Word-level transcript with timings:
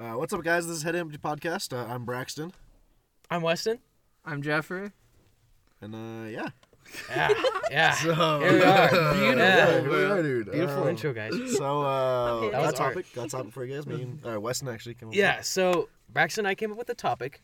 Uh, 0.00 0.14
what's 0.14 0.32
up, 0.32 0.42
guys? 0.42 0.66
This 0.66 0.78
is 0.78 0.82
Head 0.82 0.96
Empty 0.96 1.18
Podcast. 1.18 1.72
Uh, 1.76 1.92
I'm 1.92 2.04
Braxton, 2.04 2.52
I'm 3.30 3.42
Weston. 3.42 3.78
I'm 4.24 4.42
Jeffrey. 4.42 4.92
and 5.80 5.94
uh, 5.94 6.28
yeah. 6.28 6.48
Yeah, 7.10 7.28
yeah. 7.70 7.92
So 7.92 8.40
Here 8.40 8.52
we 8.52 8.62
are. 8.64 8.88
Beautiful, 8.88 9.38
Yeah, 9.38 9.80
here 9.80 9.90
we 9.90 10.04
are, 10.04 10.22
dude. 10.22 10.50
Beautiful 10.50 10.82
Um, 10.84 10.88
intro, 10.88 11.12
guys. 11.12 11.32
So 11.56 11.82
uh, 11.82 12.40
That 12.40 12.52
got 12.52 12.60
was 12.62 12.66
art. 12.80 12.94
topic. 12.94 13.14
Got 13.14 13.30
topic 13.30 13.52
for 13.52 13.64
you 13.64 13.74
guys. 13.76 13.86
Me 13.86 14.02
and 14.02 14.26
uh, 14.26 14.40
Weston 14.40 14.68
actually 14.68 14.94
came. 14.94 15.08
up 15.08 15.10
with 15.10 15.18
Yeah. 15.18 15.40
So 15.42 15.88
Braxton 16.08 16.46
and 16.46 16.50
I 16.50 16.54
came 16.54 16.72
up 16.72 16.78
with 16.78 16.86
the 16.86 16.94
topic. 16.94 17.42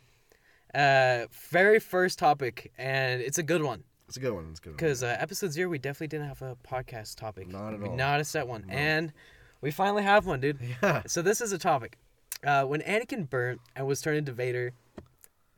Uh, 0.75 1.27
very 1.51 1.79
first 1.79 2.19
topic, 2.19 2.73
and 2.77 3.23
it's 3.23 3.39
a 3.39 3.43
good 3.43 3.63
one 3.63 3.81
it. 3.81 3.85
It's 4.09 4.17
a 4.17 4.21
good 4.21 4.33
one. 4.33 4.47
It's 4.51 4.61
a 4.61 4.63
good 4.63 4.69
one. 4.71 4.77
because 4.77 5.03
uh, 5.03 5.17
episode 5.19 5.53
zero 5.53 5.69
we 5.71 5.79
definitely 5.79 6.09
didn't 6.09 6.29
have 6.29 6.43
a 6.43 6.57
podcast 6.67 7.17
topic. 7.17 7.49
Not 7.49 7.75
at 7.75 7.81
We- 7.81 7.89
all. 7.89 7.97
Not 7.97 8.21
a 8.21 8.25
set 8.25 8.47
one, 8.49 8.65
No. 8.67 8.75
and 8.75 9.13
we 9.61 9.71
finally 9.71 10.03
have 10.03 10.27
one, 10.27 10.41
dude. 10.41 10.59
Yeah. 10.83 11.03
So 11.07 11.23
this 11.23 11.41
is 11.41 11.53
a 11.53 11.59
topic. 11.59 11.99
Uh, 12.45 12.65
when 12.65 12.81
Anakin 12.83 13.29
burnt 13.29 13.61
and 13.75 13.87
was 13.87 14.01
turned 14.01 14.19
into 14.19 14.33
Vader, 14.33 14.73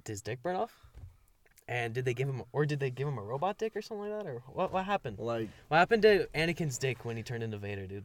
did 0.05 0.12
his 0.12 0.23
dick 0.23 0.43
burn 0.43 0.57
off? 0.57 0.73
And 1.66 1.93
did 1.93 2.05
they 2.07 2.15
give 2.15 2.29
him, 2.29 2.43
or 2.52 2.65
did 2.65 2.80
they 2.80 2.91
give 2.91 3.07
him 3.07 3.19
a 3.19 3.23
robot 3.23 3.59
dick 3.59 3.77
or 3.77 3.83
something 3.83 4.09
like 4.11 4.23
that, 4.25 4.27
or 4.30 4.43
what? 4.52 4.73
What 4.73 4.85
happened? 4.87 5.19
Like, 5.19 5.49
What 5.69 5.77
happened 5.79 6.02
to 6.02 6.27
Anakin's 6.35 6.79
dick 6.79 7.05
when 7.05 7.16
he 7.19 7.23
turned 7.23 7.43
into 7.43 7.59
Vader, 7.59 7.87
dude? 7.87 8.05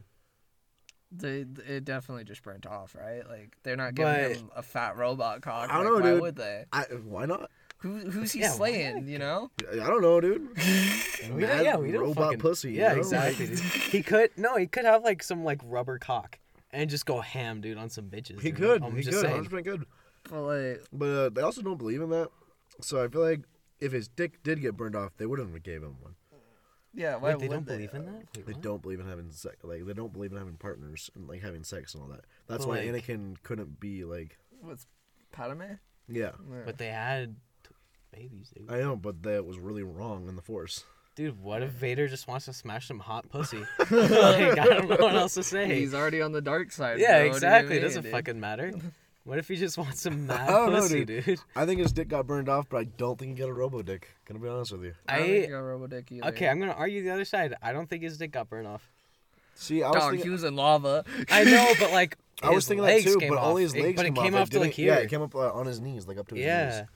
They 1.16 1.44
it 1.66 1.84
definitely 1.84 2.24
just 2.24 2.42
burnt 2.42 2.66
off, 2.66 2.94
right? 2.98 3.26
Like 3.28 3.56
they're 3.62 3.76
not 3.76 3.94
giving 3.94 4.12
But- 4.12 4.36
him 4.36 4.50
a 4.56 4.62
fat 4.62 4.96
robot 4.96 5.42
cock. 5.42 5.70
I 5.72 5.82
don't 5.82 5.94
like, 5.94 6.02
know, 6.02 6.08
why 6.08 6.10
dude. 6.14 6.20
would 6.22 6.36
they? 6.36 6.64
I 6.72 6.82
why 7.04 7.24
not? 7.26 7.50
Who 7.78 7.98
who's 8.10 8.32
he 8.32 8.40
Yeah, 8.40 8.50
slaying? 8.50 9.06
You 9.06 9.18
know? 9.20 9.50
I 9.70 9.76
don't 9.76 10.02
know, 10.02 10.20
dude. 10.20 10.48
We 11.32 11.42
yeah, 11.42 11.76
we 11.76 11.90
don't 11.90 12.02
robot 12.02 12.24
fucking, 12.24 12.38
pussy. 12.40 12.72
you 12.72 12.80
Yeah, 12.80 12.92
know? 12.94 12.98
exactly. 12.98 13.46
He 13.90 14.02
could 14.02 14.30
no, 14.36 14.56
he 14.56 14.66
could 14.66 14.84
have 14.84 15.02
like 15.04 15.22
some 15.22 15.42
like 15.44 15.60
rubber 15.64 15.98
cock 15.98 16.38
and 16.74 16.90
just 16.90 17.06
go 17.06 17.20
ham, 17.20 17.60
dude, 17.60 17.78
on 17.78 17.88
some 17.90 18.06
bitches. 18.06 18.40
he 18.40 18.50
dude. 18.50 18.56
could. 18.56 18.82
I'm 18.82 18.94
he 18.96 19.02
just 19.02 19.14
could. 19.16 19.20
saying. 19.22 19.32
100 19.42 19.50
percent 19.50 19.64
good. 19.66 19.86
But 20.30 20.40
like, 20.42 20.82
But 20.92 21.08
uh, 21.08 21.28
they 21.30 21.42
also 21.42 21.62
don't 21.62 21.76
believe 21.78 22.00
in 22.02 22.10
that. 22.10 22.28
So 22.80 23.02
I 23.02 23.08
feel 23.08 23.20
like 23.22 23.40
if 23.80 23.92
his 23.92 24.08
dick 24.08 24.42
did 24.42 24.60
get 24.60 24.76
burned 24.76 24.96
off, 24.96 25.12
they 25.16 25.26
wouldn't 25.26 25.52
have 25.52 25.62
gave 25.62 25.82
him 25.82 25.96
one. 26.00 26.14
yeah, 26.94 27.16
why 27.16 27.30
Wait, 27.30 27.38
they 27.40 27.48
don't 27.48 27.66
they? 27.66 27.74
believe 27.74 27.94
in 27.94 28.06
that. 28.06 28.26
Wait, 28.36 28.46
They 28.46 28.52
what? 28.52 28.62
don't 28.62 28.82
believe 28.82 29.00
in 29.00 29.06
having 29.08 29.30
sex. 29.30 29.56
Like 29.62 29.84
they 29.86 29.92
don't 29.92 30.12
believe 30.12 30.32
in 30.32 30.38
having 30.38 30.56
partners 30.56 31.10
and 31.14 31.28
like 31.28 31.42
having 31.42 31.62
sex 31.64 31.94
and 31.94 32.02
all 32.02 32.08
that. 32.10 32.24
That's 32.48 32.64
But, 32.64 32.68
why 32.68 32.90
like- 32.90 33.04
Anakin 33.06 33.36
couldn't 33.42 33.78
be 33.80 34.04
like. 34.04 34.38
What's 34.60 34.86
Padme? 35.32 35.62
Yeah, 36.08 36.30
Yeah. 36.50 36.62
But 36.64 36.78
they 36.78 36.88
had 36.88 37.36
t- 37.62 37.70
babies, 38.12 38.50
dude. 38.54 38.70
I 38.70 38.78
know, 38.80 38.96
but 38.96 39.22
that 39.24 39.44
was 39.44 39.58
really 39.58 39.82
wrong 39.82 40.28
in 40.28 40.36
the 40.36 40.42
Force. 40.42 40.84
Dude, 41.16 41.40
what 41.40 41.62
if 41.62 41.70
Vader 41.70 42.08
just 42.08 42.26
wants 42.26 42.46
to 42.46 42.52
smash 42.52 42.88
some 42.88 42.98
hot 42.98 43.28
pussy? 43.28 43.58
like, 43.78 43.90
I 43.90 44.54
don't 44.66 44.88
know 44.88 44.96
what 44.96 45.14
else 45.14 45.34
to 45.34 45.44
say. 45.44 45.66
He's 45.78 45.94
already 45.94 46.20
on 46.20 46.32
the 46.32 46.40
dark 46.42 46.72
side. 46.72 46.98
yeah, 46.98 47.18
bro. 47.18 47.18
What 47.18 47.22
do 47.30 47.36
exactly. 47.36 47.76
It 47.76 47.80
doesn't 47.80 48.02
dude? 48.02 48.12
fucking 48.12 48.40
matter. 48.40 48.72
What 49.26 49.38
if 49.38 49.48
he 49.48 49.56
just 49.56 49.78
wants 49.78 50.02
some 50.02 50.26
mad 50.26 50.48
don't 50.50 50.70
know, 50.70 50.80
pussy, 50.82 51.06
dude. 51.06 51.24
dude? 51.24 51.40
I 51.56 51.64
think 51.64 51.80
his 51.80 51.94
dick 51.94 52.08
got 52.08 52.26
burned 52.26 52.50
off, 52.50 52.68
but 52.68 52.76
I 52.76 52.84
don't 52.84 53.18
think 53.18 53.30
he 53.30 53.40
got 53.42 53.48
a 53.48 53.54
robo 53.54 53.80
dick. 53.80 54.14
Gonna 54.26 54.38
be 54.38 54.48
honest 54.48 54.72
with 54.72 54.84
you. 54.84 54.92
I 55.08 55.16
don't 55.16 55.26
think 55.26 55.38
I 55.38 55.40
he 55.40 55.46
got 55.46 55.58
a 55.60 55.62
robo 55.62 55.86
dick 55.86 56.12
either. 56.12 56.26
okay. 56.28 56.46
I'm 56.46 56.60
gonna 56.60 56.72
argue 56.72 57.02
the 57.02 57.08
other 57.08 57.24
side. 57.24 57.54
I 57.62 57.72
don't 57.72 57.88
think 57.88 58.02
his 58.02 58.18
dick 58.18 58.32
got 58.32 58.50
burned 58.50 58.66
off. 58.66 58.86
See, 59.54 59.82
I 59.82 59.88
was 59.88 59.96
Dog, 59.98 60.10
thinking, 60.10 60.26
he 60.26 60.30
was 60.30 60.44
in 60.44 60.56
lava. 60.56 61.06
I 61.30 61.44
know, 61.44 61.72
but 61.80 61.90
like 61.92 62.18
I 62.42 62.50
was 62.50 62.64
his 62.64 62.68
thinking 62.68 62.84
that 62.84 62.92
legs 62.96 63.04
too, 63.04 63.18
came 63.18 63.30
but 63.30 63.38
off. 63.38 63.46
only 63.46 63.62
his 63.62 63.72
It- 63.74 63.82
legs 63.82 63.96
but 63.96 64.04
came 64.04 64.14
it 64.14 64.20
came 64.24 64.34
off. 64.34 64.40
off 64.42 64.50
to 64.50 64.60
like 64.60 64.76
didn't- 64.76 64.88
Yeah, 64.88 64.96
it 64.96 65.08
came 65.08 65.22
up 65.22 65.34
uh, 65.34 65.52
on 65.54 65.64
his 65.64 65.80
knees, 65.80 66.06
like 66.06 66.18
up 66.18 66.28
to 66.28 66.34
his 66.34 66.44
Yeah. 66.44 66.66
knees. 66.80 66.88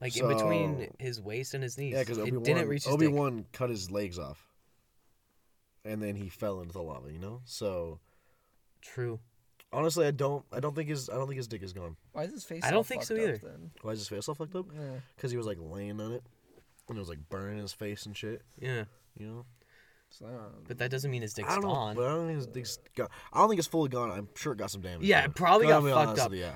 Like 0.00 0.16
in 0.16 0.28
between 0.28 0.90
his 0.98 1.20
waist 1.20 1.54
and 1.54 1.62
his 1.62 1.78
knees. 1.78 1.92
Yeah, 1.94 2.00
because 2.00 2.18
Obi 2.18 2.28
it 2.30 2.42
didn't 2.44 2.58
Wan 2.62 2.68
reach 2.68 2.84
his 2.84 2.92
Obi 2.92 3.06
dick. 3.06 3.14
Wan 3.14 3.46
cut 3.52 3.70
his 3.70 3.90
legs 3.90 4.18
off, 4.18 4.44
and 5.84 6.02
then 6.02 6.16
he 6.16 6.28
fell 6.28 6.60
into 6.60 6.72
the 6.72 6.82
lava. 6.82 7.10
You 7.12 7.18
know, 7.18 7.40
so 7.44 8.00
True. 8.82 9.20
honestly, 9.72 10.06
I 10.06 10.10
don't, 10.10 10.44
I 10.52 10.60
don't 10.60 10.74
think 10.74 10.88
his, 10.88 11.08
I 11.08 11.14
don't 11.14 11.26
think 11.26 11.38
his 11.38 11.48
dick 11.48 11.62
is 11.62 11.72
gone. 11.72 11.96
Why 12.12 12.24
is 12.24 12.32
his 12.32 12.44
face? 12.44 12.62
I 12.64 12.68
all 12.68 12.72
don't 12.74 12.86
think 12.86 13.02
so 13.04 13.14
fucked 13.14 13.28
up 13.28 13.34
either. 13.36 13.48
Then? 13.48 13.70
Why 13.82 13.92
is 13.92 13.98
his 14.00 14.08
face 14.08 14.28
all 14.28 14.34
fucked 14.34 14.54
up? 14.56 14.66
Yeah. 14.74 14.80
Because 15.16 15.30
he 15.30 15.36
was 15.36 15.46
like 15.46 15.58
laying 15.60 16.00
on 16.00 16.12
it, 16.12 16.22
and 16.88 16.98
it 16.98 17.00
was 17.00 17.08
like 17.08 17.28
burning 17.30 17.58
his 17.60 17.72
face 17.72 18.04
and 18.06 18.16
shit. 18.16 18.42
Yeah, 18.60 18.84
You 19.18 19.26
know. 19.26 19.44
So, 20.10 20.26
um, 20.26 20.62
but 20.68 20.78
that 20.78 20.92
doesn't 20.92 21.10
mean 21.10 21.22
his 21.22 21.34
dick's 21.34 21.48
I 21.50 21.54
don't 21.54 21.62
know, 21.64 21.70
gone. 21.70 21.96
but 21.96 22.04
I 22.04 22.10
don't 22.10 22.26
think 22.26 22.36
his 22.36 22.46
dick's 22.46 22.78
gone. 22.94 23.08
I 23.32 23.38
don't 23.38 23.48
think 23.48 23.58
it's 23.58 23.66
fully 23.66 23.88
gone. 23.88 24.12
I'm 24.12 24.28
sure 24.36 24.52
it 24.52 24.58
got 24.58 24.70
some 24.70 24.80
damage. 24.80 25.04
Yeah, 25.06 25.24
it 25.24 25.34
probably 25.34 25.66
Gotta 25.66 25.88
got 25.88 25.94
fucked 25.94 26.08
honest 26.08 26.22
up. 26.26 26.32
you, 26.32 26.38
Yeah. 26.40 26.54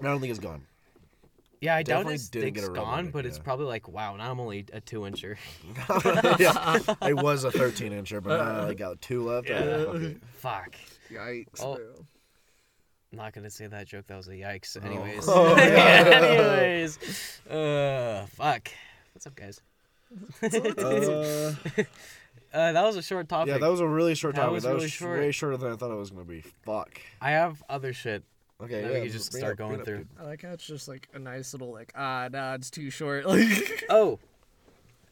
And 0.00 0.08
I 0.08 0.10
don't 0.10 0.20
think 0.20 0.30
it's 0.30 0.40
gone. 0.40 0.66
Yeah, 1.64 1.76
I 1.76 1.82
doubt 1.82 1.94
definitely 2.00 2.12
his 2.14 2.28
didn't 2.28 2.54
dick's 2.54 2.66
a 2.66 2.70
rubber 2.70 2.80
gone, 2.84 3.04
dick, 3.04 3.12
but 3.12 3.26
it's 3.26 3.38
yeah. 3.38 3.42
probably 3.44 3.66
like, 3.66 3.88
wow, 3.88 4.16
now 4.16 4.30
I'm 4.30 4.38
only 4.40 4.66
a 4.72 4.80
two 4.80 5.00
incher. 5.00 5.36
yeah, 6.38 7.08
it 7.08 7.14
was 7.16 7.44
a 7.44 7.50
13 7.50 7.92
incher, 7.92 8.22
but 8.22 8.36
now 8.36 8.66
I 8.68 8.74
got 8.74 9.00
two 9.00 9.24
left. 9.24 9.48
Yeah. 9.48 9.86
Yeah. 9.94 10.08
fuck 10.36 10.74
yikes, 11.10 11.60
Oh. 11.62 11.76
bro. 11.76 11.84
I'm 13.12 13.18
not 13.18 13.32
gonna 13.32 13.48
say 13.50 13.66
that 13.68 13.86
joke. 13.86 14.06
That 14.08 14.16
was 14.16 14.26
a 14.28 14.32
yikes. 14.32 14.76
Oh. 14.82 14.86
Anyways. 14.86 15.24
Oh, 15.28 15.56
yeah. 15.56 16.20
Anyways. 16.22 17.40
Uh, 17.48 18.26
fuck. 18.30 18.68
What's 19.12 19.26
up, 19.26 19.34
guys? 19.36 19.60
Uh, 20.42 21.54
Uh, 22.52 22.70
that 22.72 22.84
was 22.84 22.94
a 22.94 23.02
short 23.02 23.28
topic. 23.28 23.48
yeah, 23.52 23.58
that 23.58 23.68
was 23.68 23.80
a 23.80 23.86
really 23.88 24.14
short 24.14 24.36
That 24.36 24.42
topic. 24.42 24.54
was 24.54 24.62
that 24.62 24.70
really 24.70 24.84
was 24.84 24.92
short. 24.92 25.18
way 25.18 25.32
shorter 25.32 25.56
than 25.56 25.72
I 25.72 25.76
thought 25.76 25.90
it 25.90 25.96
was 25.96 26.10
gonna 26.10 26.24
be. 26.24 26.40
Fuck. 26.64 27.00
I 27.20 27.32
have 27.32 27.62
other 27.68 27.92
shit. 27.92 28.22
Okay, 28.62 28.82
That 28.82 28.92
yeah. 28.92 28.98
we 28.98 29.04
could 29.06 29.12
just 29.12 29.32
start 29.32 29.52
up, 29.52 29.58
going 29.58 29.80
up, 29.80 29.84
through. 29.84 29.98
dude. 29.98 30.08
I 30.18 30.24
like 30.24 30.42
how 30.42 30.50
it's 30.52 30.66
just 30.66 30.86
like 30.88 31.08
a 31.12 31.18
nice 31.18 31.52
little 31.52 31.72
like 31.72 31.92
ah 31.96 32.28
nah 32.32 32.54
it's 32.54 32.70
too 32.70 32.88
short 32.90 33.26
like 33.26 33.84
Oh, 33.90 34.18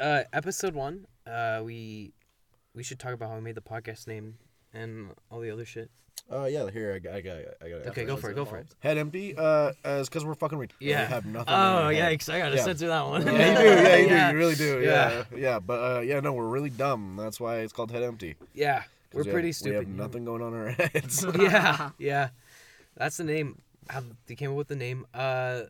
uh, 0.00 0.22
episode 0.32 0.74
one. 0.74 1.06
Uh, 1.26 1.60
we 1.64 2.12
we 2.74 2.82
should 2.82 2.98
talk 2.98 3.12
about 3.14 3.30
how 3.30 3.34
we 3.36 3.40
made 3.42 3.54
the 3.56 3.60
podcast 3.60 4.06
name 4.06 4.36
and 4.72 5.10
all 5.30 5.40
the 5.40 5.50
other 5.50 5.64
shit. 5.64 5.90
Uh, 6.32 6.44
yeah. 6.44 6.70
Here, 6.70 6.94
I 6.94 6.98
got, 7.00 7.14
I 7.14 7.20
got, 7.20 7.36
it, 7.36 7.56
I 7.62 7.68
got. 7.68 7.86
Okay, 7.88 8.04
go 8.04 8.16
for 8.16 8.30
it. 8.30 8.34
Go 8.34 8.44
for 8.44 8.56
it. 8.56 8.66
Head 8.80 8.96
empty. 8.96 9.34
Uh, 9.36 9.72
as 9.84 10.08
because 10.08 10.24
we're 10.24 10.34
fucking. 10.34 10.56
Re- 10.58 10.68
Yeah. 10.80 11.06
We 11.08 11.12
have 11.12 11.26
nothing. 11.26 11.52
Oh, 11.52 11.78
in 11.78 11.84
our 11.84 11.92
yikes! 11.92 12.32
I 12.32 12.38
gotta 12.38 12.56
Yeah. 12.56 12.62
censor 12.62 12.86
that 12.88 13.06
one. 13.06 13.26
Yeah, 13.26 13.32
you 13.32 13.36
do. 13.36 13.64
Yeah, 13.82 13.96
you 13.96 14.06
yeah. 14.08 14.30
do. 14.30 14.32
You 14.36 14.38
really 14.38 14.54
do. 14.54 14.80
Yeah. 14.82 15.24
Yeah, 15.32 15.38
yeah. 15.38 15.58
But 15.58 15.96
uh, 15.96 16.00
yeah, 16.00 16.20
no, 16.20 16.32
we're 16.32 16.46
really 16.48 16.70
dumb. 16.70 17.16
That's 17.18 17.38
why 17.40 17.58
it's 17.58 17.72
called 17.72 17.90
head 17.90 18.02
empty. 18.04 18.36
Yeah, 18.54 18.84
we're 19.12 19.22
we 19.22 19.26
have- 19.26 19.32
pretty 19.34 19.48
We 19.48 19.52
stupid. 19.52 19.74
have 19.74 19.88
nothing 19.88 20.24
going 20.24 20.42
on 20.42 20.54
in 20.54 20.60
our 20.60 20.68
heads. 20.94 21.26
yeah, 21.38 21.90
yeah. 21.98 22.28
That's 22.96 23.16
the 23.16 23.24
name. 23.24 23.62
How 23.88 24.02
they 24.26 24.34
came 24.34 24.50
up 24.50 24.56
with 24.56 24.68
the 24.68 24.76
name. 24.76 25.06
Uh, 25.12 25.62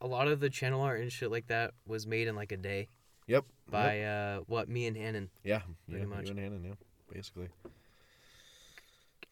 a 0.00 0.06
lot 0.06 0.28
of 0.28 0.40
the 0.40 0.50
channel 0.50 0.80
art 0.80 1.00
and 1.00 1.12
shit 1.12 1.30
like 1.30 1.48
that 1.48 1.72
was 1.86 2.06
made 2.06 2.28
in 2.28 2.36
like 2.36 2.52
a 2.52 2.56
day 2.56 2.88
yep. 3.26 3.44
by 3.70 3.98
Yep. 3.98 4.08
uh 4.40 4.44
what 4.46 4.68
me 4.68 4.86
and 4.86 4.96
Hannon. 4.96 5.30
Yeah. 5.44 5.62
pretty 5.88 6.04
yeah, 6.04 6.08
much. 6.08 6.24
You 6.24 6.30
and 6.30 6.38
Hannon, 6.40 6.64
yeah. 6.64 6.74
Basically. 7.12 7.48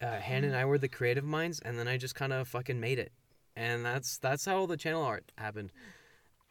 Uh, 0.01 0.19
Hannon 0.19 0.51
and 0.51 0.59
I 0.59 0.65
were 0.65 0.77
the 0.77 0.87
creative 0.87 1.23
minds, 1.23 1.59
and 1.59 1.77
then 1.77 1.87
I 1.87 1.97
just 1.97 2.13
kind 2.13 2.31
of 2.31 2.47
fucking 2.47 2.79
made 2.79 2.99
it, 2.99 3.11
and 3.55 3.83
that's 3.83 4.19
that's 4.19 4.45
how 4.45 4.67
the 4.67 4.77
channel 4.77 5.01
art 5.01 5.31
happened. 5.37 5.71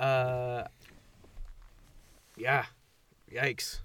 Uh, 0.00 0.64
yeah, 2.36 2.66
yikes. 3.32 3.78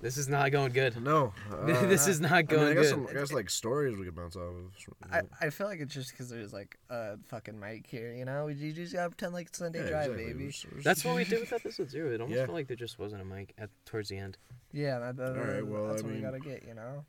This 0.00 0.16
is 0.16 0.28
not 0.28 0.50
going 0.50 0.72
good. 0.72 1.02
No. 1.02 1.32
Uh, 1.52 1.86
this 1.86 2.08
is 2.08 2.20
not 2.20 2.32
I 2.32 2.36
mean, 2.38 2.46
going 2.46 2.68
I 2.68 2.74
got 2.74 2.80
good. 2.82 2.88
some, 2.90 3.06
I 3.08 3.12
guess 3.12 3.32
like 3.32 3.50
stories 3.50 3.96
we 3.96 4.04
could 4.06 4.14
bounce 4.14 4.34
off 4.34 4.42
of. 4.42 5.12
I, 5.12 5.22
I 5.40 5.50
feel 5.50 5.66
like 5.66 5.80
it's 5.80 5.92
just 5.92 6.10
because 6.10 6.30
there's 6.30 6.52
like 6.54 6.78
a 6.88 7.18
fucking 7.28 7.58
mic 7.60 7.86
here 7.86 8.14
you 8.14 8.24
know 8.24 8.46
you 8.48 8.72
just 8.72 8.94
gotta 8.94 9.10
pretend 9.10 9.34
like 9.34 9.48
it's 9.48 9.58
Sunday 9.58 9.80
Yeah, 9.84 9.90
drive 9.90 10.10
exactly. 10.12 10.32
baby 10.32 10.44
We're 10.64 10.76
we're 10.76 10.82
That's 10.82 11.04
what 11.04 11.16
we 11.16 11.24
did 11.30 11.40
with 11.40 11.52
episode 11.52 11.90
zero. 11.90 12.10
It 12.14 12.20
almost 12.20 12.36
Yeah. 12.38 12.46
felt 12.46 12.54
like 12.54 12.66
there 12.68 12.76
just 12.76 12.98
wasn't 12.98 13.20
a 13.20 13.24
mic 13.26 13.52
at 13.58 13.68
towards 13.84 14.08
the 14.08 14.16
end. 14.16 14.38
yeah 14.72 14.98
that, 15.00 15.16
that, 15.18 15.36
Alright, 15.36 15.66
well, 15.66 15.88
that's 15.88 16.02
I 16.02 16.06
what 16.06 16.14
we 16.14 16.20
mean- 16.20 16.22
gotta 16.22 16.38
get 16.40 16.64
you 16.66 16.74
know 16.74 17.04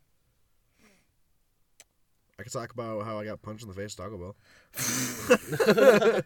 I 2.40 2.44
could 2.44 2.52
talk 2.52 2.74
about 2.74 3.06
how 3.06 3.20
I 3.20 3.26
got 3.26 3.42
punched 3.44 3.62
in 3.64 3.70
the 3.70 3.76
face 3.76 3.98
at 4.00 4.04
Taco 4.04 4.18
Bell. 4.18 4.36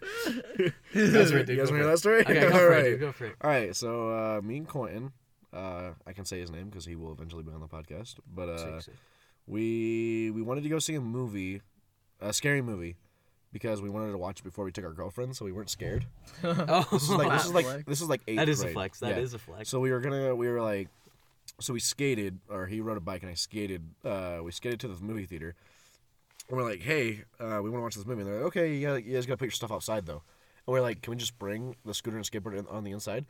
That's 0.94 1.34
right, 1.34 1.46
dude. 1.46 1.50
You 1.50 1.58
guys 1.58 1.70
Go 1.70 1.70
want 1.70 1.70
to 1.70 1.76
hear 1.76 1.88
that 1.88 1.98
story? 2.00 2.22
Okay, 2.22 2.34
go 2.40 2.50
for 2.52 2.58
it, 2.58 2.62
Alright. 2.64 2.84
dude. 2.86 3.00
Go 3.02 3.12
for 3.12 3.26
it. 3.26 3.36
All 3.42 3.50
right, 3.50 3.76
so 3.76 4.10
uh, 4.12 4.42
me 4.42 4.58
and 4.58 4.68
Quentin, 4.68 5.12
uh, 5.56 5.92
I 6.06 6.14
can 6.14 6.26
say 6.26 6.40
his 6.40 6.52
name 6.52 6.70
because 6.70 6.86
he 6.86 6.96
will 6.96 7.12
eventually 7.12 7.44
be 7.44 7.52
on 7.52 7.62
the 7.62 7.68
podcast. 7.68 8.16
But 8.34 8.50
uh, 8.50 8.58
Sick, 8.58 8.82
sick. 8.82 8.94
we 9.48 10.32
we 10.32 10.42
wanted 10.42 10.64
to 10.64 10.70
go 10.70 10.80
see 10.80 10.96
a 10.96 11.02
movie, 11.02 11.62
a 12.22 12.34
scary 12.34 12.62
movie, 12.62 12.98
because 13.54 13.82
we 13.82 13.90
wanted 13.90 14.12
to 14.12 14.18
watch 14.18 14.40
it 14.40 14.44
before 14.44 14.66
we 14.66 14.72
took 14.72 14.86
our 14.86 14.94
girlfriends, 14.94 15.38
so 15.38 15.46
we 15.46 15.52
weren't 15.52 15.70
scared. 15.70 16.06
Oh, 16.44 16.86
This 16.92 17.04
is 17.04 17.10
like 17.10 17.32
this 17.32 17.46
is 17.46 17.52
Wow. 17.52 17.56
like 17.76 17.86
this 17.86 18.02
is 18.02 18.10
like 18.10 18.22
eighth 18.28 18.38
that 18.38 18.50
is 18.50 18.62
a 18.62 18.66
grade. 18.66 18.74
flex. 18.74 19.00
That 19.00 19.18
is 19.18 19.32
Yeah. 19.34 19.38
a 19.38 19.40
flex. 19.40 19.70
So 19.70 19.80
we 19.80 19.92
were 19.92 20.00
gonna 20.02 20.36
we 20.36 20.48
were 20.48 20.62
like, 20.62 20.90
so 21.60 21.74
we 21.74 21.80
skated, 21.80 22.40
or 22.50 22.66
he 22.68 22.82
rode 22.82 22.98
a 22.98 23.02
bike 23.02 23.22
and 23.22 23.32
I 23.32 23.36
skated. 23.36 23.82
Uh, 24.04 24.40
we 24.44 24.52
skated 24.52 24.80
to 24.82 24.88
the 24.88 25.02
movie 25.04 25.26
theater. 25.26 25.56
And 26.48 26.58
we're 26.58 26.64
like, 26.70 26.82
hey, 26.82 27.24
uh, 27.40 27.60
we 27.64 27.72
want 27.72 27.78
to 27.78 27.82
watch 27.82 27.96
this 27.96 28.06
movie. 28.06 28.22
And 28.22 28.30
they're 28.30 28.38
like, 28.38 28.46
okay, 28.48 28.76
you, 28.76 28.86
gotta, 28.86 29.02
you 29.02 29.14
guys 29.16 29.26
gotta 29.26 29.38
put 29.38 29.46
your 29.46 29.52
stuff 29.52 29.72
outside 29.72 30.06
though. 30.06 30.22
And 30.68 30.74
we're 30.74 30.82
like, 30.82 31.02
can 31.02 31.12
we 31.12 31.18
just 31.18 31.40
bring 31.40 31.76
the 31.86 31.94
scooter 31.94 32.18
and 32.18 32.26
skateboard 32.26 32.58
in, 32.58 32.68
on 32.68 32.84
the 32.84 32.92
inside? 32.92 33.26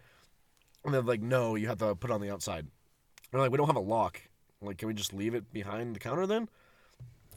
And 0.86 0.94
they're 0.94 1.02
like, 1.02 1.22
no, 1.22 1.56
you 1.56 1.68
have 1.68 1.80
to 1.80 1.96
put 1.96 2.12
it 2.12 2.14
on 2.14 2.22
the 2.22 2.32
outside. 2.32 2.60
And 2.60 2.70
we're 3.34 3.42
like, 3.42 3.52
we 3.52 3.58
don't 3.58 3.68
have 3.68 3.76
a 3.76 3.82
lock. 3.82 4.22
Like, 4.62 4.78
can 4.78 4.88
we 4.88 4.94
just 4.94 5.14
leave 5.14 5.36
it 5.36 5.52
behind 5.52 5.96
the 5.96 6.00
counter 6.00 6.26
then? 6.28 6.48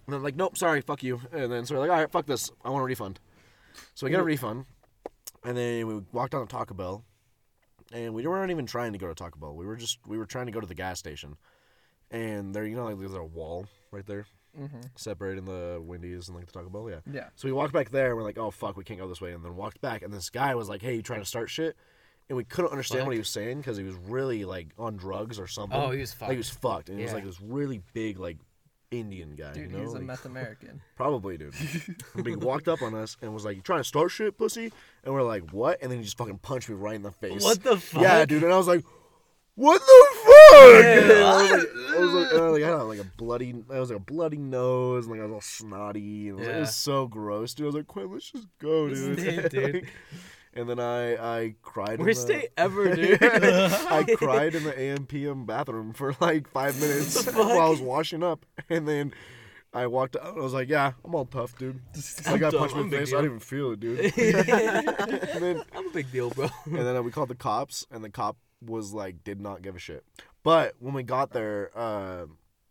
And 0.09 0.15
they're 0.15 0.21
like, 0.21 0.37
nope, 0.37 0.57
sorry, 0.57 0.81
fuck 0.81 1.03
you. 1.03 1.21
And 1.33 1.51
then 1.51 1.67
so 1.67 1.75
we're 1.75 1.81
like, 1.81 1.91
all 1.91 1.97
right, 1.97 2.11
fuck 2.11 2.27
this, 2.27 2.51
I 2.65 2.71
want 2.71 2.83
a 2.83 2.87
refund. 2.87 3.21
So 3.95 4.07
we 4.07 4.11
got 4.11 4.21
a 4.21 4.25
refund, 4.25 4.65
and 5.45 5.57
then 5.57 5.87
we 5.87 6.03
walked 6.13 6.33
down 6.33 6.47
to 6.47 6.51
Taco 6.51 6.75
Bell, 6.75 7.05
and 7.93 8.15
we 8.15 8.27
weren't 8.27 8.51
even 8.51 8.67
trying 8.67 8.93
to 8.93 8.99
go 8.99 9.07
to 9.07 9.15
Taco 9.15 9.39
Bell. 9.39 9.55
We 9.55 9.67
were 9.67 9.77
just 9.77 9.99
we 10.07 10.19
were 10.19 10.27
trying 10.27 10.47
to 10.47 10.53
go 10.53 10.61
to 10.61 10.67
the 10.67 10.75
gas 10.75 10.99
station, 10.99 11.37
and 12.11 12.55
there 12.55 12.65
you 12.65 12.75
know 12.75 12.85
like 12.85 12.99
there's 12.99 13.15
a 13.15 13.23
wall 13.23 13.67
right 13.91 14.07
there, 14.07 14.27
mm-hmm. 14.59 14.81
separating 14.97 15.45
the 15.45 15.81
Wendy's 15.81 16.29
and 16.29 16.37
like 16.37 16.47
the 16.47 16.53
Taco 16.53 16.71
Bell. 16.71 16.91
Yeah. 16.91 17.01
Yeah. 17.13 17.29
So 17.37 17.47
we 17.47 17.53
walked 17.53 17.73
back 17.73 17.91
there. 17.91 18.09
and 18.09 18.17
We're 18.17 18.25
like, 18.25 18.39
oh 18.39 18.51
fuck, 18.51 18.77
we 18.77 18.85
can't 18.85 18.99
go 18.99 19.09
this 19.09 19.21
way, 19.21 19.33
and 19.33 19.45
then 19.45 19.57
walked 19.57 19.81
back. 19.81 20.03
And 20.03 20.13
this 20.13 20.31
guy 20.31 20.55
was 20.55 20.69
like, 20.69 20.83
hey, 20.83 20.97
you 20.97 21.03
trying 21.03 21.21
to 21.21 21.27
start 21.27 21.51
shit? 21.51 21.77
And 22.29 22.37
we 22.37 22.45
couldn't 22.45 22.71
understand 22.73 23.07
what 23.07 23.13
he 23.13 23.19
was 23.19 23.29
saying 23.31 23.59
because 23.59 23.77
he 23.79 23.85
was 23.85 23.95
really 23.95 24.45
like 24.45 24.69
on 24.79 24.97
drugs 24.97 25.39
or 25.39 25.47
something. 25.47 25.79
Oh, 25.79 25.91
he 25.91 26.01
was 26.01 26.15
Like 26.21 26.33
he 26.33 26.37
was 26.37 26.51
fucked, 26.51 26.89
and 26.91 26.99
he 26.99 27.05
was 27.05 27.15
like 27.15 27.25
this 27.25 27.41
really 27.41 27.81
big 27.95 28.19
like 28.19 28.37
Indian 28.91 29.35
guy. 29.35 29.53
Dude, 29.53 29.71
you 29.71 29.77
know? 29.77 29.83
he's 29.83 29.93
a 29.93 29.97
Like, 29.97 30.03
meth 30.05 30.25
American. 30.25 30.81
Probably, 30.97 31.37
dude. 31.39 31.55
but 32.15 32.27
he 32.27 32.37
walked 32.37 32.69
up 32.69 32.83
on 32.83 32.95
us 32.95 33.17
and 33.23 33.33
was 33.33 33.45
like, 33.45 33.57
"You 33.57 33.63
trying 33.63 33.81
to 33.81 33.85
start 33.85 34.11
shit, 34.11 34.37
pussy?" 34.39 34.73
And 35.05 35.15
we're 35.15 35.23
like, 35.23 35.51
"What?" 35.53 35.83
And 35.83 35.91
then 35.91 35.99
he 35.99 36.05
just 36.05 36.19
fucking 36.19 36.39
punched 36.39 36.69
me 36.69 36.75
right 36.75 36.97
in 36.97 37.03
the 37.03 37.13
face. 37.13 37.43
What 37.43 37.63
the 37.63 37.77
fuck? 37.79 38.03
Yeah, 38.03 38.25
dude. 38.27 38.45
And 38.45 38.53
I 38.53 38.57
was 38.57 38.69
like, 38.69 38.85
"What 39.55 39.81
the 39.81 40.07
fuck?" 40.25 40.85
Yeah. 40.85 41.25
I 41.25 41.43
was 41.43 41.51
like, 41.51 41.69
I 41.97 41.99
was 41.99 42.13
like, 42.13 42.33
and 42.33 42.41
I, 42.41 42.49
like, 42.49 42.63
I 42.63 42.69
had 42.69 42.83
like 42.83 43.01
a 43.01 43.11
bloody, 43.17 43.55
I 43.73 43.81
was 43.81 43.91
like 43.91 43.99
a 43.99 44.03
bloody 44.03 44.39
nose, 44.39 45.07
and 45.07 45.13
like 45.13 45.21
I 45.21 45.25
was 45.25 45.33
all 45.35 45.41
snotty, 45.41 46.29
and 46.29 46.39
it 46.41 46.47
was, 46.47 46.49
it 46.49 46.61
was 46.61 46.75
so 46.77 47.07
gross, 47.07 47.55
dude. 47.55 47.65
I 47.65 47.67
was 47.69 47.75
like, 47.75 47.87
"Quinn, 47.87 48.11
let's 48.13 48.31
just 48.31 48.49
go, 48.59 48.89
dude." 48.89 49.19
Stay, 49.19 49.49
dude. 49.49 49.89
Like, 50.59 50.69
and 50.69 50.71
then 50.71 50.81
I, 50.81 51.39
I 51.45 51.55
cried. 51.63 52.01
in 52.01 52.07
Worst 52.07 52.27
the- 52.27 52.35
day 52.35 52.49
ever, 52.57 52.95
dude. 52.95 53.23
I 53.23 54.05
cried 54.17 54.55
in 54.55 54.65
the 54.65 54.79
AM 54.79 55.07
PM 55.07 55.47
bathroom 55.47 55.93
for 55.93 56.15
like 56.21 56.49
five 56.51 56.81
minutes 56.81 57.25
while 57.33 57.61
I 57.61 57.69
was 57.69 57.81
washing 57.81 58.23
up, 58.23 58.45
and 58.69 58.87
then 58.89 59.13
I 59.73 59.87
walked 59.87 60.17
out. 60.17 60.29
and 60.33 60.39
I 60.41 60.43
was 60.43 60.55
like, 60.55 60.69
"Yeah, 60.69 60.93
I'm 61.05 61.15
all 61.15 61.27
tough, 61.27 61.57
dude." 61.59 61.81
I 62.27 62.39
got 62.39 62.53
dumb, 62.53 62.61
punched 62.61 62.77
in 62.77 62.91
the 62.91 62.97
big 62.97 63.01
face. 63.01 63.09
I 63.09 63.21
deal. 63.21 63.23
didn't 63.23 63.25
even 63.25 63.41
feel 63.41 63.71
it, 63.73 63.81
dude. 63.81 64.01
and 64.01 65.43
then, 65.43 65.63
I'm 65.77 65.87
a 65.89 65.91
big 65.91 66.11
deal, 66.11 66.31
bro. 66.31 66.49
and 66.67 66.77
then 66.79 67.05
we 67.05 67.11
called 67.11 67.29
the 67.29 67.35
cops, 67.35 67.87
and 67.91 68.03
the 68.03 68.11
cop 68.11 68.37
was 68.65 68.93
like, 68.93 69.23
did 69.25 69.41
not 69.41 69.63
give 69.63 69.77
a 69.77 69.79
shit. 69.79 70.05
But 70.43 70.75
when 70.81 70.95
we 70.95 71.03
got 71.03 71.31
there, 71.33 71.71
uh, 71.77 72.25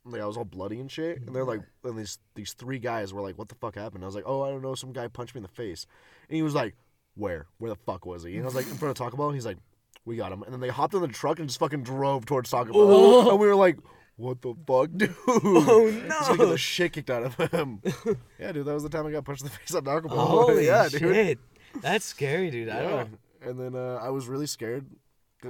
like 0.05 0.21
I 0.21 0.25
was 0.25 0.37
all 0.37 0.45
bloody 0.45 0.79
and 0.79 0.91
shit, 0.91 1.21
and 1.21 1.35
they're 1.35 1.45
like, 1.45 1.61
and 1.83 1.97
these 1.97 2.17
these 2.35 2.53
three 2.53 2.79
guys 2.79 3.13
were 3.13 3.21
like, 3.21 3.37
"What 3.37 3.49
the 3.49 3.55
fuck 3.55 3.75
happened?" 3.75 4.03
I 4.03 4.07
was 4.07 4.15
like, 4.15 4.23
"Oh, 4.25 4.41
I 4.41 4.49
don't 4.49 4.61
know. 4.61 4.73
Some 4.75 4.91
guy 4.93 5.07
punched 5.07 5.35
me 5.35 5.39
in 5.39 5.43
the 5.43 5.49
face," 5.49 5.85
and 6.29 6.35
he 6.35 6.41
was 6.41 6.55
like, 6.55 6.75
"Where? 7.17 7.47
Where 7.57 7.69
the 7.69 7.75
fuck 7.85 8.05
was 8.05 8.23
he?" 8.23 8.33
And 8.35 8.43
I 8.43 8.45
was 8.45 8.55
like, 8.55 8.67
"In 8.69 8.75
front 8.77 8.91
of 8.91 8.95
Taco 8.97 9.17
Bell." 9.17 9.27
And 9.27 9.35
he's 9.35 9.45
like, 9.45 9.57
"We 10.05 10.15
got 10.15 10.31
him." 10.31 10.43
And 10.43 10.53
then 10.53 10.59
they 10.61 10.69
hopped 10.69 10.93
in 10.93 11.01
the 11.01 11.07
truck 11.07 11.39
and 11.39 11.47
just 11.49 11.59
fucking 11.59 11.83
drove 11.83 12.25
towards 12.25 12.49
Taco 12.49 12.71
Bell, 12.73 12.81
Oh. 12.83 13.29
and 13.31 13.39
we 13.39 13.47
were 13.47 13.55
like. 13.55 13.77
What 14.19 14.41
the 14.41 14.55
fuck, 14.65 14.89
dude? 14.97 15.15
Oh, 15.27 15.91
Just 16.09 16.29
gonna 16.29 16.37
get 16.39 16.49
the 16.49 16.57
shit 16.57 16.91
kicked 16.93 17.11
out 17.11 17.21
of 17.21 17.35
him. 17.51 17.83
yeah, 18.39 18.51
dude, 18.51 18.65
that 18.65 18.73
was 18.73 18.81
the 18.81 18.89
time 18.89 19.05
I 19.05 19.11
got 19.11 19.25
punched 19.25 19.43
in 19.43 19.47
the 19.47 19.53
face 19.53 19.75
at 19.75 19.85
Taco 19.85 20.07
Bell. 20.07 20.17
Holy 20.25 20.65
yeah, 20.65 20.89
dude. 20.89 20.99
shit. 21.01 21.39
That's 21.83 22.03
scary, 22.03 22.49
dude. 22.49 22.67
I 22.69 22.81
Yeah. 22.81 22.89
don't 22.89 23.19
And 23.43 23.59
then 23.59 23.75
uh, 23.75 23.99
I 24.01 24.09
was 24.09 24.27
really 24.27 24.47
scared 24.47 24.87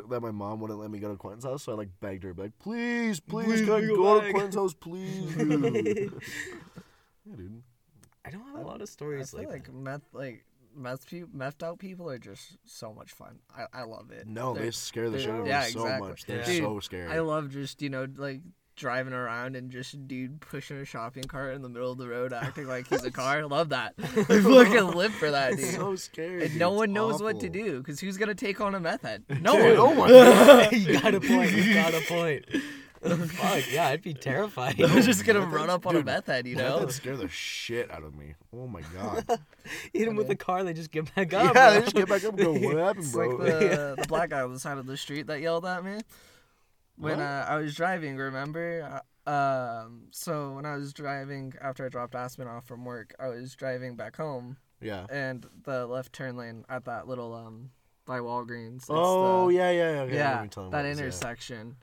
that 0.09 0.19
my 0.19 0.31
mom 0.31 0.59
wouldn't 0.59 0.81
let 0.81 0.91
me 0.91 0.99
go 0.99 1.09
to 1.09 1.15
Quentin's 1.15 1.45
house, 1.45 1.63
so 1.63 1.71
I 1.71 1.75
like 1.75 1.87
begged 2.01 2.25
her, 2.25 2.33
like, 2.35 2.59
please, 2.59 3.21
please, 3.21 3.45
Please, 3.45 3.61
can 3.61 3.71
I 3.71 3.81
go 3.87 3.95
go 3.95 4.19
to. 4.19 4.31
Quentin's 4.33 4.55
house, 4.55 4.73
please, 4.73 5.33
dude. 5.37 6.11
yeah, 7.25 7.35
dude. 7.37 7.63
I 8.25 8.29
don't 8.31 8.41
have 8.47 8.55
a 8.55 8.67
lot 8.67 8.75
of 8.77 8.81
I 8.81 8.85
stories 8.85 9.31
feel 9.31 9.39
like, 9.39 9.49
like 9.49 9.73
meth, 9.73 10.01
like 10.11 10.43
meth, 10.77 11.09
pe- 11.09 11.23
methed 11.35 11.63
out 11.63 11.79
people 11.79 12.09
are 12.09 12.19
just 12.19 12.57
so 12.65 12.93
much 12.93 13.11
fun. 13.11 13.39
I, 13.55 13.65
I 13.81 13.83
love 13.83 14.11
it. 14.11 14.27
No, 14.27 14.53
They're- 14.53 14.63
they 14.63 14.71
scare 14.71 15.09
the 15.09 15.19
shit 15.19 15.29
out 15.29 15.41
of 15.41 15.47
yeah, 15.47 15.61
me 15.65 15.71
so 15.71 15.81
exactly. 15.83 16.09
much. 16.09 16.25
They're 16.25 16.37
Yeah. 16.51 16.59
so 16.59 16.79
scary. 16.79 17.11
I 17.11 17.19
love 17.19 17.49
just 17.49 17.81
you 17.81 17.89
know 17.89 18.07
like 18.15 18.41
driving 18.75 19.11
around 19.13 19.55
and 19.55 19.71
just 19.71 20.07
dude 20.07 20.39
pushing 20.39 20.77
a 20.77 20.85
shopping 20.85 21.23
cart 21.23 21.55
in 21.55 21.63
the 21.63 21.69
middle 21.69 21.91
of 21.91 21.97
the 21.97 22.07
road 22.07 22.31
acting 22.31 22.67
like 22.67 22.87
he's 22.87 23.03
a 23.03 23.09
car. 23.09 23.39
I 23.39 23.41
Love 23.41 23.69
that. 23.69 23.95
I 23.99 24.05
fucking 24.05 24.91
live 24.91 25.13
for 25.15 25.31
that, 25.31 25.53
It's 25.53 25.63
dude. 25.71 25.75
so 25.75 25.95
scary. 25.95 26.43
and 26.43 26.51
dude. 26.51 26.59
no 26.59 26.69
It's 26.73 26.77
one 26.77 26.93
knows 26.93 27.19
what 27.21 27.39
to 27.39 27.49
do 27.49 27.79
because 27.79 27.99
who's 27.99 28.17
gonna 28.17 28.35
take 28.35 28.61
on 28.61 28.75
a 28.75 28.79
meth 28.79 29.01
head? 29.01 29.23
No 29.41 29.57
Dude, 29.57 29.79
one. 29.79 30.09
No 30.11 30.67
one. 30.71 30.79
you 30.79 30.99
got 30.99 31.15
a 31.15 31.19
point. 31.19 31.51
You 31.53 31.73
got 31.73 31.93
a 31.95 32.01
point. 32.01 32.45
Fuck 33.01 33.71
yeah, 33.71 33.87
I'd 33.87 34.01
be 34.01 34.13
terrified. 34.13 34.81
I'm 34.81 35.01
just 35.01 35.25
gonna 35.25 35.39
Meth 35.41 35.51
run 35.51 35.61
heads- 35.69 35.73
up 35.75 35.87
on 35.87 35.95
a 35.95 35.99
dude, 35.99 36.05
meth 36.05 36.25
head, 36.27 36.47
you 36.47 36.55
Meth 36.55 36.65
know? 36.65 36.79
heads 36.79 36.95
scare 36.95 37.15
the 37.17 37.27
shit 37.27 37.91
out 37.91 38.03
of 38.03 38.15
me. 38.15 38.33
Oh 38.53 38.67
my 38.67 38.81
god. 38.93 39.25
Hit 39.93 40.07
him 40.07 40.15
with 40.15 40.27
the 40.27 40.35
car, 40.35 40.63
they 40.63 40.73
just 40.73 40.91
get 40.91 41.13
back 41.15 41.33
up. 41.33 41.53
yeah, 41.55 41.67
up. 41.67 41.73
they 41.73 41.81
just 41.81 41.95
get 41.95 42.07
back 42.09 42.23
up 42.23 42.31
and 42.33 42.39
go, 42.39 42.53
what 42.67 42.77
happened, 42.77 43.05
It's 43.05 43.11
bro? 43.13 43.27
like 43.29 43.37
the, 43.59 43.95
the 43.99 44.05
black 44.07 44.29
guy 44.31 44.41
on 44.41 44.53
the 44.53 44.59
side 44.59 44.77
of 44.77 44.85
the 44.85 44.97
street 44.97 45.27
that 45.27 45.41
yelled 45.41 45.65
at 45.65 45.83
me 45.85 45.99
when 46.97 47.17
What? 47.19 47.23
uh, 47.23 47.45
I 47.47 47.57
was 47.57 47.75
driving. 47.75 48.17
Remember? 48.17 49.01
Uh, 49.25 49.29
um, 49.29 50.03
so 50.11 50.53
when 50.53 50.65
I 50.65 50.75
was 50.77 50.93
driving 50.93 51.53
after 51.61 51.85
I 51.85 51.89
dropped 51.89 52.15
Aspen 52.15 52.47
off 52.47 52.65
from 52.65 52.85
work, 52.85 53.13
I 53.19 53.27
was 53.27 53.53
driving 53.55 53.95
back 53.95 54.15
home, 54.15 54.57
yeah. 54.81 55.05
and 55.09 55.45
the 55.65 55.85
left 55.85 56.13
turn 56.13 56.37
lane 56.37 56.63
at 56.69 56.85
that 56.85 57.07
little 57.07 57.33
um 57.33 57.71
by 58.05 58.19
Walgreens. 58.19 58.77
it's 58.77 58.85
Oh, 58.89 59.47
the- 59.49 59.55
yeah, 59.55 59.69
yeah, 59.71 59.77
yeah. 59.77 59.81
okay, 59.81 59.91
I 59.91 59.93
know 59.97 60.01
what 60.05 60.13
yeah, 60.13 60.39
you're 60.39 60.47
talking 60.47 60.71
that 60.71 60.79
about, 60.79 60.85
yeah. 60.85 60.91
intersection. 60.93 61.75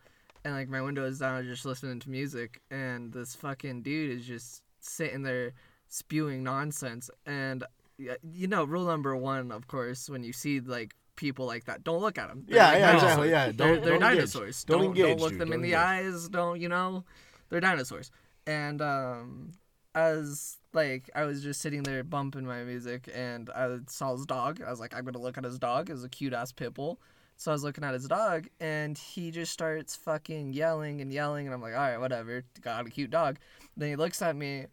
And 0.45 0.55
like 0.55 0.69
my 0.69 0.83
window 0.83 1.05
is 1.07 1.19
down, 1.21 1.45
just 1.45 1.65
listening 1.65 2.01
to 2.01 2.11
music, 2.11 2.61
and 2.71 3.13
this 3.13 3.35
fucking 3.35 3.83
dude 3.83 4.11
is 4.19 4.27
just 4.27 4.63
sitting 4.81 5.23
there 5.23 5.53
spewing 5.89 6.43
nonsense. 6.43 7.09
And 7.25 7.65
you 7.97 8.47
know, 8.47 8.65
rule 8.65 8.85
number 8.85 9.17
one, 9.17 9.51
of 9.53 9.69
course, 9.69 10.11
when 10.11 10.23
you 10.23 10.33
see 10.33 10.61
like 10.61 10.95
people 11.17 11.47
like 11.47 11.65
that, 11.65 11.83
don't 11.85 12.01
look 12.01 12.19
at 12.19 12.29
them. 12.29 12.45
Yeah, 12.49 12.77
yeah, 12.77 12.95
exactly. 12.95 13.31
Yeah, 13.31 13.45
they're, 13.47 13.53
don't, 13.53 13.83
they're 13.83 13.99
don't 13.99 14.03
engage. 14.03 14.17
dinosaurs. 14.33 14.65
Don't, 14.65 14.79
Don't, 14.79 14.87
engage. 14.89 15.07
don't 15.07 15.21
look 15.21 15.31
dude. 15.31 15.41
them 15.41 15.49
in 15.53 15.61
Don't 15.61 15.63
the 15.63 15.75
engage. 15.75 16.15
eyes. 16.15 16.29
Don't 16.29 16.61
you 16.61 16.69
know? 16.69 17.05
They're 17.49 17.61
dinosaurs. 17.61 18.11
And 18.47 18.83
um, 18.83 19.53
as 19.95 20.59
like 20.75 21.09
I 21.15 21.25
was 21.25 21.43
just 21.43 21.61
sitting 21.63 21.85
there 21.85 22.03
bumping 22.05 22.45
my 22.45 22.65
music, 22.65 23.09
and 23.15 23.49
I 23.51 23.79
saw 23.89 24.13
his 24.15 24.27
dog. 24.27 24.61
I 24.61 24.71
was 24.71 24.81
like, 24.81 24.95
I'm 24.95 25.05
gonna 25.05 25.19
look 25.21 25.39
at 25.39 25.45
his 25.45 25.59
dog. 25.59 25.89
It 25.89 25.95
was 25.95 26.05
a 26.05 26.09
cute 26.09 26.33
ass 26.35 26.53
pit 26.53 26.75
bull. 26.75 27.01
So 27.37 27.51
I 27.51 27.55
was 27.55 27.65
looking 27.65 27.85
at 27.85 27.95
his 27.95 28.07
dog, 28.07 28.49
and 28.61 28.97
he 28.97 29.31
just 29.31 29.53
starts 29.53 29.97
fucking 29.97 30.53
yelling 30.53 31.01
and 31.01 31.13
yelling, 31.13 31.47
and 31.47 31.55
I'm 31.55 31.61
like, 31.61 31.75
all 31.75 31.81
right, 31.81 31.99
whatever. 31.99 32.45
Got 32.61 32.87
a 32.87 32.91
cute 32.91 33.11
dog. 33.11 33.39
Then 33.77 33.89
he 33.89 33.97
looks 33.97 34.23
at 34.23 34.37
me, 34.37 34.67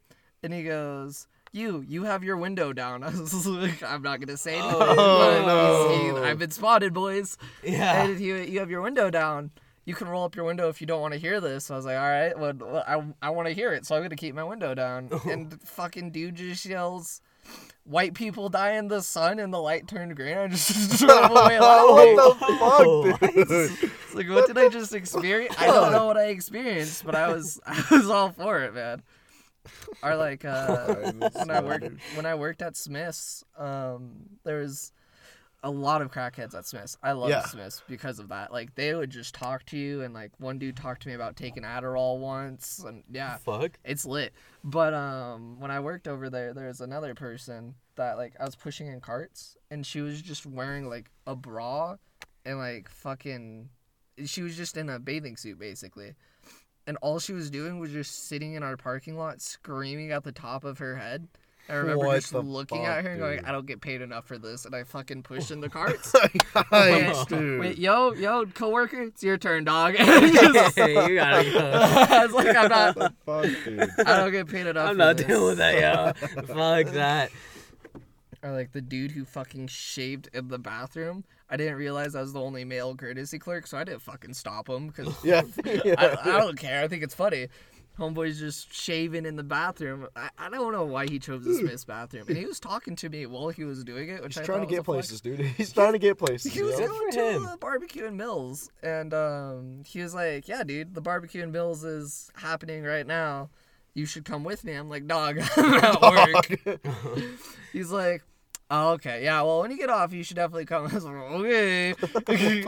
and 0.44 0.54
he 0.54 0.64
goes. 0.64 1.28
You, 1.54 1.84
you 1.86 2.04
have 2.04 2.24
your 2.24 2.38
window 2.38 2.72
down. 2.72 3.04
I 3.04 3.10
was 3.10 3.46
like, 3.46 3.84
I'm 3.84 4.02
not 4.02 4.22
gonna 4.22 4.38
say 4.38 4.54
anything. 4.56 4.74
Oh, 4.80 6.14
no. 6.16 6.24
I've 6.24 6.40
been 6.40 6.52
spotted, 6.52 6.94
boys 6.94 7.38
yeah. 7.62 8.04
and 8.04 8.20
you 8.22 8.36
you 8.36 8.60
have 8.60 8.70
your 8.70 8.82
window 8.82 9.10
down. 9.10 9.52
You 9.84 9.96
can 9.96 10.08
roll 10.08 10.24
up 10.24 10.36
your 10.36 10.46
window 10.46 10.70
if 10.70 10.80
you 10.80 10.88
don't 10.88 11.02
want 11.02 11.14
to 11.14 11.20
hear 11.20 11.42
this. 11.42 11.66
So 11.66 11.74
I 11.74 11.78
was 11.78 11.86
like, 11.86 11.98
all 11.98 12.08
right, 12.08 12.38
well, 12.38 12.54
well, 12.58 12.84
I, 12.88 13.28
I 13.28 13.30
want 13.32 13.48
to 13.48 13.54
hear 13.54 13.74
it, 13.74 13.86
so 13.86 13.96
I'm 13.96 14.02
gonna 14.02 14.16
keep 14.16 14.36
my 14.36 14.44
window 14.44 14.74
down. 14.74 15.10
and 15.30 15.62
fucking 15.62 16.12
dude 16.12 16.36
just 16.36 16.66
yells, 16.66 17.22
"White 17.84 18.14
people 18.14 18.50
die 18.50 18.74
in 18.74 18.88
the 18.88 19.02
sun," 19.02 19.40
and 19.40 19.54
the 19.54 19.62
light 19.62 19.88
turned 19.88 20.16
green. 20.16 20.38
I 20.38 20.48
just 20.48 21.00
drove 21.00 21.32
away 21.32 21.60
laughing. 21.60 22.16
what 22.16 22.40
the 22.40 22.46
Oh, 22.62 23.12
fuck, 23.18 23.34
dude? 23.34 23.48
It's 24.12 24.16
like, 24.16 24.30
what 24.30 24.48
did 24.48 24.58
I 24.58 24.68
just 24.70 24.94
experience? 24.94 25.56
I 25.58 25.68
don't 25.68 25.92
know 25.94 26.06
what 26.06 26.18
I 26.18 26.26
experienced, 26.28 27.06
but 27.06 27.16
I 27.16 27.32
was 27.32 27.60
I 27.66 27.84
was 27.92 28.10
all 28.10 28.32
for 28.32 28.60
it, 28.62 28.74
man. 28.74 29.02
Or 30.04 30.16
like 30.16 30.44
uh, 30.44 31.12
when 31.34 31.50
I 31.52 31.62
worked 31.62 31.86
when 32.16 32.26
I 32.26 32.36
worked 32.36 32.62
at 32.62 32.76
Smiths, 32.76 33.44
um, 33.58 34.12
there 34.44 34.58
was 34.58 34.92
a 35.64 35.70
lot 35.70 36.02
of 36.02 36.12
crackheads 36.12 36.56
at 36.56 36.66
Smiths. 36.66 36.98
I 37.04 37.12
love 37.12 37.30
Yeah. 37.30 37.46
Smiths 37.46 37.84
because 37.88 38.18
of 38.20 38.30
that. 38.30 38.52
Like 38.52 38.74
they 38.76 38.96
would 38.96 39.10
just 39.12 39.36
talk 39.36 39.64
to 39.68 39.78
you, 39.78 40.02
and 40.02 40.14
like 40.14 40.32
one 40.40 40.58
dude 40.58 40.76
talked 40.76 41.04
to 41.04 41.08
me 41.08 41.14
about 41.14 41.36
taking 41.36 41.64
Adderall 41.64 42.20
once, 42.20 42.80
and 42.86 43.04
yeah, 43.12 43.38
Fuck. 43.38 43.78
it's 43.86 44.06
lit. 44.06 44.34
But 44.64 44.94
um, 44.94 45.60
when 45.60 45.70
I 45.72 45.80
worked 45.80 46.08
over 46.08 46.30
there, 46.30 46.54
there 46.54 46.68
was 46.68 46.82
another 46.82 47.14
person 47.14 47.76
that 47.96 48.18
like 48.18 48.34
I 48.40 48.46
was 48.46 48.56
pushing 48.56 48.88
in 48.88 49.02
carts, 49.02 49.56
and 49.70 49.86
she 49.86 50.02
was 50.02 50.22
just 50.22 50.46
wearing 50.46 50.90
like 50.90 51.12
a 51.28 51.36
bra 51.36 51.98
and 52.46 52.58
like 52.58 52.90
fucking. 52.90 53.70
She 54.26 54.42
was 54.42 54.58
just 54.58 54.78
in 54.78 54.90
a 54.90 55.00
bathing 55.00 55.38
suit 55.38 55.58
basically, 55.60 56.16
and 56.88 56.98
all 57.04 57.20
she 57.20 57.34
was 57.34 57.50
doing 57.52 57.80
was 57.80 57.92
just 57.92 58.28
sitting 58.28 58.54
in 58.54 58.64
our 58.64 58.78
parking 58.78 59.16
lot 59.18 59.42
screaming 59.42 60.12
at 60.12 60.24
the 60.24 60.32
top 60.32 60.64
of 60.64 60.80
her 60.80 60.96
head. 60.98 61.28
I 61.72 61.76
remember 61.76 62.06
What 62.06 62.16
just 62.22 62.34
looking 62.34 62.80
fuck, 62.80 62.88
at 62.88 63.04
her 63.06 63.12
and 63.12 63.20
going, 63.20 63.38
dude? 63.38 63.46
"I 63.46 63.52
don't 63.52 63.66
get 63.66 63.82
paid 63.82 64.02
enough 64.02 64.26
for 64.28 64.38
this," 64.38 64.66
and 64.66 64.76
I 64.76 64.84
fucking 64.84 65.24
pushed 65.24 65.52
in 65.52 65.62
the 65.62 65.70
carts. 65.78 66.12
Yikes, 66.14 67.28
dude. 67.28 67.60
Wait, 67.60 67.78
yo, 67.78 68.14
yo, 68.14 68.46
coworker, 68.46 69.02
it's 69.04 69.24
your 69.24 69.38
turn, 69.38 69.64
dog. 69.64 69.96
Just- 69.96 70.76
hey, 70.78 70.94
you 71.08 71.16
gotta 71.16 71.50
go. 71.50 71.60
I 71.60 72.26
was 72.26 72.34
like, 72.36 72.56
I'm 72.56 72.70
not. 72.70 73.14
Fuck, 73.26 73.46
dude. 73.66 73.90
I 74.06 74.18
don't 74.18 74.32
get 74.32 74.48
paid 74.48 74.68
enough. 74.68 74.90
I'm 74.90 74.96
for 74.96 74.98
not 75.00 75.18
this. 75.18 75.26
dealing 75.28 75.46
with 75.46 75.58
that, 75.60 75.80
yo. 75.80 76.44
Fuck 76.44 76.94
that. 76.94 77.32
Or 78.44 78.52
like 78.52 78.72
the 78.72 78.82
dude 78.82 79.12
who 79.12 79.24
fucking 79.24 79.68
shaved 79.68 80.30
in 80.34 80.48
the 80.48 80.58
bathroom. 80.58 81.24
I 81.50 81.58
didn't 81.58 81.76
realize 81.76 82.16
I 82.16 82.22
was 82.22 82.32
the 82.34 82.40
only 82.40 82.64
male 82.64 82.96
courtesy 82.96 83.38
clerk, 83.38 83.68
so 83.68 83.78
I 83.78 83.84
didn't 83.84 84.02
fucking 84.02 84.34
stop 84.34 84.70
him 84.70 84.88
because 84.88 85.14
Yeah. 85.24 85.42
I, 85.66 86.18
I 86.24 86.38
don't 86.40 86.58
care. 86.58 86.82
I 86.82 86.88
think 86.88 87.04
it's 87.04 87.14
funny. 87.14 87.50
Homeboy's 88.02 88.40
just 88.40 88.74
shaving 88.74 89.26
in 89.28 89.36
the 89.36 89.44
bathroom. 89.44 90.08
I, 90.16 90.30
I 90.38 90.50
don't 90.50 90.72
know 90.72 90.86
why 90.86 91.06
he 91.06 91.20
chose 91.20 91.44
the 91.46 91.54
Smith's 91.54 91.86
bathroom, 91.86 92.26
and 92.28 92.36
he 92.36 92.46
was 92.48 92.60
talking 92.60 92.96
to 92.96 93.10
me 93.10 93.28
while 93.28 93.50
he 93.50 93.64
was 93.64 93.84
doing 93.84 94.10
it, 94.10 94.24
which 94.24 94.34
He's 94.34 94.42
I 94.42 94.46
trying 94.46 94.62
to 94.62 94.68
get 94.68 94.80
a 94.80 94.84
flex. 94.84 95.08
places, 95.10 95.22
dude. 95.22 95.40
He's 95.58 95.72
trying 95.72 95.94
to 95.94 96.00
get 96.00 96.18
places. 96.18 96.52
He 96.52 96.64
was 96.64 96.80
yo. 96.80 96.88
Good 96.88 96.90
going 96.90 97.12
to 97.12 97.32
him. 97.34 97.46
a 97.54 97.58
barbecue 97.58 98.06
in 98.06 98.18
Mills, 98.18 98.72
and 98.82 99.14
um, 99.14 99.84
he 99.86 100.02
was 100.02 100.16
like, 100.16 100.48
"Yeah, 100.48 100.64
dude, 100.64 100.96
the 100.96 101.02
barbecue 101.02 101.44
in 101.44 101.52
Mills 101.52 101.84
is 101.84 102.32
happening 102.36 102.84
right 102.84 103.06
now. 103.06 103.50
You 103.94 104.06
should 104.08 104.26
come 104.26 104.44
with 104.44 104.64
me." 104.64 104.74
I'm 104.74 104.90
like, 104.90 105.06
"Dog, 105.06 105.40
I'm 105.58 105.74
at 105.84 106.02
work." 106.02 106.82
He's 107.72 107.92
like, 107.92 108.24
"Oh, 108.72 108.94
okay, 108.94 109.24
yeah. 109.24 109.42
Well, 109.44 109.62
when 109.62 109.70
you 109.72 109.78
get 109.78 109.90
off, 109.92 110.12
you 110.12 110.24
should 110.24 110.38
definitely 110.38 110.66
come." 110.66 110.88
I 110.88 110.94
was 110.96 111.06
like, 111.06 111.16
"Okay." 111.16 112.66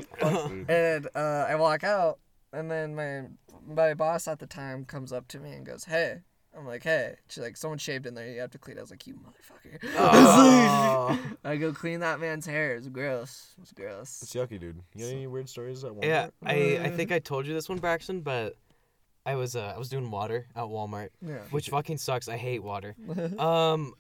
and 0.68 1.08
uh, 1.16 1.46
I 1.50 1.56
walk 1.56 1.84
out, 1.84 2.20
and 2.52 2.70
then 2.70 2.94
my 2.96 3.24
my 3.68 3.94
boss 3.94 4.28
at 4.28 4.40
the 4.40 4.48
time 4.48 4.86
comes 4.86 5.12
up 5.14 5.28
to 5.30 5.40
me 5.40 5.52
and 5.54 5.66
goes, 5.66 5.86
"Hey, 5.86 6.22
I'm 6.58 6.66
like, 6.68 6.84
hey. 6.84 7.16
She's 7.30 7.42
like, 7.44 7.58
someone 7.58 7.78
shaved 7.80 8.06
in 8.06 8.14
there. 8.14 8.28
You 8.30 8.42
have 8.42 8.52
to 8.52 8.58
clean. 8.60 8.78
I 8.78 8.82
was 8.82 8.92
like, 8.92 9.08
you 9.08 9.16
motherfucker. 9.16 9.80
Oh. 9.98 11.20
I 11.44 11.56
go 11.56 11.74
clean 11.74 12.02
that 12.02 12.20
man's 12.20 12.46
hair. 12.46 12.76
It's 12.76 12.88
gross. 12.88 13.54
It's 13.62 13.72
gross. 13.74 14.22
It's 14.22 14.34
yucky, 14.34 14.60
dude. 14.60 14.80
You 14.96 15.06
got 15.06 15.12
any 15.12 15.28
weird 15.28 15.50
stories 15.50 15.84
at 15.84 15.92
Walmart? 15.92 16.06
Yeah, 16.06 16.28
I, 16.46 16.80
I 16.84 16.90
think 16.92 17.12
I 17.12 17.20
told 17.20 17.48
you 17.48 17.54
this 17.54 17.70
one, 17.70 17.80
Braxton, 17.80 18.22
but 18.22 18.56
I 19.26 19.36
was 19.36 19.56
uh, 19.56 19.74
I 19.76 19.80
was 19.80 19.90
doing 19.90 20.12
water 20.12 20.46
at 20.56 20.64
Walmart, 20.66 21.10
Yeah. 21.26 21.38
which 21.50 21.70
fucking 21.70 21.98
sucks. 21.98 22.28
I 22.28 22.38
hate 22.38 22.62
water. 22.62 22.96
Um, 23.40 23.94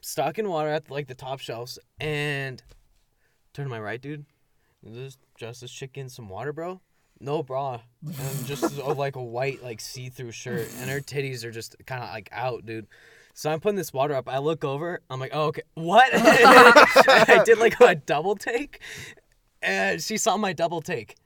stocking 0.00 0.48
water 0.48 0.70
at 0.70 0.90
like 0.90 1.08
the 1.08 1.14
top 1.14 1.40
shelves, 1.40 1.78
and 2.00 2.62
turn 3.52 3.66
to 3.66 3.70
my 3.70 3.80
right, 3.80 4.00
dude. 4.00 4.24
This 4.82 5.18
just 5.36 5.60
this 5.60 5.70
chick 5.70 5.92
getting 5.92 6.08
some 6.08 6.28
water, 6.28 6.52
bro. 6.54 6.80
No 7.20 7.42
bra, 7.42 7.80
and 8.02 8.46
just 8.46 8.78
a, 8.78 8.92
like 8.92 9.16
a 9.16 9.22
white 9.22 9.62
like 9.62 9.80
see 9.80 10.08
through 10.08 10.32
shirt, 10.32 10.68
and 10.78 10.88
her 10.88 11.00
titties 11.00 11.44
are 11.44 11.50
just 11.50 11.76
kind 11.86 12.02
of 12.02 12.10
like 12.10 12.30
out, 12.32 12.64
dude. 12.64 12.86
So 13.34 13.50
I'm 13.50 13.60
putting 13.60 13.76
this 13.76 13.92
water 13.92 14.14
up. 14.14 14.28
I 14.28 14.38
look 14.38 14.64
over. 14.64 15.00
I'm 15.10 15.20
like, 15.20 15.32
oh, 15.34 15.46
okay, 15.46 15.62
what? 15.74 16.10
I 16.14 17.42
did 17.44 17.58
like 17.58 17.78
a 17.80 17.94
double 17.94 18.36
take, 18.36 18.80
and 19.60 20.00
she 20.02 20.16
saw 20.16 20.36
my 20.36 20.52
double 20.54 20.80
take. 20.80 21.16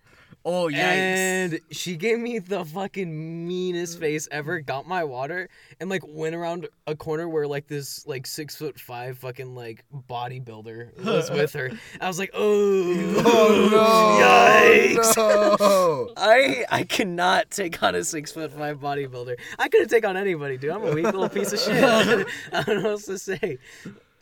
Oh 0.46 0.68
yikes. 0.68 0.74
And 0.74 1.60
she 1.70 1.96
gave 1.96 2.18
me 2.18 2.38
the 2.38 2.64
fucking 2.64 3.46
meanest 3.48 3.98
face 3.98 4.28
ever. 4.30 4.60
Got 4.60 4.86
my 4.86 5.02
water 5.04 5.48
and 5.80 5.88
like 5.88 6.02
went 6.06 6.34
around 6.34 6.68
a 6.86 6.94
corner 6.94 7.28
where 7.28 7.46
like 7.46 7.66
this 7.66 8.06
like 8.06 8.26
six 8.26 8.54
foot 8.54 8.78
five 8.78 9.16
fucking 9.18 9.54
like 9.54 9.84
bodybuilder 10.08 11.02
was 11.02 11.30
with 11.30 11.54
her. 11.54 11.70
I 12.00 12.08
was 12.08 12.18
like, 12.18 12.30
oh, 12.34 13.22
Oh 13.24 13.68
no! 13.70 14.98
yikes! 14.98 15.16
No! 15.16 16.10
I 16.16 16.66
I 16.70 16.82
cannot 16.84 17.50
take 17.50 17.82
on 17.82 17.94
a 17.94 18.04
six 18.04 18.32
foot 18.32 18.52
five 18.52 18.80
bodybuilder. 18.80 19.36
I 19.58 19.68
couldn't 19.68 19.88
take 19.88 20.06
on 20.06 20.16
anybody, 20.16 20.58
dude. 20.58 20.72
I'm 20.72 20.84
a 20.84 20.92
weak 20.92 21.04
little 21.04 21.28
piece 21.28 21.52
of 21.54 21.58
shit. 21.60 21.82
I 22.52 22.62
don't 22.62 22.76
know 22.76 22.82
what 22.82 22.84
else 22.90 23.06
to 23.06 23.18
say. 23.18 23.58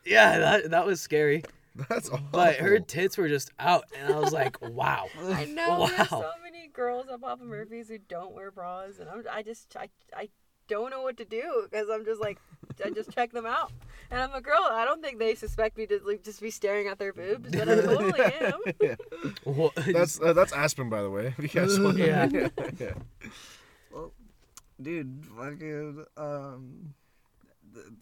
Yeah, 0.05 0.38
that 0.38 0.71
that 0.71 0.87
was 0.87 1.00
scary. 1.00 1.43
That's 1.88 2.09
awful. 2.11 2.26
But 2.33 2.57
her 2.57 2.79
tits 2.81 3.17
were 3.17 3.29
just 3.29 3.50
out, 3.59 3.85
and 3.99 4.12
I 4.12 4.19
was 4.19 4.33
like, 4.33 4.61
wow. 4.62 5.07
I 5.23 5.45
know 5.57 5.87
there's 5.87 6.11
Wow. 6.11 6.21
so 6.23 6.31
many 6.43 6.69
girls 6.73 7.07
at 7.12 7.21
Papa 7.21 7.45
Murphy's 7.45 7.88
who 7.88 7.99
don't 7.99 8.33
wear 8.35 8.50
bras, 8.50 8.99
and 8.99 9.09
I'm, 9.09 9.25
I 9.31 9.43
just 9.43 9.75
I, 9.76 9.88
I 10.17 10.29
don't 10.69 10.91
know 10.91 11.02
what 11.02 11.17
to 11.19 11.25
do 11.25 11.67
because 11.71 11.88
I'm 11.91 12.05
just 12.05 12.21
like 12.21 12.38
I 12.85 12.91
just 12.91 13.11
check 13.11 13.33
them 13.33 13.47
out, 13.47 13.73
and 14.11 14.21
I'm 14.21 14.33
a 14.33 14.41
girl. 14.41 14.61
I 14.71 14.85
don't 14.85 15.02
think 15.02 15.19
they 15.19 15.35
suspect 15.35 15.76
me 15.76 15.87
to 15.87 16.00
like 16.07 16.23
just 16.25 16.41
be 16.41 16.50
staring 16.50 16.88
at 16.88 16.99
their 16.99 17.12
boobs, 17.12 17.50
but 17.50 17.69
I 17.69 17.75
totally 17.81 18.21
am. 18.21 18.61
Yeah. 18.81 18.95
What? 19.45 19.75
That's 19.76 20.21
uh, 20.21 20.33
that's 20.33 20.52
Aspen, 20.52 20.88
by 20.91 21.02
the 21.02 21.11
way. 21.11 21.35
If 21.38 21.55
you 21.55 21.61
guys 21.61 21.79
want- 21.81 21.99
Yeah. 21.99 22.29
yeah. 22.79 22.93
dude, 24.81 25.25
fucking 25.37 26.05
um, 26.17 26.95
th- 27.75 27.87
th- 27.87 27.97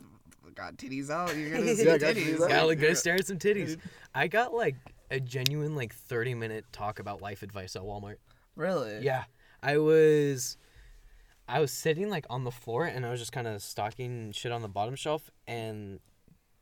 got 0.54 0.76
titties 0.76 1.11
out. 1.11 1.37
You're 1.37 1.50
gonna 1.50 1.75
see 1.76 1.85
Yeah, 1.85 1.99
got 1.99 2.14
titties. 2.16 2.35
titties 2.37 2.40
out. 2.42 2.49
Gotta 2.49 2.76
go 2.76 2.94
stare 2.94 3.14
at 3.16 3.26
some 3.26 3.38
titties. 3.38 3.76
I 4.14 4.28
got 4.28 4.52
like 4.54 4.76
a 5.11 5.20
genuine 5.20 5.75
like 5.75 5.94
30 5.94 6.35
minute 6.35 6.64
talk 6.73 6.99
about 6.99 7.20
life 7.20 7.42
advice 7.42 7.76
at 7.76 7.82
Walmart. 7.82 8.16
Really? 8.56 9.00
Yeah. 9.00 9.25
I 9.62 9.78
was 9.78 10.56
I 11.49 11.61
was 11.61 11.70
sitting 11.73 12.09
like 12.11 12.26
on 12.30 12.44
the 12.44 12.50
floor 12.50 12.85
and 12.87 13.04
I 13.04 13.11
was 13.11 13.20
just 13.20 13.32
kind 13.32 13.47
of 13.47 13.62
stocking 13.62 14.32
shit 14.32 14.52
on 14.52 14.62
the 14.62 14.68
bottom 14.68 14.94
shelf 14.94 15.30
and 15.47 16.00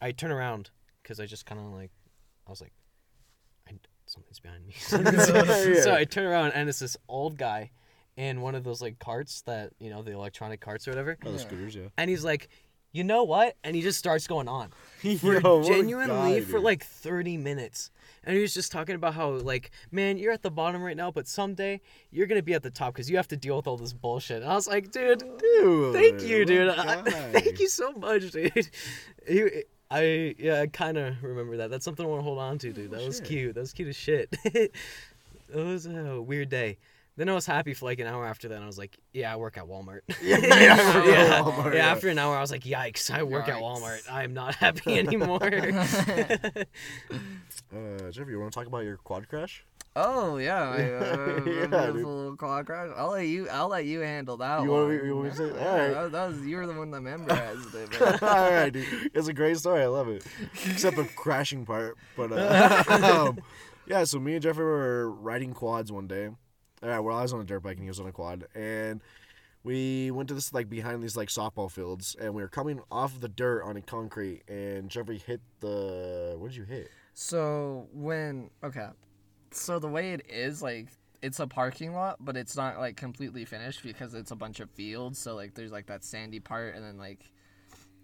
I 0.00 0.12
turn 0.12 0.30
around 0.30 0.70
cuz 1.04 1.20
I 1.20 1.26
just 1.26 1.46
kind 1.46 1.60
of 1.60 1.66
like 1.72 1.90
I 2.46 2.50
was 2.50 2.60
like 2.60 2.72
I, 3.68 3.72
something's 4.06 4.40
behind 4.40 4.66
me. 4.66 4.74
Yeah. 4.90 5.82
So 5.82 5.94
I 5.94 6.04
turn 6.04 6.24
around 6.26 6.52
and 6.52 6.68
it's 6.68 6.78
this 6.78 6.96
old 7.08 7.36
guy 7.38 7.70
in 8.16 8.40
one 8.40 8.54
of 8.56 8.64
those 8.64 8.82
like 8.82 8.98
carts 8.98 9.42
that, 9.42 9.72
you 9.78 9.90
know, 9.90 10.02
the 10.02 10.10
electronic 10.12 10.60
carts 10.60 10.88
or 10.88 10.90
whatever. 10.90 11.16
Oh, 11.24 11.30
the 11.30 11.38
scooters, 11.38 11.74
yeah. 11.76 11.88
And 11.96 12.10
he's 12.10 12.24
like, 12.24 12.48
"You 12.92 13.04
know 13.04 13.24
what?" 13.24 13.56
And 13.64 13.74
he 13.76 13.82
just 13.82 13.98
starts 13.98 14.26
going 14.26 14.48
on. 14.48 14.70
For 15.20 15.40
Yo, 15.40 15.62
genuinely 15.62 16.40
guy, 16.40 16.40
for 16.40 16.58
like 16.58 16.82
30 16.84 17.36
minutes. 17.36 17.90
And 18.24 18.34
he 18.34 18.42
was 18.42 18.52
just 18.52 18.72
talking 18.72 18.94
about 18.96 19.14
how 19.14 19.30
like 19.30 19.70
man 19.92 20.18
you're 20.18 20.32
at 20.32 20.42
the 20.42 20.50
bottom 20.50 20.82
right 20.82 20.96
now 20.96 21.10
but 21.12 21.28
someday 21.28 21.80
you're 22.10 22.26
gonna 22.26 22.42
be 22.42 22.52
at 22.52 22.62
the 22.64 22.70
top 22.70 22.94
because 22.94 23.08
you 23.08 23.16
have 23.16 23.28
to 23.28 23.36
deal 23.36 23.56
with 23.56 23.66
all 23.68 23.76
this 23.76 23.92
bullshit. 23.92 24.42
And 24.42 24.50
i 24.50 24.54
was 24.54 24.66
like 24.66 24.90
dude 24.90 25.22
Dude, 25.38 25.94
thank 25.94 26.22
you 26.22 26.44
dude. 26.44 26.68
I- 26.76 27.02
thank 27.02 27.60
you 27.60 27.68
so 27.68 27.92
much 27.92 28.30
dude. 28.32 28.68
He, 29.26 29.62
i 29.90 30.34
yeah 30.38 30.60
i 30.62 30.66
kind 30.66 30.98
of 30.98 31.22
remember 31.22 31.58
that. 31.58 31.70
That's 31.70 31.84
something 31.84 32.04
i 32.04 32.08
want 32.08 32.20
to 32.20 32.24
hold 32.24 32.38
on 32.38 32.58
to 32.58 32.72
dude. 32.72 32.90
That 32.90 33.06
was 33.06 33.20
cute. 33.20 33.54
That 33.54 33.60
was 33.60 33.72
cute 33.72 33.88
as 33.88 33.96
shit. 33.96 34.34
It 34.44 34.72
was 35.54 35.86
a 35.86 36.20
weird 36.20 36.48
day 36.50 36.76
then 37.18 37.28
I 37.28 37.34
was 37.34 37.44
happy 37.44 37.74
for 37.74 37.84
like 37.84 38.00
an 38.00 38.06
hour 38.06 38.24
after 38.24 38.48
that. 38.48 38.54
And 38.54 38.64
I 38.64 38.66
was 38.66 38.78
like, 38.78 38.96
"Yeah, 39.12 39.32
I 39.32 39.36
work 39.36 39.58
at 39.58 39.64
Walmart." 39.64 40.00
Yeah, 40.22 40.38
yeah, 40.38 40.46
yeah, 40.48 41.04
yeah, 41.04 41.42
Walmart, 41.42 41.72
yeah, 41.74 41.78
yeah. 41.80 41.86
After 41.92 42.08
an 42.08 42.18
hour, 42.18 42.36
I 42.36 42.40
was 42.40 42.50
like, 42.50 42.62
"Yikes! 42.64 43.10
I 43.10 43.22
work 43.24 43.48
at 43.48 43.60
Walmart. 43.60 44.10
I 44.10 44.24
am 44.24 44.32
not 44.34 44.54
happy 44.64 44.98
anymore." 44.98 45.40
Uh, 47.74 48.10
Jeffrey, 48.10 48.32
you 48.32 48.40
want 48.40 48.52
to 48.52 48.58
talk 48.58 48.66
about 48.66 48.84
your 48.84 48.96
quad 48.96 49.28
crash? 49.28 49.64
Oh 49.96 50.36
yeah, 50.36 50.62
I, 50.62 50.74
uh, 50.76 50.78
Yeah, 50.78 51.40
beautiful 51.40 51.86
dude. 51.86 51.94
little 51.96 52.36
quad 52.36 52.66
crash. 52.66 52.90
I'll 52.96 53.10
let 53.10 53.26
you. 53.26 53.48
I'll 53.48 53.68
let 53.68 53.84
you 53.84 54.00
handle 54.00 54.36
that 54.36 54.62
You 54.62 54.70
one. 54.70 54.80
want 54.88 55.02
me- 55.02 55.08
you 55.08 55.14
want 55.16 55.24
me 55.24 55.30
to 55.30 55.36
say- 55.36 55.66
alright. 55.66 55.92
that, 55.94 56.12
that 56.12 56.26
was 56.28 56.46
you 56.46 56.56
were 56.56 56.66
the 56.66 56.74
one 56.74 56.90
that 56.92 57.00
memorized 57.00 57.74
it. 57.74 58.22
All 58.22 58.50
right, 58.52 58.70
dude. 58.72 59.10
It's 59.14 59.28
a 59.28 59.32
great 59.32 59.58
story. 59.58 59.82
I 59.82 59.86
love 59.86 60.08
it. 60.08 60.24
Except 60.66 60.96
the 60.96 61.04
crashing 61.04 61.66
part. 61.66 61.96
But 62.16 62.30
uh, 62.32 62.84
um, 63.28 63.38
yeah, 63.86 64.04
so 64.04 64.20
me 64.20 64.34
and 64.34 64.42
Jeffrey 64.42 64.64
were 64.64 65.10
riding 65.10 65.52
quads 65.52 65.90
one 65.90 66.06
day. 66.06 66.30
Uh, 66.82 67.00
well, 67.02 67.16
I 67.16 67.22
was 67.22 67.32
on 67.32 67.40
a 67.40 67.44
dirt 67.44 67.60
bike 67.60 67.76
and 67.76 67.82
he 67.82 67.88
was 67.88 68.00
on 68.00 68.06
a 68.06 68.12
quad, 68.12 68.46
and 68.54 69.00
we 69.64 70.10
went 70.10 70.28
to 70.28 70.34
this 70.34 70.54
like 70.54 70.68
behind 70.70 71.02
these 71.02 71.16
like 71.16 71.28
softball 71.28 71.70
fields, 71.70 72.16
and 72.20 72.34
we 72.34 72.42
were 72.42 72.48
coming 72.48 72.80
off 72.90 73.18
the 73.20 73.28
dirt 73.28 73.62
on 73.64 73.76
a 73.76 73.82
concrete, 73.82 74.42
and 74.48 74.88
Jeffrey 74.88 75.18
hit 75.18 75.40
the. 75.60 76.36
What 76.38 76.48
did 76.48 76.56
you 76.56 76.64
hit? 76.64 76.90
So 77.14 77.88
when 77.92 78.50
okay, 78.62 78.88
so 79.50 79.78
the 79.78 79.88
way 79.88 80.12
it 80.12 80.26
is 80.28 80.62
like 80.62 80.88
it's 81.20 81.40
a 81.40 81.46
parking 81.48 81.92
lot, 81.94 82.16
but 82.20 82.36
it's 82.36 82.56
not 82.56 82.78
like 82.78 82.96
completely 82.96 83.44
finished 83.44 83.82
because 83.82 84.14
it's 84.14 84.30
a 84.30 84.36
bunch 84.36 84.60
of 84.60 84.70
fields. 84.70 85.18
So 85.18 85.34
like 85.34 85.54
there's 85.54 85.72
like 85.72 85.86
that 85.86 86.04
sandy 86.04 86.38
part, 86.38 86.76
and 86.76 86.84
then 86.84 86.96
like 86.96 87.32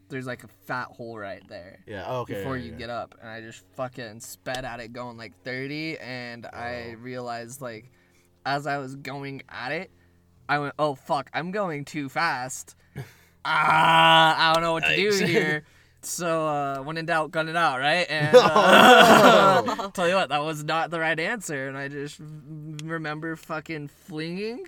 there's 0.08 0.26
like 0.26 0.44
a 0.44 0.48
fat 0.66 0.88
hole 0.88 1.16
right 1.16 1.42
there. 1.48 1.78
Yeah. 1.86 2.04
Oh, 2.06 2.20
okay. 2.22 2.34
before 2.34 2.56
yeah, 2.56 2.64
you 2.66 2.72
yeah. 2.72 2.78
get 2.78 2.90
up 2.90 3.14
and 3.20 3.30
I 3.30 3.40
just 3.40 3.62
fucking 3.74 4.20
sped 4.20 4.64
at 4.64 4.78
it 4.78 4.92
going 4.92 5.16
like 5.16 5.32
30 5.44 5.98
and 5.98 6.44
I 6.46 6.94
Oh. 6.94 6.98
realized 7.00 7.62
like 7.62 7.90
as 8.44 8.66
I 8.66 8.78
was 8.78 8.96
going 8.96 9.42
at 9.48 9.72
it 9.72 9.90
I 10.48 10.58
went 10.58 10.74
oh 10.78 10.94
fuck 10.94 11.30
I'm 11.32 11.50
going 11.50 11.84
too 11.84 12.08
fast. 12.08 12.76
Ah 13.46 14.50
I 14.50 14.54
don't 14.54 14.62
know 14.62 14.72
what 14.72 14.84
to 14.84 14.96
do 14.96 15.26
here. 15.26 15.64
So 16.00 16.46
uh 16.46 16.78
when 16.82 16.96
in 16.96 17.04
doubt 17.04 17.30
gun 17.30 17.50
it 17.50 17.56
out 17.56 17.78
right? 17.78 18.06
And 18.08 18.34
uh, 18.40 19.90
tell 19.90 20.08
you 20.08 20.14
what 20.14 20.30
that 20.30 20.42
was 20.42 20.64
not 20.64 20.90
the 20.90 20.98
right 20.98 21.18
answer. 21.20 21.68
And 21.68 21.76
I 21.76 21.88
just 21.88 22.18
remember 22.82 23.36
fucking 23.36 23.88
flinging 23.88 24.66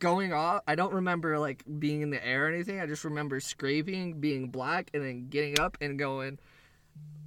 going 0.00 0.32
off. 0.32 0.62
I 0.66 0.74
don't 0.74 0.94
remember 0.94 1.38
like 1.38 1.62
being 1.78 2.00
in 2.00 2.10
the 2.10 2.26
air 2.26 2.46
or 2.46 2.48
anything. 2.48 2.80
I 2.80 2.86
just 2.86 3.04
remember 3.04 3.38
scraping 3.38 4.14
being 4.14 4.48
black 4.48 4.90
and 4.92 5.04
then 5.04 5.28
getting 5.28 5.60
up 5.60 5.78
and 5.80 5.96
going 5.96 6.40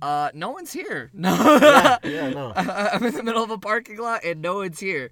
uh 0.02 0.32
no 0.34 0.50
one's 0.52 0.74
here. 0.74 1.10
No 1.14 1.34
Yeah, 2.04 2.32
no. 2.32 2.52
I'm 2.54 3.02
in 3.06 3.14
the 3.14 3.24
middle 3.24 3.44
of 3.44 3.50
a 3.50 3.58
parking 3.58 3.98
lot 3.98 4.26
and 4.26 4.42
no 4.42 4.56
one's 4.56 4.82
here 4.82 5.12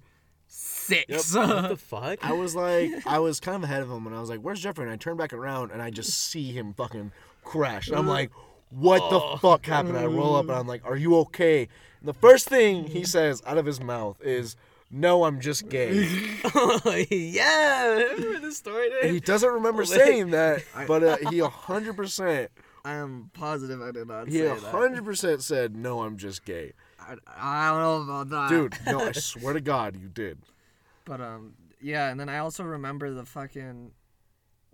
six 0.54 1.34
what 1.34 1.68
the 1.68 1.76
fuck? 1.76 2.18
I 2.24 2.32
was 2.32 2.54
like, 2.54 2.90
I 3.06 3.18
was 3.18 3.40
kind 3.40 3.56
of 3.56 3.64
ahead 3.64 3.82
of 3.82 3.90
him, 3.90 4.06
and 4.06 4.14
I 4.14 4.20
was 4.20 4.28
like, 4.30 4.40
"Where's 4.40 4.60
Jeffrey?" 4.60 4.84
And 4.84 4.92
I 4.92 4.96
turned 4.96 5.18
back 5.18 5.32
around, 5.32 5.70
and 5.70 5.80
I 5.80 5.90
just 5.90 6.10
see 6.28 6.52
him 6.52 6.74
fucking 6.74 7.12
crash. 7.44 7.88
And 7.88 7.96
I'm 7.96 8.06
like, 8.06 8.30
"What 8.70 9.00
Oh. 9.02 9.32
the 9.32 9.38
fuck 9.38 9.64
happened?" 9.66 9.96
I 9.96 10.06
roll 10.06 10.36
up, 10.36 10.46
and 10.48 10.52
I'm 10.56 10.66
like, 10.66 10.82
"Are 10.84 10.96
you 10.96 11.16
okay?" 11.20 11.68
And 12.00 12.08
the 12.08 12.14
first 12.14 12.48
thing 12.48 12.84
he 12.88 13.04
says 13.04 13.42
out 13.46 13.58
of 13.58 13.64
his 13.66 13.80
mouth 13.80 14.20
is, 14.22 14.56
"No, 14.90 15.24
I'm 15.24 15.40
just 15.40 15.68
gay." 15.68 16.06
yeah, 17.10 17.86
remember 17.88 18.40
this 18.40 18.58
story, 18.58 18.90
dude? 18.90 19.04
And 19.04 19.12
he 19.14 19.20
doesn't 19.20 19.50
remember 19.50 19.84
saying 19.84 20.30
that, 20.30 20.62
but 20.86 21.02
uh, 21.02 21.16
he 21.30 21.40
100 21.40 21.96
percent, 21.96 22.50
I 22.84 22.94
am 22.94 23.30
positive 23.32 23.80
I 23.80 23.92
did 23.92 24.08
not 24.08 24.28
he 24.28 24.38
say 24.38 24.48
100 24.48 25.04
percent 25.04 25.42
said, 25.42 25.74
"No, 25.76 26.02
I'm 26.02 26.16
just 26.16 26.44
gay." 26.44 26.72
That 27.08 27.18
I, 27.26 27.68
I 27.68 27.70
don't 27.70 27.80
know 28.08 28.12
about 28.14 28.28
that 28.30 28.48
Dude, 28.48 28.74
no, 28.86 29.00
I 29.06 29.12
swear 29.16 29.54
to 29.54 29.60
God, 29.60 29.96
you 29.96 30.08
did. 30.08 30.38
But 31.04 31.20
um, 31.20 31.54
yeah, 31.80 32.08
and 32.10 32.18
then 32.20 32.28
I 32.28 32.38
also 32.38 32.64
remember 32.64 33.12
the 33.12 33.24
fucking. 33.24 33.92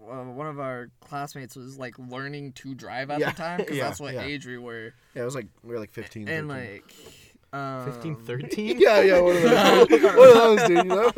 Uh, 0.01 0.23
one 0.25 0.47
of 0.47 0.61
our 0.61 0.91
classmates 1.01 1.57
was 1.57 1.77
like 1.77 1.99
learning 1.99 2.53
to 2.53 2.73
drive 2.75 3.11
at 3.11 3.19
Yeah, 3.19 3.31
the 3.31 3.37
time 3.37 3.59
because 3.59 3.77
yeah, 3.77 3.85
that's 3.85 3.99
what 4.01 4.15
yeah. 4.15 4.23
age 4.23 4.47
we 4.47 4.57
were, 4.57 4.95
Yeah, 5.15 5.23
it 5.23 5.25
was 5.25 5.35
like 5.35 5.49
we 5.65 5.73
were 5.73 5.81
like 5.81 5.91
15. 5.91 6.29
and 6.29 6.49
13. 6.49 6.83
like, 6.83 6.95
um, 7.53 7.93
15, 7.93 8.15
13? 8.25 8.79
Yeah, 8.79 9.01
yeah, 9.01 9.21
one 9.21 9.37
of 9.37 9.43
those. 9.43 9.89
one 9.91 10.29
of 10.29 10.35
those, 10.35 10.69
dude. 10.69 10.85
You 10.85 10.85
know? 10.85 11.11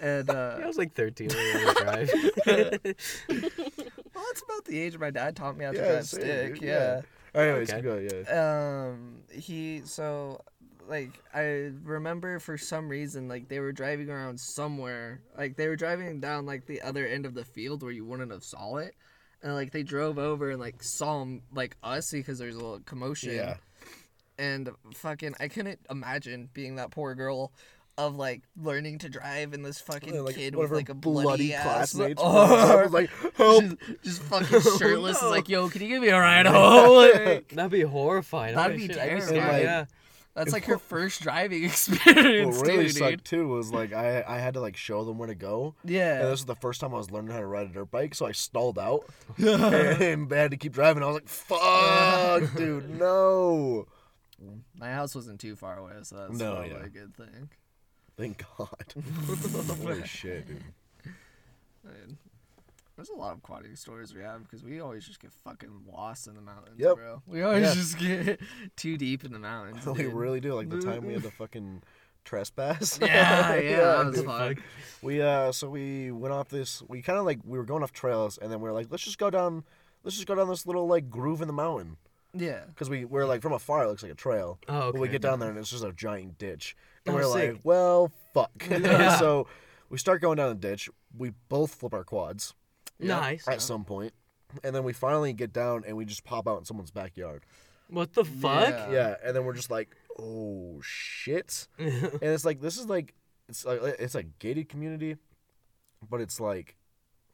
And 0.00 0.30
uh, 0.30 0.58
I 0.62 0.66
was 0.66 0.78
like 0.78 0.94
13 0.94 1.28
when 1.28 1.36
I 1.36 1.64
learned 1.64 1.76
drive. 1.76 2.12
well, 2.46 4.24
that's 4.28 4.42
about 4.42 4.64
the 4.66 4.78
age 4.78 4.98
my 4.98 5.10
dad 5.10 5.36
taught 5.36 5.56
me 5.56 5.64
how 5.64 5.72
to 5.72 5.78
Yeah, 5.78 5.86
drive 5.86 6.06
same, 6.06 6.20
stick. 6.22 6.54
dude, 6.54 6.62
Yeah. 6.62 7.00
yeah. 7.34 7.40
Anyways, 7.42 7.68
Okay. 7.70 7.78
keep 7.78 7.84
going, 7.84 8.10
yeah. 8.26 8.84
Um, 8.88 9.22
he 9.32 9.82
so 9.84 10.40
like 10.88 11.10
I 11.34 11.72
remember 11.82 12.38
for 12.38 12.56
some 12.56 12.88
reason 12.88 13.28
like 13.28 13.48
they 13.48 13.58
were 13.60 13.72
driving 13.72 14.08
around 14.08 14.38
somewhere 14.38 15.20
like 15.36 15.56
they 15.56 15.66
were 15.68 15.74
driving 15.76 16.20
down 16.20 16.46
like 16.46 16.66
the 16.66 16.80
other 16.82 17.06
end 17.06 17.26
of 17.26 17.34
the 17.34 17.44
field 17.44 17.82
where 17.82 17.90
you 17.92 18.04
wouldn't 18.04 18.30
have 18.30 18.44
saw 18.44 18.76
it 18.76 18.94
and 19.42 19.54
like 19.54 19.72
they 19.72 19.82
drove 19.82 20.16
over 20.16 20.50
and 20.50 20.60
like 20.60 20.82
saw 20.84 21.22
'em, 21.22 21.42
like 21.52 21.76
us 21.82 22.12
because 22.12 22.38
there's 22.38 22.54
a 22.54 22.58
little 22.58 22.78
commotion 22.86 23.34
Yeah. 23.34 23.56
and 24.38 24.70
fucking 24.94 25.34
I 25.40 25.48
couldn't 25.48 25.80
imagine 25.90 26.48
being 26.54 26.76
that 26.76 26.92
poor 26.92 27.16
girl 27.16 27.52
of 27.98 28.16
like 28.16 28.42
learning 28.62 28.98
to 28.98 29.08
drive 29.08 29.52
and 29.54 29.64
this 29.64 29.80
fucking 29.80 30.14
Yeah, 30.14 30.20
like 30.20 30.34
kid 30.34 30.54
with 30.54 30.70
like 30.70 30.88
a 30.90 30.94
bloody, 30.94 31.54
ass 31.54 31.92
classmates. 31.92 32.20
oh, 32.24 32.86
like, 32.90 33.08
help! 33.36 33.62
just, 33.64 34.02
just 34.02 34.22
fucking 34.24 34.48
oh, 34.66 34.76
shirtless 34.78 35.22
no. 35.22 35.30
like 35.30 35.48
yo 35.48 35.68
can 35.70 35.80
you 35.82 35.88
give 35.88 36.02
me 36.02 36.08
a 36.08 36.18
ride 36.20 36.46
home 36.46 36.94
Like, 36.96 37.48
That'd 37.48 37.70
be 37.72 37.80
horrifying. 37.82 38.54
That'd 38.54 38.76
be 38.76 38.88
terrible. 38.88 39.36
Like- 39.36 39.62
yeah. 39.62 39.86
that's 40.34 40.52
like 40.52 40.66
her 40.66 40.76
first 40.78 41.22
driving 41.22 41.64
experience 41.64 42.58
What 42.58 42.66
really 42.66 42.84
too, 42.88 42.90
sucked 42.90 43.10
dude. 43.10 43.24
too 43.24 43.48
was 43.48 43.72
like 43.72 43.94
I 43.94 44.22
I 44.26 44.38
had 44.40 44.52
to 44.54 44.60
like 44.60 44.76
show 44.76 45.02
them 45.04 45.16
where 45.16 45.28
to 45.28 45.34
go. 45.34 45.74
Yeah. 45.82 46.16
And 46.16 46.24
this 46.24 46.30
was 46.32 46.44
the 46.44 46.54
first 46.56 46.82
time 46.82 46.92
I 46.92 46.98
was 46.98 47.10
learning 47.10 47.30
how 47.32 47.40
to 47.40 47.46
ride 47.46 47.66
a 47.70 47.72
dirt 47.72 47.90
bike, 47.90 48.14
so 48.14 48.26
I 48.26 48.32
stalled 48.32 48.78
out 48.78 49.06
and 49.38 50.28
they 50.28 50.38
had 50.38 50.50
to 50.50 50.58
keep 50.58 50.74
driving. 50.74 51.02
I 51.02 51.06
was 51.06 51.14
like, 51.14 51.28
"Fuck, 51.28 52.54
dude, 52.56 52.90
no!" 52.98 53.86
my 54.78 54.92
house 54.92 55.14
wasn't 55.14 55.40
too 55.40 55.56
far 55.56 55.78
away 55.78 55.92
so 56.02 56.14
that's 56.16 56.38
No, 56.38 56.52
probably 56.56 56.70
yeah. 56.72 56.84
a 56.84 56.88
good 56.90 57.16
thing 57.16 57.48
Thank 58.16 58.44
God. 58.58 58.68
Holy 59.82 60.06
shit, 60.06 60.46
dude. 60.46 60.62
Man, 61.84 62.16
There's 62.96 63.10
a 63.10 63.14
lot 63.14 63.32
of 63.32 63.38
aquatic 63.38 63.76
stories 63.76 64.14
we 64.14 64.22
have 64.22 64.42
because 64.42 64.64
we 64.64 64.80
always 64.80 65.04
just 65.06 65.20
get 65.20 65.32
fucking 65.44 65.70
lost 65.92 66.26
in 66.26 66.34
the 66.34 66.40
mountains, 66.40 66.76
Yep. 66.78 66.94
bro. 66.96 67.22
We 67.26 67.42
always 67.42 67.64
Yeah. 67.68 67.74
just 67.74 67.98
get 67.98 68.40
too 68.76 68.96
deep 68.96 69.24
in 69.24 69.32
the 69.32 69.38
mountains. 69.38 69.84
we 69.86 70.04
dude. 70.04 70.14
really 70.14 70.40
do. 70.40 70.54
Like 70.54 70.70
the 70.70 70.80
time 70.80 71.04
we 71.04 71.12
had 71.12 71.22
to 71.24 71.30
fucking 71.30 71.82
trespass. 72.24 72.98
Yeah, 73.00 73.54
yeah, 73.56 73.76
that 74.02 74.06
was 74.06 74.22
fun. 74.22 74.56
We 75.02 75.20
uh, 75.20 75.52
so 75.52 75.68
we 75.68 76.10
went 76.10 76.32
off 76.32 76.48
this. 76.48 76.82
We 76.88 77.02
kind 77.02 77.18
of 77.18 77.26
like 77.26 77.40
we 77.44 77.58
were 77.58 77.64
going 77.64 77.82
off 77.82 77.92
trails, 77.92 78.38
and 78.38 78.50
then 78.50 78.60
we 78.60 78.64
were 78.68 78.74
like, 78.74 78.86
let's 78.90 79.04
just 79.04 79.18
go 79.18 79.28
down. 79.30 79.64
Let's 80.02 80.16
just 80.16 80.26
go 80.26 80.34
down 80.34 80.48
this 80.48 80.66
little 80.66 80.86
like 80.86 81.10
groove 81.10 81.40
in 81.42 81.48
the 81.48 81.52
mountain 81.52 81.96
Yeah. 82.32 82.60
because 82.68 82.88
we 82.88 83.04
we're 83.04 83.26
like 83.26 83.42
from 83.42 83.52
afar 83.52 83.84
it 83.84 83.88
looks 83.88 84.02
like 84.02 84.12
a 84.12 84.16
trail. 84.16 84.58
Oh, 84.68 84.78
Okay, 84.84 84.92
But 84.92 85.00
we 85.02 85.08
get 85.08 85.20
down 85.20 85.38
there 85.40 85.50
and 85.50 85.58
it's 85.58 85.70
just 85.70 85.84
a 85.84 85.92
giant 85.92 86.38
ditch. 86.38 86.76
And 87.06 87.14
we're 87.14 87.22
sick. 87.32 87.54
like, 87.54 87.60
well, 87.64 88.12
fuck. 88.34 88.50
Yeah. 88.70 89.16
so 89.18 89.46
we 89.88 89.98
start 89.98 90.20
going 90.20 90.36
down 90.36 90.48
the 90.50 90.54
ditch. 90.68 90.88
We 91.16 91.32
both 91.48 91.74
flip 91.74 91.94
our 91.94 92.04
quads 92.04 92.54
Nice. 92.98 93.46
at 93.48 93.60
some 93.62 93.84
point, 93.84 94.12
And 94.64 94.74
then 94.74 94.84
we 94.84 94.92
finally 94.92 95.32
get 95.32 95.52
down 95.52 95.84
and 95.86 95.96
we 95.96 96.04
just 96.04 96.24
pop 96.24 96.46
out 96.48 96.58
in 96.58 96.64
someone's 96.64 96.90
backyard. 96.90 97.44
What 97.88 98.12
the 98.14 98.24
fuck? 98.24 98.70
Yeah. 98.70 98.90
Yeah. 98.90 99.14
And 99.24 99.36
then 99.36 99.44
we're 99.44 99.54
just 99.54 99.70
like, 99.70 99.94
oh, 100.18 100.80
shit. 100.82 101.68
and 101.78 102.20
it's 102.22 102.44
like, 102.44 102.60
this 102.60 102.78
is 102.78 102.86
like, 102.86 103.14
it's 103.48 103.64
like, 103.64 103.80
it's 103.98 104.14
a 104.14 104.24
gated 104.24 104.68
community, 104.68 105.16
but 106.08 106.20
it's 106.20 106.40
like 106.40 106.75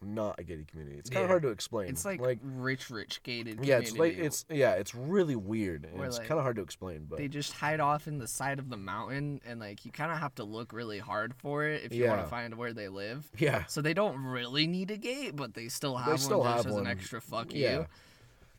not 0.03 0.39
a 0.39 0.43
gated 0.45 0.69
community. 0.69 0.99
It's 0.99 1.09
kind 1.11 1.23
of 1.25 1.29
Yeah. 1.29 1.33
hard 1.33 1.43
to 1.43 1.49
explain. 1.49 1.89
It's 1.89 2.05
like, 2.05 2.21
like 2.21 2.39
rich, 2.43 2.91
rich 2.91 3.23
gated. 3.23 3.65
yeah, 3.65 3.79
it's 3.79 3.91
like 3.93 4.13
community. 4.13 4.27
it's 4.27 4.45
yeah, 4.51 4.73
it's 4.73 4.95
really 4.95 5.37
weird. 5.37 5.85
And 5.85 5.99
Where, 5.99 6.07
it's 6.07 6.19
like, 6.19 6.27
kind 6.29 6.39
of 6.39 6.45
hard 6.45 6.57
to 6.57 6.63
explain, 6.63 7.07
but 7.09 7.19
They 7.19 7.29
just 7.29 7.53
hide 7.53 7.81
off 7.81 8.07
in 8.09 8.19
the 8.19 8.29
side 8.29 8.59
of 8.59 8.69
the 8.71 8.77
mountain, 8.77 9.41
and 9.47 9.61
like 9.61 9.85
you 9.85 9.93
kind 9.93 10.13
of 10.13 10.19
have 10.19 10.35
to 10.37 10.45
look 10.45 10.73
really 10.73 10.99
hard 10.99 11.35
for 11.35 11.65
it 11.67 11.83
if 11.85 11.93
you 11.95 12.07
want 12.07 12.19
Yeah. 12.19 12.25
to 12.25 12.29
find 12.31 12.55
where 12.57 12.73
they 12.73 12.89
live. 12.89 13.31
yeah. 13.39 13.65
So 13.67 13.81
they 13.83 13.95
don't 13.95 14.17
really 14.23 14.67
need 14.67 14.91
a 14.91 14.97
gate, 14.97 15.37
but 15.37 15.55
they 15.55 15.69
still 15.69 15.97
have 15.97 16.07
They 16.07 16.13
one 16.13 16.19
still 16.19 16.43
just 16.45 16.57
have 16.57 16.67
as 16.67 16.73
one. 16.73 16.87
an 16.87 16.91
extra 16.93 17.21
fuck 17.21 17.53
Yeah. 17.53 17.73
you. 17.81 17.87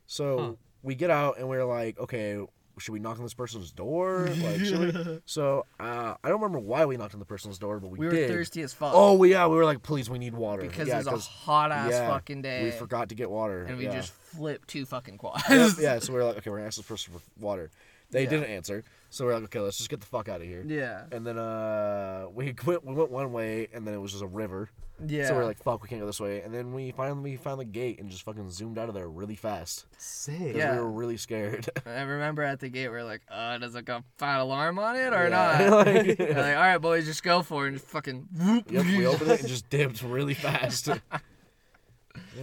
So 0.06 0.58
we 0.82 0.96
get 0.96 1.10
out 1.10 1.38
and 1.38 1.48
we're 1.48 1.66
like, 1.66 1.98
okay, 2.00 2.46
should 2.80 2.92
we 2.94 3.00
knock 3.00 3.18
on 3.18 3.24
this 3.24 3.34
person's 3.34 3.72
door? 3.72 4.28
Like, 4.42 4.60
should 4.62 4.80
we? 4.96 5.20
So 5.26 5.66
uh, 5.80 6.16
I 6.24 6.30
don't 6.30 6.42
remember 6.42 6.60
why 6.60 6.86
we 6.86 6.98
knocked 6.98 7.14
on 7.14 7.20
the 7.20 7.26
person's 7.26 7.58
door, 7.60 7.80
but 7.80 7.90
we, 7.90 8.00
We 8.00 8.06
were 8.08 8.12
did. 8.12 8.30
thirsty 8.30 8.62
as 8.62 8.74
fuck. 8.74 8.92
Oh, 8.96 9.24
yeah, 9.24 9.48
we 9.48 9.56
were 9.56 9.66
like, 9.66 9.84
please, 9.84 10.10
we 10.10 10.20
need 10.20 10.34
water. 10.34 10.62
because 10.64 10.88
yeah, 10.88 11.00
it 11.00 11.06
was 11.12 11.28
a 11.28 11.30
hot 11.30 11.72
ass 11.72 11.92
yeah, 11.92 12.08
fucking 12.08 12.42
day. 12.42 12.64
we 12.66 12.72
forgot 12.72 13.10
to 13.10 13.16
get 13.16 13.30
water, 13.30 13.64
and 13.66 13.78
we 13.78 13.86
yeah. 13.86 13.96
just 13.96 14.12
flipped 14.12 14.68
two 14.68 14.86
fucking 14.86 15.18
quads. 15.18 15.44
Yep, 15.50 15.72
yeah. 15.80 16.00
So 16.04 16.14
we 16.14 16.20
are 16.20 16.24
like, 16.26 16.38
okay, 16.38 16.50
we're 16.50 16.58
gonna 16.58 16.68
ask 16.68 16.78
this 16.78 16.86
person 16.88 17.14
for 17.14 17.22
water. 17.40 17.70
They 18.12 18.26
didn't 18.28 18.46
answer, 18.46 18.84
so 19.10 19.26
we're 19.26 19.34
like, 19.34 19.44
okay, 19.46 19.60
let's 19.60 19.78
just 19.78 19.90
get 19.90 20.00
the 20.00 20.06
fuck 20.06 20.30
out 20.30 20.40
of 20.42 20.48
here. 20.48 20.64
yeah. 20.68 21.04
And 21.12 21.26
then 21.26 21.38
uh, 21.40 22.28
we 22.34 22.54
went 22.66 22.86
we 22.86 22.94
went 22.94 23.10
one 23.12 23.32
way, 23.34 23.68
and 23.74 23.88
then 23.88 23.94
it 23.94 23.98
was 23.98 24.12
just 24.12 24.24
a 24.24 24.28
river. 24.28 24.70
Yeah. 25.06 25.28
So 25.28 25.36
we're 25.36 25.46
like, 25.46 25.62
fuck, 25.62 25.82
we 25.82 25.90
can't 25.90 26.00
go 26.02 26.06
this 26.08 26.20
way. 26.20 26.42
And 26.42 26.54
then 26.54 26.74
we 26.74 26.92
finally 26.92 27.32
we 27.32 27.36
found 27.38 27.60
the 27.60 27.66
gate 27.66 28.00
and 28.00 28.10
just 28.10 28.24
fucking 28.24 28.50
zoomed 28.52 28.78
out 28.78 28.90
of 28.90 28.96
there 28.96 29.10
really 29.10 29.36
fast. 29.36 29.86
Sick. 29.98 30.56
Yeah. 30.56 30.74
We 30.74 30.80
were 30.80 30.92
really 30.92 31.18
scared. 31.18 31.68
I 31.86 32.02
remember 32.04 32.44
at 32.44 32.60
the 32.60 32.70
gate 32.70 32.88
we 32.90 32.96
are 32.96 33.04
like, 33.04 33.22
uh, 33.30 33.58
does 33.58 33.76
it 33.76 33.86
got 33.86 34.04
fat 34.18 34.40
alarm 34.40 34.80
on 34.80 34.96
it 34.96 35.12
or 35.14 35.28
Yeah. 35.30 35.68
not? 35.70 35.86
Like- 35.88 36.18
They're 36.18 36.28
like, 36.34 36.56
all 36.56 36.62
right, 36.62 36.78
boys, 36.78 37.06
just 37.06 37.24
go 37.24 37.42
for 37.42 37.66
it. 37.66 37.70
And 37.70 37.78
just 37.78 37.88
fucking 37.90 38.28
whoop. 38.38 38.72
yep, 38.72 38.86
we 38.86 39.06
opened 39.06 39.32
it 39.32 39.40
and 39.42 39.50
just 39.50 39.70
dipped 39.70 40.02
really 40.04 40.36
fast. 40.36 40.88
yeah, 40.88 41.00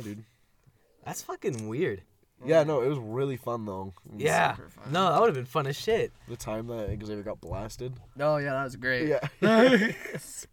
dude. 0.03 0.25
That's 1.05 1.23
fucking 1.23 1.69
weird. 1.69 2.03
Yeah, 2.45 2.63
no, 2.65 2.81
it 2.83 2.89
was 2.89 2.99
really 2.99 3.37
fun 3.37 3.65
though. 3.67 3.93
It 4.07 4.13
was 4.15 4.23
Yeah. 4.23 4.55
super 4.57 4.69
fun. 4.71 4.93
No, 4.93 5.11
that 5.13 5.21
would 5.21 5.27
have 5.29 5.35
been 5.35 5.45
fun 5.45 5.67
as 5.67 5.77
shit. 5.77 6.13
The 6.29 6.37
time 6.37 6.67
that 6.69 6.89
Xavier 7.05 7.23
got 7.23 7.41
blasted. 7.41 7.95
Oh 8.19 8.37
yeah, 8.39 8.53
that 8.55 8.65
was 8.65 8.77
great. 8.77 9.09
Yeah. 9.09 9.21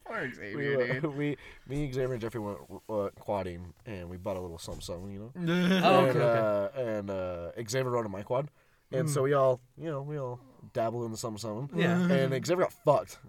Poor 0.06 0.22
we, 0.24 0.34
Xavier, 0.34 0.82
uh, 0.82 0.94
dude. 1.00 1.06
we, 1.18 1.38
me, 1.68 1.92
Xavier, 1.92 2.14
and 2.14 2.22
Jeffrey 2.22 2.40
went 2.42 2.58
uh, 2.90 3.10
quadding, 3.20 3.74
and 3.86 4.10
we 4.10 4.18
bought 4.18 4.38
a 4.38 4.42
little 4.42 4.58
something, 4.58 4.82
something, 4.82 5.12
you 5.12 5.20
know. 5.20 5.32
Oh, 5.84 6.06
and, 6.06 6.10
okay, 6.10 6.20
okay. 6.20 6.80
Uh, 6.82 6.82
and 6.98 7.10
uh, 7.10 7.52
Xavier 7.70 7.90
rode 7.92 8.06
on 8.06 8.12
my 8.12 8.24
quad, 8.24 8.50
and 8.92 9.10
so 9.10 9.24
we 9.24 9.34
all, 9.34 9.60
you 9.78 9.90
know, 9.90 10.02
we 10.02 10.18
all 10.18 10.40
dabbled 10.74 11.06
in 11.06 11.12
the 11.12 11.18
something, 11.18 11.38
something. 11.40 11.80
Yeah. 11.80 12.00
And 12.12 12.34
Xavier 12.46 12.64
got 12.64 12.74
fucked. 12.74 13.20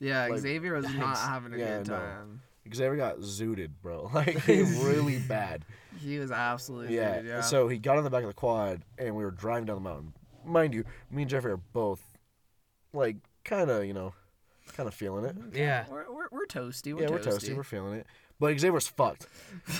Yeah, 0.00 0.26
Like, 0.26 0.40
Xavier 0.40 0.74
was 0.74 0.84
not 0.94 1.16
having 1.16 1.54
a 1.54 1.58
Yeah, 1.58 1.78
good 1.78 1.88
no. 1.88 1.96
time. 1.98 2.42
Xavier 2.72 2.96
got 2.96 3.18
zooted, 3.18 3.70
bro. 3.82 4.10
Like 4.14 4.46
really 4.46 5.18
bad. 5.18 5.64
He 6.00 6.18
was 6.18 6.30
absolutely 6.30 6.94
Yeah. 6.96 7.16
yeah. 7.16 7.22
yeah. 7.22 7.40
So 7.40 7.68
he 7.68 7.78
got 7.78 7.96
on 7.98 8.04
the 8.04 8.10
back 8.10 8.22
of 8.22 8.28
the 8.28 8.34
quad, 8.34 8.82
and 8.98 9.14
we 9.16 9.24
were 9.24 9.30
driving 9.30 9.66
down 9.66 9.76
the 9.76 9.88
mountain. 9.88 10.12
Mind 10.44 10.74
you, 10.74 10.84
me 11.10 11.22
and 11.22 11.30
Jeffrey 11.30 11.52
are 11.52 11.56
both, 11.56 12.02
like, 12.92 13.16
kind 13.44 13.70
of, 13.70 13.84
you 13.86 13.94
know, 13.94 14.12
kind 14.76 14.86
of 14.86 14.94
feeling 14.94 15.24
it. 15.24 15.36
Yeah. 15.54 15.84
we're, 15.90 16.04
we're, 16.12 16.28
we're 16.30 16.46
toasty. 16.46 16.94
We're 16.94 17.02
yeah, 17.04 17.10
we're 17.10 17.18
toasty. 17.18 17.50
toasty. 17.50 17.56
We're 17.56 17.62
feeling 17.62 17.94
it. 17.94 18.06
But 18.40 18.58
Xavier's 18.58 18.88
fucked. 18.88 19.26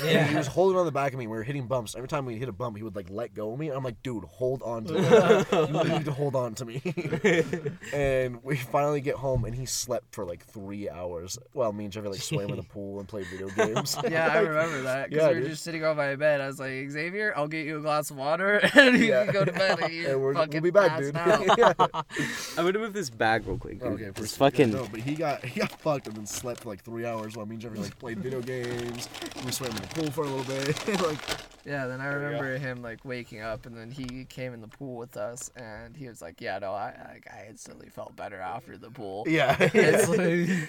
And 0.02 0.10
Yeah. 0.10 0.26
he 0.28 0.36
was 0.36 0.46
holding 0.46 0.78
on 0.78 0.86
the 0.86 0.92
back 0.92 1.12
of 1.12 1.18
me. 1.18 1.26
We 1.26 1.36
were 1.36 1.42
hitting 1.42 1.66
bumps. 1.66 1.94
Every 1.96 2.08
time 2.08 2.24
we 2.24 2.36
hit 2.36 2.48
a 2.48 2.52
bump, 2.52 2.76
he 2.76 2.82
would 2.84 2.94
like 2.94 3.10
let 3.10 3.34
go 3.34 3.52
of 3.52 3.58
me. 3.58 3.68
I'm 3.68 3.82
like, 3.82 4.00
dude, 4.02 4.24
hold 4.24 4.62
on 4.62 4.84
to 4.84 4.92
me. 4.94 5.00
you 5.82 5.88
need 5.98 6.04
to 6.04 6.12
hold 6.12 6.36
on 6.36 6.54
to 6.54 6.64
me. 6.64 6.80
and 7.92 8.42
we 8.42 8.56
finally 8.56 9.00
get 9.00 9.16
home, 9.16 9.44
and 9.44 9.54
he 9.54 9.66
slept 9.66 10.14
for 10.14 10.24
like 10.24 10.44
three 10.44 10.88
hours 10.88 11.38
while 11.52 11.72
me 11.72 11.84
and 11.84 11.92
Jeffrey 11.92 12.10
like 12.10 12.20
swam 12.22 12.48
in 12.50 12.56
the 12.56 12.62
pool 12.62 13.00
and 13.00 13.08
played 13.08 13.26
video 13.26 13.48
games. 13.56 13.96
Yeah, 14.08 14.28
I 14.32 14.38
remember 14.38 14.82
that. 14.82 15.10
Because 15.10 15.22
Yeah, 15.22 15.28
we 15.30 15.34
were 15.34 15.40
dude. 15.40 15.50
just 15.50 15.64
sitting 15.64 15.84
on 15.84 15.96
my 15.96 16.14
bed. 16.16 16.40
I 16.40 16.46
was 16.46 16.60
like, 16.60 16.88
Xavier, 16.90 17.32
I'll 17.36 17.48
get 17.48 17.66
you 17.66 17.78
a 17.78 17.80
glass 17.80 18.10
of 18.10 18.16
water, 18.16 18.60
and 18.74 18.98
you 18.98 19.06
Yeah. 19.06 19.24
can 19.24 19.32
go 19.32 19.44
to 19.44 19.52
bed. 19.52 19.80
And 19.80 19.92
And 20.06 20.22
we're, 20.22 20.34
fucking 20.34 20.52
we'll 20.62 20.62
be 20.62 20.70
back, 20.70 20.98
dude. 20.98 21.16
out. 21.16 22.06
I'm 22.56 22.64
gonna 22.64 22.78
move 22.78 22.92
this 22.92 23.10
bag 23.10 23.46
real 23.46 23.58
quick. 23.58 23.80
Dude. 23.80 23.92
Okay, 23.94 24.04
It's 24.04 24.20
first- 24.20 24.36
fucking. 24.38 24.70
No, 24.70 24.86
but 24.90 25.00
he 25.00 25.14
got 25.14 25.44
he 25.44 25.60
got 25.60 25.72
fucked 25.80 26.06
and 26.06 26.16
then 26.16 26.26
slept 26.26 26.62
for 26.62 26.68
like 26.70 26.82
three 26.82 27.04
hours 27.04 27.36
while 27.36 27.46
me 27.46 27.54
and 27.54 27.62
Jeffrey 27.62 27.78
like 27.80 27.98
played 27.98 28.18
video 28.20 28.40
games. 28.44 29.08
We 29.44 29.52
swam 29.52 29.70
in 29.70 29.76
the 29.76 29.88
pool 29.88 30.10
for 30.10 30.24
a 30.24 30.28
little 30.28 30.44
bit. 30.44 31.00
like 31.02 31.18
Yeah, 31.64 31.86
then 31.86 32.00
I 32.00 32.10
There 32.10 32.18
we 32.18 32.24
remember 32.26 32.58
him 32.58 32.82
like 32.82 33.04
waking 33.04 33.40
up, 33.40 33.66
and 33.66 33.76
then 33.76 33.90
he 33.90 34.24
came 34.26 34.52
in 34.54 34.60
the 34.60 34.68
pool 34.68 34.96
with 34.96 35.16
us, 35.16 35.50
and 35.56 35.96
he 35.96 36.08
was 36.08 36.20
like, 36.22 36.40
"Yeah, 36.40 36.58
no, 36.58 36.72
I, 36.72 37.20
I, 37.30 37.42
I 37.42 37.46
instantly 37.48 37.88
felt 37.88 38.14
better 38.16 38.40
after 38.40 38.76
the 38.76 38.90
pool." 38.90 39.24
yeah. 39.28 39.56
It's 39.74 40.08
like, 40.08 40.68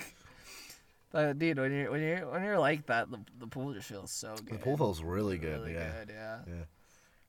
but 1.12 1.40
dude, 1.40 1.58
when 1.60 1.72
you're 1.72 1.92
when 1.92 2.02
you're 2.02 2.30
when 2.30 2.44
you're 2.44 2.60
like 2.60 2.86
that, 2.88 3.10
the, 3.12 3.20
the 3.40 3.48
pool 3.48 3.74
just 3.74 3.88
feels 3.88 4.12
so 4.12 4.36
good. 4.36 4.56
the 4.56 4.64
pool 4.64 4.78
feels 4.78 5.02
really 5.02 5.38
good. 5.38 5.62
Really 5.62 5.74
yeah. 5.74 5.92
good, 6.00 6.14
yeah. 6.14 6.64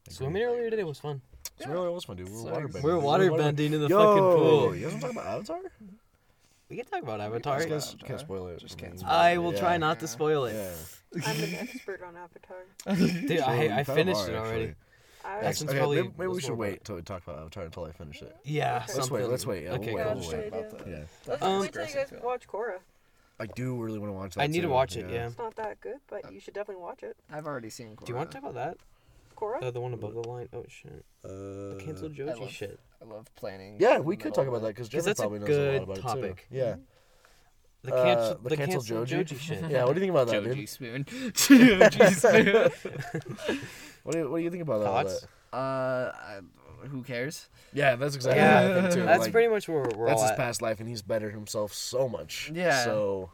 Swimming 0.09 0.43
earlier 0.43 0.71
today 0.71 0.85
was 0.85 0.99
fun. 1.01 1.21
It's 1.59 1.67
really 1.67 1.89
was 1.89 2.05
fun, 2.05 2.17
dude. 2.17 2.29
We 2.29 2.35
So 2.37 2.45
were 2.45 2.51
water 2.53 2.69
bending. 2.69 2.83
We 2.83 2.91
were 2.91 2.97
dude. 2.99 3.05
water 3.05 3.31
bending 3.37 3.73
in 3.73 3.81
the 3.81 3.89
Yo, 3.89 3.99
fucking 3.99 4.23
pool. 4.23 4.77
You 4.77 4.83
guys 4.83 4.93
want 4.93 5.03
to 5.03 5.07
talk 5.09 5.11
about 5.13 5.27
Avatar? 5.27 5.61
We 6.69 6.77
can 6.77 6.85
talk 6.87 7.03
about 7.03 7.21
Avatar. 7.21 7.65
Just 7.65 7.87
Sorry. 7.91 7.99
can't, 7.99 8.09
can't 8.09 8.21
spoil 8.21 8.49
it. 8.49 8.59
Just 8.61 8.77
I 8.79 8.81
can't 8.87 8.99
spoil 8.99 9.11
I 9.11 9.39
will 9.39 9.53
yeah. 9.53 9.61
try 9.61 9.77
not 9.77 10.01
to 10.01 10.09
spoil 10.09 10.47
it. 10.47 10.55
Yeah. 10.55 11.21
I'm 11.27 11.43
an 11.43 11.55
expert 11.61 12.03
on 12.03 12.17
Avatar. 12.17 12.57
Dude, 12.97 13.29
True, 13.29 13.41
I, 13.41 13.79
I 13.79 13.85
finished 13.85 14.21
are, 14.23 14.31
it 14.31 14.35
already. 14.37 14.63
actually. 14.65 14.75
I, 15.25 15.41
That's 15.43 15.63
Okay, 15.63 15.79
probably 15.79 15.97
maybe, 16.03 16.11
maybe 16.19 16.29
we 16.33 16.41
should 16.41 16.55
wait 16.55 16.69
about- 16.75 16.85
till 16.85 16.97
we 16.97 17.03
talk 17.03 17.23
about 17.27 17.39
Avatar 17.41 17.65
until 17.65 17.85
I 17.85 17.93
finish 17.93 18.23
it. 18.23 18.37
Yeah, 18.45 18.79
Let's 18.81 18.97
Let's 18.97 19.11
wait. 19.11 19.29
Let's 19.29 19.47
wait. 19.47 19.65
Yeah, 19.65 19.73
Okay, 19.73 19.95
we'll 19.95 19.97
wait. 19.97 20.03
Yeah, 20.07 20.15
We'll 20.15 20.23
that's 20.23 20.33
wait. 20.33 20.47
a 20.47 20.51
good 20.51 20.81
idea. 20.83 20.97
Yeah. 20.99 21.05
let's 21.27 21.43
Um, 21.43 21.61
wait 21.61 21.73
till 21.73 21.87
you 21.89 21.95
guys 21.95 22.13
watch 22.23 22.47
Korra. 22.49 22.79
I 23.39 23.47
do 23.47 23.77
really 23.83 23.99
want 23.99 24.11
to 24.11 24.17
watch 24.17 24.35
that. 24.35 24.41
I 24.43 24.47
need 24.47 24.61
to 24.63 24.63
too, 24.63 24.69
watch 24.71 24.97
it. 24.97 25.11
Yeah. 25.11 25.27
It's 25.27 25.39
not 25.39 25.55
that 25.57 25.81
good, 25.81 25.99
but 26.09 26.33
you 26.33 26.41
should 26.41 26.55
definitely 26.55 26.83
watch 26.83 27.03
it. 27.03 27.17
I've 27.31 27.47
already 27.47 27.71
seen. 27.71 27.95
Do 27.97 28.05
you 28.09 28.15
want 28.17 28.31
to 28.31 28.41
talk 28.41 28.51
about 28.51 28.55
that? 28.55 28.79
Korra? 29.37 29.63
Uh, 29.63 29.71
the 29.71 29.81
one 29.81 29.93
above 29.95 30.15
the 30.15 30.21
line. 30.29 30.49
Oh 30.53 30.65
shit. 30.69 31.05
Uh, 31.25 31.29
The 31.29 31.83
canceled 31.85 32.13
I 32.13 32.15
Joji 32.17 32.41
love- 32.41 32.51
shit. 32.51 32.81
I 33.01 33.05
love 33.05 33.27
planning. 33.37 33.77
Yeah, 33.79 33.99
we 33.99 34.17
could 34.17 34.35
talk 34.35 34.49
about 34.49 34.63
that 34.63 34.69
because 34.69 34.89
because 34.89 35.05
'Cause 35.07 35.07
Jeffrey 35.07 35.11
that's 35.11 35.21
a 35.21 35.23
probably 35.23 35.39
knows 35.41 35.49
a 35.51 35.79
lot 35.79 35.83
about 35.83 35.99
topic. 36.15 36.47
it 36.51 36.55
too. 36.55 36.59
Yeah. 36.59 36.77
The, 37.83 37.95
Uh, 37.95 38.05
cancel, 38.05 38.35
the 38.43 38.49
the, 38.49 38.57
canceled 38.57 38.87
canceled 38.87 39.07
Joji? 39.09 39.17
Joji 39.25 39.37
shit. 39.41 39.71
Yeah. 39.71 39.85
What 39.85 39.95
do 39.95 40.01
you 40.01 40.07
think 40.07 40.11
about 40.11 40.27
that, 40.29 40.43
Joji 40.43 40.55
dude? 40.55 40.69
spoon. 40.69 41.05
Joji 41.35 42.15
spoon. 42.15 42.71
What 44.03 44.13
do 44.13 44.19
you 44.19 44.31
What 44.31 44.39
do 44.39 44.43
you 44.45 44.51
think 44.51 44.63
about 44.63 44.81
all 44.81 44.85
Thoughts? 45.05 45.27
that? 45.53 45.57
Uh, 45.57 46.13
I, 46.15 46.41
who 46.89 47.03
cares? 47.03 47.49
Yeah, 47.73 47.97
that's 47.97 48.15
exactly 48.17 48.41
Yeah, 48.41 48.69
what 48.69 48.79
I 48.79 48.81
think 48.83 48.95
too. 48.95 49.03
That's 49.05 49.21
like, 49.23 49.33
pretty 49.33 49.49
much 49.49 49.69
where 49.69 49.83
we're 49.97 50.07
that's 50.07 50.19
all 50.21 50.23
his 50.25 50.31
at. 50.33 50.37
past 50.37 50.63
life, 50.63 50.81
and 50.81 50.89
he's 50.89 51.03
bettered 51.03 51.33
himself 51.35 51.73
so 51.73 52.09
much. 52.09 52.51
Yeah. 52.55 52.85
So. 52.85 53.31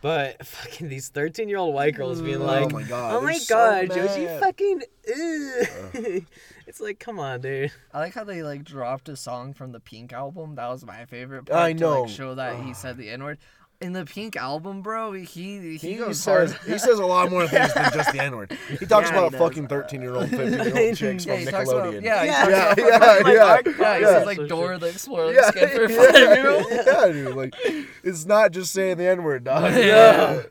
But 0.00 0.46
fucking 0.46 0.88
these 0.88 1.08
13 1.08 1.48
year 1.48 1.58
old 1.58 1.74
white 1.74 1.94
girls 1.94 2.22
being 2.22 2.40
oh 2.42 2.44
like, 2.46 2.66
oh 2.66 2.68
my 2.70 2.82
god. 2.84 3.14
oh 3.16 3.20
my 3.20 3.34
so 3.36 3.54
god, 3.54 3.88
Joji 3.88 4.24
mad. 4.26 4.40
fucking. 4.40 4.82
Ugh. 5.08 6.22
it's 6.66 6.80
like, 6.80 6.98
come 7.00 7.18
on, 7.18 7.40
dude. 7.40 7.72
I 7.92 7.98
like 8.00 8.14
how 8.14 8.24
they 8.24 8.42
like 8.42 8.64
dropped 8.64 9.08
a 9.08 9.16
song 9.16 9.54
from 9.54 9.72
the 9.72 9.80
Pink 9.80 10.12
album. 10.12 10.54
That 10.54 10.68
was 10.68 10.84
my 10.84 11.04
favorite 11.06 11.46
part. 11.46 11.60
I 11.60 11.72
To, 11.72 11.78
know. 11.80 12.02
like, 12.02 12.10
show 12.10 12.34
that 12.36 12.56
he 12.62 12.74
said 12.74 12.96
the 12.96 13.08
N 13.10 13.24
word. 13.24 13.38
In 13.80 13.92
the 13.92 14.04
Pink 14.04 14.34
album, 14.34 14.82
bro, 14.82 15.12
he 15.12 15.22
he, 15.24 15.76
He, 15.76 15.94
goes 15.94 16.18
says 16.20 16.52
hard. 16.52 16.66
he 16.72 16.78
says 16.78 16.98
a 16.98 17.06
lot 17.06 17.30
more 17.30 17.46
things 17.46 17.72
than 17.74 17.92
just 17.92 18.10
the 18.12 18.20
N 18.20 18.36
word. 18.36 18.58
He 18.80 18.86
talks 18.86 19.08
Yeah, 19.08 19.18
about 19.18 19.30
does. 19.32 19.40
fucking 19.40 19.68
thirteen 19.68 20.02
year 20.02 20.16
old, 20.16 20.28
fifteen 20.30 20.52
year 20.74 20.88
old 20.88 20.96
chicks 20.96 21.24
Yeah, 21.24 21.34
from 21.36 21.44
he 21.44 21.50
talks 21.50 21.70
about 21.70 21.94
Nickelodeon. 21.94 22.02
yeah, 22.02 22.20
he 22.22 22.26
Yeah. 22.26 22.48
yeah, 22.48 22.74
yeah, 22.76 22.98
fucking, 22.98 23.24
like, 23.24 23.34
yeah, 23.34 23.44
art- 23.44 23.66
yeah, 23.66 23.94
he 23.96 24.00
yeah. 24.02 24.06
says 24.08 24.26
like 24.26 24.36
So 24.38 24.46
Dora 24.48 24.78
the 24.78 24.88
Explorer 24.88 25.32
Yeah, 25.32 25.50
skit 25.50 25.62
yeah, 25.90 25.96
five 25.96 26.36
year 26.36 26.50
old. 26.50 26.66
yeah, 26.70 27.12
dude. 27.12 27.36
Like, 27.36 27.54
it's 28.02 28.24
not 28.26 28.50
just 28.50 28.72
saying 28.72 28.96
the 28.96 29.06
N 29.06 29.22
word, 29.22 29.44
dog. 29.44 29.72
Yeah. 29.74 30.42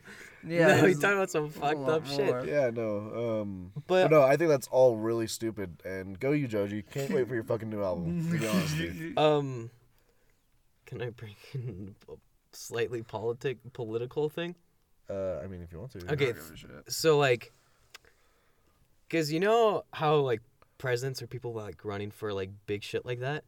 Yeah, 0.46 0.68
no, 0.68 0.74
he's 0.76 0.84
he's 0.86 0.98
talking 1.00 1.16
about 1.18 1.30
some 1.30 1.50
fucked 1.50 1.76
lot 1.80 1.90
up 1.90 2.06
shit. 2.06 2.46
Yeah, 2.46 2.70
no. 2.72 3.40
Um, 3.42 3.72
But- 3.74 4.04
but, 4.04 4.10
no, 4.10 4.22
I 4.22 4.38
think 4.38 4.48
that's 4.48 4.68
all 4.68 4.96
really 4.96 5.26
stupid. 5.26 5.82
And 5.84 6.18
go 6.18 6.30
you, 6.32 6.46
Joji. 6.48 6.82
Can't 6.82 7.10
wait 7.12 7.28
for 7.28 7.34
your 7.34 7.44
fucking 7.44 7.68
new 7.68 7.82
album. 7.82 8.30
To 8.32 8.38
be 8.38 8.46
honest, 8.46 8.76
dude. 8.78 9.18
Um, 9.18 9.70
can 10.86 11.02
I 11.02 11.10
bring 11.10 11.34
in 11.52 11.94
a 12.08 12.12
slightly 12.52 13.02
politic 13.02 13.58
political 13.72 14.28
thing? 14.28 14.54
Uh, 15.10 15.38
I 15.42 15.46
mean, 15.46 15.62
if 15.62 15.72
you 15.72 15.78
want 15.78 15.92
to. 15.92 15.98
Okay, 15.98 16.06
I 16.06 16.14
don't 16.14 16.18
give 16.18 16.50
a 16.52 16.56
shit. 16.56 16.70
so 16.92 17.18
like, 17.18 17.52
cause 19.10 19.30
you 19.30 19.40
know 19.40 19.84
how 19.92 20.16
like 20.16 20.42
presidents 20.78 21.22
or 21.22 21.26
people 21.26 21.52
like 21.54 21.84
running 21.84 22.10
for 22.10 22.32
like 22.32 22.50
big 22.66 22.82
shit 22.82 23.04
like 23.06 23.20
that, 23.20 23.44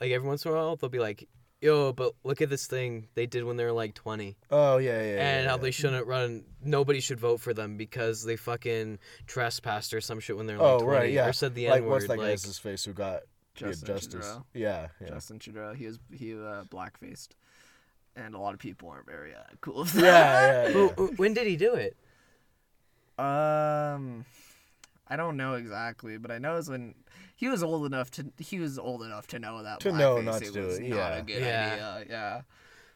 like 0.00 0.10
every 0.12 0.26
once 0.28 0.44
in 0.44 0.50
a 0.50 0.54
while 0.54 0.76
they'll 0.76 0.88
be 0.90 0.98
like, 0.98 1.28
"Yo, 1.60 1.92
but 1.92 2.14
look 2.24 2.40
at 2.40 2.48
this 2.48 2.66
thing 2.66 3.08
they 3.14 3.26
did 3.26 3.44
when 3.44 3.56
they 3.56 3.64
were 3.64 3.72
like 3.72 3.94
20, 3.94 4.36
Oh 4.50 4.78
yeah, 4.78 5.00
yeah. 5.02 5.14
yeah 5.14 5.30
and 5.38 5.48
how 5.48 5.56
yeah. 5.56 5.62
they 5.62 5.70
shouldn't 5.72 6.06
run. 6.06 6.44
Nobody 6.62 7.00
should 7.00 7.18
vote 7.20 7.40
for 7.40 7.52
them 7.52 7.76
because 7.76 8.24
they 8.24 8.36
fucking 8.36 8.98
trespassed 9.26 9.92
or 9.94 10.00
some 10.00 10.20
shit 10.20 10.36
when 10.36 10.46
they 10.46 10.54
were 10.54 10.62
Oh 10.62 10.76
like 10.76 10.84
20 10.84 10.96
right, 10.96 11.12
yeah. 11.12 11.26
or 11.28 11.32
said 11.32 11.54
the 11.54 11.68
like 11.68 11.82
N 11.82 11.88
what's 11.88 12.02
word. 12.04 12.10
that 12.10 12.18
Like, 12.18 12.28
guy's 12.30 12.44
his 12.44 12.58
face 12.58 12.84
who 12.84 12.92
got 12.92 13.22
Justin 13.54 13.86
justice? 13.88 14.10
Trudeau. 14.12 14.44
Yeah, 14.54 14.88
yeah. 15.00 15.08
Justin 15.08 15.38
Trudeau, 15.40 15.74
he 15.74 15.86
was 15.86 15.98
he 16.12 16.34
uh, 16.34 16.62
black 16.70 16.98
faced, 16.98 17.34
and 18.16 18.34
a 18.34 18.38
lot 18.38 18.54
of 18.54 18.60
people 18.60 18.88
aren't 18.88 19.06
very 19.06 19.34
uh, 19.34 19.38
cool. 19.60 19.80
with 19.80 19.94
Yeah, 19.94 20.02
that. 20.02 20.66
yeah, 20.68 20.72
Who- 20.72 21.04
yeah. 21.06 21.10
when 21.16 21.34
did 21.34 21.46
he 21.46 21.56
do 21.56 21.74
it? 21.74 21.96
Um, 23.18 24.24
I 25.08 25.16
don't 25.16 25.36
know 25.36 25.54
exactly, 25.54 26.16
but 26.18 26.30
I 26.30 26.38
know 26.38 26.56
it's 26.56 26.68
when 26.68 26.94
he 27.36 27.48
was 27.48 27.62
old 27.62 27.84
enough 27.86 28.10
to 28.12 28.26
he 28.38 28.58
was 28.58 28.78
old 28.78 29.02
enough 29.02 29.26
to 29.28 29.38
know 29.38 29.62
that 29.62 29.80
To 29.80 29.92
know 29.92 30.20
not 30.20 30.42
to 30.42 30.50
do 30.50 30.68
it, 30.68 30.80
not 30.82 30.96
yeah. 30.96 31.16
a 31.16 31.22
good 31.22 31.40
Yeah. 31.42 31.94
idea. 31.96 32.06
Yeah. 32.08 32.40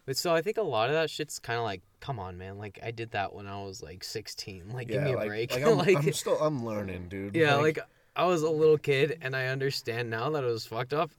But 0.07 0.17
so 0.17 0.35
I 0.35 0.43
think 0.43 0.59
a 0.59 0.63
lot 0.63 0.91
of 0.91 0.95
that 0.95 1.09
shit's 1.09 1.39
kind 1.39 1.59
of 1.59 1.65
like, 1.65 1.81
come 2.01 2.19
on, 2.19 2.37
man. 2.37 2.59
Like 2.59 2.79
I 2.83 2.91
did 2.91 3.13
that 3.13 3.35
when 3.35 3.47
I 3.47 3.63
was 3.65 3.83
like 3.83 4.05
16. 4.05 4.71
Like 4.73 4.89
give 4.89 5.03
me 5.03 5.13
a 5.13 5.17
like, 5.17 5.29
break. 5.29 5.53
Like, 5.53 5.63
I'm, 5.67 5.77
Like, 5.79 5.97
I'm 5.97 6.13
still 6.13 6.39
I'm 6.41 6.65
learning, 6.65 7.09
dude. 7.09 7.35
yeah, 7.37 7.57
like 7.57 7.79
I 8.17 8.25
was 8.27 8.43
a 8.43 8.51
little 8.51 8.79
kid 8.79 9.19
and 9.23 9.35
I 9.35 9.47
understand 9.47 10.09
now 10.11 10.31
that 10.31 10.45
it 10.45 10.47
was 10.47 10.67
fucked 10.67 10.95
up. 10.95 11.11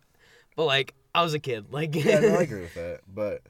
But 0.56 0.66
like 0.66 0.94
I 1.14 1.22
was 1.24 1.34
a 1.34 1.40
kid. 1.40 1.66
Like 1.72 1.94
yeah, 1.96 2.20
no, 2.22 2.36
I 2.36 2.42
agree 2.44 2.62
with 2.62 2.74
that, 2.76 3.02
but 3.14 3.42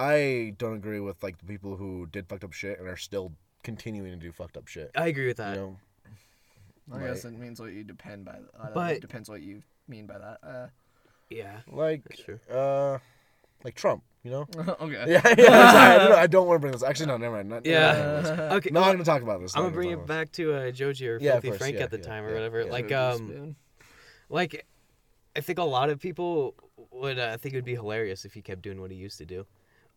I 0.00 0.54
don't 0.58 0.74
agree 0.76 1.00
with 1.00 1.22
like 1.22 1.38
the 1.38 1.44
people 1.44 1.76
who 1.76 2.06
did 2.10 2.28
fucked 2.28 2.44
up 2.44 2.52
shit 2.52 2.78
and 2.78 2.88
are 2.88 2.96
still 2.96 3.32
continuing 3.62 4.10
to 4.12 4.16
do 4.16 4.32
fucked 4.32 4.56
up 4.56 4.66
shit. 4.68 4.90
I 4.96 5.08
agree 5.08 5.26
with 5.26 5.36
that. 5.38 5.56
You 5.56 5.60
know, 5.60 6.96
I 6.96 7.00
guess 7.06 7.24
it 7.24 7.32
means 7.38 7.60
what 7.60 7.72
you 7.72 7.84
depend 7.84 8.24
by. 8.24 8.38
Uh, 8.58 8.68
But- 8.74 8.94
it 8.96 9.00
depends 9.00 9.28
what 9.28 9.42
you 9.42 9.62
mean 9.88 10.06
by 10.06 10.18
that. 10.18 10.38
Uh, 10.42 10.66
Yeah, 11.28 11.60
like 11.70 12.02
that's 12.04 12.22
true. 12.22 12.40
uh, 12.50 12.98
like 13.64 13.74
Trump. 13.74 14.02
You 14.24 14.30
know. 14.32 14.46
okay. 14.80 15.04
Yeah, 15.08 15.22
yeah. 15.38 15.70
sorry, 15.72 15.94
I, 15.96 15.98
don't, 16.08 16.18
I 16.18 16.26
don't 16.26 16.46
want 16.46 16.56
to 16.56 16.60
bring 16.60 16.72
this. 16.72 16.82
Actually, 16.82 17.06
no, 17.06 17.16
never 17.16 17.36
mind. 17.36 17.48
Not, 17.48 17.66
Yeah. 17.66 17.92
never 17.92 18.36
mind. 18.36 18.40
Okay, 18.58 18.70
Not 18.70 18.92
gonna 18.92 19.04
talk 19.04 19.22
about 19.22 19.40
this. 19.40 19.54
I'm 19.56 19.62
not 19.62 19.68
gonna 19.68 19.76
bring 19.76 19.90
talk 19.92 20.00
it 20.00 20.06
back 20.06 20.32
to 20.32 20.54
uh, 20.54 20.70
Joji 20.70 21.08
or 21.08 21.18
Yeah, 21.20 21.32
Filthy 21.32 21.48
course, 21.48 21.58
Frank 21.58 21.76
yeah, 21.76 21.82
at 21.84 21.90
the 21.90 21.98
yeah, 21.98 22.02
time 22.04 22.24
or 22.24 22.32
whatever. 22.34 22.62
yeah. 22.62 22.70
Like 22.72 22.92
um, 22.92 23.56
like 24.28 24.66
I 25.36 25.40
think 25.40 25.58
a 25.58 25.64
lot 25.64 25.90
of 25.90 26.00
people 26.00 26.54
would 26.90 27.18
uh, 27.18 27.36
think 27.38 27.54
it 27.54 27.58
would 27.58 27.64
be 27.64 27.74
hilarious 27.74 28.24
if 28.24 28.34
he 28.34 28.42
kept 28.42 28.62
doing 28.62 28.80
what 28.80 28.90
he 28.90 28.96
used 28.96 29.18
to 29.18 29.26
do. 29.26 29.46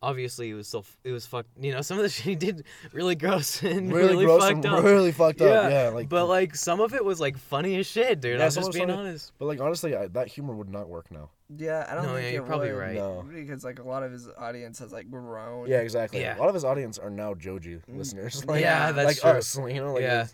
Obviously, 0.04 0.50
it 0.50 0.54
was 0.54 0.68
still 0.68 0.86
it 1.04 1.12
was 1.12 1.26
fucked. 1.26 1.50
You 1.60 1.72
know, 1.72 1.82
some 1.90 1.98
of 1.98 2.04
the 2.04 2.10
shit 2.10 2.26
he 2.26 2.36
did 2.36 2.66
really 2.92 3.16
gross 3.16 3.64
and. 3.64 3.92
Really, 3.92 4.10
really, 4.14 4.26
gross 4.26 4.44
fucked 4.44 4.66
and 4.66 4.76
up. 4.76 4.84
really 4.84 5.12
fucked 5.12 5.42
up. 5.42 5.72
Yeah, 5.72 5.90
like 5.90 6.10
but 6.10 6.26
like 6.28 6.56
some 6.56 6.80
of 6.82 6.94
it 6.94 7.04
was 7.04 7.20
like 7.20 7.38
funny 7.38 7.78
as 7.78 7.88
shit, 7.88 8.20
dude. 8.22 8.38
Yeah, 8.38 8.44
I 8.44 8.46
was 8.46 8.54
some 8.56 8.64
just 8.64 8.74
being 8.74 8.88
funny. 8.90 9.00
honest. 9.00 9.32
But 9.40 9.46
like 9.46 9.60
honestly, 9.62 9.96
I, 9.96 10.08
that 10.10 10.28
humor 10.28 10.54
would 10.54 10.70
not 10.70 10.90
work 10.90 11.10
now. 11.10 11.30
Yeah, 11.56 11.86
I 11.90 11.96
don't 11.96 12.06
No, 12.06 12.14
think 12.16 12.24
yeah, 12.24 12.30
it 12.30 12.34
you're 12.34 12.44
probably 12.44 12.72
would, 12.72 12.80
right. 12.80 12.96
No. 12.96 13.26
Because 13.32 13.64
like 13.64 13.80
a 13.80 13.84
lot 13.84 14.04
of 14.04 14.12
his 14.12 14.28
audience 14.38 14.80
has 14.80 14.92
like 14.92 15.10
grown. 15.10 15.68
Yeah, 15.68 15.80
exactly. 15.80 16.20
Yeah. 16.22 16.38
A 16.38 16.40
lot 16.40 16.50
of 16.50 16.56
his 16.56 16.66
audience 16.66 16.98
are 16.98 17.10
now 17.12 17.34
Joji 17.36 17.80
listeners. 17.88 18.44
Like, 18.46 18.62
Yeah, 18.62 18.92
that's 18.92 19.06
like 19.08 19.18
true. 19.20 19.40
us. 19.40 19.56
You 19.58 19.74
know, 19.82 19.94
like 19.94 20.02
Yeah. 20.02 20.28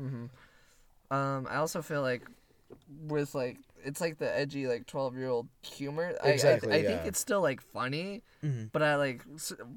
Mm-hmm. 0.00 0.24
Um, 1.14 1.46
I 1.48 1.56
also 1.56 1.80
feel 1.82 2.02
like 2.02 2.22
with 3.06 3.34
like 3.34 3.58
it's 3.84 4.00
like 4.00 4.18
the 4.18 4.36
edgy 4.36 4.66
like 4.66 4.86
twelve 4.86 5.16
year 5.16 5.28
old 5.28 5.48
humor. 5.62 6.14
I- 6.22 6.28
Exactly, 6.30 6.72
I, 6.72 6.76
I, 6.76 6.82
think 6.82 7.00
yeah. 7.02 7.08
it's 7.08 7.18
still 7.20 7.40
like 7.40 7.60
funny, 7.60 8.22
Mhm. 8.42 8.70
but 8.72 8.82
I 8.82 8.96
like 8.96 9.22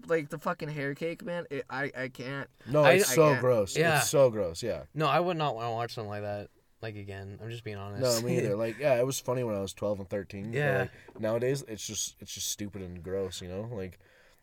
like 0.08 0.30
the 0.30 0.38
fucking 0.40 0.70
hair 0.70 0.96
cake 0.96 1.24
man. 1.24 1.46
It, 1.52 1.66
I 1.70 1.92
I 1.98 2.08
can't. 2.10 2.50
No, 2.70 2.84
I- 2.84 2.94
it's 2.94 3.12
I 3.12 3.16
so 3.16 3.30
can't- 3.30 3.42
gross. 3.42 3.78
Yeah. 3.78 3.98
It's 4.00 4.10
so 4.10 4.30
gross. 4.30 4.64
Yeah. 4.64 4.84
No, 4.94 5.08
I 5.08 5.20
would 5.20 5.38
not 5.38 5.56
want 5.56 5.68
to 5.68 5.72
watch 5.72 5.94
something 5.94 6.10
like 6.10 6.22
that. 6.24 6.50
Like 6.82 6.96
again, 6.96 7.40
I'm 7.42 7.50
just 7.50 7.64
being 7.64 7.78
honest. 7.78 8.02
No, 8.04 8.28
me 8.28 8.38
either. 8.38 8.56
Like, 8.66 8.78
yeah, 8.80 9.00
it 9.00 9.06
was 9.06 9.20
funny 9.20 9.44
when 9.44 9.56
I 9.56 9.60
was 9.62 9.74
twelve 9.74 10.00
and 10.00 10.10
thirteen. 10.10 10.52
but, 10.52 10.58
Yeah. 10.58 10.80
like, 10.82 11.20
nowadays, 11.20 11.64
it's 11.68 11.86
just 11.86 12.16
it's 12.20 12.34
just 12.34 12.48
stupid 12.50 12.82
and 12.82 13.02
gross. 13.04 13.42
You 13.42 13.48
know, 13.50 13.70
like 13.72 14.00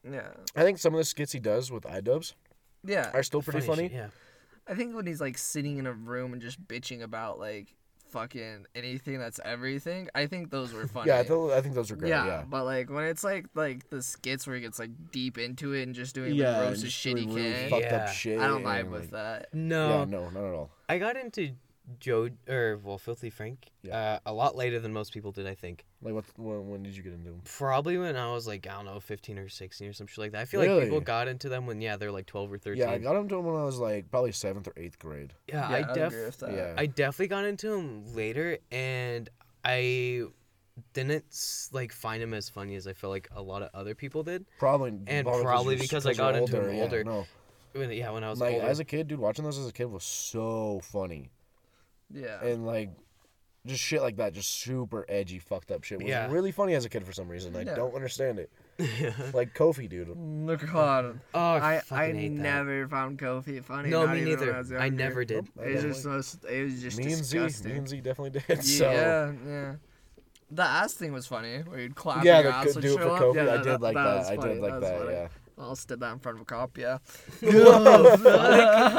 Yeah. 0.08 0.28
I 0.56 0.62
think 0.64 0.78
some 0.78 0.94
of 0.94 0.98
the 0.98 1.04
skits 1.04 1.32
he 1.32 1.38
does 1.40 1.70
with 1.70 1.84
iDubbbz 1.84 2.34
Yeah. 2.84 3.10
are 3.14 3.22
still 3.22 3.40
pretty 3.42 3.60
funny. 3.66 3.84
shit, 3.84 3.92
yeah. 3.92 4.08
I 4.66 4.74
think 4.74 4.94
when 4.96 5.06
he's 5.06 5.20
like 5.20 5.36
sitting 5.38 5.76
in 5.78 5.86
a 5.86 5.92
room 5.92 6.32
and 6.32 6.40
just 6.42 6.60
bitching 6.66 7.02
about 7.02 7.38
like 7.38 7.74
fucking 8.14 8.64
anything 8.74 9.18
that's 9.18 9.38
everything, 9.44 10.08
I 10.14 10.26
think 10.26 10.50
those 10.50 10.72
were 10.72 10.86
funny. 10.94 11.08
Yeah, 11.08 11.18
I, 11.18 11.22
th- 11.24 11.50
I 11.50 11.60
think 11.60 11.74
those 11.74 11.90
were 11.90 11.96
great. 11.96 12.08
yeah, 12.10 12.24
Yeah. 12.26 12.42
but 12.48 12.64
like 12.64 12.88
when 12.88 13.04
it's 13.04 13.22
like 13.24 13.46
like 13.54 13.90
the 13.90 14.02
skits 14.02 14.46
where 14.46 14.56
he 14.56 14.62
gets 14.62 14.78
like 14.78 14.90
deep 15.12 15.36
into 15.36 15.72
it 15.74 15.82
and 15.82 15.94
just 15.94 16.14
doing 16.14 16.34
Yeah, 16.34 16.44
the 16.52 16.56
and 16.56 16.66
grossest 16.68 16.84
just 16.84 16.96
shit 16.96 17.18
he 17.18 17.26
really 17.26 17.52
can, 17.52 17.70
fucked 17.70 17.82
Yeah. 17.84 17.96
up 17.96 18.08
shit. 18.08 18.38
I 18.38 18.46
don't 18.46 18.62
vibe 18.64 18.80
and, 18.80 18.90
with 18.90 19.10
that. 19.10 19.48
No, 19.52 19.88
Yeah, 19.90 20.04
no, 20.06 20.30
not 20.30 20.44
at 20.48 20.54
all. 20.54 20.70
I 20.88 20.98
got 20.98 21.16
into 21.16 21.50
Joe 22.00 22.30
or 22.48 22.80
well, 22.82 22.96
Filthy 22.96 23.28
Frank 23.28 23.70
Yeah. 23.82 23.96
uh, 23.96 24.18
a 24.26 24.32
lot 24.32 24.56
later 24.56 24.80
than 24.80 24.92
most 24.92 25.12
people 25.12 25.32
did. 25.32 25.46
I 25.46 25.54
think 25.54 25.84
Like, 26.00 26.14
what? 26.14 26.24
When, 26.36 26.68
when 26.70 26.82
did 26.82 26.96
you 26.96 27.02
get 27.02 27.12
into 27.12 27.30
them? 27.30 27.42
probably 27.44 27.98
when 27.98 28.16
I 28.16 28.32
was 28.32 28.46
like 28.46 28.66
I 28.66 28.72
don't 28.74 28.86
know, 28.86 29.00
15 29.00 29.38
or 29.38 29.48
16 29.50 29.88
or 29.88 29.92
some 29.92 30.06
shit 30.06 30.18
like 30.18 30.32
that. 30.32 30.40
I 30.40 30.44
feel 30.46 30.60
like 30.60 30.82
people 30.84 31.00
got 31.00 31.28
into 31.28 31.48
them 31.50 31.66
when 31.66 31.80
yeah 31.82 31.96
they're 31.96 32.10
like 32.12 32.26
12 32.26 32.52
or 32.52 32.58
13. 32.58 32.80
Yeah, 32.80 32.90
I 32.90 32.98
got 32.98 33.16
into 33.16 33.36
them 33.36 33.44
when 33.44 33.56
I 33.56 33.64
was 33.64 33.78
like 33.78 34.10
probably 34.10 34.32
seventh 34.32 34.66
or 34.66 34.72
eighth 34.76 34.98
grade. 34.98 35.34
Yeah, 35.46 35.68
Yeah, 35.70 35.76
I 35.76 35.80
would 35.88 35.94
def 35.94 36.12
agree 36.12 36.24
with 36.24 36.38
that. 36.38 36.52
Yeah. 36.54 36.74
I 36.78 36.86
definitely 36.86 37.28
got 37.28 37.44
into 37.44 37.68
them 37.68 38.14
later, 38.14 38.58
and 38.72 39.28
I 39.64 40.24
didn't 40.94 41.24
like 41.72 41.92
find 41.92 42.22
him 42.22 42.34
as 42.34 42.48
funny 42.48 42.74
as 42.76 42.86
I 42.86 42.94
feel 42.94 43.10
like 43.10 43.28
a 43.34 43.42
lot 43.42 43.62
of 43.62 43.68
other 43.74 43.94
people 43.94 44.22
did. 44.22 44.44
Probably 44.58 44.98
and 45.06 45.26
probably 45.26 45.74
you're- 45.74 45.82
because 45.84 46.06
I 46.06 46.10
'cause 46.10 46.18
you're 46.18 46.32
got 46.32 46.36
into 46.36 46.58
'em 46.62 46.74
yeah, 46.76 46.82
older. 46.82 47.04
no, 47.04 47.26
When, 47.72 47.90
yeah, 47.92 48.10
when 48.10 48.24
I 48.24 48.30
was 48.30 48.40
like 48.40 48.54
older. 48.54 48.66
as 48.66 48.78
a 48.80 48.84
kid, 48.84 49.06
dude, 49.08 49.18
watching 49.20 49.44
those 49.44 49.58
as 49.58 49.66
a 49.68 49.72
kid 49.72 49.84
was 49.84 50.02
so 50.04 50.80
funny, 50.82 51.30
Yeah. 52.14 52.42
and 52.44 52.64
like 52.66 52.90
just 53.66 53.82
shit 53.82 54.02
like 54.02 54.16
that, 54.16 54.34
just 54.34 54.50
super 54.50 55.04
edgy, 55.08 55.38
fucked 55.38 55.70
up 55.70 55.84
shit 55.84 55.98
was 55.98 56.06
Yeah. 56.08 56.30
really 56.30 56.52
funny 56.52 56.74
as 56.74 56.84
a 56.84 56.88
kid 56.88 57.04
for 57.06 57.12
some 57.12 57.28
reason. 57.28 57.56
I 57.56 57.62
Yeah. 57.62 57.74
don't 57.74 57.94
understand 57.94 58.38
it. 58.38 58.50
Like 59.32 59.54
Kofi, 59.54 59.88
dude. 59.88 60.08
Look 60.16 60.70
God. 60.70 61.20
oh, 61.32 61.38
I, 61.40 61.74
I 61.74 61.76
I 61.76 61.80
fucking 61.80 62.36
that. 62.36 62.42
never 62.42 62.88
found 62.88 63.18
Kofi 63.18 63.62
funny. 63.64 63.88
No, 63.90 64.04
not 64.06 64.14
me 64.16 64.24
neither. 64.24 64.52
was 64.52 64.72
I 64.72 64.88
never 64.90 65.24
did. 65.24 65.36
Nope, 65.36 65.48
I 65.60 65.62
It's 65.70 65.82
just 65.82 65.98
definitely- 66.04 66.16
most, 66.16 66.44
it 66.50 66.64
was 66.64 66.82
just 66.82 66.98
me 66.98 67.04
and 67.12 67.24
Z, 67.24 67.38
disgusting. 67.38 67.70
me 67.72 67.78
and 67.78 67.88
Z 67.88 68.00
definitely 68.00 68.40
did. 68.40 68.62
So 68.64 68.90
Yeah, 68.90 69.32
yeah. 69.46 69.74
The 70.50 70.62
ass 70.62 70.92
thing 70.94 71.12
was 71.12 71.26
funny, 71.26 71.58
where 71.60 71.80
you'd 71.80 71.94
clap 71.96 72.22
yeah, 72.24 72.40
your 72.40 72.52
ass 72.52 72.66
could 72.66 72.74
would 72.76 72.82
do 72.82 72.94
it 72.94 72.98
show 72.98 73.08
for 73.08 73.14
up. 73.14 73.20
Kofi. 73.22 73.34
Yeah, 73.46 73.54
I 73.54 73.62
did 73.62 73.80
like 73.80 73.94
that. 73.94 74.18
was 74.18 74.28
I 74.30 74.36
did 74.36 74.58
like 74.60 74.72
was 74.72 74.80
that. 74.82 74.98
funny. 74.98 75.12
Yeah. 75.12 75.28
I 75.56 75.62
almost 75.62 75.88
did 75.88 76.00
that 76.00 76.12
in 76.12 76.18
front 76.18 76.36
of 76.38 76.42
a 76.42 76.44
cop. 76.44 76.76
Yeah. 76.76 76.98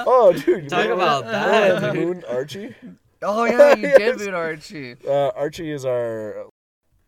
oh, 0.08 0.34
dude. 0.34 0.70
Talk 0.70 0.86
about 0.88 1.26
that, 1.26 1.94
dude. 1.94 2.04
Moon 2.06 2.24
Archie. 2.30 2.74
Oh 3.22 3.44
yeah, 3.46 3.76
you 3.76 3.82
did 3.88 4.00
Yes. 4.00 4.18
boot 4.18 4.34
Archie. 4.34 4.96
Uh, 5.08 5.30
Archie 5.36 5.72
is 5.72 5.86
our, 5.86 6.48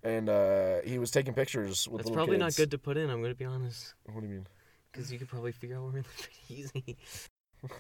and 0.04 0.30
uh, 0.30 0.78
he 0.86 1.00
was 1.00 1.12
taking 1.12 1.34
pictures 1.34 1.88
with 1.88 2.00
That's 2.00 2.10
little 2.10 2.16
probably 2.16 2.38
kids. 2.38 2.58
not 2.58 2.62
good 2.62 2.72
to 2.72 2.78
put 2.78 2.98
in. 2.98 3.10
I'm 3.10 3.22
gonna 3.22 3.36
be 3.36 3.46
honest, 3.46 3.94
What 4.12 4.22
do 4.22 4.28
you 4.28 4.34
mean? 4.34 4.48
because 4.92 5.12
you 5.12 5.20
could 5.20 5.28
probably 5.30 5.52
figure 5.52 5.78
out 5.78 5.84
what 5.84 5.94
we're 5.94 6.04
pretty 6.04 6.32
easy. 6.50 6.98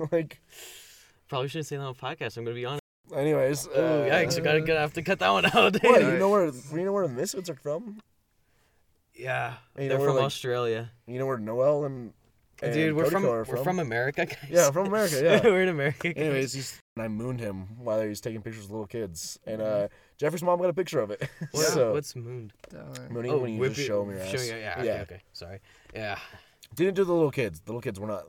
like, 0.11 0.41
Probably 1.29 1.47
shouldn't 1.47 1.67
say 1.67 1.77
that 1.77 1.83
on 1.83 1.89
a 1.89 1.93
podcast. 1.93 2.37
I'm 2.37 2.43
gonna 2.45 2.55
be 2.55 2.65
honest. 2.65 2.81
anyways. 3.15 3.67
Uh, 3.67 4.07
yikes! 4.11 4.37
I 4.37 4.41
gotta, 4.41 4.61
gotta 4.61 4.79
have 4.79 4.93
to 4.93 5.01
cut 5.01 5.19
that 5.19 5.29
one 5.29 5.45
out. 5.45 5.73
dude. 5.73 5.83
What? 5.83 6.01
You 6.01 6.17
know 6.17 6.29
where? 6.29 6.45
You 6.47 6.85
know 6.85 6.91
where 6.93 7.07
the 7.07 7.13
Misfits 7.13 7.49
are 7.49 7.55
from? 7.55 7.99
Yeah, 9.15 9.53
And 9.75 9.83
you 9.85 9.89
they're 9.89 9.97
know 9.97 10.01
where, 10.03 10.09
from 10.11 10.17
like, 10.17 10.25
Australia. 10.25 10.91
You 11.07 11.17
know 11.17 11.25
where 11.25 11.39
Noel 11.39 11.85
and, 11.85 11.95
and 12.05 12.13
Dude, 12.61 12.95
we're 12.95 13.03
Cody 13.03 13.13
from 13.13 13.23
we're 13.23 13.45
from? 13.45 13.63
from 13.63 13.79
America, 13.79 14.25
guys. 14.25 14.37
Yeah, 14.49 14.71
from 14.71 14.87
America, 14.87 15.21
yeah. 15.23 15.41
we're 15.43 15.61
in 15.63 15.69
America. 15.69 16.11
Guys. 16.13 16.23
Anyways, 16.23 16.53
he's 16.53 16.81
and 16.95 17.03
I 17.03 17.07
mooned 17.07 17.39
him 17.39 17.67
while 17.77 18.01
he 18.01 18.07
was 18.07 18.19
taking 18.19 18.41
pictures 18.41 18.65
of 18.65 18.71
little 18.71 18.87
kids, 18.87 19.37
and 19.45 19.61
uh, 19.61 19.87
Jeffrey's 20.17 20.41
mom 20.41 20.59
got 20.59 20.69
a 20.69 20.73
picture 20.73 20.99
of 20.99 21.11
it. 21.11 21.21
What, 21.51 21.67
so 21.67 21.93
What's 21.93 22.15
mooned? 22.15 22.53
Definitely. 22.69 23.13
mooning 23.13 23.41
when 23.41 23.53
you 23.53 23.67
just 23.69 23.79
it- 23.81 23.85
show 23.85 24.03
me 24.05 24.15
your 24.15 24.23
ass. 24.23 24.31
show 24.31 24.41
your- 24.41 24.57
yeah, 24.59 24.83
yeah. 24.83 24.91
Okay, 24.93 25.01
okay. 25.01 25.21
Sorry. 25.33 25.59
Yeah. 25.93 26.17
Didn't 26.75 26.95
do 26.95 27.03
the 27.05 27.13
little 27.13 27.31
kids. 27.31 27.59
The 27.61 27.71
little 27.71 27.81
kids 27.81 27.99
were 27.99 28.07
not. 28.07 28.23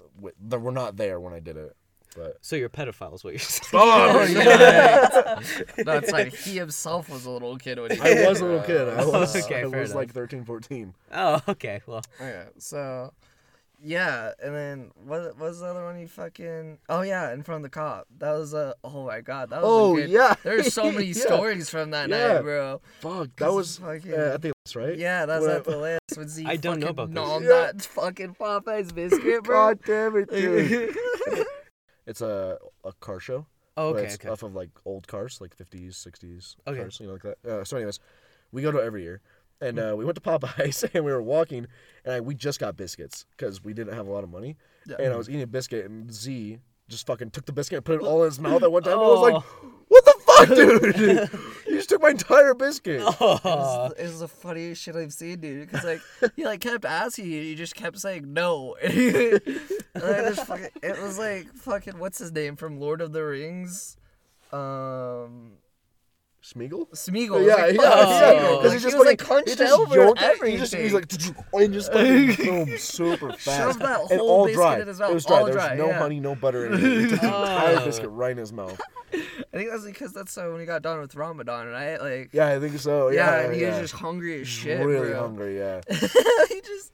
They 0.46 0.56
were 0.58 0.72
not 0.72 0.96
there 0.96 1.18
when 1.20 1.32
I 1.32 1.40
did 1.40 1.56
it. 1.56 1.74
But 2.16 2.38
So 2.40 2.56
you're 2.56 2.66
a 2.66 2.70
pedophile 2.70 3.14
is 3.14 3.22
what 3.24 3.32
you're 3.34 3.38
saying. 3.38 3.68
oh 3.74 4.22
yeah. 4.24 5.40
no, 5.84 5.92
it's 5.98 6.10
like 6.10 6.34
he 6.34 6.56
himself 6.56 7.10
was 7.10 7.26
a 7.26 7.30
little 7.30 7.56
kid 7.58 7.78
when 7.78 7.90
he 7.90 8.00
I 8.00 8.28
was 8.28 8.40
a 8.40 8.44
little 8.44 8.62
kid. 8.62 8.88
I 8.88 9.04
was. 9.04 9.36
Okay, 9.44 9.60
I 9.62 9.70
fair 9.70 9.80
was 9.80 9.94
like 9.94 10.06
enough. 10.06 10.14
13, 10.14 10.44
14. 10.44 10.94
Oh, 11.12 11.40
okay. 11.48 11.80
Well, 11.86 12.02
Okay, 12.20 12.44
so 12.58 13.12
yeah, 13.82 14.32
and 14.42 14.54
then 14.54 14.90
what, 14.94 15.22
what 15.22 15.38
was 15.38 15.60
the 15.60 15.66
other 15.66 15.84
one 15.84 15.98
you 15.98 16.08
fucking? 16.08 16.78
Oh 16.88 17.02
yeah, 17.02 17.32
in 17.32 17.42
front 17.42 17.58
of 17.58 17.62
the 17.62 17.68
cop. 17.70 18.06
That 18.18 18.32
was 18.32 18.54
a. 18.54 18.74
Oh 18.84 19.06
my 19.06 19.20
god, 19.20 19.50
that 19.50 19.62
was. 19.62 19.70
Oh 19.70 19.96
a 19.96 20.00
good, 20.00 20.10
yeah. 20.10 20.34
There's 20.42 20.72
so 20.74 20.90
many 20.92 21.06
Yeah. 21.06 21.12
stories 21.14 21.70
from 21.70 21.90
that 21.92 22.08
Yeah. 22.08 22.34
night, 22.34 22.42
bro. 22.42 22.80
Fuck. 23.00 23.12
That 23.36 23.36
'Cause 23.36 23.54
was 23.54 23.78
fucking- 23.78 24.14
uh, 24.14 24.32
at 24.34 24.42
the 24.42 24.52
right. 24.74 24.96
Yeah, 24.98 25.24
that's 25.26 25.46
When 25.46 25.56
at 25.56 25.64
the 25.64 25.76
list. 25.78 26.00
When 26.16 26.28
Z 26.28 26.44
I 26.46 26.56
don't 26.56 26.80
know 26.80 26.88
fucking 26.88 26.90
about 26.90 27.08
this. 27.08 27.14
nom 27.14 27.42
Yeah. 27.44 27.48
that 27.72 27.82
fucking 27.82 28.34
Popeye's 28.34 28.92
biscuit, 28.92 29.44
bro. 29.44 29.54
God 29.74 29.80
damn 29.86 30.16
it, 30.16 30.30
dude. 30.30 30.94
it's 32.06 32.20
a 32.20 32.58
a 32.84 32.92
car 33.00 33.20
show. 33.20 33.46
oh, 33.76 33.88
okay, 33.90 34.04
it's 34.06 34.14
okay. 34.16 34.28
off 34.28 34.42
of 34.42 34.54
like 34.54 34.70
old 34.84 35.06
cars, 35.06 35.40
like 35.40 35.56
50s, 35.56 35.94
60s 35.94 36.56
Okay. 36.66 36.80
cars, 36.80 36.98
you 37.00 37.06
know, 37.06 37.12
like 37.14 37.22
that. 37.22 37.38
Uh, 37.48 37.64
so, 37.64 37.76
anyways, 37.76 38.00
we 38.52 38.60
go 38.62 38.70
to 38.72 38.78
it 38.78 38.84
every 38.84 39.02
year, 39.02 39.20
and 39.60 39.78
uh, 39.78 39.94
we 39.96 40.04
went 40.04 40.14
to 40.16 40.20
Popeyes, 40.20 40.88
and 40.94 41.04
we 41.04 41.12
were 41.12 41.22
walking, 41.22 41.66
and 42.04 42.14
I, 42.14 42.20
we 42.20 42.34
just 42.34 42.60
got 42.60 42.76
biscuits 42.76 43.26
because 43.36 43.62
we 43.64 43.72
didn't 43.74 43.94
have 43.94 44.06
a 44.06 44.10
lot 44.10 44.24
of 44.24 44.30
money, 44.30 44.56
Yeah. 44.86 44.96
and 45.00 45.12
I 45.12 45.16
was 45.16 45.28
eating 45.28 45.42
a 45.42 45.46
biscuit, 45.46 45.84
and 45.86 46.12
Z 46.12 46.58
just 46.88 47.06
fucking 47.06 47.30
took 47.30 47.44
the 47.44 47.52
biscuit 47.52 47.76
and 47.76 47.84
put 47.84 47.96
it 47.96 48.00
all 48.02 48.22
in 48.22 48.30
his 48.30 48.40
mouth 48.40 48.62
at 48.62 48.72
one 48.72 48.82
time. 48.82 48.94
and 48.94 49.02
I 49.02 49.04
was 49.06 49.20
like, 49.20 49.34
Oh. 49.34 49.72
"What 49.88 50.04
the 50.06 50.14
fuck, 50.26 50.48
dude? 50.56 51.30
you 51.66 51.76
just 51.76 51.90
took 51.90 52.00
my 52.00 52.08
entire 52.10 52.54
biscuit." 52.54 53.02
It 53.02 53.16
Oh. 53.20 53.38
was, 53.44 53.92
it 53.98 54.02
was 54.04 54.20
the 54.20 54.28
funniest 54.28 54.82
shit 54.82 54.96
I've 54.96 55.12
seen, 55.12 55.40
dude. 55.40 55.68
Because 55.70 55.84
like 55.84 56.00
he 56.36 56.44
like 56.46 56.60
kept 56.60 56.86
asking 56.86 57.26
you, 57.26 57.40
you 57.42 57.56
just 57.56 57.74
kept 57.74 57.98
saying 57.98 58.32
no. 58.32 58.74
and 58.82 58.92
then 59.94 60.34
just 60.34 60.46
fucking, 60.46 60.68
it 60.82 60.98
was 61.02 61.18
like 61.18 61.52
fucking 61.54 61.98
what's 61.98 62.18
his 62.18 62.32
name 62.32 62.56
from 62.56 62.80
Lord 62.80 63.00
of 63.02 63.12
the 63.12 63.22
Rings, 63.22 63.98
um, 64.50 65.52
Smeagol. 66.42 66.88
Smeagol. 66.92 67.44
Yeah, 67.46 67.54
like, 67.66 67.74
yeah, 67.76 68.32
yeah. 68.32 68.60
Because 68.62 68.62
Like, 68.62 68.72
he 68.72 68.78
he 68.78 68.78
just 68.84 68.96
was 68.98 69.06
like 69.06 69.20
he 69.20 69.26
hunched 69.26 69.58
just 69.58 69.72
over 69.78 69.94
yoinked 69.96 70.08
and 70.10 70.18
it, 70.20 70.40
and 70.40 70.50
he 70.50 70.56
just 70.56 70.74
he's 70.74 70.92
like, 70.92 71.12
and 71.52 71.72
just 71.74 71.92
fucking 71.92 72.34
boom, 72.66 72.78
super 72.78 73.32
fast. 73.32 73.80
And 74.10 74.20
all 74.20 74.46
dry. 74.46 74.78
mouth, 74.78 74.86
It 74.88 75.14
was 75.14 75.24
dry. 75.26 75.38
all 75.38 75.44
there 75.46 75.54
was 75.54 75.64
dry, 75.64 75.74
no 75.74 75.88
yeah. 75.88 75.98
honey, 75.98 76.20
no 76.20 76.34
butter 76.36 76.66
in 76.66 76.74
it. 76.74 76.78
He 76.80 77.08
took 77.08 77.20
the 77.20 77.26
entire 77.26 77.80
biscuit 77.84 78.10
right 78.10 78.30
in 78.32 78.38
his 78.38 78.52
mouth. 78.52 78.80
I 79.12 79.56
think 79.56 79.70
that's 79.70 79.84
because 79.84 80.12
that's 80.12 80.38
uh, 80.38 80.46
when 80.46 80.60
he 80.60 80.66
got 80.66 80.82
done 80.82 81.00
with 81.00 81.14
Ramadan, 81.16 81.66
right? 81.68 82.00
Like 82.00 82.30
Yeah, 82.32 82.48
I 82.48 82.60
think 82.60 82.78
so. 82.78 83.08
yeah, 83.08 83.40
Yeah, 83.40 83.46
and 83.46 83.54
he 83.56 83.64
was 83.64 83.78
just 83.78 83.94
hungry 83.94 84.40
as 84.40 84.48
shit, 84.48 84.84
really 84.86 85.10
bro. 85.10 85.20
hungry. 85.20 85.58
Yeah, 85.58 85.80
he 85.90 86.60
just 86.60 86.92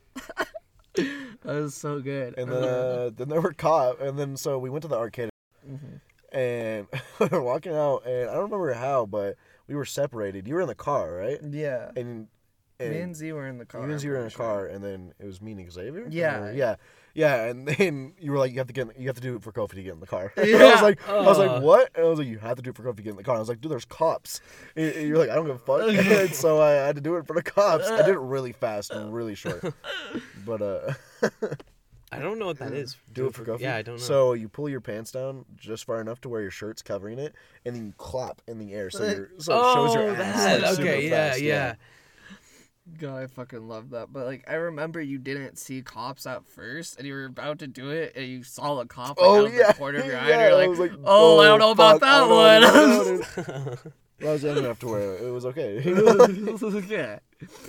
that 0.97 1.27
was 1.45 1.75
so 1.75 2.01
good. 2.01 2.39
and 2.39 2.51
then 2.51 2.65
uh, 2.65 3.11
then 3.15 3.29
they 3.29 3.39
were 3.39 3.53
caught, 3.53 4.01
and 4.01 4.19
then 4.19 4.37
so 4.37 4.59
we 4.59 4.71
went 4.71 4.83
to 4.83 4.89
the 4.89 4.97
arcade, 4.97 5.29
Mhm. 5.69 6.01
And 6.35 6.87
we 7.20 7.27
were 7.29 7.42
walking 7.42 7.73
out, 7.75 8.05
and 8.07 8.29
I 8.29 8.35
don't 8.35 8.44
remember 8.51 8.73
how, 8.75 9.07
but 9.07 9.37
we 9.68 9.75
were 9.75 9.85
separated. 9.87 10.47
You 10.47 10.55
were 10.55 10.61
in 10.62 10.68
the 10.68 10.75
car, 10.75 11.12
right? 11.14 11.38
yeah, 11.51 11.90
And 11.97 12.29
and 12.81 12.90
me 12.90 13.01
and 13.01 13.14
Z 13.16 13.33
were 13.33 13.47
in 13.47 13.59
the 13.59 13.64
car. 13.64 13.83
you 13.85 13.90
and 13.90 14.01
Z 14.01 14.09
were 14.09 14.14
in 14.16 14.20
a 14.20 14.25
pretty 14.25 14.35
sure. 14.37 14.44
car, 14.44 14.66
and 14.66 14.83
then 14.85 15.14
it 15.20 15.25
was 15.27 15.40
me 15.40 15.53
and 15.53 15.73
Xavier. 15.73 16.07
Yeah. 16.11 16.51
Yeah, 16.51 16.75
yeah, 17.14 17.44
and 17.44 17.68
then 17.79 18.14
you 18.18 18.33
were 18.33 18.38
like, 18.38 18.51
you 18.51 18.59
have 18.59 18.66
to 18.66 18.73
get, 18.73 18.99
you 18.99 19.07
have 19.07 19.14
to 19.14 19.23
do 19.23 19.37
it 19.37 19.42
for 19.44 19.53
Kofi 19.53 19.70
to 19.77 19.83
get 19.85 19.92
in 19.94 20.01
the 20.01 20.07
car. 20.07 20.33
I 20.37 20.40
was 20.42 20.83
like, 20.83 21.09
I 21.09 21.20
was 21.20 21.38
Uh. 21.38 21.47
like, 21.55 21.62
what? 21.62 21.90
And 21.94 22.05
I 22.05 22.09
was 22.09 22.18
like, 22.18 22.27
you 22.29 22.38
have 22.40 22.57
to 22.57 22.62
do 22.62 22.70
it 22.70 22.77
for 22.77 22.83
Kofi 22.83 22.97
to 22.97 23.03
get 23.05 23.11
in 23.11 23.16
the 23.16 23.23
car. 23.23 23.37
I 23.37 23.38
was 23.38 23.49
like, 23.49 23.61
dude, 23.61 23.70
there's 23.70 23.85
cops. 23.85 24.40
And 24.75 24.92
and 24.92 25.07
you're 25.09 25.18
like, 25.18 25.31
I 25.31 25.37
don't 25.37 25.47
give 25.47 25.55
a 25.55 25.59
fuck. 25.59 25.88
and 25.88 26.35
so 26.35 26.61
I 26.61 26.73
had 26.73 26.97
to 26.97 27.01
do 27.01 27.14
it 27.16 27.27
for 27.29 27.35
the 27.35 27.42
cops. 27.42 27.88
I 27.88 27.99
did 27.99 28.16
it 28.16 28.18
really 28.18 28.53
fast 28.53 28.90
and 28.90 29.14
really 29.14 29.37
short, 29.37 29.62
but 30.44 30.61
uh, 30.61 30.94
I 32.14 32.18
don't 32.22 32.38
know 32.38 32.46
what 32.46 32.59
that 32.59 32.72
is. 32.72 32.96
do 33.12 33.27
it 33.27 33.35
for 33.35 33.44
Kofi. 33.44 33.61
Yeah, 33.61 33.77
I 33.77 33.83
don't 33.83 33.96
know. 33.96 34.00
So 34.03 34.33
you 34.35 34.48
pull 34.48 34.68
your 34.68 34.81
pants 34.81 35.11
down 35.12 35.44
just 35.57 35.85
far 35.85 36.00
enough 36.00 36.20
to 36.22 36.29
where 36.29 36.40
your 36.42 36.50
shirt's 36.50 36.83
covering 36.83 37.18
it, 37.18 37.35
and 37.64 37.74
then 37.74 37.87
you 37.87 37.94
clap 37.98 38.40
in 38.46 38.59
the 38.59 38.72
air 38.74 38.90
so 38.90 39.05
your 39.05 39.31
so 39.38 39.59
it 39.59 39.74
shows 39.74 39.94
your 39.94 40.11
oh, 40.11 40.14
ass. 40.14 40.44
that. 40.44 40.61
like, 40.62 40.70
super 40.77 40.83
Okay, 40.88 41.09
yeah, 41.09 41.29
fast, 41.31 41.40
yeah. 41.42 41.74
God, 42.98 43.22
I 43.22 43.27
fucking 43.29 43.66
love 43.66 43.90
that. 43.90 44.12
But 44.12 44.27
like, 44.27 44.44
I 44.46 44.55
remember 44.55 45.00
you 45.00 45.16
didn't 45.18 45.57
see 45.59 45.81
cops 45.81 46.27
at 46.27 46.44
first, 46.46 46.98
and 46.98 47.07
you 47.07 47.14
were 47.14 47.24
about 47.24 47.61
to 47.61 47.66
do 47.66 47.88
it, 47.90 48.12
and 48.14 48.27
you 48.27 48.42
saw 48.42 48.79
a 48.81 48.87
cop 48.87 49.18
like, 49.18 49.27
Oh 49.27 49.40
out 49.40 49.46
of 49.46 49.55
yeah, 49.55 49.68
the 49.68 49.74
corner 49.74 50.00
of 50.00 50.07
your 50.07 50.16
eye. 50.18 50.29
yeah. 50.29 50.35
and 50.35 50.40
you're 50.42 50.50
I 50.61 50.66
like, 50.66 50.79
was 50.79 50.81
oh, 51.05 51.38
"Oh, 51.38 51.40
I 51.40 51.46
don't 51.46 51.59
know 51.61 51.70
about 51.70 52.00
fuck, 52.00 52.09
I 52.09 52.20
that 52.20 52.29
one." 52.29 52.62
about 52.62 53.37
that 53.46 53.66
one. 53.85 53.92
I 54.29 54.33
was 54.33 54.42
young 54.44 54.59
enough 54.59 54.79
to 54.81 54.87
where 54.87 55.16
it 55.16 55.31
was 55.31 55.44
okay. 55.46 55.83
yeah. 56.88 57.18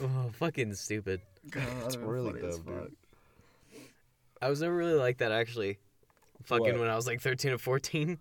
Oh, 0.02 0.30
fucking 0.34 0.74
stupid. 0.76 1.22
God, 1.50 1.64
It's 1.86 1.98
really 1.98 2.40
funny 2.40 2.52
dumb, 2.52 2.62
dude. 2.66 2.96
Fuck. 4.46 4.48
I 4.48 4.50
was 4.50 4.62
never 4.62 4.76
really 4.76 4.94
like 4.94 5.18
that 5.20 5.32
actually. 5.32 5.80
Fucking 6.44 6.66
What? 6.66 6.80
when 6.80 6.90
I 6.90 6.96
was 6.96 7.08
like 7.08 7.22
13 7.22 7.52
or 7.54 7.58
14. 7.58 8.20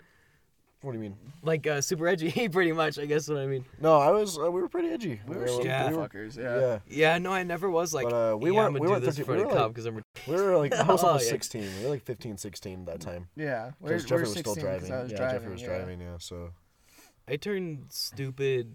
What 0.80 0.92
do 0.92 0.98
you 0.98 1.02
mean? 1.02 1.16
Like 1.42 1.66
uh, 1.66 1.80
super 1.80 2.06
edgy, 2.06 2.48
pretty 2.52 2.72
much. 2.72 2.98
I 2.98 3.06
guess 3.06 3.26
what 3.28 3.38
I 3.38 3.46
mean. 3.46 3.64
No, 3.80 3.98
I 3.98 4.10
was. 4.10 4.38
Uh, 4.38 4.50
we 4.50 4.60
were 4.60 4.68
pretty 4.68 4.88
edgy. 4.88 5.18
We 5.26 5.36
were 5.36 5.46
stupid 5.48 5.64
Yeah. 5.66 5.90
fuckers. 5.90 6.36
Yeah. 6.36 6.60
yeah. 6.60 6.78
Yeah, 6.86 7.18
no, 7.18 7.32
I 7.32 7.42
never 7.42 7.70
was 7.70 7.94
like. 7.94 8.04
But, 8.08 8.32
uh, 8.34 8.36
we 8.36 8.50
yeah, 8.50 8.56
weren't- 8.56 8.66
I'm 8.66 8.72
gonna 8.74 8.80
we 8.82 8.86
do 8.88 8.90
weren't 8.92 9.04
this 9.04 9.16
13 9.16 9.24
for 9.24 9.32
we 9.32 9.38
the 9.38 9.44
were, 9.46 9.50
cop 9.52 9.60
like- 9.62 9.68
because 9.74 9.86
I'm. 9.86 10.02
We 10.28 10.34
were 10.36 10.56
like 10.58 10.74
I 10.74 10.82
was 10.84 11.02
Oh, 11.04 11.06
almost 11.08 11.24
yeah. 11.26 11.30
16. 11.30 11.62
We 11.78 11.84
were 11.84 11.90
like 11.90 12.02
15, 12.04 12.36
16 12.36 12.84
that 12.84 13.00
time. 13.00 13.28
Yeah. 13.34 13.70
We're, 13.80 13.88
Because 13.96 14.02
we're 14.04 14.08
Jeffrey 14.08 14.20
was 14.24 14.32
16 14.34 14.42
still 14.42 14.54
'cause 14.54 14.62
driving. 14.62 14.92
I 14.92 15.02
was 15.02 15.10
yeah, 15.12 15.16
driving. 15.16 15.36
Jeffrey 15.40 15.52
was 15.52 15.62
yeah. 15.62 15.68
driving. 15.68 16.00
Yeah, 16.02 16.16
so 16.18 16.50
I 17.28 17.36
turned 17.36 17.86
stupid. 17.90 18.72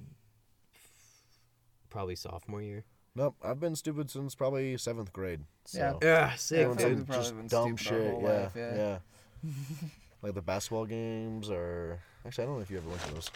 Probably 1.92 2.16
sophomore 2.16 2.62
year. 2.62 2.86
Nope. 3.20 3.36
I've 3.44 3.60
been 3.60 3.76
stupid 3.76 4.10
since 4.10 4.34
probably 4.36 4.78
seventh 4.78 5.14
grade. 5.14 5.42
So. 5.66 6.00
Yeah. 6.02 6.08
Yeah, 6.08 6.36
sick. 6.36 6.60
Everyone's 6.60 6.84
I've 6.84 6.98
like, 6.98 7.08
probably 7.08 7.24
just 7.24 7.38
been 7.38 7.48
dumb 7.48 7.76
shit. 7.78 8.18
Yeah, 8.22 8.28
life, 8.28 8.54
yeah. 8.56 8.76
yeah. 8.76 8.98
like 10.24 10.34
the 10.34 10.42
basketball 10.42 10.86
games, 10.86 11.50
or 11.50 12.00
actually, 12.26 12.44
I 12.44 12.48
don't 12.48 12.56
know 12.56 12.62
if 12.62 12.72
you 12.72 12.78
ever 12.78 12.90
went 12.90 13.02
to 13.04 13.14
those. 13.14 13.32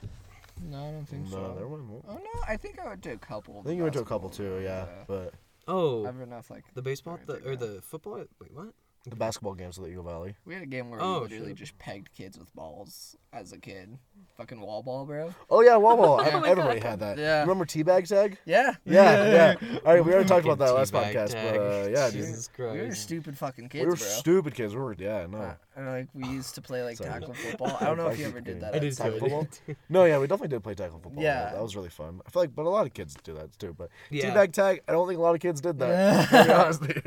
No, 0.70 0.78
I 0.78 0.92
don't 0.92 1.06
think 1.06 1.26
no, 1.26 1.32
so. 1.32 1.56
there 1.58 1.68
weren't. 1.68 2.04
Oh 2.08 2.16
no, 2.16 2.42
I 2.48 2.58
think 2.58 2.80
I 2.80 2.88
went 2.88 3.04
to 3.04 3.12
a 3.12 3.18
couple. 3.18 3.60
I 3.60 3.64
think 3.64 3.78
you 3.78 3.84
went 3.84 3.94
to 3.94 4.02
a 4.02 4.06
couple 4.06 4.30
too. 4.30 4.60
Yeah, 4.64 4.86
but 5.08 5.34
Oh, 5.68 6.06
I've 6.06 6.20
enough 6.20 6.50
like 6.50 6.66
the 6.74 6.82
baseball, 6.82 7.20
the, 7.26 7.36
or 7.48 7.56
the 7.56 7.82
football. 7.82 8.26
Wait, 8.40 8.54
what? 8.54 8.74
The 9.10 9.16
basketball 9.18 9.54
games 9.54 9.78
at 9.78 9.84
the 9.84 9.90
Eagle 9.90 10.04
Valley. 10.04 10.34
We 10.46 10.54
had 10.54 10.64
a 10.64 10.66
game 10.66 10.90
where 10.90 11.02
Oh, 11.02 11.16
we 11.16 11.20
literally 11.28 11.50
shit. 11.50 11.58
just 11.58 11.78
pegged 11.78 12.14
kids 12.14 12.40
with 12.40 12.54
balls 12.56 13.18
as 13.34 13.52
a 13.52 13.58
kid. 13.58 13.98
Fucking 14.38 14.62
wall 14.62 14.82
ball, 14.82 15.06
bro. 15.06 15.34
Oh 15.50 15.62
yeah, 15.62 15.76
wall 15.76 15.98
ball. 15.98 16.22
Oh 16.24 16.42
Everybody 16.44 16.80
God. 16.80 16.90
had 16.90 17.00
that. 17.02 17.18
Yeah. 17.18 17.42
Remember 17.42 17.66
teabag 17.66 18.08
tag? 18.08 18.38
Yeah. 18.46 18.76
Yeah, 18.86 19.56
yeah. 19.62 19.78
All 19.86 19.94
right, 19.94 20.04
we 20.06 20.12
already 20.14 20.28
talked 20.30 20.46
about 20.46 20.58
that 20.60 20.74
last 20.74 20.94
podcast, 20.94 21.32
tag. 21.32 21.56
but 21.56 21.62
uh, 21.62 21.88
yeah, 21.90 22.06
dude. 22.10 22.22
Jesus 22.22 22.50
We 22.58 22.64
were 22.66 22.96
stupid 22.96 23.38
fucking 23.38 23.70
kids, 23.70 23.82
we 23.84 23.90
were 23.90 23.96
bro. 23.98 24.06
stupid 24.06 24.56
kids. 24.56 24.74
We 24.74 24.82
were, 24.82 24.96
yeah, 24.98 25.28
no. 25.30 25.38
Uh, 25.38 25.54
and 25.76 25.86
like 25.88 26.08
we 26.14 26.28
used 26.30 26.56
to 26.56 26.62
play 26.62 26.82
like 26.84 26.96
Sorry. 26.98 27.10
tackle 27.12 27.34
football. 27.34 27.78
I 27.82 27.86
don't 27.86 27.98
know 27.98 28.08
if 28.08 28.18
you 28.20 28.26
ever 28.28 28.40
did 28.42 28.62
that. 28.62 28.74
I 28.74 28.78
at 28.78 28.82
did 28.82 28.96
school. 28.96 29.12
Tackle 29.12 29.30
football? 29.30 29.76
No, 29.90 30.06
yeah, 30.06 30.18
we 30.18 30.28
definitely 30.28 30.48
did 30.56 30.64
play 30.64 30.76
tackle 30.76 31.00
football. 31.00 31.22
Yeah. 31.22 31.52
that 31.52 31.62
was 31.62 31.76
really 31.76 31.90
fun. 31.90 32.22
I 32.26 32.30
feel 32.30 32.44
like, 32.44 32.56
but 32.56 32.66
a 32.66 32.70
lot 32.70 32.86
of 32.88 32.94
kids 32.94 33.16
do 33.24 33.34
that 33.34 33.58
too. 33.60 33.76
But 33.78 33.90
Yeah. 34.10 34.34
teabag 34.34 34.54
tag, 34.54 34.82
I 34.88 34.94
don't 34.94 35.08
think 35.08 35.20
a 35.20 35.22
lot 35.22 35.36
of 35.36 35.42
kids 35.42 35.60
did 35.62 35.78
that. 35.80 36.30
to 36.30 36.44
be 36.46 36.52
honest 36.54 36.82
with 36.82 37.06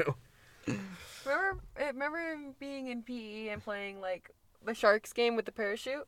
you. 0.68 0.78
Remember, 1.26 1.60
eh, 1.76 1.86
remember 1.88 2.36
being 2.58 2.88
in 2.88 3.02
PE 3.02 3.48
and 3.48 3.62
playing 3.62 4.00
like 4.00 4.30
the 4.64 4.74
Sharks 4.74 5.12
game 5.12 5.36
with 5.36 5.44
the 5.44 5.52
parachute? 5.52 6.06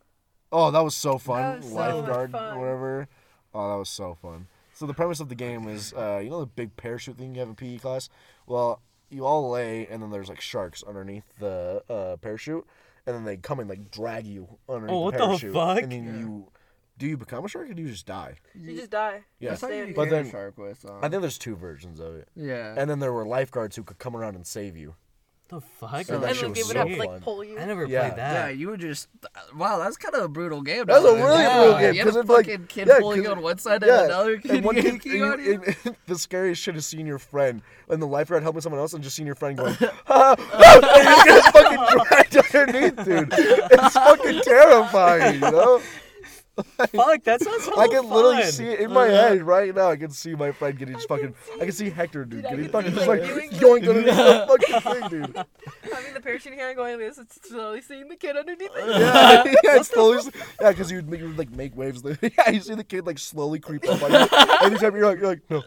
Oh, 0.50 0.70
that 0.70 0.80
was 0.80 0.94
so 0.96 1.18
fun. 1.18 1.42
That 1.42 1.56
was 1.58 1.72
Lifeguard, 1.72 2.30
much 2.32 2.40
fun. 2.40 2.58
whatever. 2.60 3.08
Oh, 3.52 3.70
that 3.70 3.78
was 3.78 3.88
so 3.90 4.14
fun. 4.14 4.46
So 4.74 4.86
the 4.86 4.94
premise 4.94 5.20
of 5.20 5.28
the 5.28 5.34
game 5.34 5.68
is, 5.68 5.92
uh, 5.92 6.20
you 6.22 6.30
know, 6.30 6.40
the 6.40 6.46
big 6.46 6.76
parachute 6.76 7.18
thing 7.18 7.34
you 7.34 7.40
have 7.40 7.48
in 7.48 7.54
PE 7.56 7.78
class. 7.78 8.08
Well, 8.46 8.80
you 9.10 9.26
all 9.26 9.50
lay, 9.50 9.86
and 9.88 10.02
then 10.02 10.10
there's 10.10 10.28
like 10.28 10.40
sharks 10.40 10.82
underneath 10.86 11.24
the 11.40 11.82
uh, 11.90 12.16
parachute, 12.18 12.64
and 13.06 13.16
then 13.16 13.24
they 13.24 13.36
come 13.36 13.58
and 13.58 13.68
like 13.68 13.90
drag 13.90 14.26
you 14.26 14.48
underneath 14.68 14.94
Oh, 14.94 14.98
the 14.98 15.04
what 15.04 15.14
the 15.14 15.26
parachute. 15.26 15.52
fuck? 15.52 15.82
And 15.82 15.92
then 15.92 16.04
you, 16.20 16.46
do 16.96 17.06
you 17.06 17.16
become 17.16 17.44
a 17.44 17.48
shark 17.48 17.68
or 17.70 17.74
do 17.74 17.82
you 17.82 17.88
just 17.90 18.06
die? 18.06 18.36
You 18.54 18.76
just 18.76 18.90
die. 18.90 19.24
Yeah. 19.40 19.52
I 19.52 19.56
thought 19.56 19.72
you 19.74 19.86
But 19.86 19.94
but 19.96 20.10
then- 20.10 20.22
then 20.24 20.32
shark 20.32 20.56
with. 20.58 20.84
Um, 20.88 20.98
I 21.02 21.08
think 21.08 21.22
there's 21.22 21.38
two 21.38 21.56
versions 21.56 21.98
of 22.00 22.14
it. 22.14 22.28
yeah. 22.36 22.74
And 22.76 22.88
then 22.88 23.00
there 23.00 23.12
were 23.12 23.26
lifeguards 23.26 23.76
who 23.76 23.82
could 23.82 23.98
come 23.98 24.14
around 24.16 24.36
and 24.36 24.46
save 24.46 24.76
you. 24.76 24.94
The 25.50 25.62
fuck? 25.62 26.04
So 26.04 26.14
And 26.16 26.22
that 26.24 26.26
then 26.26 26.34
shit 26.34 26.42
like, 26.42 26.48
was 26.50 26.56
they 26.56 26.62
would 26.62 26.72
so 26.72 26.78
have 26.78 26.88
to 26.88 26.96
fun. 26.96 27.06
like 27.06 27.22
pull 27.22 27.42
you. 27.42 27.58
I 27.58 27.64
never 27.64 27.86
Yeah. 27.86 28.00
played 28.00 28.18
that. 28.18 28.32
Yeah, 28.34 28.48
you 28.50 28.68
were 28.68 28.76
just 28.76 29.08
wow. 29.56 29.78
That's 29.78 29.96
kind 29.96 30.14
of 30.14 30.22
a 30.24 30.28
brutal 30.28 30.60
game. 30.60 30.84
That's 30.84 31.02
a 31.02 31.14
really 31.14 31.42
yeah. 31.42 31.56
brutal 31.58 31.78
game, 31.78 31.92
You 31.94 31.98
had 32.00 32.06
'cause 32.06 32.16
a 32.16 32.20
it's 32.20 32.28
like- 32.28 32.46
fucking 32.46 32.66
kid 32.66 32.88
yeah, 32.88 32.98
you 32.98 33.30
on 33.30 33.40
one 33.40 33.56
side 33.58 33.82
Yeah, 33.82 34.02
and 34.02 34.04
another 34.12 34.36
kid 34.36 34.50
and 34.50 34.64
one 34.66 34.74
kid, 34.74 34.84
yanking 34.84 35.22
on 35.22 35.42
you. 35.42 35.52
and 35.54 35.76
you- 35.86 35.96
the 36.06 36.18
scariest 36.18 36.60
shit 36.60 36.76
is 36.76 36.84
seeing 36.84 37.06
your 37.06 37.18
friend 37.18 37.62
and 37.88 38.02
the 38.02 38.06
lifeguard 38.06 38.42
helping 38.42 38.60
someone 38.60 38.78
else 38.78 38.92
and 38.92 39.02
just 39.02 39.16
seeing 39.16 39.26
your 39.26 39.36
friend 39.36 39.56
going, 39.56 39.74
ah, 40.08 40.36
and 40.36 41.02
you 41.02 41.32
just 41.32 41.54
get 41.54 41.54
fucking 41.54 41.98
dragged 42.34 42.54
underneath, 42.54 43.04
dude. 43.06 43.28
It's 43.72 43.94
fucking 43.94 44.40
terrifying, 44.42 45.34
you 45.36 45.40
know? 45.40 45.80
Fuck, 46.78 47.24
that 47.24 47.40
sounds 47.40 47.64
so 47.64 47.78
I 47.78 47.88
can 47.88 48.08
literally 48.08 48.42
see 48.44 48.66
it 48.66 48.80
in 48.80 48.92
my 48.92 49.08
uh-huh. 49.08 49.28
head 49.28 49.42
right 49.42 49.74
now. 49.74 49.90
I 49.90 49.96
can 49.96 50.10
see 50.10 50.34
my 50.34 50.52
friend 50.52 50.78
getting 50.78 50.94
just 50.94 51.08
fucking. 51.08 51.34
I 51.56 51.64
can 51.64 51.72
see 51.72 51.90
Hector, 51.90 52.24
dude, 52.24 52.42
Dude, 52.42 52.50
getting 52.50 52.68
fucking 52.68 52.94
just 52.94 53.06
like, 53.06 53.20
like 53.22 53.50
yoinked 53.50 53.88
underneath 53.88 54.16
the 54.16 54.44
fucking 54.48 54.80
thing, 54.80 55.08
dude. 55.08 55.36
Having 55.92 56.14
the 56.14 56.20
parachute 56.20 56.54
hand 56.54 56.76
going 56.76 56.98
like 56.98 57.08
this, 57.08 57.18
it's 57.18 57.48
slowly 57.48 57.80
seeing 57.80 58.08
the 58.08 58.16
kid 58.16 58.36
underneath 58.36 58.70
it. 58.74 58.88
Yeah, 58.88 59.44
yeah, 59.44 59.76
it's 59.76 59.88
slowly. 59.88 60.22
Yeah, 60.60 60.70
because 60.70 60.90
you 60.90 61.02
would 61.02 61.20
you 61.20 61.28
would 61.28 61.38
like 61.38 61.50
make 61.50 61.76
waves. 61.76 62.02
Yeah, 62.04 62.50
you 62.50 62.60
see 62.60 62.74
the 62.74 62.84
kid 62.84 63.06
like 63.06 63.18
slowly 63.18 63.60
creep 63.60 63.88
up 63.88 64.02
on 64.02 64.12
you. 64.12 64.26
Every 64.62 64.78
time 64.78 64.96
you're 64.96 65.06
like, 65.06 65.18
you're 65.18 65.28
like, 65.28 65.50
no, 65.50 65.62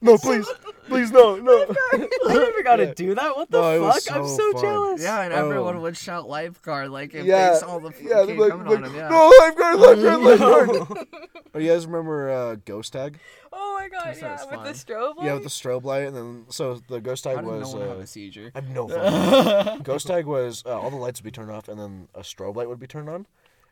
no, 0.00 0.18
please, 0.18 0.48
please, 0.88 1.12
no, 1.12 1.36
no. 1.36 1.66
I 1.92 2.08
never 2.26 2.62
got 2.64 2.76
to 2.76 2.86
Yeah. 2.86 2.94
do 2.94 3.14
that. 3.14 3.36
What 3.36 3.50
the 3.50 3.60
No, 3.60 3.76
it 3.76 3.80
was 3.80 4.06
fuck? 4.06 4.16
I'm 4.16 4.26
so 4.28 4.36
so 4.36 4.52
fun. 4.52 4.62
jealous. 4.62 5.02
Yeah, 5.02 5.20
and 5.22 5.32
everyone 5.32 5.76
Oh. 5.76 5.80
would 5.82 5.96
shout 5.96 6.28
lifeguard 6.28 6.90
like 6.90 7.14
if 7.14 7.24
Yeah, 7.24 7.52
they 7.52 7.58
saw 7.58 7.78
the 7.78 7.90
yeah, 7.90 8.24
kid 8.24 8.28
they're 8.28 8.36
like, 8.36 8.50
coming 8.50 8.66
like, 8.66 8.76
on 8.78 8.84
him. 8.84 8.94
Yeah. 8.96 9.08
no, 9.08 9.32
lifeguard, 9.40 9.78
lifeguard, 9.80 10.20
lifeguard. 10.20 11.08
Oh, 11.54 11.58
you 11.60 11.70
guys 11.72 11.86
remember 11.86 12.28
uh, 12.30 12.56
Ghost 12.66 12.92
Tag? 12.92 13.18
Oh 13.52 13.78
my 13.80 13.88
god, 13.88 14.14
That 14.14 14.20
yeah, 14.20 14.36
sounds 14.36 14.50
with 14.50 14.64
the 14.64 14.92
strobe 14.92 15.16
light. 15.16 15.26
Yeah, 15.26 15.34
with 15.34 15.42
the 15.44 15.48
strobe 15.48 15.82
light, 15.84 16.02
and 16.06 16.14
then 16.14 16.44
so 16.50 16.80
the 16.88 17.00
Ghost 17.00 17.24
Tag 17.24 17.36
How 17.36 17.40
did 17.42 17.50
was. 17.50 17.72
no 17.74 17.80
one 17.80 17.88
have 17.88 17.98
uh, 17.98 18.02
a 18.02 18.06
seizure? 18.06 18.52
I 18.54 18.58
have 18.60 18.68
no 18.68 18.86
fucking. 18.86 19.82
Ghost 19.82 20.06
Tag 20.06 20.26
was 20.26 20.62
uh, 20.66 20.78
all 20.78 20.90
the 20.90 20.96
lights 20.96 21.20
would 21.20 21.24
be 21.24 21.30
turned 21.30 21.50
off, 21.50 21.68
and 21.68 21.80
then 21.80 22.08
a 22.14 22.20
strobe 22.20 22.54
light 22.56 22.68
would 22.68 22.78
be 22.78 22.86
turned 22.86 23.08
on, 23.08 23.26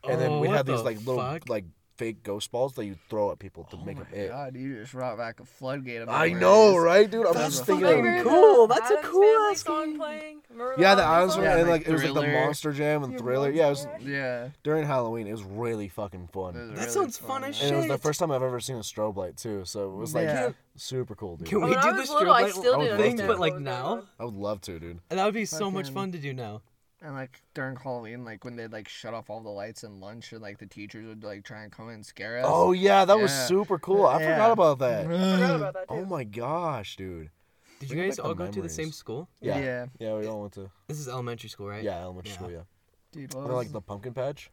and 0.08 0.18
then 0.20 0.30
Oh, 0.32 0.40
we'd 0.40 0.48
what 0.48 0.56
have 0.56 0.66
these 0.66 0.78
the 0.78 0.84
like 0.84 0.98
little 0.98 1.18
fuck? 1.18 1.48
like 1.50 1.64
fake 1.96 2.22
ghost 2.22 2.50
balls 2.52 2.74
that 2.74 2.84
you 2.84 2.96
throw 3.08 3.30
at 3.32 3.38
people 3.38 3.64
to 3.64 3.76
Oh 3.76 3.84
make 3.84 3.96
my 3.96 4.04
them 4.04 4.12
it. 4.20 4.28
god, 4.28 4.54
you 4.56 4.80
just 4.80 4.92
brought 4.92 5.16
back 5.16 5.40
a 5.40 5.44
floodgate 5.44 6.02
of 6.02 6.08
I 6.08 6.28
know, 6.30 6.76
right, 6.76 7.10
dude? 7.10 7.26
I'm 7.26 7.34
That's 7.34 7.56
just 7.56 7.66
fucking 7.66 7.82
thinking. 7.84 8.04
fucking 8.04 8.24
cool. 8.24 8.66
That's 8.66 8.90
a 8.90 8.96
cool 9.02 9.24
ass 9.50 9.62
song 9.62 9.90
game. 9.90 9.98
playing. 9.98 10.40
Remember 10.50 10.74
yeah, 10.78 10.94
the 10.94 11.02
Addams 11.02 11.32
Adams 11.34 11.44
Yeah, 11.44 11.56
and 11.58 11.68
like 11.68 11.80
like 11.82 11.88
it 11.88 11.92
was 11.92 12.04
like 12.04 12.14
the 12.14 12.32
Monster 12.32 12.72
Jam 12.72 13.02
and 13.04 13.12
Your 13.12 13.20
Thriller. 13.20 13.50
Yeah, 13.50 13.66
it 13.66 13.70
was 13.70 13.86
Yeah. 14.00 14.48
during 14.62 14.86
Halloween. 14.86 15.26
It 15.26 15.32
was 15.32 15.42
really 15.44 15.88
fucking 15.88 16.28
fun. 16.32 16.54
That 16.54 16.76
really 16.78 16.88
sounds 16.90 17.18
fun 17.18 17.44
as 17.44 17.60
And 17.62 17.74
it 17.74 17.76
was 17.78 17.88
the 17.88 17.98
first 17.98 18.20
time 18.20 18.30
I've 18.30 18.42
ever 18.42 18.60
seen 18.60 18.76
a 18.76 18.80
strobe 18.80 19.16
light 19.16 19.36
too, 19.36 19.64
so 19.64 19.90
it 19.90 19.96
was 19.96 20.14
like 20.14 20.24
Yeah. 20.24 20.50
super 20.76 21.14
cool, 21.14 21.36
dude. 21.36 21.48
Can 21.48 21.60
When 21.60 21.70
we 21.70 21.76
I 21.76 21.82
do 21.82 21.92
the 21.92 22.00
was 22.00 22.10
little, 22.10 22.32
I 22.32 22.44
strobe 22.44 22.50
still 22.52 22.74
I 22.74 22.76
would 22.78 22.90
light 22.90 22.96
didn't 22.96 22.98
love 23.00 23.06
thing, 23.08 23.16
to. 23.18 23.26
but 23.26 23.38
like 23.38 23.58
now? 23.58 24.02
I 24.20 24.24
would 24.24 24.34
love 24.34 24.60
to, 24.62 24.78
dude. 24.78 25.00
And 25.10 25.18
that 25.18 25.24
would 25.24 25.34
be 25.34 25.44
so 25.44 25.70
much 25.70 25.90
fun 25.90 26.12
to 26.12 26.18
do 26.18 26.32
now. 26.32 26.62
And 27.06 27.14
like 27.14 27.40
during 27.54 27.76
Halloween, 27.76 28.24
like 28.24 28.44
when 28.44 28.56
they'd 28.56 28.72
like 28.72 28.88
shut 28.88 29.14
off 29.14 29.30
all 29.30 29.40
the 29.40 29.48
lights 29.48 29.84
and 29.84 30.00
lunch, 30.00 30.32
and 30.32 30.42
like 30.42 30.58
the 30.58 30.66
teachers 30.66 31.06
would 31.06 31.22
like 31.22 31.44
try 31.44 31.62
and 31.62 31.70
come 31.70 31.86
in 31.88 31.94
and 31.94 32.06
scare 32.06 32.38
us. 32.40 32.46
Oh 32.48 32.72
yeah, 32.72 33.04
that 33.04 33.16
was 33.16 33.32
super 33.32 33.78
cool. 33.78 34.06
I 34.06 34.20
Yeah. 34.20 34.32
forgot 34.32 34.50
about 34.50 34.78
that. 34.80 35.00
I 35.04 35.04
forgot 35.04 35.54
about 35.54 35.74
that 35.74 35.84
oh 35.88 35.94
too. 35.98 36.02
Oh 36.02 36.06
my 36.06 36.24
gosh, 36.24 36.96
dude. 36.96 37.30
Did 37.78 37.90
Bring 37.90 38.00
you 38.00 38.06
guys 38.08 38.18
all 38.18 38.34
go 38.34 38.50
to 38.50 38.60
the 38.60 38.68
same 38.68 38.90
school? 38.90 39.28
Yeah. 39.40 39.58
Yeah. 39.60 39.86
Yeah, 40.00 40.14
we 40.16 40.26
all 40.26 40.40
went 40.40 40.54
to 40.54 40.68
This 40.88 40.98
is 40.98 41.06
elementary 41.08 41.48
school, 41.48 41.68
right? 41.68 41.84
yeah 41.84 42.00
elementary 42.00 42.30
Yeah. 42.32 42.36
school. 42.38 42.50
Yeah, 42.50 42.62
Dude, 43.12 43.34
what 43.34 43.44
was 43.44 43.54
like 43.54 43.72
the 43.72 43.80
pumpkin 43.80 44.12
patch. 44.12 44.50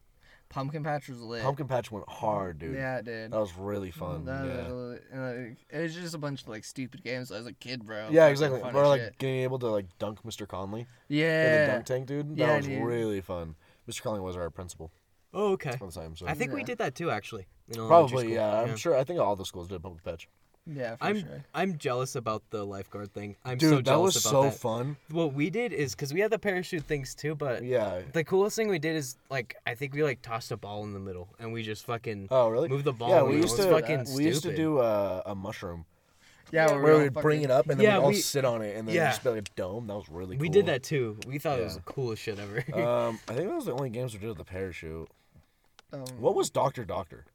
Pumpkin 0.54 0.84
patch 0.84 1.10
was 1.10 1.20
lit. 1.22 1.42
Pumpkin 1.44 1.68
patch 1.68 1.92
went 1.92 2.08
hard, 2.08 2.60
dude. 2.60 2.76
Yeah, 2.76 2.98
it 3.00 3.06
did. 3.06 3.32
That 3.32 3.40
was 3.40 3.54
really 3.58 3.90
mm, 3.90 3.96
fun. 3.96 4.26
That 4.26 4.46
yeah. 4.46 4.72
was- 4.72 5.00
and, 5.12 5.48
like, 5.50 5.58
it 5.70 5.82
was 5.82 5.96
just 5.96 6.14
a 6.14 6.18
bunch 6.20 6.44
of 6.44 6.48
like 6.48 6.64
stupid 6.64 7.04
games 7.04 7.32
as 7.32 7.46
a 7.48 7.54
kid, 7.54 7.86
bro. 7.86 8.10
Yeah, 8.12 8.28
exactly. 8.28 8.60
fun 8.62 8.76
Or 8.76 8.88
like 8.88 9.02
shit. 9.02 9.18
getting 9.18 9.38
able 9.42 9.60
to 9.60 9.68
like 9.68 9.88
dunk 9.98 10.22
Mr. 10.24 10.48
Conley 10.48 10.86
Yeah. 11.08 11.44
in 11.64 11.68
the 11.68 11.74
dunk 11.74 11.86
tank, 11.86 12.06
dude. 12.08 12.30
That 12.30 12.38
Yeah, 12.38 12.58
was 12.58 12.68
dude. 12.68 12.84
really 12.84 13.22
fun. 13.22 13.56
Mr. 13.90 14.02
Conley 14.04 14.22
was 14.22 14.38
our 14.38 14.50
principal 14.50 14.92
Oh, 15.34 15.54
okay. 15.54 15.72
at 15.72 15.80
the 15.80 15.90
time, 15.90 16.16
so 16.16 16.28
I 16.28 16.36
think 16.36 16.54
we 16.54 16.64
did 16.64 16.78
that 16.78 16.94
too, 16.96 17.10
actually. 17.10 17.48
probably 17.74 18.26
school. 18.26 18.34
yeah. 18.36 18.62
I'm 18.62 18.76
sure. 18.78 18.96
I 18.96 19.04
think 19.04 19.20
all 19.20 19.36
the 19.36 19.46
schools 19.46 19.68
did 19.68 19.82
pumpkin 19.82 20.02
patch. 20.04 20.30
Yeah, 20.66 20.96
for 20.96 21.04
I'm 21.04 21.20
sure. 21.20 21.44
I'm 21.54 21.78
jealous 21.78 22.16
about 22.16 22.42
the 22.50 22.66
lifeguard 22.66 23.14
thing. 23.14 23.36
I'm 23.44 23.58
Dude, 23.58 23.70
so 23.70 23.76
that 23.78 23.86
jealous 23.86 24.16
was 24.16 24.26
about 24.26 24.32
so 24.32 24.44
that. 24.44 24.54
fun. 24.54 24.98
What 25.12 25.34
we 25.34 25.50
did 25.50 25.74
is 25.74 25.94
because 25.94 26.14
we 26.14 26.22
had 26.22 26.32
the 26.32 26.40
parachute 26.40 26.84
things 26.86 27.14
too, 27.14 27.36
but 27.36 27.64
Yeah. 27.64 28.02
the 28.14 28.24
coolest 28.24 28.56
thing 28.56 28.70
we 28.70 28.80
did 28.80 28.96
is 28.96 29.18
like 29.30 29.56
I 29.68 29.76
think 29.76 29.94
we 29.94 30.04
like 30.04 30.22
tossed 30.22 30.52
a 30.54 30.58
ball 30.58 30.84
in 30.86 30.94
the 30.94 31.00
middle 31.02 31.28
and 31.38 31.52
we 31.52 31.64
just 31.64 31.86
fucking 31.86 32.30
Oh 32.32 32.48
really? 32.48 32.70
move 32.70 32.86
the 32.86 32.94
ball. 32.94 33.10
Yeah, 33.10 33.20
and 33.20 33.28
we 33.28 33.34
it 33.36 33.42
used 33.42 33.58
was 33.58 33.66
to. 33.66 33.72
fucking 33.74 34.06
we 34.16 34.24
used 34.24 34.44
to 34.44 34.56
do 34.56 34.78
uh, 34.80 35.22
a 35.26 35.36
mushroom 35.36 35.86
Yeah, 36.52 36.70
Yeah. 36.70 36.76
we 36.78 36.82
where 36.84 36.98
we'd 37.00 37.14
bring 37.14 37.42
it 37.42 37.52
up 37.52 37.68
and 37.70 37.78
then 37.78 37.84
Yeah, 37.84 37.98
we'd 37.98 38.04
all 38.06 38.10
we- 38.12 38.16
sit 38.16 38.46
on 38.46 38.62
it 38.62 38.78
and 38.78 38.88
then 38.88 38.96
yeah. 38.96 39.10
just 39.10 39.22
be 39.24 39.32
like 39.32 39.40
a 39.40 39.56
dome. 39.58 39.88
That 39.88 39.96
was 39.96 40.08
really 40.08 40.38
cool. 40.38 40.42
We 40.44 40.50
did 40.50 40.68
that 40.68 40.82
too. 40.84 41.18
We 41.28 41.40
thought 41.40 41.60
it 41.60 41.64
was 41.66 41.76
the 41.76 41.82
coolest 41.82 42.22
shit 42.22 42.40
ever. 42.40 42.60
Um, 42.82 43.20
I 43.28 43.34
think 43.34 43.50
that 43.50 43.56
was 43.56 43.66
the 43.66 43.74
only 43.74 43.90
games 43.90 44.14
we 44.14 44.20
did 44.20 44.30
with 44.30 44.38
the 44.38 44.46
parachute. 44.46 45.10
Um, 45.92 46.06
What 46.20 46.36
was 46.36 46.50
Doctor 46.50 46.86
Doctor? 46.86 47.26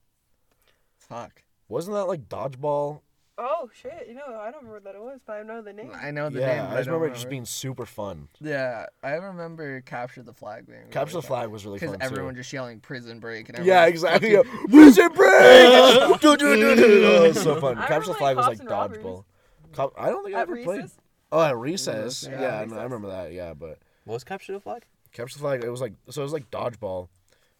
Fuck. 0.96 1.42
Wasn't 1.68 1.94
that 1.94 2.06
like 2.06 2.30
dodgeball? 2.30 3.00
Oh 3.40 3.70
shit! 3.72 4.06
You 4.08 4.14
know, 4.14 4.24
I 4.26 4.50
don't 4.50 4.64
remember 4.64 4.72
what 4.74 4.84
that 4.84 4.96
it 4.96 5.00
was, 5.00 5.20
but 5.24 5.34
I 5.34 5.42
know 5.44 5.62
the 5.62 5.72
name. 5.72 5.92
I 5.94 6.10
know 6.10 6.28
the 6.28 6.40
yeah, 6.40 6.46
name. 6.46 6.64
I 6.72 6.76
just 6.78 6.86
don't 6.86 6.94
remember 6.94 7.06
it 7.06 7.14
just 7.14 7.28
being 7.30 7.44
super 7.44 7.86
fun. 7.86 8.26
Yeah, 8.40 8.86
I 9.02 9.10
remember 9.12 9.80
capture 9.82 10.22
the 10.24 10.32
flag 10.32 10.66
being. 10.66 10.80
really 10.80 10.90
Capture 10.90 11.14
the 11.14 11.22
fun. 11.22 11.28
flag 11.28 11.48
was 11.50 11.64
really 11.64 11.78
fun 11.78 11.92
Because 11.92 12.10
everyone 12.10 12.34
too. 12.34 12.40
just 12.40 12.52
yelling 12.52 12.80
prison 12.80 13.20
break 13.20 13.48
and 13.48 13.58
everything. 13.58 13.72
Yeah, 13.76 13.86
exactly. 13.86 14.34
fucking- 14.34 14.50
Yeah. 14.60 14.66
Prison 14.70 15.12
break. 15.14 16.20
Do, 16.20 16.36
do, 16.36 16.56
do, 16.56 16.74
do. 16.76 17.04
Oh, 17.06 17.32
so 17.32 17.60
fun. 17.60 17.78
I 17.78 17.86
Capture 17.86 18.08
the 18.12 18.18
flag 18.18 18.36
was 18.36 18.46
like 18.46 18.58
dodgeball. 18.58 19.24
Cop- 19.72 19.94
I 19.96 20.08
don't 20.08 20.24
think 20.24 20.34
I 20.34 20.40
At 20.40 20.48
ever 20.48 20.62
played. 20.64 20.86
Oh, 21.30 21.40
at 21.40 21.56
recess. 21.56 22.24
Yeah, 22.28 22.40
Yeah, 22.40 22.60
at 22.62 22.72
I- 22.72 22.76
I 22.80 22.82
remember 22.82 23.08
that. 23.08 23.32
Yeah, 23.32 23.54
but 23.54 23.78
what 24.04 24.14
was 24.14 24.24
capture 24.24 24.52
the 24.52 24.60
flag? 24.60 24.84
capture 25.12 25.38
the 25.38 25.42
flag. 25.42 25.62
It 25.62 25.70
was 25.70 25.80
like 25.80 25.92
so. 26.10 26.22
It 26.22 26.24
was 26.24 26.32
like 26.32 26.50
dodgeball, 26.50 27.08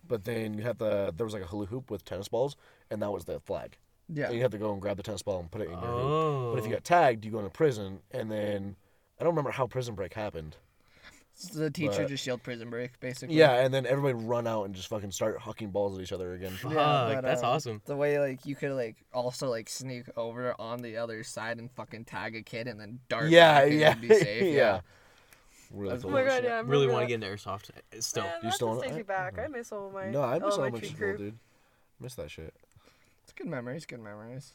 but 0.07 0.25
then 0.25 0.55
you 0.55 0.65
had 0.65 0.79
the 0.79 1.15
there 1.17 1.25
was 1.25 1.35
like 1.35 1.43
a 1.45 1.47
hula 1.47 1.67
hoop 1.67 1.89
with 1.91 2.05
tennis 2.05 2.27
balls, 2.27 2.57
and 2.91 3.01
that 3.01 3.13
was 3.13 3.27
the 3.27 3.39
flag. 3.41 3.77
Yeah. 4.13 4.27
And 4.27 4.35
you 4.37 4.43
have 4.43 4.53
to 4.53 4.59
go 4.59 4.73
and 4.73 4.81
grab 4.81 4.97
the 4.97 5.03
tennis 5.03 5.23
ball 5.23 5.41
and 5.41 5.51
put 5.51 5.61
it 5.61 5.65
in 5.67 5.73
your 5.73 5.81
hoop. 5.81 5.89
Oh. 5.91 6.51
But 6.53 6.61
if 6.61 6.67
you 6.67 6.73
got 6.73 6.85
tagged, 6.85 7.25
you 7.25 7.31
go 7.31 7.39
into 7.39 7.51
prison, 7.51 8.01
and 8.11 8.31
then 8.31 8.77
I 9.21 9.25
don't 9.25 9.33
remember 9.33 9.51
how 9.51 9.67
prison 9.67 9.95
break 9.95 10.15
happened. 10.15 10.57
So 11.35 11.61
the 11.61 11.71
teacher 11.71 11.99
But- 12.03 12.09
just 12.09 12.27
yelled 12.27 12.43
prison 12.43 12.69
break, 12.69 12.99
basically. 12.99 13.37
Yeah, 13.37 13.53
and 13.53 13.73
then 13.73 13.87
everybody 13.87 14.15
run 14.15 14.47
out 14.49 14.65
and 14.65 14.75
just 14.75 14.89
fucking 14.89 15.13
start 15.13 15.39
hucking 15.39 15.71
balls 15.71 15.97
at 15.97 16.03
each 16.03 16.11
other 16.13 16.33
again. 16.33 16.51
Fuck, 16.53 16.73
but, 16.73 17.21
that's 17.21 17.43
um, 17.45 17.49
awesome. 17.51 17.83
The 17.85 17.95
way 17.95 18.19
like 18.19 18.45
you 18.45 18.57
could 18.57 18.73
like 18.73 18.97
also 19.13 19.49
like 19.49 19.69
sneak 19.69 20.07
over 20.17 20.55
on 20.59 20.83
the 20.83 20.97
other 20.97 21.23
side 21.23 21.59
and 21.59 21.71
fucking 21.71 22.07
tag 22.07 22.35
a 22.35 22.43
kid 22.43 22.67
and 22.67 22.81
then 22.81 22.99
dart. 23.09 23.29
Yeah, 23.31 23.61
back 23.61 23.71
and 23.71 23.79
yeah, 23.81 23.95
Be 23.95 24.09
safe. 24.09 24.43
yeah. 24.43 24.51
yeah. 24.53 24.81
Really 25.71 25.99
cool. 25.99 26.11
Oh 26.11 26.13
my 26.15 26.25
god, 26.25 26.43
yeah. 26.43 26.57
I 26.57 26.61
Really 26.61 26.89
want 26.89 27.03
to 27.03 27.07
get 27.07 27.23
into 27.23 27.27
airsoft 27.29 27.71
still. 28.01 28.25
Man, 28.25 28.33
You 28.43 28.51
still 28.51 28.69
just 28.69 28.79
wanna- 28.79 28.81
takes 28.83 28.97
me 28.97 29.03
back. 29.03 29.39
I 29.39 29.47
miss 29.47 29.71
all 29.71 29.91
my 29.91 30.11
No, 30.11 30.23
I 30.23 30.39
miss 30.41 30.55
elementary 30.55 30.59
elementary 30.63 30.89
school, 30.89 30.99
crew. 30.99 31.17
dude. 31.19 31.39
Miss 32.01 32.15
that 32.17 32.31
shit. 32.33 32.55
It's 33.39 33.45
good 33.45 33.51
memories. 33.51 33.87
Good 33.87 34.01
memories. 34.01 34.53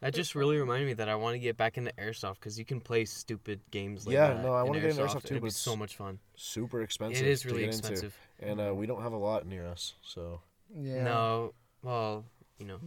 That 0.00 0.12
just 0.14 0.34
really 0.34 0.58
reminded 0.58 0.86
me 0.86 0.92
that 0.94 1.08
I 1.08 1.14
want 1.16 1.34
to 1.34 1.38
get 1.38 1.56
back 1.56 1.78
into 1.78 1.92
airsoft 1.98 2.34
because 2.34 2.58
you 2.58 2.64
can 2.66 2.78
play 2.80 3.04
stupid 3.06 3.60
games 3.70 4.06
like 4.06 4.12
Yeah, 4.12 4.34
that. 4.34 4.42
no, 4.42 4.52
I 4.52 4.60
in 4.60 4.66
wanna 4.68 4.80
get 4.80 4.90
into 4.90 5.02
airsoft 5.02 5.06
airsoft. 5.06 5.22
too, 5.22 5.26
It'd 5.34 5.40
but 5.40 5.46
be 5.46 5.48
it's 5.48 5.56
so 5.56 5.74
much 5.74 5.96
fun. 5.96 6.18
Super 6.36 6.82
expensive. 6.82 7.26
It 7.26 7.30
is 7.30 7.40
to 7.42 7.48
really 7.48 7.60
get 7.64 7.74
into. 7.74 7.78
expensive. 7.92 8.16
and 8.40 8.60
uh, 8.60 8.72
we 8.74 8.86
don't 8.86 9.02
have 9.02 9.12
a 9.12 9.16
lot 9.16 9.46
near 9.46 9.66
us, 9.66 9.94
so. 10.02 10.40
Yeah. 10.78 11.02
No, 11.04 11.54
well, 11.82 12.26
you 12.58 12.66
know, 12.66 12.78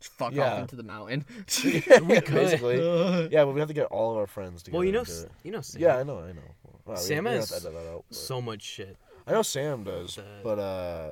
Just 0.00 0.12
fuck 0.14 0.32
Yeah. 0.32 0.54
off 0.54 0.58
into 0.60 0.76
the 0.76 0.82
mountain. 0.82 1.26
we 1.64 1.80
could. 1.82 2.24
Basically, 2.26 2.78
yeah, 3.30 3.44
but 3.44 3.52
we 3.52 3.60
have 3.60 3.68
to 3.68 3.74
get 3.74 3.86
all 3.88 4.12
of 4.12 4.16
our 4.16 4.26
friends 4.26 4.62
together. 4.62 4.78
well, 4.78 4.84
you 4.86 4.92
know, 4.92 5.04
to- 5.04 5.28
you 5.44 5.52
know, 5.52 5.60
Sam. 5.60 5.82
yeah, 5.82 5.98
I 5.98 6.02
know, 6.02 6.18
I 6.20 6.32
know. 6.32 6.40
Wow, 6.86 6.94
we- 6.94 6.96
Sam 6.96 7.24
we 7.24 7.30
has 7.32 7.50
to 7.50 7.56
edit 7.56 7.72
that 7.74 7.88
out, 7.92 8.04
but- 8.08 8.16
so 8.16 8.40
much 8.40 8.62
shit. 8.62 8.96
I 9.28 9.32
know 9.32 9.42
Sam 9.42 9.84
does, 9.84 10.16
The- 10.16 10.24
but 10.42 10.58
uh, 10.58 11.10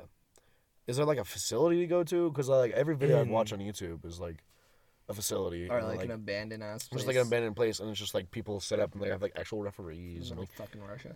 is 0.87 0.97
there 0.97 1.05
like 1.05 1.17
a 1.19 1.25
facility 1.25 1.79
to 1.81 1.87
go 1.87 2.03
to? 2.03 2.29
Because 2.29 2.49
like 2.49 2.71
every 2.71 2.95
video 2.95 3.19
I 3.19 3.23
watch 3.23 3.53
on 3.53 3.59
YouTube 3.59 4.05
is 4.05 4.19
like 4.19 4.37
a 5.09 5.13
facility, 5.13 5.69
or 5.69 5.77
and, 5.77 5.87
like, 5.87 6.03
an 6.03 6.11
abandoned 6.11 6.61
ass. 6.61 6.89
just 6.91 7.07
like 7.07 7.15
an 7.15 7.21
abandoned 7.27 7.55
place, 7.55 7.79
and 7.79 7.89
it's 7.89 7.99
just 7.99 8.13
like 8.13 8.29
people 8.29 8.59
set 8.59 8.79
up 8.81 8.93
and 8.93 9.01
they 9.01 9.07
have 9.07 9.21
like 9.21 9.31
actual 9.37 9.63
referees 9.63 10.31
and 10.31 10.39
like 10.39 10.49
like 10.49 10.67
fucking 10.69 10.81
Russia. 10.81 11.15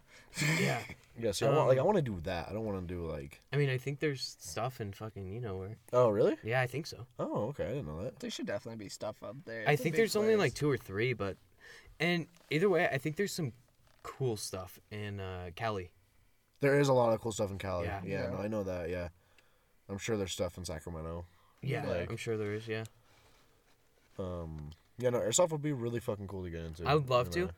Yeah. 0.62 0.80
yeah. 1.20 1.32
See, 1.32 1.46
I 1.46 1.50
want 1.50 1.68
like 1.68 1.78
I 1.78 1.82
Um, 1.82 1.88
want 1.88 1.98
to 1.98 2.02
do 2.02 2.20
that. 2.24 2.48
I 2.50 2.54
don't 2.54 2.64
want 2.64 2.88
to 2.88 2.94
do 2.94 3.06
like 3.06 3.42
I 3.52 3.58
mean, 3.58 3.70
I 3.70 3.78
think 3.78 4.00
there's 4.00 4.38
stuff 4.40 4.80
in 4.80 4.94
fucking, 4.94 5.28
you 5.34 5.42
know, 5.42 5.58
where. 5.58 5.76
oh 5.92 6.08
really? 6.10 6.38
Yeah, 6.44 6.62
I 6.62 6.68
think 6.68 6.88
so. 6.88 7.06
Oh 7.20 7.48
okay, 7.50 7.66
I 7.66 7.70
didn't 7.70 7.88
know 7.88 8.02
that. 8.04 8.20
There 8.20 8.30
should 8.30 8.46
definitely 8.46 8.84
be 8.86 8.90
stuff 8.90 9.22
up 9.24 9.36
there. 9.46 9.66
I 9.68 9.74
It's 9.74 9.82
a 9.82 9.84
think 9.84 9.94
big 9.96 10.00
there's 10.00 10.16
only 10.16 10.36
like 10.38 10.54
two 10.54 10.70
or 10.70 10.78
three, 10.78 11.14
but. 11.14 11.38
And 12.00 12.26
either 12.50 12.68
way, 12.68 12.88
I 12.92 12.98
think 12.98 13.16
there's 13.18 13.32
some 13.34 13.52
cool 14.02 14.36
stuff 14.36 14.80
in 14.90 15.20
uh, 15.20 15.52
Cali. 15.56 15.92
There 16.62 16.80
is 16.80 16.88
a 16.88 16.94
lot 16.94 17.14
of 17.14 17.22
cool 17.22 17.32
stuff 17.32 17.52
in 17.52 17.60
Cali. 17.60 17.86
Yeah. 17.86 18.02
Yeah, 18.04 18.24
Yeah. 18.24 18.30
no, 18.32 18.38
I 18.38 18.48
know 18.48 18.64
that. 18.64 18.90
Yeah, 18.90 19.10
I'm 19.92 19.98
sure 19.98 20.18
there's 20.18 20.32
stuff 20.32 20.58
in 20.58 20.66
Sacramento. 20.66 21.26
Yeah, 21.62 21.86
Like- 21.86 22.10
I'm 22.10 22.18
sure 22.18 22.38
there 22.38 22.54
is, 22.54 22.68
yeah. 22.68 22.86
Um, 24.18 24.72
yeah, 24.98 25.10
no, 25.10 25.20
airsoft 25.20 25.52
would 25.52 25.62
be 25.62 25.72
really 25.74 26.00
fucking 26.00 26.28
cool 26.28 26.44
to 26.44 26.50
get 26.50 26.62
into. 26.64 26.86
I 26.88 26.96
would 26.96 27.10
love 27.10 27.28
and, 27.28 27.34
to. 27.34 27.50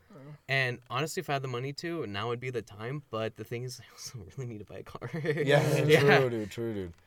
And 0.48 0.80
honestly, 0.90 1.22
if 1.22 1.30
I 1.30 1.34
had 1.34 1.42
the 1.42 1.48
money 1.48 1.74
to, 1.74 2.06
now 2.08 2.30
would 2.30 2.40
be 2.40 2.50
the 2.50 2.62
time. 2.62 3.04
But 3.12 3.38
the 3.38 3.44
thing 3.44 3.64
is, 3.64 3.80
I 3.84 3.86
also 3.94 4.20
really 4.38 4.52
need 4.54 4.60
to 4.60 4.66
buy 4.66 4.80
a 4.80 4.84
car. 4.84 5.10
yeah, 5.14 5.62
yeah. 5.86 6.00
true, 6.20 6.30
dude, 6.30 6.52
true, 6.52 6.74
dude. 6.74 6.94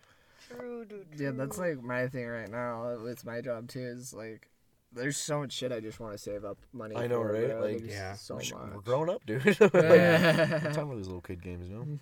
True, 0.49 0.85
dude. 0.85 1.07
Yeah, 1.17 1.31
that's 1.33 1.59
like 1.59 1.83
my 1.83 2.07
thing 2.07 2.25
right 2.29 2.49
now 2.49 2.99
It's 3.07 3.25
my 3.25 3.41
job 3.41 3.67
too. 3.69 3.81
Is 3.81 4.15
like, 4.15 4.49
there's 4.93 5.17
so 5.17 5.41
much 5.41 5.53
shit 5.53 5.73
I 5.73 5.81
just 5.81 5.99
want 5.99 6.13
to 6.13 6.19
save 6.19 6.45
up 6.45 6.57
money. 6.73 6.95
I 6.95 7.09
know, 7.09 7.21
for, 7.23 7.33
right? 7.33 7.49
bro. 7.49 7.61
Like, 7.63 7.79
There's 7.79 7.91
Yeah. 7.91 8.13
so 8.15 8.35
We're, 8.37 8.41
much. 8.41 8.75
we're 8.75 8.81
growing 8.83 9.11
up, 9.11 9.27
dude. 9.27 9.45
Like, 9.45 9.59
what 9.73 10.73
time 10.75 10.91
are 10.93 10.95
these 10.97 11.09
little 11.09 11.21
kid 11.21 11.43
games, 11.43 11.69
you 11.69 11.75
know? 11.75 11.99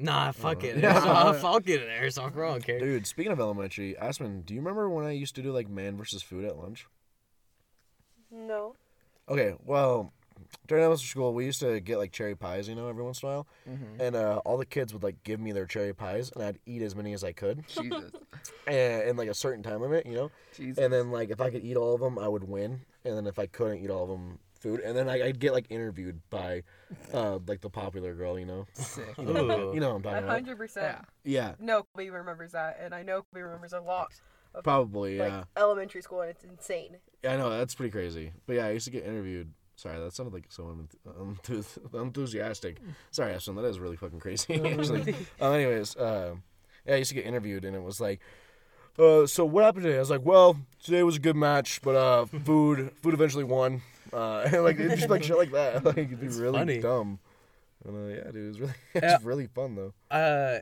Nah, 0.00 0.32
fuck 0.32 0.64
it. 0.64 0.76
yeah. 0.82 1.00
Airsoft, 1.00 1.44
I'll 1.44 1.60
get 1.60 1.82
an 1.82 1.88
airsoft. 1.88 2.32
bro, 2.34 2.48
I 2.48 2.52
don't 2.52 2.64
care. 2.64 2.78
Dude, 2.80 3.06
speaking 3.06 3.32
of 3.32 3.38
elementary, 3.40 3.96
Aspen, 3.96 4.42
do 4.42 4.54
you 4.54 4.60
remember 4.60 4.88
when 4.88 5.04
I 5.06 5.10
used 5.12 5.34
to 5.36 5.42
do 5.42 5.52
like 5.52 5.68
man 5.68 5.96
versus 5.96 6.22
food 6.22 6.44
at 6.44 6.56
lunch? 6.58 6.86
No. 8.30 8.76
Okay, 9.28 9.54
well, 9.64 10.12
during 10.66 10.82
elementary 10.82 11.06
school, 11.06 11.34
we 11.34 11.44
used 11.44 11.60
to 11.60 11.80
get 11.80 11.98
like 11.98 12.12
cherry 12.12 12.34
pies, 12.34 12.68
you 12.68 12.74
know, 12.74 12.88
every 12.88 13.02
once 13.04 13.22
in 13.22 13.28
a 13.28 13.32
while, 13.32 13.46
Mm-hmm. 13.68 14.00
and 14.00 14.16
uh, 14.16 14.40
all 14.44 14.56
the 14.56 14.66
kids 14.66 14.92
would 14.92 15.02
like 15.02 15.22
give 15.24 15.38
me 15.40 15.52
their 15.52 15.66
cherry 15.66 15.92
pies, 15.92 16.30
and 16.34 16.42
I'd 16.42 16.58
eat 16.66 16.82
as 16.82 16.94
many 16.96 17.12
as 17.12 17.22
I 17.24 17.32
could, 17.32 17.64
Jesus. 17.68 18.10
and 18.66 19.02
in 19.08 19.16
like 19.16 19.28
a 19.28 19.34
certain 19.34 19.62
time 19.62 19.80
limit, 19.80 20.06
you 20.06 20.14
know. 20.14 20.30
Jesus. 20.56 20.82
And 20.82 20.92
then 20.92 21.10
like 21.10 21.30
if 21.30 21.40
I 21.40 21.50
could 21.50 21.64
eat 21.64 21.76
all 21.76 21.94
of 21.94 22.00
them, 22.00 22.18
I 22.18 22.28
would 22.28 22.44
win, 22.44 22.80
and 23.04 23.16
then 23.16 23.26
if 23.26 23.38
I 23.38 23.46
couldn't 23.46 23.84
eat 23.84 23.90
all 23.90 24.04
of 24.04 24.08
them, 24.08 24.38
food, 24.60 24.80
and 24.80 24.96
then 24.96 25.08
I, 25.08 25.22
I'd 25.24 25.38
get 25.40 25.52
like 25.52 25.66
interviewed 25.70 26.20
by, 26.30 26.62
uh, 27.12 27.38
like 27.46 27.60
the 27.60 27.70
popular 27.70 28.14
girl, 28.14 28.38
you 28.38 28.46
know. 28.46 28.66
Sick. 28.74 29.04
You 29.18 29.24
know, 29.24 29.72
you 29.72 29.80
know 29.80 29.94
what 29.94 29.96
I'm 29.96 30.00
A 30.00 30.02
talking 30.04 30.18
about. 30.24 30.28
hundred 30.30 30.58
percent. 30.58 30.96
Yeah. 31.24 31.40
Yeah, 31.42 31.52
No, 31.58 31.84
Kobe 31.94 32.08
remembers 32.10 32.52
that, 32.52 32.78
and 32.82 32.94
I 32.94 33.02
know 33.02 33.22
Kobe 33.32 33.42
remembers 33.42 33.72
a 33.72 33.80
lot 33.80 34.12
of 34.54 34.62
probably. 34.64 35.18
like 35.18 35.30
Yeah, 35.30 35.44
elementary 35.56 36.02
school, 36.02 36.20
and 36.20 36.30
it's 36.30 36.44
insane. 36.44 36.96
yeah, 37.24 37.32
I 37.34 37.36
know 37.36 37.50
that's 37.50 37.74
pretty 37.74 37.90
crazy. 37.90 38.32
But 38.46 38.56
yeah, 38.56 38.66
I 38.66 38.70
used 38.70 38.84
to 38.84 38.90
get 38.90 39.04
interviewed. 39.04 39.52
Sorry, 39.76 39.98
that 39.98 40.12
sounded 40.12 40.34
like 40.34 40.44
so 40.50 40.64
unenth- 40.64 40.96
unenth- 41.48 41.94
enthusiastic. 41.94 42.76
Sorry, 43.10 43.32
Ashton, 43.32 43.54
that 43.56 43.64
is 43.64 43.78
really 43.80 43.96
fucking 43.96 44.20
crazy. 44.20 44.54
Actually. 44.64 45.14
um, 45.40 45.54
anyways, 45.54 45.96
uh, 45.96 46.34
yeah, 46.86 46.94
I 46.94 46.96
used 46.98 47.08
to 47.10 47.14
get 47.14 47.24
interviewed, 47.24 47.64
and 47.64 47.74
it 47.74 47.82
was 47.82 47.98
like, 48.00 48.20
uh, 48.98 49.26
so 49.26 49.46
what 49.46 49.64
happened 49.64 49.84
today? 49.84 49.96
I 49.96 50.00
was 50.00 50.10
like, 50.10 50.24
well, 50.24 50.58
today 50.82 51.02
was 51.02 51.16
a 51.16 51.20
good 51.20 51.36
match, 51.36 51.80
but 51.82 51.94
uh, 51.96 52.26
food, 52.26 52.90
food 53.02 53.14
eventually 53.14 53.44
won. 53.44 53.80
Uh, 54.12 54.48
like 54.62 54.76
just 54.78 55.08
like 55.08 55.22
shit 55.22 55.36
like 55.38 55.52
that. 55.52 55.84
Like 55.84 55.98
it'd 55.98 56.20
be 56.20 56.28
really 56.28 56.58
funny. 56.58 56.78
dumb. 56.80 57.18
And, 57.84 57.96
uh, 57.96 58.14
yeah, 58.14 58.30
dude, 58.30 58.36
it 58.44 58.48
was 58.48 58.60
really, 58.60 58.72
it's 58.94 59.02
Yeah. 59.04 59.18
really 59.22 59.46
fun 59.46 59.74
though. 59.74 59.92
Uh, 60.10 60.60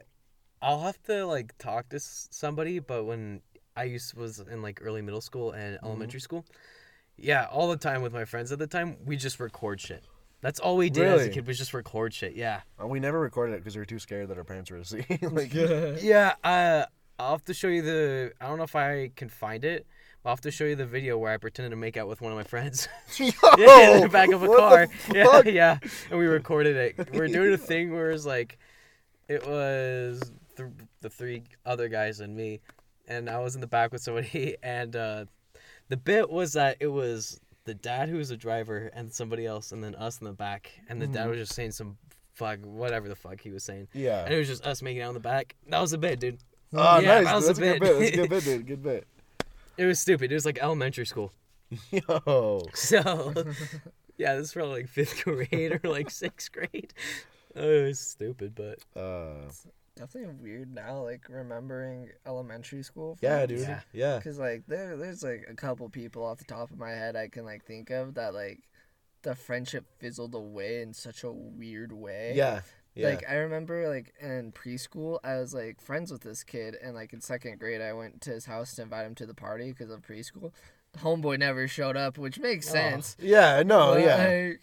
I'll 0.63 0.81
have 0.81 1.03
to 1.05 1.25
like 1.27 1.57
talk 1.59 1.89
to 1.91 2.01
somebody, 2.01 2.79
but 2.79 3.05
when 3.05 3.41
I 3.77 3.85
used 3.85 4.15
was 4.15 4.39
in 4.41 4.61
like 4.63 4.81
early 4.83 5.03
middle 5.03 5.21
school 5.21 5.53
and 5.53 5.77
Mm-hmm. 5.77 5.87
elementary 5.87 6.21
school, 6.21 6.45
yeah, 7.17 7.47
all 7.51 7.69
the 7.69 7.77
time 7.77 8.03
with 8.03 8.13
my 8.13 8.25
friends 8.25 8.53
at 8.53 8.59
the 8.59 8.67
time, 8.67 8.97
we 9.05 9.17
just 9.17 9.41
record 9.41 9.81
shit. 9.81 10.05
That's 10.41 10.61
all 10.61 10.77
we 10.77 10.89
did 10.89 11.07
as 11.09 11.27
a 11.27 11.31
kid 11.31 11.49
was 11.49 11.59
just 11.59 11.75
record 11.75 12.15
shit. 12.15 12.37
Yeah. 12.37 12.61
Uh, 12.81 12.87
we 12.87 13.01
never 13.01 13.19
recorded 13.19 13.55
it 13.55 13.59
because 13.59 13.75
we 13.75 13.81
were 13.81 13.85
too 13.87 13.99
scared 13.99 14.29
that 14.29 14.39
our 14.39 14.45
parents 14.45 14.71
were 14.71 14.79
to 14.79 14.85
see. 14.85 15.05
like, 15.23 15.53
Yeah. 15.53 16.35
Uh, 16.45 16.85
I'll 17.19 17.33
have 17.33 17.45
to 17.47 17.55
show 17.55 17.67
you 17.67 17.83
the. 17.83 18.33
I 18.41 18.47
don't 18.47 18.59
know 18.59 18.63
if 18.65 18.77
I 18.77 19.11
can 19.17 19.29
find 19.29 19.65
it. 19.65 19.85
I'll 20.25 20.33
have 20.33 20.41
to 20.43 20.51
show 20.51 20.65
you 20.65 20.75
the 20.77 20.87
video 20.87 21.17
where 21.17 21.33
I 21.33 21.37
pretended 21.37 21.71
to 21.71 21.77
make 21.77 21.97
out 21.97 22.09
with 22.09 22.21
one 22.21 22.33
of 22.33 22.37
my 22.37 22.45
friends. 22.45 22.89
Yo, 23.19 23.31
yeah, 23.57 23.95
in 23.97 24.01
the 24.03 24.09
back 24.09 24.31
of 24.31 24.43
a 24.43 24.47
car. 24.47 24.89
Yeah, 25.15 25.43
yeah. 25.47 25.79
And 26.11 26.19
we 26.19 26.27
recorded 26.27 26.77
it. 26.77 27.11
We 27.13 27.19
were 27.19 27.29
doing 27.29 27.53
a 27.55 27.59
thing 27.59 27.93
where 27.93 28.11
it's 28.11 28.27
like, 28.27 28.59
it 29.29 29.47
was 29.47 30.21
th- 30.57 30.69
the 31.01 31.09
three 31.11 31.45
other 31.65 31.89
guys 31.89 32.21
and 32.21 32.35
me, 32.37 32.61
and 33.07 33.29
I 33.31 33.39
was 33.39 33.55
in 33.55 33.61
the 33.61 33.67
back 33.67 33.93
with 33.93 34.03
somebody. 34.03 34.57
And 34.63 34.95
uh, 34.97 35.25
the 35.89 35.97
bit 35.97 36.29
was 36.29 36.53
that 36.55 36.77
it 36.81 36.89
was 36.89 37.41
the 37.65 37.75
dad 37.75 38.09
who 38.09 38.17
was 38.17 38.29
the 38.31 38.37
driver 38.37 38.91
and 38.95 39.13
somebody 39.13 39.47
else, 39.47 39.73
and 39.73 39.83
then 39.85 39.95
us 39.95 40.19
in 40.19 40.25
the 40.27 40.33
back. 40.33 40.73
And 40.89 41.01
the 41.01 41.07
dad 41.07 41.21
Mm-hmm. 41.21 41.31
was 41.31 41.39
just 41.39 41.55
saying 41.55 41.73
some 41.73 41.97
fuck, 42.35 42.59
whatever 42.65 43.09
the 43.09 43.17
fuck 43.17 43.41
he 43.41 43.51
was 43.51 43.65
saying. 43.65 43.89
Yeah. 43.95 44.25
And 44.25 44.35
it 44.35 44.39
was 44.39 44.49
just 44.49 44.67
us 44.67 44.83
making 44.83 45.03
out 45.03 45.09
in 45.09 45.15
the 45.15 45.21
back. 45.21 45.55
That 45.69 45.81
was 45.81 45.93
a 45.93 45.99
bit, 45.99 46.21
dude. 46.21 46.39
Oh, 46.75 46.99
Yeah, 47.01 47.21
nice. 47.21 47.25
that 47.27 47.35
was 47.37 47.47
That's 47.47 47.59
a 47.59 47.63
a 47.63 47.79
good 47.79 47.81
bit. 47.81 47.99
bit. 47.99 47.99
That's 47.99 48.13
a 48.13 48.17
good 48.17 48.31
bit, 48.31 48.45
dude. 48.45 48.67
Good 48.67 48.83
bit. 48.83 49.07
It 49.79 49.87
was 49.87 49.99
stupid. 50.01 50.31
It 50.31 50.35
was 50.35 50.45
like 50.45 50.59
elementary 50.61 51.07
school. 51.07 51.33
Yo. 51.91 52.63
So, 52.75 53.33
yeah, 54.19 54.35
this 54.35 54.49
is 54.49 54.53
probably 54.53 54.83
like 54.83 54.89
fifth 54.91 55.23
grade 55.25 55.81
or 55.83 55.89
like 55.91 56.11
sixth 56.11 56.51
grade. 56.53 56.93
Oh, 57.57 57.63
it 57.71 57.85
was 57.87 57.99
stupid, 58.01 58.55
but 58.55 58.79
Uh, 59.01 59.51
Definitely 59.97 60.35
weird 60.41 60.73
now, 60.73 61.03
like 61.03 61.23
remembering 61.29 62.11
elementary 62.27 62.83
school. 62.85 63.19
yeah, 63.21 63.47
dude. 63.47 63.61
Yeah. 63.61 63.81
Yeah. 63.93 64.21
Cause 64.21 64.39
like 64.39 64.63
there, 64.69 64.97
there's 64.97 65.23
like 65.25 65.47
a 65.51 65.55
couple 65.55 65.89
people 65.89 66.25
off 66.25 66.39
the 66.39 66.45
top 66.45 66.71
of 66.71 66.79
my 66.79 66.91
head 66.91 67.17
I 67.17 67.27
can 67.29 67.45
like 67.45 67.65
think 67.65 67.91
of 67.91 68.15
that 68.15 68.33
like 68.33 68.61
the 69.23 69.35
friendship 69.35 69.85
fizzled 69.99 70.37
away 70.37 70.83
in 70.83 70.95
such 70.95 71.25
a 71.25 71.33
weird 71.33 71.93
way. 71.93 72.33
Yeah. 72.37 72.61
Yeah. 72.99 73.09
Like 73.11 73.25
I 73.29 73.35
remember 73.37 73.89
like 73.89 74.13
in 74.21 74.53
preschool 74.53 75.19
I 75.25 75.37
was 75.37 75.55
like 75.55 75.81
friends 75.81 76.11
with 76.11 76.23
this 76.23 76.43
kid 76.43 76.77
and 76.83 76.95
like 76.95 77.13
in 77.13 77.21
second 77.21 77.59
grade 77.61 77.81
I 77.81 77.93
went 77.93 78.21
to 78.23 78.31
his 78.31 78.47
house 78.47 78.75
to 78.75 78.83
invite 78.83 79.07
him 79.07 79.15
to 79.17 79.27
the 79.27 79.35
party 79.35 79.71
because 79.73 79.91
of 79.91 80.03
preschool. 80.03 80.53
Homeboy 80.99 81.39
never 81.39 81.69
showed 81.69 81.97
up, 81.97 82.19
which 82.19 82.39
makes 82.41 82.69
Oh. 82.71 82.73
sense. 82.73 83.17
yeah. 83.21 83.63
No. 83.65 83.95
But, 83.95 84.01
Yeah. 84.03 84.17
like- 84.49 84.61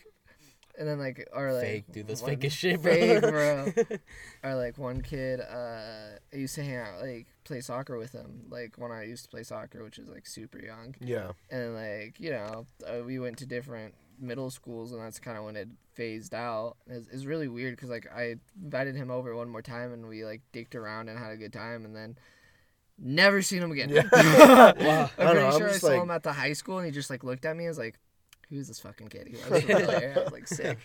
and 0.77 0.89
then 0.89 0.99
like 0.99 1.25
or 1.31 1.53
like 1.53 1.61
fake, 1.63 1.91
dude. 1.93 2.07
That's 2.07 2.21
one- 2.21 2.31
fake 2.31 2.43
as 2.43 2.51
shit, 2.51 2.81
bro. 2.81 2.91
fake, 2.93 3.21
bro. 3.21 3.71
or 4.43 4.55
like 4.55 4.77
one 4.77 4.99
kid, 5.01 5.39
uh, 5.39 6.17
I 6.33 6.35
used 6.35 6.55
to 6.55 6.63
hang 6.63 6.75
out 6.75 6.99
like 7.01 7.27
play 7.45 7.61
soccer 7.61 7.97
with 7.97 8.11
him. 8.11 8.47
Like 8.49 8.73
when 8.77 8.91
I 8.91 9.03
used 9.03 9.23
to 9.23 9.29
play 9.29 9.43
soccer, 9.43 9.81
which 9.85 9.97
is 9.97 10.09
like 10.09 10.27
super 10.27 10.59
young, 10.59 10.93
Yeah. 10.99 11.31
and 11.49 11.75
like 11.75 12.19
you 12.19 12.31
know 12.31 12.67
uh, 12.85 13.03
we 13.05 13.19
went 13.19 13.37
to 13.37 13.45
different 13.45 13.93
middle 14.19 14.49
schools, 14.49 14.91
and 14.91 15.01
that's 15.01 15.19
kind 15.19 15.37
of 15.37 15.43
when 15.43 15.55
it 15.55 15.67
phased 15.93 16.33
out. 16.33 16.77
It's, 16.87 17.07
it's 17.09 17.25
really 17.25 17.47
weird 17.47 17.75
because 17.75 17.89
like 17.89 18.07
I 18.15 18.35
invited 18.63 18.95
him 18.95 19.11
over 19.11 19.35
one 19.35 19.49
more 19.49 19.61
time, 19.61 19.93
and 19.93 20.07
we 20.07 20.23
like 20.25 20.41
dicked 20.51 20.75
around 20.75 21.09
and 21.09 21.17
had 21.19 21.31
a 21.31 21.37
good 21.37 21.53
time, 21.53 21.85
and 21.85 21.95
then. 21.95 22.17
Never 22.97 23.41
seen 23.41 23.61
him 23.61 23.73
again. 23.73 23.89
Yeah. 23.89 24.03
Wow. 24.13 25.09
I'm 25.17 25.27
I 25.27 25.33
don't 25.33 25.33
pretty 25.33 25.45
I'm 25.47 25.57
sure 25.59 25.69
I 25.69 25.71
saw 25.73 25.87
like- 25.87 26.01
him 26.03 26.11
at 26.11 26.23
the 26.23 26.31
high 26.31 26.53
school, 26.53 26.77
and 26.77 26.85
he 26.85 26.93
just 26.93 27.09
like 27.09 27.25
looked 27.25 27.43
at 27.43 27.57
me 27.57 27.65
and 27.65 27.69
was 27.71 27.77
like, 27.77 27.99
"Who's 28.49 28.69
this 28.69 28.79
fucking 28.79 29.09
kid?" 29.09 29.27
He 29.27 29.35
wasn't. 29.35 29.69
I 29.71 30.13
was 30.23 30.31
like, 30.31 30.47
"Sick." 30.47 30.77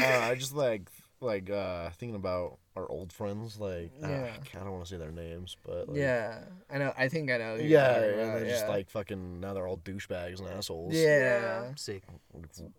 uh, 0.00 0.06
I 0.22 0.34
just 0.36 0.54
like 0.54 0.88
like 1.20 1.50
uh 1.50 1.90
thinking 1.90 2.14
about 2.16 2.58
our 2.76 2.88
old 2.88 3.12
friends. 3.12 3.58
Like, 3.58 3.90
uh, 4.02 4.08
Yeah. 4.08 4.30
I 4.54 4.58
don't 4.58 4.70
want 4.72 4.84
to 4.84 4.90
say 4.90 4.96
their 4.98 5.10
names, 5.12 5.56
but 5.64 5.88
like, 5.88 5.98
yeah, 5.98 6.40
I 6.70 6.78
know. 6.78 6.92
I 6.96 7.08
think 7.08 7.30
I 7.30 7.38
know. 7.38 7.56
who 7.56 7.62
you're 7.62 7.70
yeah, 7.70 7.88
talking 7.94 8.20
and 8.20 8.34
they're 8.36 8.44
just 8.46 8.64
yeah. 8.66 8.70
like 8.70 8.90
fucking 8.90 9.40
now 9.40 9.52
they're 9.54 9.66
all 9.66 9.78
douchebags 9.78 10.38
and 10.40 10.48
assholes. 10.48 10.94
Yeah, 10.94 11.72
Sick. 11.76 12.02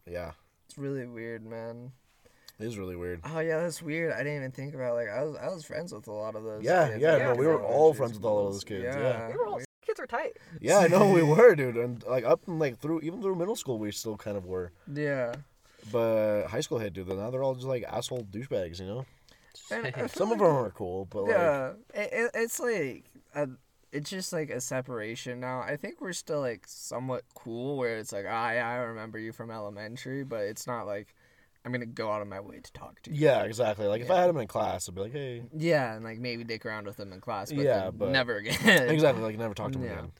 yeah, 0.05 0.31
it's 0.67 0.77
really 0.77 1.05
weird, 1.05 1.45
man. 1.45 1.91
it 2.59 2.65
is 2.65 2.77
really 2.77 2.95
weird. 2.95 3.21
Oh 3.25 3.39
yeah, 3.39 3.61
that's 3.61 3.81
weird. 3.81 4.13
I 4.13 4.19
didn't 4.19 4.37
even 4.37 4.51
think 4.51 4.73
about 4.73 4.95
like 4.95 5.09
I 5.09 5.23
was 5.23 5.35
I 5.35 5.47
was 5.49 5.65
friends 5.65 5.93
with 5.93 6.07
a 6.07 6.11
lot 6.11 6.35
of 6.35 6.43
those. 6.43 6.63
Yeah, 6.63 6.87
kids 6.89 7.01
yeah, 7.01 7.15
in 7.17 7.23
no, 7.23 7.35
we 7.35 7.45
were 7.45 7.61
all 7.61 7.93
friends 7.93 8.13
with 8.13 8.23
all 8.25 8.47
of 8.47 8.53
those 8.53 8.63
kids, 8.63 8.83
yeah. 8.83 9.27
We 9.27 9.33
were 9.35 9.47
all 9.47 9.59
kids 9.85 9.99
were 9.99 10.07
tight. 10.07 10.37
Yeah, 10.61 10.77
I 10.79 10.87
know 10.87 11.11
we 11.11 11.23
were, 11.35 11.55
dude, 11.55 11.75
and 11.75 12.03
like 12.05 12.23
up 12.23 12.47
and 12.47 12.59
like 12.59 12.79
through 12.79 13.01
even 13.01 13.21
through 13.21 13.35
middle 13.35 13.55
school, 13.55 13.79
we 13.79 13.91
still 13.91 14.15
kind 14.15 14.37
of 14.37 14.45
were. 14.45 14.71
Yeah. 14.93 15.33
But 15.91 16.47
high 16.47 16.61
school 16.61 16.79
hit, 16.79 16.93
dude. 16.93 17.07
Now 17.07 17.29
they're 17.29 17.43
all 17.43 17.55
just 17.55 17.67
like 17.67 17.83
asshole 17.83 18.23
douchebags, 18.31 18.79
you 18.79 18.85
know. 18.87 19.05
And 19.71 19.87
I 19.87 19.91
feel 19.91 20.07
Some 20.09 20.31
of 20.31 20.39
them 20.39 20.47
are 20.47 20.69
cool, 20.71 21.05
but 21.09 21.23
like, 21.23 21.31
Yeah, 21.31 21.71
it, 21.93 22.09
it, 22.11 22.31
it's 22.33 22.59
like 22.59 23.03
a, 23.35 23.47
it's 23.91 24.09
just 24.09 24.31
like 24.33 24.49
a 24.49 24.61
separation 24.61 25.39
now. 25.39 25.61
I 25.61 25.75
think 25.77 25.99
we're 26.01 26.13
still 26.13 26.41
like 26.41 26.63
somewhat 26.67 27.23
cool, 27.35 27.77
where 27.77 27.97
it's 27.97 28.11
like 28.13 28.25
ah, 28.27 28.43
I 28.45 28.55
I 28.57 28.75
remember 28.77 29.17
you 29.19 29.31
from 29.31 29.49
elementary, 29.51 30.23
but 30.23 30.41
it's 30.41 30.67
not 30.67 30.83
like 30.85 31.13
I'm 31.65 31.71
gonna 31.71 31.85
go 31.85 32.11
out 32.11 32.21
of 32.21 32.27
my 32.27 32.39
way 32.39 32.59
to 32.59 32.71
talk 32.73 33.01
to 33.03 33.11
you. 33.11 33.17
yeah, 33.25 33.41
exactly. 33.43 33.87
Like 33.87 34.01
if 34.01 34.09
I 34.11 34.19
had 34.21 34.29
them 34.29 34.37
in 34.37 34.47
class, 34.47 34.87
I'd 34.87 34.95
be 34.95 35.01
like, 35.01 35.11
hey, 35.11 35.43
Yeah, 35.57 35.93
and 35.95 36.03
like 36.05 36.19
maybe 36.19 36.43
dick 36.43 36.65
around 36.65 36.85
with 36.85 36.97
them 36.97 37.11
in 37.11 37.19
class, 37.19 37.51
but 37.51 37.63
Yeah, 37.63 37.89
but- 37.91 38.09
never 38.11 38.37
again. 38.37 38.89
exactly. 38.89 39.23
Like 39.23 39.37
never 39.37 39.53
talk 39.55 39.71
to 39.73 39.77
them 39.79 39.87
Yeah. 39.87 39.93
again. 39.93 40.11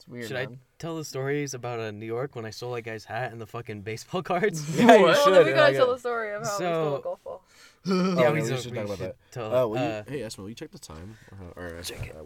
It's 0.00 0.08
weird. 0.08 0.28
Should 0.28 0.36
I 0.38 0.46
tell 0.78 0.96
the 0.96 1.04
stories 1.04 1.52
about 1.52 1.78
uh, 1.78 1.90
New 1.90 2.06
York 2.06 2.34
when 2.34 2.46
I 2.46 2.50
stole 2.50 2.72
that 2.72 2.82
guy's 2.82 3.04
hat 3.04 3.32
and 3.32 3.40
the 3.40 3.46
fucking 3.46 3.82
baseball 3.82 4.22
cards? 4.22 4.66
Yeah, 4.78 4.96
you 4.96 5.02
What? 5.02 5.02
Well, 5.02 5.14
should. 5.24 5.34
then 5.34 5.44
we 5.44 5.50
and 5.50 5.58
gotta 5.58 5.74
I 5.74 5.76
tell 5.76 5.92
the 5.92 5.98
story 5.98 6.32
of 6.34 6.42
how 6.42 6.48
we 6.50 6.54
stole 6.56 6.96
a 6.96 7.00
golf 7.02 7.22
ball. 7.24 7.42
Oh, 7.86 8.14
yeah, 8.14 8.20
yeah, 8.22 8.30
we, 8.30 8.40
we 8.42 8.48
should, 8.48 8.60
should 8.60 8.74
talk 8.74 8.84
about 8.86 8.98
that. 8.98 9.16
tell. 9.30 9.54
Uh, 9.54 9.66
will 9.66 9.78
uh, 9.78 9.82
you, 9.82 10.04
hey, 10.08 10.18
Esma, 10.20 10.38
will 10.38 10.48
you 10.50 10.54
check 10.54 10.70
the 10.70 10.78
time? 10.78 11.16
Or, 11.56 11.64
or 11.64 11.78
uh, 11.78 11.82
Check 11.82 12.06
it. 12.08 12.16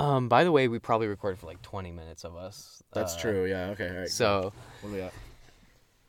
uh, 0.00 0.04
um, 0.04 0.28
by 0.28 0.44
the 0.44 0.52
way, 0.52 0.68
we 0.68 0.78
probably 0.78 1.06
recorded 1.08 1.38
for 1.38 1.46
like 1.46 1.62
20 1.62 1.92
minutes 1.92 2.24
of 2.24 2.36
us. 2.36 2.82
That's 2.92 3.14
Uh, 3.16 3.20
true. 3.20 3.46
Yeah. 3.46 3.66
Okay. 3.70 3.88
All 3.88 3.96
right. 3.98 4.08
So 4.08 4.52
what 4.80 4.90
do 4.90 4.94
we 4.96 5.00
got? 5.00 5.12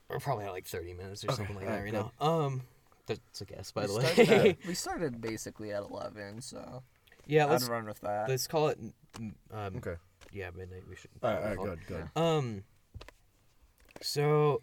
we're 0.10 0.20
probably 0.20 0.46
at 0.46 0.52
like 0.52 0.66
30 0.66 0.94
minutes 0.94 1.24
or 1.24 1.28
Okay, 1.30 1.38
something 1.38 1.56
like 1.56 1.66
that 1.66 1.72
alright, 1.80 1.94
right 1.94 2.12
now. 2.20 2.26
Um, 2.28 2.62
that's 3.08 3.42
a 3.42 3.46
guess, 3.46 3.72
by 3.72 3.82
we 3.82 3.88
the 3.88 3.94
started 4.02 4.30
way. 4.30 4.50
at- 4.50 4.58
we 4.68 4.74
started 4.74 5.22
basically 5.22 5.74
at 5.74 5.84
eleven, 5.84 6.42
so 6.42 6.84
yeah, 7.28 7.46
I'd 7.46 7.52
let's 7.52 7.68
run 7.68 7.86
with 7.86 8.00
that. 8.02 8.30
let's 8.30 8.48
call 8.48 8.70
it. 8.70 8.80
Mm, 9.20 9.34
Um, 9.52 9.76
Okay. 9.78 9.96
Yeah, 10.32 10.50
midnight. 10.56 10.84
We 10.90 10.96
should. 10.96 11.12
All 11.22 11.30
right. 11.32 11.38
All 11.42 11.48
right. 11.50 11.56
call. 11.58 11.66
Good. 11.68 11.80
Good. 11.88 12.10
Um. 12.16 12.64
So, 14.02 14.62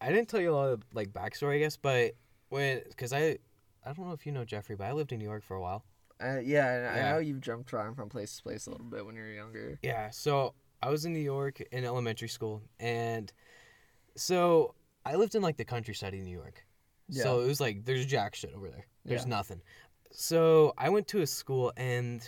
I 0.00 0.10
didn't 0.10 0.28
tell 0.28 0.40
you 0.40 0.52
a 0.52 0.54
lot 0.54 0.68
of 0.70 0.82
like 0.92 1.12
backstory, 1.12 1.56
I 1.56 1.58
guess, 1.60 1.76
but 1.76 2.14
when 2.50 2.82
because 2.88 3.12
I, 3.12 3.38
I 3.84 3.92
don't 3.92 4.06
know 4.06 4.12
if 4.12 4.26
you 4.26 4.32
know 4.32 4.44
Jeffrey, 4.44 4.76
but 4.76 4.84
I 4.84 4.92
lived 4.92 5.12
in 5.12 5.18
New 5.18 5.24
York 5.24 5.42
for 5.42 5.54
a 5.56 5.60
while. 5.60 5.84
Uh, 6.22 6.38
yeah, 6.38 6.74
and 6.74 6.96
Yeah. 6.96 7.06
I 7.08 7.12
know 7.12 7.18
you've 7.18 7.40
jumped 7.40 7.72
around 7.72 7.94
from 7.96 8.08
place 8.08 8.36
to 8.36 8.42
place 8.42 8.66
a 8.66 8.70
little 8.70 8.86
bit 8.86 9.04
when 9.04 9.16
you 9.16 9.22
were 9.22 9.28
younger. 9.32 9.78
Yeah. 9.82 10.10
So 10.10 10.54
I 10.82 10.90
was 10.90 11.04
in 11.04 11.12
New 11.12 11.18
York 11.20 11.60
in 11.72 11.84
elementary 11.84 12.28
school, 12.28 12.62
and 12.78 13.32
so 14.14 14.74
I 15.04 15.16
lived 15.16 15.34
in 15.34 15.42
like 15.42 15.56
the 15.56 15.64
countryside 15.64 16.14
of 16.14 16.20
New 16.20 16.30
York. 16.30 16.64
Yeah. 17.08 17.22
So 17.24 17.40
it 17.40 17.46
was 17.46 17.60
like 17.60 17.84
there's 17.84 18.06
jack 18.06 18.34
shit 18.34 18.52
over 18.54 18.68
there. 18.68 18.86
There's 19.04 19.22
Yeah. 19.22 19.28
nothing. 19.30 19.60
So 20.12 20.74
I 20.78 20.90
went 20.90 21.08
to 21.08 21.22
a 21.22 21.26
school 21.26 21.72
and 21.76 22.22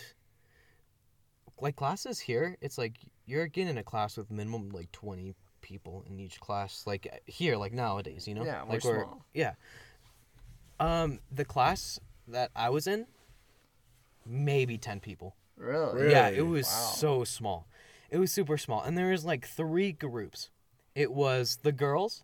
like 1.59 1.75
classes 1.75 2.19
here, 2.19 2.57
it's 2.61 2.77
like 2.77 2.93
you're 3.25 3.47
getting 3.47 3.69
in 3.71 3.77
a 3.77 3.83
class 3.83 4.17
with 4.17 4.29
minimum 4.31 4.69
like 4.69 4.91
20 4.91 5.33
people 5.61 6.03
in 6.07 6.19
each 6.19 6.39
class 6.39 6.83
like 6.85 7.21
here 7.25 7.57
like 7.57 7.73
nowadays, 7.73 8.27
you 8.27 8.33
know? 8.33 8.45
Yeah, 8.45 8.63
we're 8.63 8.69
like 8.73 8.81
small. 8.81 9.25
yeah. 9.33 9.53
Um 10.79 11.19
the 11.31 11.45
class 11.45 11.99
that 12.27 12.51
I 12.55 12.69
was 12.69 12.87
in 12.87 13.07
maybe 14.25 14.77
10 14.77 14.99
people. 14.99 15.35
Really? 15.57 16.11
Yeah, 16.11 16.29
it 16.29 16.45
was 16.45 16.65
Wow. 16.67 16.91
so 16.95 17.23
small. 17.23 17.67
It 18.09 18.17
was 18.19 18.31
super 18.31 18.57
small 18.57 18.81
and 18.83 18.97
there 18.97 19.09
was 19.11 19.25
like 19.25 19.45
three 19.47 19.91
groups. 19.91 20.49
it 20.95 21.11
was 21.11 21.59
the 21.61 21.71
girls, 21.71 22.23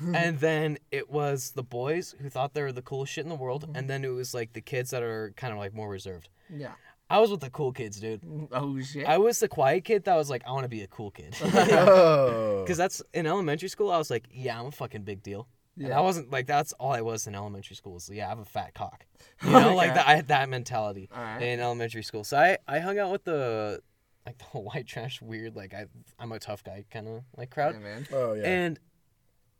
and 0.14 0.38
then 0.40 0.76
it 0.90 1.08
was 1.08 1.52
the 1.52 1.62
boys 1.62 2.14
who 2.20 2.28
thought 2.28 2.52
they 2.52 2.60
were 2.60 2.70
the 2.72 2.82
coolest 2.82 3.12
shit 3.14 3.24
in 3.24 3.30
the 3.30 3.34
world, 3.34 3.66
and 3.74 3.88
then 3.88 4.04
it 4.04 4.08
was 4.08 4.34
like 4.34 4.52
the 4.52 4.60
kids 4.60 4.90
that 4.90 5.02
are 5.02 5.32
kind 5.36 5.52
of 5.54 5.58
like 5.58 5.72
more 5.72 5.88
reserved. 5.88 6.28
Yeah. 6.54 6.72
I 7.14 7.18
was 7.20 7.30
with 7.30 7.40
the 7.40 7.50
cool 7.50 7.70
kids, 7.72 8.00
dude. 8.00 8.22
Oh 8.50 8.80
shit. 8.80 9.06
I 9.06 9.18
was 9.18 9.38
the 9.38 9.46
quiet 9.46 9.84
kid 9.84 10.02
that 10.04 10.16
was 10.16 10.28
like, 10.30 10.42
I 10.46 10.50
want 10.50 10.64
to 10.64 10.68
be 10.68 10.82
a 10.82 10.88
cool 10.88 11.12
kid. 11.12 11.36
Oh. 11.44 12.62
Because 12.62 12.76
that's 12.76 13.02
in 13.12 13.26
elementary 13.26 13.68
school, 13.68 13.90
I 13.92 13.98
was 13.98 14.10
like, 14.10 14.24
yeah, 14.32 14.58
I'm 14.58 14.66
a 14.66 14.70
fucking 14.72 15.02
big 15.02 15.22
deal. 15.22 15.46
And 15.78 15.88
Yeah. 15.88 15.98
I 15.98 16.00
wasn't 16.00 16.32
like 16.32 16.46
that's 16.48 16.72
all 16.72 16.90
I 16.90 17.02
was 17.02 17.28
in 17.28 17.36
elementary 17.36 17.76
school. 17.76 17.92
Was 17.94 18.10
yeah, 18.12 18.26
I 18.26 18.30
have 18.30 18.40
a 18.40 18.44
fat 18.44 18.74
cock. 18.74 19.06
You 19.44 19.50
know, 19.52 19.76
like 19.76 19.94
that. 19.94 20.08
I 20.08 20.16
had 20.16 20.28
that 20.28 20.48
mentality 20.48 21.08
Alright. 21.16 21.40
in 21.42 21.60
elementary 21.60 22.02
school. 22.02 22.24
So 22.24 22.36
I 22.36 22.58
I 22.66 22.80
hung 22.80 22.98
out 22.98 23.12
with 23.12 23.22
the 23.24 23.80
like 24.26 24.38
the 24.38 24.58
white 24.58 24.86
trash 24.88 25.22
weird 25.22 25.54
like 25.54 25.72
I 25.72 25.86
I'm 26.18 26.32
a 26.32 26.40
tough 26.40 26.64
guy 26.64 26.84
kind 26.90 27.06
of 27.06 27.22
like 27.36 27.50
crowd. 27.50 27.74
Yeah, 27.74 27.80
man. 27.80 28.06
Oh 28.12 28.32
yeah. 28.32 28.42
And 28.44 28.80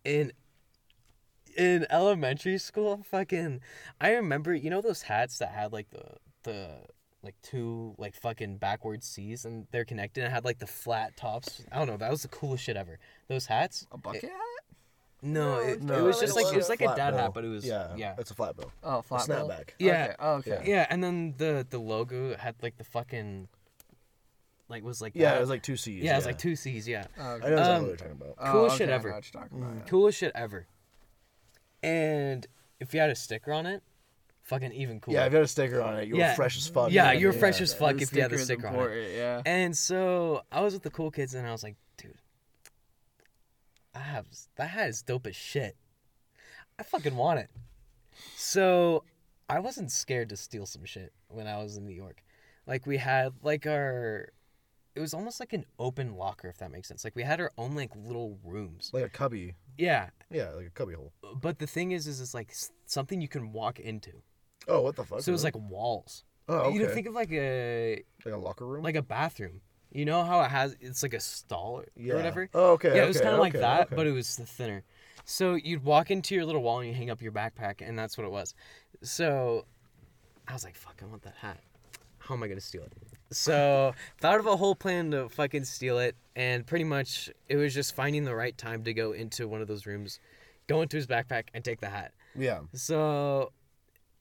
in 0.03 0.33
in 1.55 1.85
elementary 1.89 2.57
school, 2.57 3.03
fucking, 3.09 3.61
I 4.01 4.11
remember 4.11 4.53
you 4.53 4.69
know 4.69 4.81
those 4.81 5.03
hats 5.03 5.37
that 5.37 5.51
had 5.51 5.71
like 5.71 5.89
the 5.91 6.03
the 6.43 6.81
like 7.25 7.35
two 7.41 7.95
like 7.97 8.15
fucking 8.15 8.57
backwards 8.57 9.05
C's 9.07 9.43
and 9.45 9.67
they're 9.71 9.83
connected 9.85 10.23
and 10.23 10.31
had 10.33 10.45
like 10.45 10.59
the 10.59 10.67
flat 10.67 11.17
tops. 11.17 11.63
I 11.71 11.77
don't 11.79 11.87
know. 11.87 11.97
That 11.97 12.11
was 12.11 12.21
the 12.21 12.27
coolest 12.29 12.63
shit 12.63 12.77
ever. 12.77 12.99
Those 13.27 13.47
hats. 13.47 13.85
A 13.91 13.97
bucket 13.97 14.23
hat? 14.23 14.31
No, 15.21 15.55
No, 15.55 15.59
it, 15.59 15.71
it's 15.81 15.91
it 15.91 16.01
was 16.03 16.19
just 16.19 16.35
like 16.35 16.53
it 16.53 16.55
was 16.57 16.69
like 16.69 16.81
a 16.81 16.95
dad 16.95 17.11
bill. 17.11 17.19
hat, 17.19 17.33
but 17.33 17.43
it 17.43 17.47
was 17.49 17.65
yeah, 17.65 17.95
yeah. 17.97 18.15
It's 18.19 18.29
a 18.31 18.35
flat 18.35 18.55
bill. 18.55 18.71
Oh, 18.83 18.99
A 18.99 19.03
flat 19.03 19.27
bill? 19.27 19.47
snapback. 19.49 19.69
Yeah. 19.79 20.03
Okay. 20.05 20.15
Oh, 20.19 20.31
okay. 20.35 20.61
Yeah, 20.65 20.85
and 20.89 21.03
then 21.03 21.33
the 21.37 21.65
the 21.69 21.79
logo 21.79 22.35
had 22.37 22.55
like 22.61 22.77
the 22.77 22.83
fucking 22.83 23.47
like 24.69 24.83
was 24.83 25.01
like 25.01 25.13
Yeah, 25.15 25.31
that. 25.31 25.37
it 25.37 25.41
was 25.41 25.49
like 25.49 25.63
two 25.63 25.77
C's. 25.77 26.03
yeah, 26.03 26.13
it 26.13 26.17
was 26.17 26.25
like 26.27 26.37
two 26.37 26.55
C's. 26.55 26.87
Yeah, 26.87 27.05
Oh, 27.19 27.23
I 27.23 27.27
know 27.27 27.35
exactly 27.37 27.55
Um, 27.63 27.81
what 27.81 27.87
you're 27.87 27.97
talking 27.97 28.11
about. 28.21 28.35
Oh, 28.37 28.51
coolest 28.51 28.77
shit 28.77 28.83
okay, 28.89 28.91
I 28.91 28.95
ever. 28.95 29.09
know 29.09 29.15
what 29.15 29.33
you're 29.33 29.41
talking 29.41 29.57
about, 29.63 29.75
yeah. 29.77 29.81
coolest 29.89 30.17
shit 30.19 30.31
ever. 30.35 30.67
And 31.83 32.47
if 32.79 32.93
you 32.93 32.99
had 32.99 33.09
a 33.09 33.15
sticker 33.15 33.51
on 33.53 33.65
it, 33.65 33.83
fucking 34.45 34.71
even 34.71 34.99
cooler. 34.99 35.17
Yeah, 35.17 35.25
if 35.25 35.31
you 35.33 35.37
had 35.37 35.45
a 35.45 35.47
sticker 35.47 35.81
on 35.81 35.97
it, 35.97 36.07
you 36.07 36.17
Yeah. 36.17 36.29
were 36.31 36.35
fresh 36.35 36.57
as 36.57 36.67
fuck. 36.67 36.91
Yeah, 36.91 37.11
you 37.11 37.27
were 37.27 37.33
fresh 37.33 37.59
as 37.61 37.73
fuck 37.73 37.97
The 37.97 38.03
if 38.03 38.13
you 38.13 38.21
had 38.21 38.31
the 38.31 38.37
sticker's 38.37 38.69
sticker 38.69 38.83
on 38.83 38.91
it. 38.91 39.15
Yeah. 39.17 39.41
And 39.45 39.77
so 39.77 40.41
I 40.51 40.61
was 40.61 40.73
with 40.73 40.83
the 40.83 40.89
cool 40.91 41.11
kids, 41.11 41.33
and 41.33 41.45
I 41.45 41.51
was 41.51 41.63
like, 41.63 41.75
dude, 41.97 42.17
I 43.93 43.99
have 43.99 44.25
that 44.55 44.67
hat 44.69 44.89
is 44.89 45.01
dope 45.01 45.27
as 45.27 45.35
shit. 45.35 45.75
I 46.79 46.83
fucking 46.83 47.15
want 47.15 47.39
it. 47.39 47.49
So 48.35 49.03
I 49.49 49.59
wasn't 49.59 49.91
scared 49.91 50.29
to 50.29 50.37
steal 50.37 50.65
some 50.65 50.85
shit 50.85 51.13
when 51.29 51.47
I 51.47 51.57
was 51.61 51.77
in 51.77 51.85
New 51.85 51.93
York. 51.93 52.23
Like 52.67 52.85
we 52.85 52.97
had 52.97 53.33
like 53.43 53.65
our, 53.65 54.29
it 54.95 54.99
was 54.99 55.13
almost 55.13 55.39
like 55.39 55.53
an 55.53 55.65
open 55.79 56.15
locker, 56.15 56.47
if 56.49 56.57
that 56.57 56.71
makes 56.71 56.87
sense. 56.87 57.03
Like 57.03 57.15
we 57.15 57.23
had 57.23 57.39
our 57.39 57.51
own 57.57 57.75
like 57.75 57.91
little 57.95 58.37
rooms. 58.43 58.89
Like 58.93 59.05
a 59.05 59.09
cubby. 59.09 59.55
Yeah, 59.77 60.09
Yeah, 60.29 60.51
like 60.51 60.67
a 60.67 60.69
cubby 60.69 60.93
hole. 60.93 61.11
but 61.41 61.59
the 61.59 61.67
thing 61.67 61.91
is, 61.91 62.07
is 62.07 62.21
it's 62.21 62.33
like 62.33 62.53
something 62.85 63.21
you 63.21 63.27
can 63.27 63.51
walk 63.51 63.79
into. 63.79 64.21
Oh, 64.67 64.81
what 64.81 64.95
the 64.95 65.03
fuck? 65.03 65.21
So 65.21 65.31
it 65.31 65.33
was 65.33 65.43
like 65.43 65.55
walls. 65.55 66.23
oh, 66.49 66.55
okay. 66.55 66.75
You 66.75 66.83
know, 66.83 66.89
think 66.89 67.07
of 67.07 67.13
like 67.13 67.31
a 67.31 68.03
like 68.25 68.33
a 68.33 68.37
locker 68.37 68.65
room. 68.65 68.83
like 68.83 68.95
a 68.95 69.01
bathroom. 69.01 69.61
You 69.91 70.03
know 70.03 70.23
how 70.23 70.41
it 70.41 70.51
has 70.51 70.75
it's 70.81 71.03
like 71.03 71.13
a 71.13 71.21
stall 71.21 71.79
or, 71.79 71.85
yeah. 71.95 72.13
or 72.13 72.15
whatever. 72.17 72.49
Oh, 72.53 72.71
okay. 72.73 72.95
yeah, 72.95 73.05
it 73.05 73.07
was 73.07 73.21
kind 73.21 73.33
of 73.33 73.39
like 73.39 73.53
okay, 73.53 73.61
that, 73.61 73.87
okay. 73.87 73.95
but 73.95 74.05
it 74.05 74.11
was 74.11 74.35
thinner. 74.35 74.83
So 75.23 75.55
you'd 75.55 75.83
walk 75.83 76.11
into 76.11 76.35
your 76.35 76.45
little 76.45 76.61
wall 76.61 76.79
and 76.79 76.89
you 76.89 76.93
hang 76.93 77.09
up 77.09 77.21
your 77.21 77.31
backpack, 77.31 77.75
and 77.79 77.97
that's 77.97 78.17
what 78.17 78.25
it 78.25 78.31
was. 78.31 78.53
So 79.01 79.65
I 80.47 80.53
was 80.53 80.63
like, 80.63 80.75
"Fuck, 80.75 81.01
I 81.01 81.05
want 81.05 81.23
that 81.23 81.35
hat. 81.35 81.59
How 82.19 82.35
am 82.35 82.43
I 82.43 82.47
gonna 82.47 82.59
steal 82.59 82.83
it?" 82.83 82.91
So 83.31 83.93
thought 84.19 84.39
of 84.39 84.47
a 84.47 84.57
whole 84.57 84.75
plan 84.75 85.11
to 85.11 85.29
fucking 85.29 85.63
steal 85.63 85.99
it, 85.99 86.15
and 86.35 86.67
pretty 86.67 86.83
much 86.83 87.29
it 87.47 87.55
was 87.55 87.73
just 87.73 87.95
finding 87.95 88.25
the 88.25 88.35
right 88.35 88.57
time 88.57 88.83
to 88.83 88.93
go 88.93 89.13
into 89.13 89.47
one 89.47 89.61
of 89.61 89.67
those 89.67 89.85
rooms, 89.85 90.19
go 90.67 90.81
into 90.81 90.97
his 90.97 91.07
backpack, 91.07 91.45
and 91.53 91.63
take 91.63 91.79
the 91.79 91.89
hat. 91.89 92.11
yeah. 92.35 92.59
So 92.73 93.53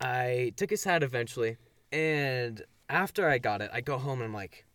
I 0.04 0.52
took 0.56 0.68
his 0.68 0.84
hat 0.84 1.02
eventually, 1.02 1.56
and 1.90 2.62
after 2.90 3.26
I 3.26 3.38
got 3.38 3.62
it, 3.62 3.70
I 3.72 3.80
go 3.80 3.96
home 3.96 4.18
and 4.20 4.28
I'm 4.28 4.34
like, 4.34 4.66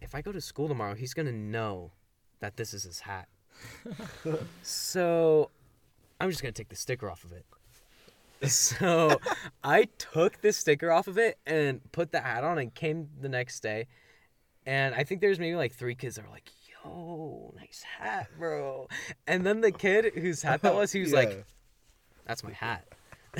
if 0.00 0.16
I 0.16 0.20
go 0.20 0.32
to 0.32 0.40
school 0.40 0.66
tomorrow, 0.66 0.94
he's 0.94 1.14
gonna 1.14 1.30
know 1.32 1.92
that 2.40 2.56
this 2.56 2.74
is 2.74 2.82
his 2.82 2.98
hat. 3.00 3.28
so 4.62 5.50
I'm 6.20 6.28
just 6.28 6.42
gonna 6.42 6.50
take 6.52 6.70
the 6.70 6.76
sticker 6.76 7.08
off 7.08 7.22
of 7.22 7.32
it. 7.32 7.46
So 8.50 9.20
I 9.64 9.84
took 9.98 10.40
the 10.40 10.52
sticker 10.52 10.90
off 10.90 11.06
of 11.06 11.16
it 11.16 11.38
and 11.46 11.80
put 11.92 12.10
the 12.10 12.20
hat 12.20 12.42
on 12.42 12.58
and 12.58 12.74
came 12.74 13.08
the 13.20 13.28
next 13.28 13.60
day. 13.60 13.86
And 14.66 14.92
I 14.94 15.04
think 15.04 15.20
there's 15.20 15.38
maybe 15.38 15.54
like 15.56 15.72
three 15.72 15.94
kids 15.94 16.16
that 16.16 16.24
were 16.24 16.30
like, 16.32 16.50
yo, 16.84 17.54
nice 17.56 17.84
hat, 17.98 18.28
bro. 18.38 18.88
And 19.28 19.46
then 19.46 19.60
the 19.60 19.70
kid 19.72 20.14
whose 20.14 20.42
hat 20.42 20.62
that 20.62 20.74
was, 20.74 20.90
he 20.90 21.00
was 21.00 21.12
Yeah. 21.12 21.18
like, 21.18 21.44
that's 22.26 22.42
my 22.42 22.52
hat. 22.52 22.84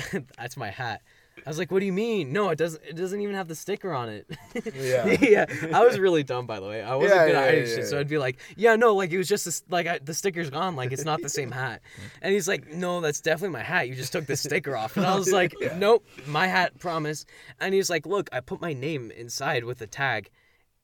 that's 0.37 0.57
my 0.57 0.69
hat. 0.69 1.01
I 1.45 1.49
was 1.49 1.57
like, 1.57 1.71
what 1.71 1.79
do 1.79 1.85
you 1.85 1.93
mean? 1.93 2.33
No, 2.33 2.49
it 2.49 2.57
doesn't 2.57 2.83
it 2.83 2.97
doesn't 2.97 3.21
even 3.21 3.33
have 3.33 3.47
the 3.47 3.55
sticker 3.55 3.93
on 3.93 4.09
it. 4.09 4.27
Yeah. 4.75 5.05
yeah. 5.21 5.45
I 5.73 5.85
was 5.85 5.97
really 5.97 6.21
dumb 6.21 6.45
by 6.45 6.59
the 6.59 6.67
way. 6.67 6.81
I 6.83 6.95
wasn't 6.95 7.15
Yeah, 7.17 7.27
good 7.27 7.35
at 7.35 7.39
yeah, 7.39 7.45
hiding 7.45 7.69
yeah, 7.69 7.75
shit. 7.75 7.87
So. 7.87 7.99
I'd 7.99 8.09
be 8.09 8.17
like, 8.17 8.39
yeah, 8.57 8.75
no, 8.75 8.93
like 8.93 9.11
it 9.11 9.17
was 9.17 9.29
just 9.29 9.45
this, 9.45 9.63
like 9.69 9.87
I, 9.87 9.99
the 9.99 10.13
sticker's 10.13 10.49
gone, 10.49 10.75
like 10.75 10.91
it's 10.91 11.05
not 11.05 11.21
the 11.21 11.29
same 11.29 11.51
hat. 11.51 11.81
And 12.21 12.33
he's 12.33 12.47
like, 12.49 12.73
no, 12.73 12.99
that's 12.99 13.21
definitely 13.21 13.53
my 13.53 13.63
hat. 13.63 13.87
You 13.87 13.95
just 13.95 14.11
took 14.11 14.25
the 14.25 14.35
sticker 14.35 14.75
off. 14.75 14.97
And 14.97 15.05
I 15.05 15.15
was 15.15 15.31
like, 15.31 15.53
nope, 15.77 16.05
my 16.27 16.47
hat, 16.47 16.77
promise. 16.79 17.25
And 17.61 17.73
he's 17.73 17.89
like, 17.89 18.05
look, 18.05 18.29
I 18.33 18.41
put 18.41 18.59
my 18.59 18.73
name 18.73 19.09
inside 19.11 19.63
with 19.63 19.79
a 19.81 19.87
tag. 19.87 20.29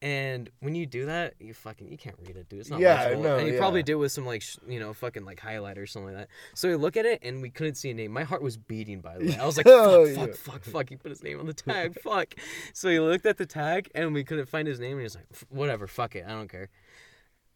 And 0.05 0.51
when 0.59 0.75
you 0.75 0.85
do 0.85 1.07
that, 1.07 1.33
you 1.39 1.55
fucking 1.55 1.89
you 1.89 1.97
can't 1.97 2.15
read 2.27 2.35
it, 2.37 2.47
dude. 2.47 2.59
It's 2.59 2.69
not 2.69 2.79
Yeah, 2.79 3.05
legible. 3.05 3.23
no, 3.23 3.37
and 3.37 3.47
you 3.47 3.53
yeah. 3.53 3.59
probably 3.59 3.81
did 3.81 3.95
with 3.95 4.11
some 4.11 4.23
like 4.25 4.43
sh- 4.43 4.57
you 4.67 4.79
know 4.79 4.93
fucking 4.93 5.25
like 5.25 5.39
highlighter 5.39 5.79
or 5.79 5.87
something 5.87 6.13
like 6.13 6.27
that. 6.27 6.29
So 6.53 6.69
we 6.69 6.75
look 6.75 6.95
at 6.95 7.05
it 7.07 7.21
and 7.23 7.41
we 7.41 7.49
couldn't 7.49 7.73
see 7.73 7.89
a 7.89 7.93
name. 7.95 8.11
My 8.11 8.21
heart 8.23 8.43
was 8.43 8.55
beating 8.55 9.01
by 9.01 9.17
the 9.17 9.25
way. 9.25 9.37
I 9.37 9.45
was 9.47 9.57
like, 9.57 9.65
Oh, 9.69 10.05
fuck, 10.05 10.15
fuck, 10.15 10.27
yeah. 10.27 10.33
fuck, 10.35 10.63
fuck. 10.63 10.89
He 10.89 10.95
put 10.95 11.09
his 11.09 11.23
name 11.23 11.39
on 11.39 11.47
the 11.47 11.53
tag. 11.71 11.99
fuck. 11.99 12.35
So 12.73 12.89
he 12.89 12.99
looked 12.99 13.25
at 13.25 13.37
the 13.37 13.47
tag 13.47 13.89
and 13.95 14.13
we 14.13 14.23
couldn't 14.23 14.45
find 14.47 14.67
his 14.67 14.79
name. 14.79 14.91
And 14.91 14.99
he 14.99 15.03
was 15.05 15.15
like, 15.15 15.25
whatever, 15.49 15.87
fuck 15.87 16.15
it, 16.15 16.23
I 16.27 16.29
don't 16.29 16.49
care. 16.49 16.69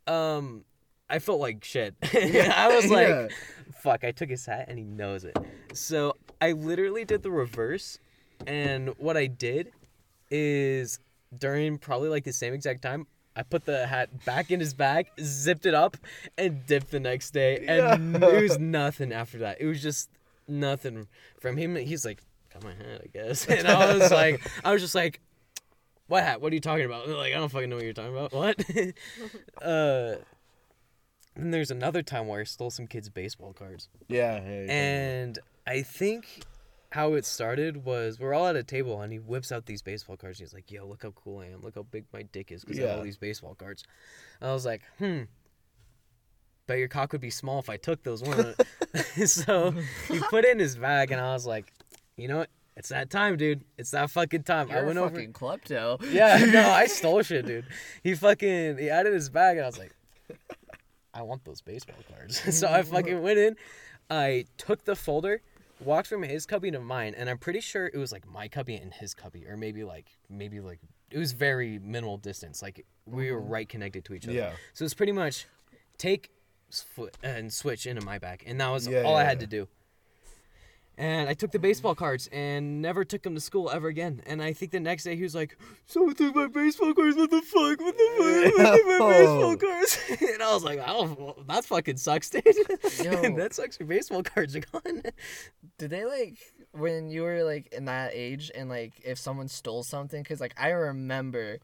Um, 0.07 0.65
I 1.07 1.19
felt 1.19 1.39
like 1.39 1.63
shit. 1.63 1.93
I 2.03 2.71
was 2.75 2.89
like, 2.89 3.07
Yeah. 3.09 3.27
fuck. 3.81 4.03
I 4.03 4.11
took 4.11 4.29
his 4.29 4.43
hat 4.45 4.65
and 4.69 4.79
he 4.79 4.85
knows 4.85 5.23
it. 5.23 5.37
So 5.73 6.15
I 6.41 6.53
literally 6.53 7.05
did 7.05 7.21
the 7.21 7.29
reverse, 7.31 7.99
and 8.47 8.89
what 8.97 9.17
I 9.17 9.27
did 9.27 9.71
is 10.31 10.99
during 11.37 11.77
probably 11.77 12.09
like 12.09 12.23
the 12.23 12.33
same 12.33 12.53
exact 12.53 12.81
time. 12.81 13.07
I 13.35 13.43
put 13.43 13.63
the 13.65 13.87
hat 13.87 14.25
back 14.25 14.51
in 14.51 14.59
his 14.59 14.73
bag, 14.73 15.07
zipped 15.21 15.65
it 15.65 15.73
up, 15.73 15.95
and 16.37 16.65
dipped 16.65 16.91
the 16.91 16.99
next 16.99 17.31
day. 17.31 17.57
And 17.67 18.15
Yeah. 18.21 18.27
it 18.29 18.41
was 18.43 18.59
nothing 18.59 19.13
after 19.13 19.37
that. 19.39 19.61
It 19.61 19.65
was 19.65 19.81
just 19.81 20.09
nothing 20.47 21.07
from 21.39 21.55
him. 21.55 21.75
He's 21.75 22.03
like, 22.05 22.21
got 22.53 22.63
my 22.63 22.73
hat, 22.73 23.01
I 23.03 23.07
guess. 23.07 23.45
And 23.49 23.67
I 23.67 23.95
was 23.95 24.11
like, 24.11 24.41
I 24.65 24.73
was 24.73 24.81
just 24.81 24.95
like, 24.95 25.21
what 26.07 26.23
hat? 26.23 26.41
What 26.41 26.51
are 26.51 26.55
you 26.55 26.59
talking 26.61 26.85
about? 26.85 27.07
Like, 27.07 27.33
I 27.33 27.37
don't 27.37 27.49
fucking 27.49 27.69
know 27.69 27.75
what 27.77 27.85
you're 27.85 27.93
talking 27.93 28.15
about. 28.17 28.33
What? 28.33 28.59
uh, 29.61 30.15
and 31.35 31.53
there's 31.53 31.71
another 31.71 32.01
time 32.01 32.27
where 32.27 32.41
I 32.41 32.43
stole 32.43 32.71
some 32.71 32.87
kids' 32.87 33.09
baseball 33.09 33.53
cards. 33.53 33.87
Yeah. 34.07 34.35
yeah. 34.43 34.71
And 34.71 35.39
I 35.67 35.83
think 35.83 36.41
how 36.91 37.13
it 37.13 37.23
started 37.25 37.85
was 37.85 38.19
we're 38.19 38.33
all 38.33 38.47
at 38.47 38.55
a 38.55 38.63
table 38.63 39.01
and 39.01 39.11
he 39.13 39.19
whips 39.19 39.51
out 39.51 39.65
these 39.67 39.81
baseball 39.81 40.17
cards. 40.17 40.39
And 40.39 40.47
He's 40.47 40.53
like, 40.53 40.71
"Yo, 40.71 40.85
look 40.87 41.03
how 41.03 41.11
cool 41.11 41.39
I 41.39 41.45
am! 41.47 41.61
Look 41.61 41.75
how 41.75 41.83
big 41.83 42.05
my 42.13 42.23
dick 42.23 42.51
is 42.51 42.63
because 42.63 42.79
I 42.79 42.81
have 42.83 42.91
all 42.91 42.97
Yeah. 42.97 43.03
these 43.03 43.17
baseball 43.17 43.55
cards." 43.55 43.83
And 44.41 44.49
I 44.49 44.53
was 44.53 44.65
like, 44.65 44.81
"Hmm." 44.97 45.23
Bet 46.67 46.77
your 46.77 46.87
cock 46.87 47.11
would 47.13 47.21
be 47.21 47.29
small 47.31 47.59
if 47.59 47.69
I 47.69 47.77
took 47.77 48.03
those, 48.03 48.21
wouldn't 48.23 48.55
it? 48.93 49.27
so 49.29 49.71
he 50.07 50.19
put 50.29 50.45
it 50.45 50.51
in 50.51 50.59
his 50.59 50.75
bag, 50.77 51.11
and 51.11 51.19
I 51.19 51.33
was 51.33 51.45
like, 51.45 51.73
"You 52.15 52.27
know 52.27 52.37
what? 52.39 52.49
It's 52.75 52.89
that 52.89 53.09
time, 53.09 53.37
dude. 53.37 53.63
It's 53.77 53.91
that 53.91 54.09
fucking 54.11 54.43
time." 54.43 54.69
I 54.71 54.75
You're 54.75 54.85
went 54.85 54.97
a 54.99 55.01
over. 55.03 55.15
fucking 55.15 55.33
klepto. 55.33 55.99
Yeah, 56.11 56.37
no, 56.45 56.69
I 56.69 56.85
stole 56.87 57.21
shit, 57.23 57.45
dude. 57.45 57.65
He 58.03 58.13
fucking 58.15 58.77
he 58.77 58.87
it 58.89 59.05
his 59.07 59.29
bag, 59.29 59.57
and 59.57 59.65
I 59.65 59.67
was 59.67 59.77
like, 59.79 59.95
I 61.13 61.23
want 61.23 61.43
those 61.43 61.61
baseball 61.61 61.97
cards. 62.15 62.55
so 62.57 62.67
I 62.67 62.83
fucking 62.83 63.21
went 63.21 63.39
in, 63.39 63.55
I 64.09 64.45
took 64.57 64.85
the 64.85 64.95
folder, 64.95 65.41
walked 65.79 66.07
from 66.07 66.23
his 66.23 66.45
cubby 66.45 66.71
to 66.71 66.79
mine, 66.79 67.13
and 67.17 67.29
I'm 67.29 67.37
pretty 67.37 67.61
sure 67.61 67.87
it 67.87 67.97
was 67.97 68.11
like 68.11 68.27
my 68.27 68.47
cubby 68.47 68.75
and 68.75 68.93
his 68.93 69.13
cubby, 69.13 69.45
or 69.47 69.57
maybe 69.57 69.83
like 69.83 70.07
maybe 70.29 70.59
like 70.59 70.79
it 71.11 71.17
was 71.17 71.31
very 71.31 71.79
minimal 71.79 72.17
distance. 72.17 72.61
Like 72.61 72.85
we 73.05 73.31
were 73.31 73.39
mm-hmm. 73.39 73.49
right 73.49 73.69
connected 73.69 74.05
to 74.05 74.13
each 74.13 74.25
other. 74.25 74.33
Yeah. 74.33 74.51
So 74.73 74.85
it's 74.85 74.93
pretty 74.93 75.11
much 75.11 75.45
take 75.97 76.31
foot 76.71 77.17
and 77.23 77.51
switch 77.51 77.85
into 77.85 78.05
my 78.05 78.19
back, 78.19 78.43
and 78.45 78.59
that 78.61 78.69
was 78.69 78.87
Yeah, 78.87 79.03
all 79.03 79.15
I 79.15 79.23
had 79.23 79.37
yeah. 79.37 79.47
to 79.47 79.47
do. 79.47 79.67
And 80.99 81.29
I 81.29 81.33
took 81.33 81.51
the 81.51 81.59
baseball 81.59 81.95
cards 81.95 82.27
and 82.29 82.81
never 82.81 83.05
took 83.05 83.23
them 83.23 83.33
to 83.33 83.39
school 83.39 83.69
ever 83.71 83.87
again. 83.87 84.21
And 84.25 84.43
I 84.43 84.51
think 84.51 84.73
the 84.73 84.81
next 84.81 85.05
day 85.05 85.15
he 85.15 85.23
was 85.23 85.33
like, 85.33 85.57
"Someone 85.85 86.13
took 86.13 86.35
my 86.35 86.47
baseball 86.47 86.93
cards. 86.93 87.15
What 87.15 87.31
the 87.31 87.41
fuck? 87.41 87.79
What 87.79 87.97
the 87.97 88.09
fuck? 88.17 88.57
What 88.57 88.77
took 88.77 88.85
my 88.85 89.09
baseball 89.17 89.55
cards?" 89.55 89.99
and 90.33 90.43
I 90.43 90.53
was 90.53 90.65
like, 90.65 90.81
"Oh, 90.85 91.15
well, 91.17 91.37
that 91.47 91.63
fucking 91.63 91.95
sucks, 91.95 92.29
dude. 92.29 92.43
That 92.43 93.51
sucks. 93.53 93.79
Your 93.79 93.87
baseball 93.87 94.23
cards 94.23 94.57
are 94.57 94.59
gone." 94.59 95.03
Did 95.77 95.89
they 95.89 96.03
like 96.03 96.37
when 96.73 97.09
you 97.09 97.21
were 97.23 97.43
like 97.43 97.71
in 97.71 97.85
that 97.85 98.11
age 98.13 98.51
and 98.53 98.67
like 98.67 98.91
if 99.05 99.17
someone 99.17 99.47
stole 99.47 99.83
something? 99.83 100.21
Cause 100.25 100.41
like 100.41 100.53
I 100.57 100.71
remember, 100.71 101.59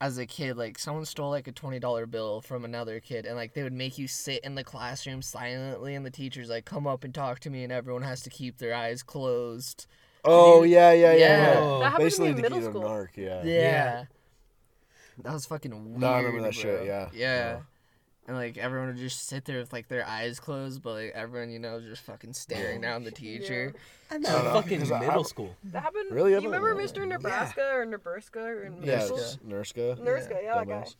as 0.00 0.18
a 0.18 0.26
kid, 0.26 0.56
like 0.56 0.78
someone 0.78 1.04
stole 1.04 1.30
like 1.30 1.46
a 1.48 1.52
twenty 1.52 1.78
dollar 1.78 2.06
bill 2.06 2.40
from 2.40 2.64
another 2.64 3.00
kid, 3.00 3.26
and 3.26 3.36
like 3.36 3.54
they 3.54 3.62
would 3.62 3.72
make 3.72 3.96
you 3.98 4.06
sit 4.08 4.42
in 4.44 4.54
the 4.54 4.64
classroom 4.64 5.22
silently, 5.22 5.94
and 5.94 6.04
the 6.04 6.10
teacher's 6.10 6.48
like, 6.50 6.64
"Come 6.64 6.86
up 6.86 7.04
and 7.04 7.14
talk 7.14 7.40
to 7.40 7.50
me," 7.50 7.62
and 7.64 7.72
everyone 7.72 8.02
has 8.02 8.20
to 8.22 8.30
keep 8.30 8.58
their 8.58 8.74
eyes 8.74 9.02
closed. 9.02 9.86
Oh 10.24 10.62
you- 10.62 10.72
yeah, 10.74 10.92
yeah, 10.92 11.12
yeah. 11.12 11.18
Yeah. 11.18 11.36
yeah. 11.54 11.78
That 11.78 11.90
happened 11.92 11.92
to 11.92 11.98
me 11.98 12.04
Basically, 12.04 12.28
in 12.28 12.36
to 12.36 12.42
middle 12.42 12.58
get 12.60 12.68
a 12.68 12.70
school. 12.70 12.82
narc. 12.82 13.16
Yeah. 13.16 13.42
Yeah. 13.44 14.04
That 15.22 15.32
was 15.32 15.46
fucking 15.46 15.70
weird. 15.72 16.00
No, 16.00 16.08
I 16.08 16.18
remember 16.18 16.42
that 16.42 16.54
shit, 16.54 16.86
yeah. 16.86 17.08
yeah. 17.12 17.18
Yeah. 17.54 17.58
And 18.26 18.36
like 18.36 18.56
everyone 18.56 18.88
would 18.88 18.96
just 18.96 19.26
sit 19.28 19.44
there 19.44 19.58
with 19.58 19.72
like 19.72 19.88
their 19.88 20.06
eyes 20.06 20.40
closed, 20.40 20.82
but 20.82 20.92
like 20.94 21.12
everyone, 21.14 21.50
you 21.50 21.58
know, 21.58 21.78
just 21.80 22.02
fucking 22.02 22.32
staring 22.32 22.80
down 22.80 23.04
the 23.04 23.10
teacher. 23.24 23.74
I'm 24.10 24.24
I 24.24 24.30
don't 24.30 24.44
know, 24.44 24.52
fucking 24.54 24.78
'cause 24.80 24.90
I- 24.92 25.00
middle 25.00 25.20
I- 25.20 25.24
school. 25.24 25.54
That 25.64 25.82
happened. 25.82 26.10
Really? 26.10 26.30
You 26.32 26.40
remember 26.40 26.74
never- 26.74 26.82
Mr. 26.88 27.06
Nebraska 27.06 27.70
or 27.74 27.84
Nebraska 27.84 28.40
or 28.40 28.62
in 28.64 28.80
middle 28.80 28.88
Yeah, 28.88 29.04
school? 29.04 29.18
it's 29.18 29.36
Nurska. 29.36 29.98
Nurska, 29.98 30.42
yeah, 30.42 30.54
that 30.54 30.68
guy. 30.68 30.84
Dumbass. 30.84 30.96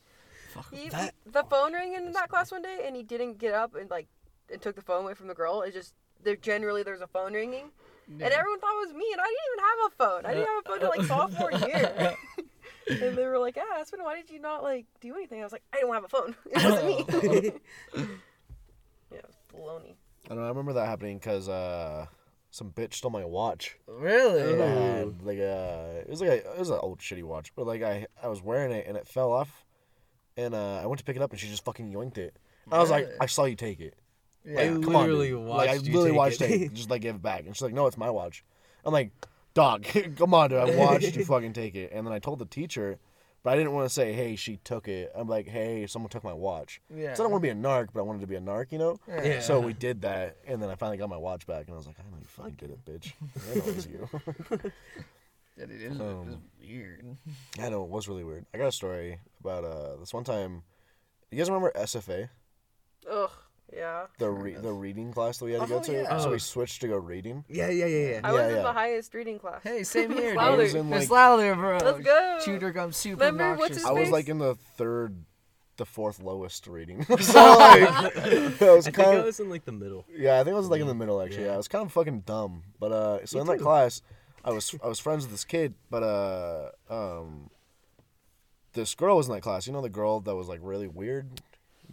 He, 0.70 0.88
That- 0.90 1.14
he- 1.24 1.30
the 1.30 1.44
phone 1.44 1.72
rang 1.72 1.94
in 1.94 2.12
that 2.12 2.28
class 2.28 2.52
one 2.52 2.60
day, 2.62 2.84
and 2.86 2.94
he 2.94 3.02
didn't 3.02 3.38
get 3.38 3.54
up 3.54 3.74
and 3.74 3.88
like, 3.90 4.06
and 4.52 4.60
took 4.60 4.76
the 4.76 4.82
phone 4.82 5.04
away 5.04 5.14
from 5.14 5.26
the 5.28 5.34
girl. 5.34 5.62
It's 5.62 5.74
just 5.74 5.94
there 6.22 6.36
generally 6.36 6.82
there's 6.82 7.00
a 7.00 7.06
phone 7.06 7.32
ringing, 7.32 7.70
and 8.06 8.22
everyone 8.22 8.60
thought 8.60 8.74
it 8.82 8.86
was 8.86 8.92
me, 8.94 9.06
and 9.12 9.20
I 9.20 9.24
didn't 9.24 9.46
even 9.48 9.64
have 9.64 9.78
a 9.86 9.90
phone. 9.96 10.26
I 10.26 10.34
didn't 10.34 10.48
uh, 10.48 10.52
have 10.52 10.64
a 10.64 10.68
phone 10.68 10.78
till 10.80 10.90
like 10.90 11.10
uh, 11.10 11.14
uh, 11.14 11.28
sophomore 11.28 11.52
year. 11.68 12.16
And 12.88 13.16
they 13.16 13.26
were 13.26 13.38
like, 13.38 13.56
"Yeah, 13.56 13.64
Aspen, 13.78 14.02
why 14.02 14.16
did 14.16 14.30
you 14.30 14.40
not 14.40 14.62
like 14.62 14.86
do 15.00 15.14
anything?" 15.14 15.40
I 15.40 15.44
was 15.44 15.52
like, 15.52 15.62
"I 15.72 15.80
don't 15.80 15.92
have 15.94 16.04
a 16.04 16.08
phone. 16.08 16.34
It 16.50 16.64
wasn't 16.64 16.86
me." 16.86 17.52
yeah, 19.10 19.18
it 19.18 19.26
was 19.26 19.36
baloney. 19.52 19.94
I 20.26 20.28
don't 20.28 20.38
know. 20.38 20.44
I 20.44 20.48
remember 20.48 20.72
that 20.74 20.86
happening 20.86 21.18
because 21.18 21.48
uh, 21.48 22.06
some 22.50 22.70
bitch 22.70 22.94
stole 22.94 23.10
my 23.10 23.24
watch. 23.24 23.76
Really? 23.86 24.56
that 24.56 24.60
I 24.60 24.96
had, 24.98 25.22
like 25.22 25.38
uh, 25.38 26.00
it 26.00 26.08
was 26.08 26.20
like 26.20 26.30
a, 26.30 26.52
it 26.52 26.58
was 26.58 26.70
an 26.70 26.78
old 26.80 26.98
shitty 27.00 27.22
watch, 27.22 27.52
but 27.54 27.66
like 27.66 27.82
I 27.82 28.06
I 28.22 28.28
was 28.28 28.42
wearing 28.42 28.72
it 28.72 28.86
and 28.86 28.96
it 28.96 29.06
fell 29.06 29.32
off, 29.32 29.64
and 30.36 30.54
uh, 30.54 30.80
I 30.82 30.86
went 30.86 30.98
to 30.98 31.04
pick 31.04 31.16
it 31.16 31.22
up 31.22 31.30
and 31.30 31.40
she 31.40 31.48
just 31.48 31.64
fucking 31.64 31.92
yoinked 31.92 32.18
it. 32.18 32.36
I 32.70 32.78
was 32.78 32.90
like, 32.90 33.08
I 33.20 33.26
saw 33.26 33.44
you 33.44 33.56
take 33.56 33.80
it. 33.80 33.94
Yeah. 34.44 34.56
Like, 34.56 34.70
I 34.70 34.72
come 34.72 34.96
on, 34.96 35.02
literally 35.02 35.28
dude. 35.28 35.40
like, 35.40 35.68
I 35.68 35.72
watched 35.74 35.86
you 35.86 35.92
literally 35.92 36.10
take 36.10 36.16
watched 36.16 36.40
it. 36.42 36.50
it. 36.50 36.72
Just 36.74 36.90
like 36.90 37.02
give 37.02 37.16
it 37.16 37.22
back, 37.22 37.44
and 37.46 37.54
she's 37.54 37.62
like, 37.62 37.74
no, 37.74 37.86
it's 37.86 37.98
my 37.98 38.10
watch. 38.10 38.44
I'm 38.84 38.92
like, 38.92 39.10
dog, 39.54 39.84
come 40.16 40.34
on, 40.34 40.50
dude. 40.50 40.58
I 40.58 40.76
watched 40.76 41.16
you 41.16 41.24
fucking 41.26 41.52
take 41.52 41.74
it, 41.74 41.92
and 41.92 42.06
then 42.06 42.12
I 42.12 42.18
told 42.18 42.38
the 42.38 42.46
teacher. 42.46 42.98
But 43.42 43.52
I 43.52 43.56
didn't 43.56 43.72
want 43.72 43.86
to 43.86 43.92
say, 43.92 44.14
"Hey, 44.14 44.36
she 44.36 44.56
took 44.64 44.88
it." 44.88 45.12
I'm 45.14 45.28
like, 45.28 45.46
"Hey, 45.46 45.86
someone 45.86 46.08
took 46.08 46.24
my 46.24 46.32
watch." 46.32 46.80
Yeah. 46.94 47.12
So 47.12 47.22
I 47.22 47.24
don't 47.24 47.32
want 47.32 47.42
to 47.44 47.46
be 47.46 47.50
a 47.50 47.54
narc, 47.54 47.88
but 47.92 48.00
I 48.00 48.02
wanted 48.02 48.22
to 48.22 48.26
be 48.26 48.36
a 48.36 48.40
narc, 48.40 48.72
you 48.72 48.78
know. 48.78 48.98
Yeah. 49.06 49.40
So 49.40 49.60
we 49.60 49.74
did 49.74 50.00
that, 50.02 50.38
and 50.46 50.62
then 50.62 50.70
I 50.70 50.76
finally 50.76 50.96
got 50.96 51.10
my 51.10 51.18
watch 51.18 51.46
back, 51.46 51.66
and 51.66 51.74
I 51.74 51.76
was 51.76 51.86
like, 51.86 51.96
"I 52.00 52.02
know 52.10 52.16
you 52.18 52.26
fucking 52.26 52.54
did 52.54 52.70
it, 52.70 52.84
bitch. 52.86 53.12
I 53.50 53.54
know 53.58 53.64
it 53.66 53.76
was 53.76 53.86
you." 53.86 54.08
Yeah, 55.58 55.66
dude, 55.66 55.82
it 55.82 55.90
was, 55.90 56.00
it 56.00 56.02
Um, 56.02 56.42
weird. 56.58 57.16
I 57.60 57.68
know 57.68 57.84
it 57.84 57.90
was 57.90 58.08
really 58.08 58.24
weird. 58.24 58.46
I 58.54 58.58
got 58.58 58.68
a 58.68 58.72
story 58.72 59.20
about 59.40 59.64
uh 59.64 59.96
this 59.96 60.14
one 60.14 60.24
time. 60.24 60.62
You 61.30 61.36
guys 61.38 61.50
remember 61.50 61.70
SFA, 61.76 62.28
Ugh. 63.10 63.30
Yeah. 63.76 64.06
the 64.18 64.30
re- 64.30 64.54
the 64.54 64.72
reading 64.72 65.12
class 65.12 65.38
that 65.38 65.44
we 65.46 65.52
had 65.52 65.66
to 65.66 65.74
Oh, 65.74 65.78
go 65.78 65.84
to? 65.84 65.92
yeah. 65.92 66.18
So 66.18 66.28
Oh. 66.28 66.32
we 66.32 66.38
switched 66.38 66.80
to 66.82 66.88
go 66.88 66.96
reading. 66.96 67.44
Yeah, 67.48 67.68
yeah, 67.70 67.86
yeah, 67.86 68.08
yeah. 68.10 68.20
I 68.22 68.32
was 68.32 68.40
Yeah, 68.50 68.56
in 68.58 68.62
the 68.62 68.72
highest 68.72 69.12
reading 69.14 69.38
class. 69.38 69.60
Hey, 69.62 69.82
same 69.82 70.10
here. 70.14 70.20
It's 70.20 70.28
dude. 70.32 70.38
I 70.38 70.50
was 70.56 70.74
in 70.74 70.90
like 70.90 71.02
It's 71.02 71.10
louder, 71.10 71.54
bro. 71.54 71.78
Let's 71.78 72.00
go. 72.04 72.38
Tutor 72.44 72.72
comes 72.72 72.96
super 72.96 73.24
Remember, 73.24 73.56
what's 73.58 73.76
his 73.76 73.84
I 73.84 73.90
was 73.92 74.04
face? 74.04 74.12
like 74.12 74.28
in 74.28 74.38
the 74.38 74.54
third, 74.76 75.24
the 75.76 75.84
fourth 75.86 76.20
lowest 76.22 76.66
reading. 76.68 77.04
so 77.20 77.56
like, 77.58 77.90
I 77.90 78.52
was 78.74 78.86
I 78.86 78.90
think 78.90 78.94
kind 78.96 79.18
I 79.18 79.24
was 79.24 79.40
in 79.40 79.50
like 79.50 79.64
the 79.64 79.72
middle. 79.72 80.04
yeah, 80.16 80.38
I 80.40 80.44
think 80.44 80.54
I 80.54 80.58
was 80.58 80.68
like 80.68 80.80
in 80.80 80.86
the 80.86 80.94
middle 80.94 81.20
actually. 81.20 81.46
Yeah. 81.46 81.54
I 81.54 81.56
was 81.56 81.66
kind 81.68 81.84
of 81.84 81.92
fucking 81.92 82.20
dumb, 82.20 82.62
but 82.78 82.92
uh, 82.92 83.26
so 83.26 83.38
Me 83.38 83.40
in 83.40 83.46
that 83.48 83.58
too. 83.58 83.64
class, 83.64 84.00
I 84.44 84.50
was 84.52 84.72
I 84.84 84.86
was 84.86 85.00
friends 85.00 85.24
with 85.24 85.32
this 85.32 85.44
kid, 85.44 85.74
but 85.90 86.02
uh, 86.04 86.70
um, 86.88 87.50
this 88.74 88.94
girl 88.94 89.16
was 89.16 89.26
in 89.28 89.34
that 89.34 89.40
class. 89.40 89.66
You 89.66 89.72
know 89.72 89.80
the 89.80 89.88
girl 89.88 90.20
that 90.20 90.34
was 90.36 90.46
like 90.48 90.60
really 90.62 90.86
weird. 90.88 91.40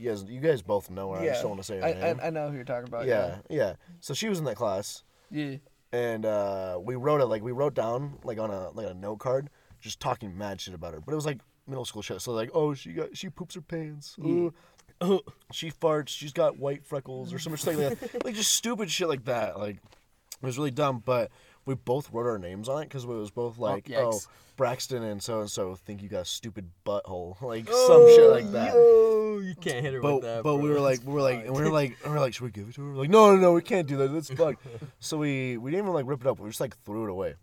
You 0.01 0.09
guys, 0.09 0.23
you 0.23 0.39
guys 0.41 0.61
both 0.61 0.89
know 0.89 1.11
her. 1.13 1.19
I 1.21 1.27
just 1.27 1.41
don't 1.41 1.51
want 1.51 1.61
to 1.61 1.65
say 1.67 1.77
her 1.79 1.85
I, 1.85 1.93
name. 1.93 2.19
I, 2.21 2.27
I 2.27 2.29
know 2.31 2.49
who 2.49 2.55
you're 2.55 2.63
talking 2.63 2.87
about. 2.87 3.05
yeah, 3.05 3.37
yeah. 3.49 3.73
So 3.99 4.13
she 4.13 4.29
was 4.29 4.39
in 4.39 4.45
that 4.45 4.55
class, 4.55 5.03
Yeah. 5.29 5.57
and 5.91 6.25
uh, 6.25 6.79
we 6.81 6.95
wrote 6.95 7.21
it 7.21 7.25
like 7.25 7.43
we 7.43 7.51
wrote 7.51 7.75
down 7.75 8.17
like 8.23 8.39
on 8.39 8.49
a 8.49 8.71
like 8.71 8.87
a 8.87 8.93
note 8.93 9.19
card, 9.19 9.49
just 9.79 9.99
talking 9.99 10.35
mad 10.37 10.59
shit 10.59 10.73
about 10.73 10.93
her. 10.93 11.01
But 11.01 11.11
it 11.11 11.15
was 11.15 11.25
like 11.25 11.39
middle 11.67 11.85
school 11.85 12.01
shit. 12.01 12.21
So 12.21 12.31
like, 12.31 12.49
oh, 12.53 12.73
she 12.73 12.93
got 12.93 13.15
she 13.15 13.29
poops 13.29 13.55
her 13.55 13.61
pants. 13.61 14.15
Ooh. 14.19 14.53
she 15.51 15.71
farts. 15.71 16.09
She's 16.09 16.33
got 16.33 16.57
white 16.57 16.85
freckles 16.85 17.33
or 17.33 17.39
some 17.39 17.55
shit 17.55 17.77
like 17.77 17.99
that. 17.99 18.25
like 18.25 18.35
just 18.35 18.53
stupid 18.53 18.89
shit 18.89 19.07
like 19.07 19.25
that. 19.25 19.59
Like 19.59 19.75
it 19.75 20.45
was 20.45 20.57
really 20.57 20.71
dumb. 20.71 21.01
But 21.05 21.31
we 21.65 21.75
both 21.75 22.11
wrote 22.11 22.25
our 22.27 22.37
names 22.39 22.67
on 22.69 22.81
it 22.81 22.85
because 22.85 23.03
it 23.03 23.07
was 23.07 23.31
both 23.31 23.57
like, 23.57 23.89
oh, 23.95 24.11
yikes. 24.11 24.27
Braxton 24.57 25.01
and 25.03 25.21
so 25.23 25.39
and 25.41 25.49
so 25.49 25.75
think 25.75 26.01
you 26.03 26.09
got 26.09 26.21
a 26.21 26.25
stupid 26.25 26.69
butthole, 26.85 27.41
like 27.41 27.67
some 27.67 28.07
shit 28.09 28.29
like 28.29 28.51
that. 28.51 28.73
Yo, 28.73 29.39
you 29.39 29.55
can't 29.59 29.83
hit 29.83 29.93
her 29.93 30.01
But 30.01 30.15
with 30.15 30.23
that. 30.23 30.43
but 30.43 30.55
bro. 30.55 30.63
we 30.63 30.69
were 30.69 30.79
like 30.79 30.99
we 31.05 31.13
were 31.13 31.21
like 31.21 31.45
and 31.45 31.55
we 31.55 31.61
were 31.63 31.69
like 31.71 31.97
and 32.03 32.11
we 32.11 32.19
were 32.19 32.19
like 32.19 32.33
should 32.33 32.43
we 32.43 32.51
give 32.51 32.67
it 32.69 32.75
to 32.75 32.81
her? 32.81 32.91
We're 32.91 32.99
like 32.99 33.09
no 33.09 33.33
no 33.35 33.37
no 33.41 33.53
we 33.53 33.61
can't 33.61 33.87
do 33.87 33.97
that 33.97 34.13
that's 34.13 34.29
fucked. 34.33 34.65
so 34.99 35.17
we 35.17 35.57
we 35.57 35.71
didn't 35.71 35.85
even 35.85 35.93
like 35.93 36.05
rip 36.05 36.21
it 36.21 36.27
up. 36.27 36.39
We 36.39 36.49
just 36.49 36.59
like 36.59 36.77
threw 36.83 37.05
it 37.05 37.09
away. 37.09 37.35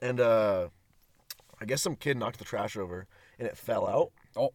And 0.00 0.20
uh, 0.20 0.68
I 1.60 1.64
guess 1.64 1.82
some 1.82 1.96
kid 1.96 2.16
knocked 2.16 2.38
the 2.38 2.44
trash 2.44 2.76
over 2.76 3.06
and 3.38 3.48
it 3.48 3.56
fell 3.56 3.86
out. 3.86 4.10
Oh. 4.36 4.52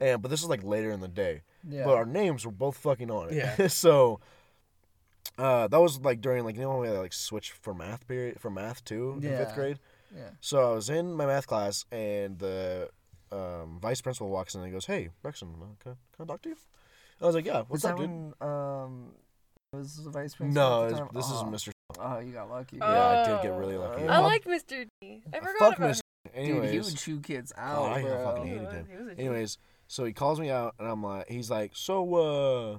And 0.00 0.22
but 0.22 0.30
this 0.30 0.40
was 0.42 0.48
like 0.48 0.62
later 0.62 0.90
in 0.92 1.00
the 1.00 1.08
day. 1.08 1.42
Yeah. 1.68 1.84
But 1.84 1.94
our 1.96 2.06
names 2.06 2.46
were 2.46 2.52
both 2.52 2.76
fucking 2.76 3.10
on 3.10 3.30
it. 3.30 3.34
Yeah. 3.34 3.66
so 3.68 4.20
uh, 5.38 5.68
that 5.68 5.80
was 5.80 6.00
like 6.00 6.20
during 6.20 6.44
like 6.44 6.56
you 6.56 6.62
know 6.62 6.70
when 6.70 6.80
we 6.80 6.88
had 6.88 6.98
like 6.98 7.12
switch 7.12 7.52
for 7.52 7.72
math 7.72 8.06
period 8.06 8.40
for 8.40 8.50
math 8.50 8.84
too 8.84 9.14
in 9.22 9.22
fifth 9.22 9.54
grade. 9.54 9.78
Yeah. 10.14 10.30
So 10.40 10.72
I 10.72 10.74
was 10.74 10.90
in 10.90 11.12
my 11.14 11.26
math 11.26 11.46
class 11.46 11.84
and 11.92 12.38
the 12.38 12.88
um, 13.30 13.78
vice 13.80 14.00
principal 14.00 14.28
walks 14.28 14.54
in 14.54 14.60
and 14.60 14.68
he 14.68 14.72
goes, 14.72 14.86
"Hey, 14.86 15.10
Braxton, 15.22 15.48
uh, 15.60 15.66
can, 15.82 15.92
I, 15.92 16.16
can 16.16 16.24
I 16.24 16.24
talk 16.24 16.42
to 16.42 16.48
you?" 16.50 16.56
I 17.20 17.26
was 17.26 17.34
like, 17.34 17.46
"Yeah, 17.46 17.62
what's 17.68 17.82
that 17.82 17.92
up, 17.92 17.98
dude?" 17.98 18.08
when 18.10 18.34
um 18.40 19.12
was 19.72 20.02
the 20.02 20.10
vice 20.10 20.34
principal? 20.34 20.62
No, 20.62 20.84
at 20.84 20.90
the 20.90 20.96
time? 20.98 21.08
this 21.12 21.26
oh. 21.28 21.52
is 21.52 21.62
Mr. 21.62 21.70
Oh, 22.00 22.18
you 22.20 22.32
got 22.32 22.50
lucky. 22.50 22.78
Oh. 22.80 22.90
Yeah, 22.92 23.08
I 23.08 23.28
did 23.28 23.42
get 23.42 23.58
really 23.58 23.76
lucky. 23.76 24.02
Yeah. 24.02 24.16
I 24.16 24.20
like 24.20 24.44
Mr. 24.44 24.86
D. 25.00 25.22
I 25.32 25.38
forgot 25.38 25.58
Fuck 25.58 25.78
about 25.78 25.90
Mr. 25.90 26.00
Dude, 26.24 26.34
Anyways, 26.34 26.70
he 26.70 26.78
would 26.80 26.96
chew 26.96 27.20
kids 27.20 27.52
Oh, 27.56 27.60
out, 27.60 27.92
I 27.92 28.02
bro. 28.02 28.24
fucking 28.24 28.46
him. 28.46 28.58
hated 28.58 28.70
He 28.70 28.76
him. 28.76 28.78
was- 28.78 28.88
he 28.88 29.04
was 29.04 29.18
anyways, 29.18 29.58
so 29.88 30.04
he 30.04 30.12
calls 30.12 30.40
me 30.40 30.50
out 30.50 30.74
and 30.78 30.88
I'm 30.88 31.02
like, 31.02 31.28
he's 31.28 31.50
like, 31.50 31.72
"So, 31.74 32.14
uh, 32.14 32.78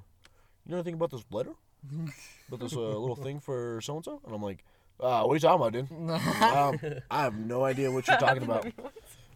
you 0.66 0.72
know 0.72 0.78
anything 0.78 0.96
about 0.96 1.12
this 1.12 1.24
letter? 1.32 1.54
About 2.48 2.60
this 2.60 2.76
uh, 2.76 2.80
little 2.80 3.16
thing 3.16 3.40
for 3.40 3.80
so 3.82 3.96
and 3.96 4.06
so?" 4.06 4.22
And 4.26 4.34
I'm 4.36 4.42
like, 4.42 4.64
uh, 5.00 5.24
what 5.24 5.34
are 5.34 5.36
you 5.36 5.40
talking 5.40 5.62
about, 5.62 5.74
dude? 5.74 5.92
um, 6.42 7.02
I 7.10 7.24
have 7.24 7.38
no 7.38 7.64
idea 7.64 7.92
what 7.92 8.08
you're 8.08 8.18
talking 8.18 8.44
about. 8.44 8.68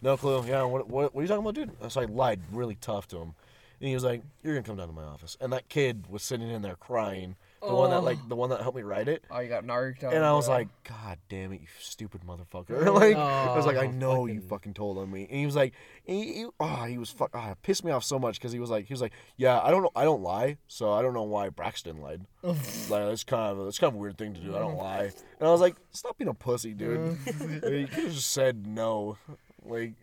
No 0.02 0.18
clue. 0.18 0.44
Yeah, 0.46 0.64
what, 0.64 0.86
what, 0.86 1.14
what 1.14 1.20
are 1.20 1.22
you 1.22 1.28
talking 1.28 1.42
about, 1.42 1.54
dude? 1.54 1.90
So 1.90 2.02
I 2.02 2.04
lied 2.04 2.38
really 2.52 2.74
tough 2.74 3.08
to 3.08 3.16
him. 3.16 3.34
And 3.80 3.88
he 3.88 3.94
was 3.94 4.04
like, 4.04 4.22
You're 4.42 4.52
gonna 4.52 4.62
come 4.62 4.76
down 4.76 4.88
to 4.88 4.92
my 4.92 5.02
office. 5.02 5.34
And 5.40 5.50
that 5.54 5.70
kid 5.70 6.04
was 6.10 6.22
sitting 6.22 6.50
in 6.50 6.60
there 6.60 6.74
crying. 6.74 7.36
The 7.66 7.74
one 7.74 7.90
that 7.90 7.98
oh. 7.98 8.02
like 8.02 8.28
the 8.28 8.36
one 8.36 8.50
that 8.50 8.60
helped 8.60 8.76
me 8.76 8.82
write 8.82 9.08
it. 9.08 9.24
Oh, 9.30 9.40
you 9.40 9.48
got 9.48 9.64
narked 9.64 10.04
out. 10.04 10.12
And 10.12 10.24
I 10.24 10.32
was 10.32 10.46
bro. 10.46 10.56
like, 10.56 10.68
God 10.84 11.18
damn 11.28 11.52
it, 11.52 11.60
you 11.60 11.66
stupid 11.80 12.22
motherfucker. 12.22 12.94
like 12.94 13.16
I 13.16 13.56
was 13.56 13.66
like, 13.66 13.76
I 13.76 13.86
Oh, 13.86 13.90
know 13.90 14.26
you 14.26 14.34
fucking- 14.34 14.48
fucking 14.48 14.74
told 14.74 14.98
on 14.98 15.10
me. 15.10 15.26
And 15.30 15.38
he 15.38 15.46
was 15.46 15.56
like 15.56 15.74
he, 16.04 16.32
he 16.34 16.46
oh, 16.60 16.84
he 16.84 16.98
was 16.98 17.10
fuck 17.10 17.30
oh, 17.34 17.50
it 17.50 17.62
pissed 17.62 17.84
me 17.84 17.92
off 17.92 18.04
so 18.04 18.18
much 18.18 18.38
because 18.38 18.52
he 18.52 18.58
was 18.58 18.70
like 18.70 18.86
he 18.86 18.92
was 18.92 19.00
like, 19.00 19.12
Yeah, 19.36 19.60
I 19.60 19.70
don't 19.70 19.82
know 19.82 19.90
I 19.96 20.04
don't 20.04 20.22
lie, 20.22 20.58
so 20.68 20.92
I 20.92 21.02
don't 21.02 21.14
know 21.14 21.22
why 21.22 21.48
Braxton 21.48 22.00
lied. 22.00 22.22
like 22.42 22.58
that's 22.88 23.24
kind 23.24 23.58
of 23.58 23.64
that's 23.64 23.78
kind 23.78 23.88
of 23.88 23.94
a 23.94 23.98
weird 23.98 24.18
thing 24.18 24.34
to 24.34 24.40
do. 24.40 24.54
I 24.54 24.58
don't 24.58 24.76
mm. 24.76 24.82
lie. 24.82 25.12
And 25.38 25.48
I 25.48 25.50
was 25.50 25.60
like, 25.60 25.76
Stop 25.92 26.18
being 26.18 26.28
a 26.28 26.34
pussy, 26.34 26.74
dude. 26.74 26.98
Mm. 26.98 27.62
Like, 27.64 27.72
you 27.72 27.86
could 27.86 28.04
have 28.04 28.12
just 28.12 28.32
said 28.32 28.66
no. 28.66 29.16
Like 29.64 29.94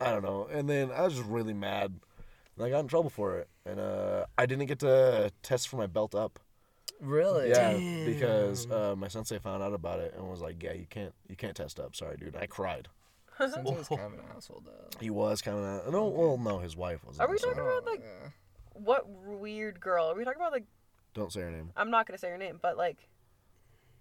I 0.00 0.10
don't 0.10 0.22
know. 0.22 0.48
And 0.50 0.68
then 0.68 0.90
I 0.90 1.02
was 1.02 1.14
just 1.14 1.26
really 1.26 1.54
mad. 1.54 1.94
And 2.56 2.66
I 2.66 2.70
got 2.70 2.80
in 2.80 2.88
trouble 2.88 3.10
for 3.10 3.38
it. 3.38 3.48
And 3.66 3.78
uh, 3.78 4.26
I 4.36 4.46
didn't 4.46 4.66
get 4.66 4.78
to 4.80 5.30
test 5.42 5.68
for 5.68 5.76
my 5.76 5.86
belt 5.86 6.14
up. 6.14 6.38
Really? 7.00 7.50
Yeah, 7.50 7.76
because 8.04 8.70
uh, 8.70 8.94
my 8.96 9.08
sensei 9.08 9.38
found 9.38 9.62
out 9.62 9.72
about 9.72 10.00
it 10.00 10.14
and 10.16 10.28
was 10.28 10.40
like, 10.40 10.62
"Yeah, 10.62 10.72
you 10.72 10.86
can't, 10.88 11.12
you 11.28 11.36
can't 11.36 11.56
test 11.56 11.80
up." 11.80 11.94
Sorry, 11.96 12.16
dude. 12.16 12.36
I 12.36 12.46
cried. 12.46 12.88
Sensei's 13.38 13.88
kind 13.88 14.00
of 14.02 14.12
an 14.14 14.20
asshole, 14.36 14.62
though. 14.64 14.88
He 15.00 15.10
was 15.10 15.40
kind 15.42 15.58
of 15.58 15.64
an, 15.86 15.92
no. 15.92 16.06
Well, 16.08 16.36
no, 16.38 16.58
his 16.58 16.76
wife 16.76 17.04
was. 17.06 17.18
Are 17.18 17.28
we 17.28 17.38
so 17.38 17.48
talking 17.48 17.62
about 17.62 17.84
like 17.86 18.00
Yeah. 18.00 18.28
what 18.74 19.08
weird 19.08 19.80
girl? 19.80 20.06
Are 20.10 20.14
we 20.14 20.24
talking 20.24 20.40
about 20.40 20.52
like 20.52 20.66
Don't 21.14 21.32
say 21.32 21.40
her 21.40 21.50
name. 21.50 21.70
I'm 21.76 21.90
not 21.90 22.06
gonna 22.06 22.18
say 22.18 22.28
her 22.30 22.38
name, 22.38 22.58
but 22.60 22.76
like 22.76 23.08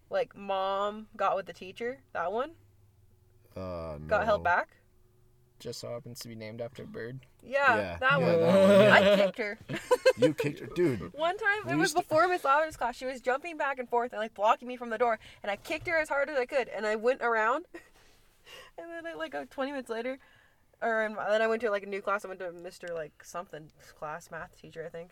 like 0.09 0.35
mom 0.35 1.07
got 1.15 1.35
with 1.35 1.45
the 1.45 1.53
teacher, 1.53 1.99
that 2.13 2.31
one? 2.31 2.51
Uh, 3.55 3.97
no. 3.99 4.07
Got 4.07 4.25
held 4.25 4.43
back? 4.43 4.69
Just 5.59 5.79
so 5.79 5.89
happens 5.91 6.19
to 6.19 6.27
be 6.27 6.35
named 6.35 6.61
after 6.61 6.83
a 6.83 6.87
bird. 6.87 7.19
Yeah, 7.41 7.75
Yeah, 7.75 7.97
that 7.99 8.11
yeah, 8.11 8.17
one. 8.17 8.39
that 8.39 8.69
one, 8.69 9.03
yeah. 9.05 9.13
I 9.13 9.15
kicked 9.15 9.37
her. 9.37 9.57
You 10.17 10.33
kicked 10.33 10.59
her, 10.59 10.65
dude. 10.67 11.13
One 11.17 11.37
time, 11.37 11.59
We 11.65 11.71
it 11.71 11.75
was 11.75 11.91
used 11.93 11.95
to- 11.97 12.01
before 12.03 12.27
Miss 12.27 12.43
Lavender's 12.43 12.75
class. 12.77 12.95
She 12.95 13.05
was 13.05 13.21
jumping 13.21 13.57
back 13.57 13.79
and 13.79 13.87
forth 13.89 14.11
and 14.11 14.19
like 14.21 14.33
blocking 14.33 14.67
me 14.67 14.75
from 14.77 14.89
the 14.89 14.97
door, 14.97 15.17
and 15.41 15.49
I 15.51 15.55
kicked 15.55 15.87
her 15.87 15.97
as 15.97 16.09
hard 16.09 16.29
as 16.29 16.37
I 16.37 16.45
could, 16.45 16.67
and 16.69 16.85
I 16.85 16.95
went 16.95 17.21
around, 17.21 17.65
and 18.77 18.87
then 18.91 19.07
I, 19.07 19.15
like 19.15 19.33
uh, 19.33 19.45
20 19.49 19.71
minutes 19.71 19.89
later, 19.89 20.17
or 20.81 21.03
in, 21.05 21.15
then 21.15 21.41
I 21.41 21.47
went 21.47 21.61
to 21.61 21.69
like 21.71 21.83
a 21.83 21.87
new 21.87 22.01
class. 22.01 22.25
I 22.25 22.27
went 22.27 22.39
to 22.41 22.47
Mr. 22.51 22.93
like 22.93 23.23
something 23.23 23.69
class, 23.97 24.29
math 24.31 24.59
teacher, 24.61 24.83
I 24.85 24.89
think, 24.89 25.11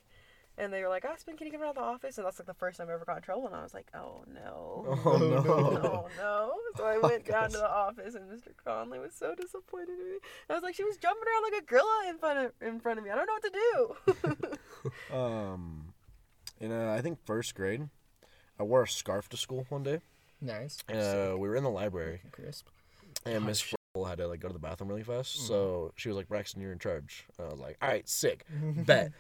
And 0.60 0.74
they 0.74 0.82
were 0.82 0.90
like, 0.90 1.06
Aspen, 1.06 1.38
can 1.38 1.46
you 1.46 1.54
come 1.54 1.62
out 1.62 1.70
of 1.70 1.76
the 1.76 1.82
office? 1.82 2.18
And 2.18 2.26
that's 2.26 2.40
like 2.40 2.48
the 2.48 2.54
first 2.56 2.80
time 2.80 2.90
I 2.90 2.94
ever 2.94 3.06
got 3.06 3.18
in 3.18 3.22
trouble. 3.24 3.46
And 3.46 3.56
I 3.56 3.62
was 3.62 3.76
like, 3.76 3.88
oh 3.94 4.24
no. 4.34 4.98
Oh 5.06 5.18
no. 5.18 5.38
Oh 5.48 6.08
no. 6.18 6.54
So 6.78 6.86
I 6.86 6.98
went 7.00 7.26
down 7.26 7.50
to 7.52 7.58
the 7.58 7.70
office 7.70 8.14
and 8.16 8.26
Mr. 8.30 8.50
Conley 8.64 9.00
was 9.00 9.14
so 9.16 9.34
disappointed 9.36 9.90
in 10.00 10.12
me. 10.14 10.18
I 10.50 10.54
was 10.54 10.64
like, 10.64 10.76
she 10.76 10.84
was 10.84 10.98
jumping 10.98 11.24
around 11.28 11.44
like 11.52 11.62
a 11.62 11.66
gorilla 11.66 12.06
in 12.10 12.18
front 12.18 12.40
of 12.40 12.52
in 12.62 12.80
front 12.80 13.00
of 13.00 13.06
me. 13.06 13.12
I 13.12 13.16
don't 13.16 13.26
know 13.26 13.34
what 13.34 13.44
to 13.44 14.40
do. 14.44 14.58
Um, 15.16 15.94
in 16.60 16.72
uh, 16.72 16.94
I 16.98 17.02
think 17.02 17.20
first 17.26 17.56
grade, 17.56 17.90
I 18.60 18.64
wore 18.64 18.84
a 18.84 18.88
scarf 18.88 19.30
to 19.30 19.38
school 19.38 19.66
one 19.70 19.84
day. 19.84 20.02
Nice. 20.42 20.78
Uh, 20.90 21.34
we 21.38 21.48
were 21.48 21.56
in 21.56 21.64
the 21.64 21.70
library, 21.70 22.22
Crisp. 22.32 22.68
and 23.26 23.38
Oh, 23.38 23.40
Miss 23.42 23.60
shit. 23.60 23.80
Frill 23.94 24.06
had 24.06 24.18
to 24.20 24.28
like 24.28 24.40
go 24.40 24.48
to 24.48 24.54
the 24.54 24.60
bathroom 24.60 24.90
really 24.90 25.04
fast. 25.04 25.48
So 25.48 25.92
she 25.96 26.10
was 26.10 26.16
like, 26.18 26.28
"Braxton, 26.30 26.62
you're 26.62 26.72
in 26.72 26.80
charge." 26.80 27.26
And 27.38 27.48
I 27.48 27.52
was 27.52 27.60
like, 27.60 27.78
"All 27.82 27.90
right, 27.90 28.08
sick, 28.08 28.46
bet." 28.86 29.12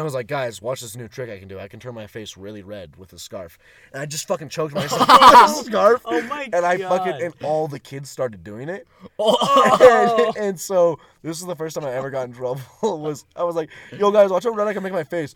I 0.00 0.04
was 0.04 0.14
like, 0.14 0.26
guys, 0.26 0.62
watch 0.62 0.80
this 0.80 0.96
new 0.96 1.08
trick 1.08 1.28
I 1.30 1.38
can 1.38 1.48
do. 1.48 1.58
I 1.58 1.66
can 1.68 1.80
turn 1.80 1.94
my 1.94 2.06
face 2.06 2.36
really 2.36 2.62
red 2.62 2.96
with 2.96 3.12
a 3.12 3.18
scarf. 3.18 3.58
And 3.92 4.00
I 4.00 4.06
just 4.06 4.28
fucking 4.28 4.48
choked 4.48 4.74
myself 4.74 5.00
with 5.08 5.08
a 5.08 5.64
scarf. 5.64 6.02
Oh 6.04 6.20
my 6.22 6.48
And 6.52 6.64
I 6.64 6.76
God. 6.76 6.88
fucking, 6.98 7.22
and 7.22 7.34
all 7.42 7.66
the 7.68 7.78
kids 7.78 8.08
started 8.10 8.44
doing 8.44 8.68
it. 8.68 8.86
Oh. 9.20 10.26
and, 10.36 10.36
and 10.36 10.60
so 10.60 10.98
this 11.22 11.40
is 11.40 11.46
the 11.46 11.56
first 11.56 11.74
time 11.74 11.84
I 11.84 11.92
ever 11.92 12.10
got 12.10 12.26
in 12.28 12.32
trouble. 12.32 12.60
Was 12.82 13.24
I 13.34 13.42
was 13.42 13.56
like, 13.56 13.70
"Yo, 13.98 14.10
guys, 14.12 14.30
watch 14.30 14.44
how 14.44 14.50
red 14.50 14.68
I 14.68 14.74
can 14.74 14.82
make 14.82 14.92
my 14.92 15.02
face." 15.04 15.34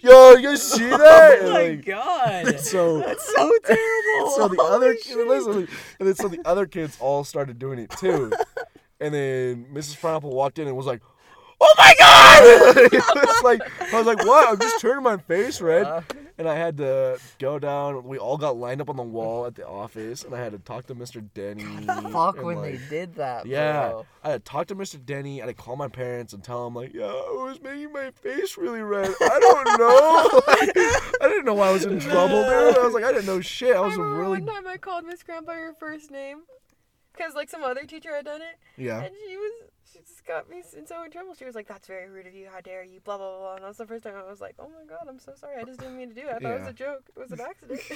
Yo, 0.00 0.34
you 0.36 0.56
see 0.56 0.90
oh 0.92 0.98
that? 0.98 1.38
Oh 1.42 1.52
my 1.52 1.68
like, 1.68 1.84
god. 1.84 2.60
so 2.60 3.00
so 3.18 3.52
terrible. 3.64 4.30
so 4.30 4.48
the 4.48 4.62
other 4.62 4.94
listen, 5.26 5.68
and 5.98 6.08
then 6.08 6.14
so 6.14 6.28
the 6.28 6.40
other 6.44 6.66
kids 6.66 6.96
all 7.00 7.24
started 7.24 7.58
doing 7.58 7.78
it 7.78 7.90
too. 7.90 8.30
And 9.00 9.12
then 9.14 9.66
Mrs. 9.72 10.00
Pineapple 10.00 10.30
walked 10.34 10.58
in 10.58 10.66
and 10.68 10.76
was 10.76 10.86
like, 10.86 11.02
"Oh 11.60 11.74
my 11.78 11.94
god!" 11.98 12.76
it 12.92 12.92
was 12.92 13.42
like 13.44 13.60
I 13.92 13.96
was 13.98 14.06
like, 14.06 14.24
"What? 14.26 14.48
I'm 14.48 14.58
just 14.58 14.80
turning 14.80 15.02
my 15.04 15.16
face 15.16 15.60
red." 15.60 15.84
Uh, 15.86 16.02
And 16.36 16.48
I 16.48 16.56
had 16.56 16.78
to 16.78 17.20
go 17.38 17.60
down. 17.60 18.02
We 18.02 18.18
all 18.18 18.36
got 18.36 18.56
lined 18.56 18.80
up 18.80 18.90
on 18.90 18.96
the 18.96 19.04
wall 19.04 19.46
at 19.46 19.54
the 19.54 19.64
office, 19.68 20.24
and 20.24 20.34
I 20.34 20.38
had 20.42 20.50
to 20.50 20.58
talk 20.58 20.84
to 20.86 20.94
Mr. 20.96 21.22
Denny. 21.32 21.62
fuck 22.10 22.42
when 22.42 22.56
like, 22.56 22.72
they 22.72 22.80
did 22.90 23.14
that. 23.14 23.46
Yeah, 23.46 23.90
Bro. 23.90 24.06
I 24.24 24.30
had 24.30 24.44
to 24.44 24.50
talk 24.50 24.66
to 24.66 24.74
Mr. 24.74 24.98
Denny. 25.04 25.40
I 25.40 25.46
had 25.46 25.56
to 25.56 25.62
call 25.62 25.76
my 25.76 25.86
parents 25.86 26.32
and 26.32 26.42
tell 26.42 26.64
them 26.64 26.74
like, 26.74 26.92
"Yeah, 26.92 27.04
I 27.04 27.44
was 27.44 27.60
making 27.62 27.92
my 27.92 28.10
face 28.10 28.56
really 28.58 28.80
red. 28.82 29.14
I 29.20 29.38
don't 29.38 29.78
know. 29.78 30.42
I 31.20 31.28
didn't 31.28 31.44
know 31.44 31.54
why 31.54 31.68
I 31.68 31.72
was 31.72 31.84
in 31.84 32.00
trouble, 32.00 32.42
dude. 32.42 32.76
I 32.78 32.84
was 32.84 32.94
like, 32.94 33.04
I 33.04 33.12
didn't 33.12 33.26
know 33.26 33.40
shit. 33.40 33.76
I 33.76 33.78
I 33.78 33.80
was 33.82 33.96
remember 33.96 34.18
really 34.18 34.40
one 34.40 34.46
time 34.46 34.66
I 34.66 34.76
called 34.76 35.04
Miss 35.04 35.22
Graham 35.22 35.44
by 35.44 35.54
her 35.54 35.72
first 35.78 36.10
name. 36.10 36.42
Because, 37.16 37.34
like, 37.36 37.48
some 37.48 37.62
other 37.62 37.84
teacher 37.84 38.12
had 38.12 38.24
done 38.24 38.42
it. 38.42 38.56
yeah." 38.76 39.02
And 39.02 39.14
she 39.24 39.36
was, 39.36 39.52
she 40.06 40.12
just 40.12 40.26
got 40.26 40.48
me 40.50 40.62
in 40.76 40.86
so 40.86 41.02
in 41.04 41.10
trouble. 41.10 41.34
She 41.34 41.44
was 41.44 41.54
like, 41.54 41.66
that's 41.68 41.86
very 41.88 42.08
rude 42.08 42.26
of 42.26 42.34
you. 42.34 42.48
How 42.52 42.60
dare 42.60 42.84
you? 42.84 43.00
Blah, 43.00 43.18
blah, 43.18 43.38
blah. 43.38 43.54
And 43.56 43.64
that's 43.64 43.78
the 43.78 43.86
first 43.86 44.04
time 44.04 44.14
I 44.16 44.28
was 44.28 44.40
like, 44.40 44.54
oh 44.58 44.68
my 44.68 44.84
god, 44.88 45.06
I'm 45.08 45.18
so 45.18 45.32
sorry. 45.36 45.56
I 45.60 45.64
just 45.64 45.80
didn't 45.80 45.96
mean 45.96 46.08
to 46.10 46.14
do 46.14 46.22
it. 46.22 46.34
I 46.34 46.38
thought 46.38 46.52
it 46.56 46.60
was 46.60 46.68
a 46.68 46.72
joke. 46.72 47.04
It 47.16 47.18
was 47.20 47.32
an 47.32 47.40
accident. 47.40 47.80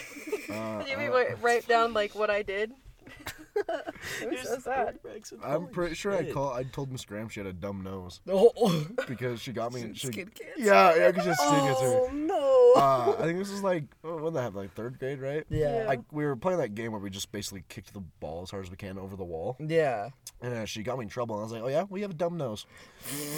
Uh, 0.51 0.79
Did 0.79 0.89
you 0.89 0.97
mean 0.97 1.09
uh, 1.09 1.13
write, 1.13 1.43
write 1.43 1.69
down, 1.69 1.93
like, 1.93 2.15
what 2.15 2.31
I 2.31 2.43
did? 2.43 2.73
it 3.57 3.67
was 4.23 4.33
You're 4.33 4.43
so 4.45 4.59
sad. 4.61 4.99
Braxton. 5.03 5.41
I'm 5.43 5.67
pretty 5.69 5.95
sure 5.95 6.13
I 6.15 6.25
shit. 6.25 6.35
call. 6.35 6.53
I 6.53 6.63
told 6.63 6.91
Miss 6.91 7.05
Graham 7.05 7.29
she 7.29 7.41
had 7.41 7.47
a 7.47 7.53
dumb 7.53 7.83
nose 7.83 8.21
Oh, 8.29 8.87
because 9.09 9.41
she 9.41 9.53
got 9.53 9.73
me. 9.73 9.91
She, 9.95 10.07
Skin 10.09 10.29
cancer. 10.29 10.55
yeah, 10.59 10.95
yeah, 10.97 11.07
because 11.09 11.25
she 11.25 11.29
has 11.29 11.39
skin 11.39 11.51
cancer. 11.61 11.87
Oh 11.87 12.11
no. 12.13 12.73
Uh, 12.81 13.17
I 13.19 13.23
think 13.25 13.39
this 13.39 13.51
is 13.51 13.63
like 13.63 13.85
what 14.03 14.25
did 14.25 14.35
that 14.35 14.43
have 14.43 14.55
like 14.55 14.73
third 14.75 14.99
grade, 14.99 15.21
right? 15.21 15.45
Yeah. 15.49 15.85
Like 15.87 16.01
we 16.13 16.25
were 16.25 16.37
playing 16.37 16.59
that 16.61 16.75
game 16.75 16.93
where 16.93 17.01
we 17.01 17.11
just 17.11 17.33
basically 17.33 17.65
kicked 17.69 17.93
the 17.95 18.01
ball 18.01 18.43
as 18.43 18.51
hard 18.51 18.65
as 18.65 18.71
we 18.71 18.77
can 18.77 18.99
over 18.99 19.17
the 19.17 19.25
wall, 19.25 19.57
Yeah. 19.59 20.11
And 20.41 20.55
uh, 20.55 20.65
she 20.65 20.83
got 20.83 20.99
me 20.99 21.05
in 21.05 21.09
trouble. 21.09 21.35
And 21.37 21.41
I 21.41 21.45
was 21.45 21.53
like, 21.53 21.63
"Oh 21.63 21.69
yeah, 21.69 21.85
we 21.89 22.03
have 22.03 22.11
a 22.11 22.15
dumb 22.15 22.37
nose," 22.37 22.67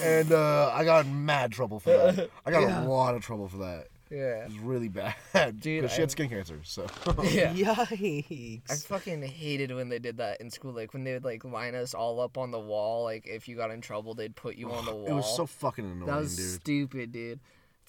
and 0.03 0.33
uh, 0.33 0.71
I 0.75 0.85
got 0.85 1.07
in 1.07 1.25
mad 1.25 1.53
trouble 1.53 1.81
for 1.81 1.91
that. 1.91 2.31
I 2.47 2.51
got 2.51 2.63
Yeah. 2.63 2.85
a 2.85 2.87
lot 2.87 3.15
of 3.15 3.23
trouble 3.23 3.49
for 3.49 3.59
that. 3.59 3.89
Yeah. 4.11 4.43
It 4.43 4.49
was 4.49 4.59
really 4.59 4.89
bad, 4.89 5.15
Dude, 5.61 5.83
because 5.83 5.93
she 5.95 6.01
had 6.01 6.11
skin 6.11 6.29
cancer. 6.29 6.61
So 6.65 6.87
Yeah. 7.23 7.53
Yikes. 7.55 8.63
I 8.71 8.75
fucking 8.75 9.23
hated 9.23 9.73
when 9.73 9.89
they 9.89 10.01
did 10.01 10.17
that 10.17 10.41
in 10.41 10.51
school. 10.51 10.73
Like 10.73 10.93
when 10.93 11.05
they 11.05 11.13
would 11.13 11.25
like 11.25 11.45
line 11.45 11.77
us 11.77 11.95
all 11.95 12.21
up 12.21 12.37
on 12.37 12.51
the 12.51 12.59
wall. 12.59 13.05
Like 13.05 13.27
if 13.29 13.47
you 13.47 13.55
got 13.57 13.71
in 13.71 13.81
trouble, 13.81 14.15
they'd 14.15 14.35
put 14.35 14.57
you 14.57 14.73
on 14.73 14.85
the 14.85 14.95
wall. 14.95 15.07
it 15.09 15.13
was 15.13 15.37
so 15.37 15.47
fucking 15.47 15.85
annoying, 15.85 16.07
that 16.07 16.19
was 16.21 16.37
dude. 16.37 16.61
stupid, 16.61 17.13
dude. 17.13 17.39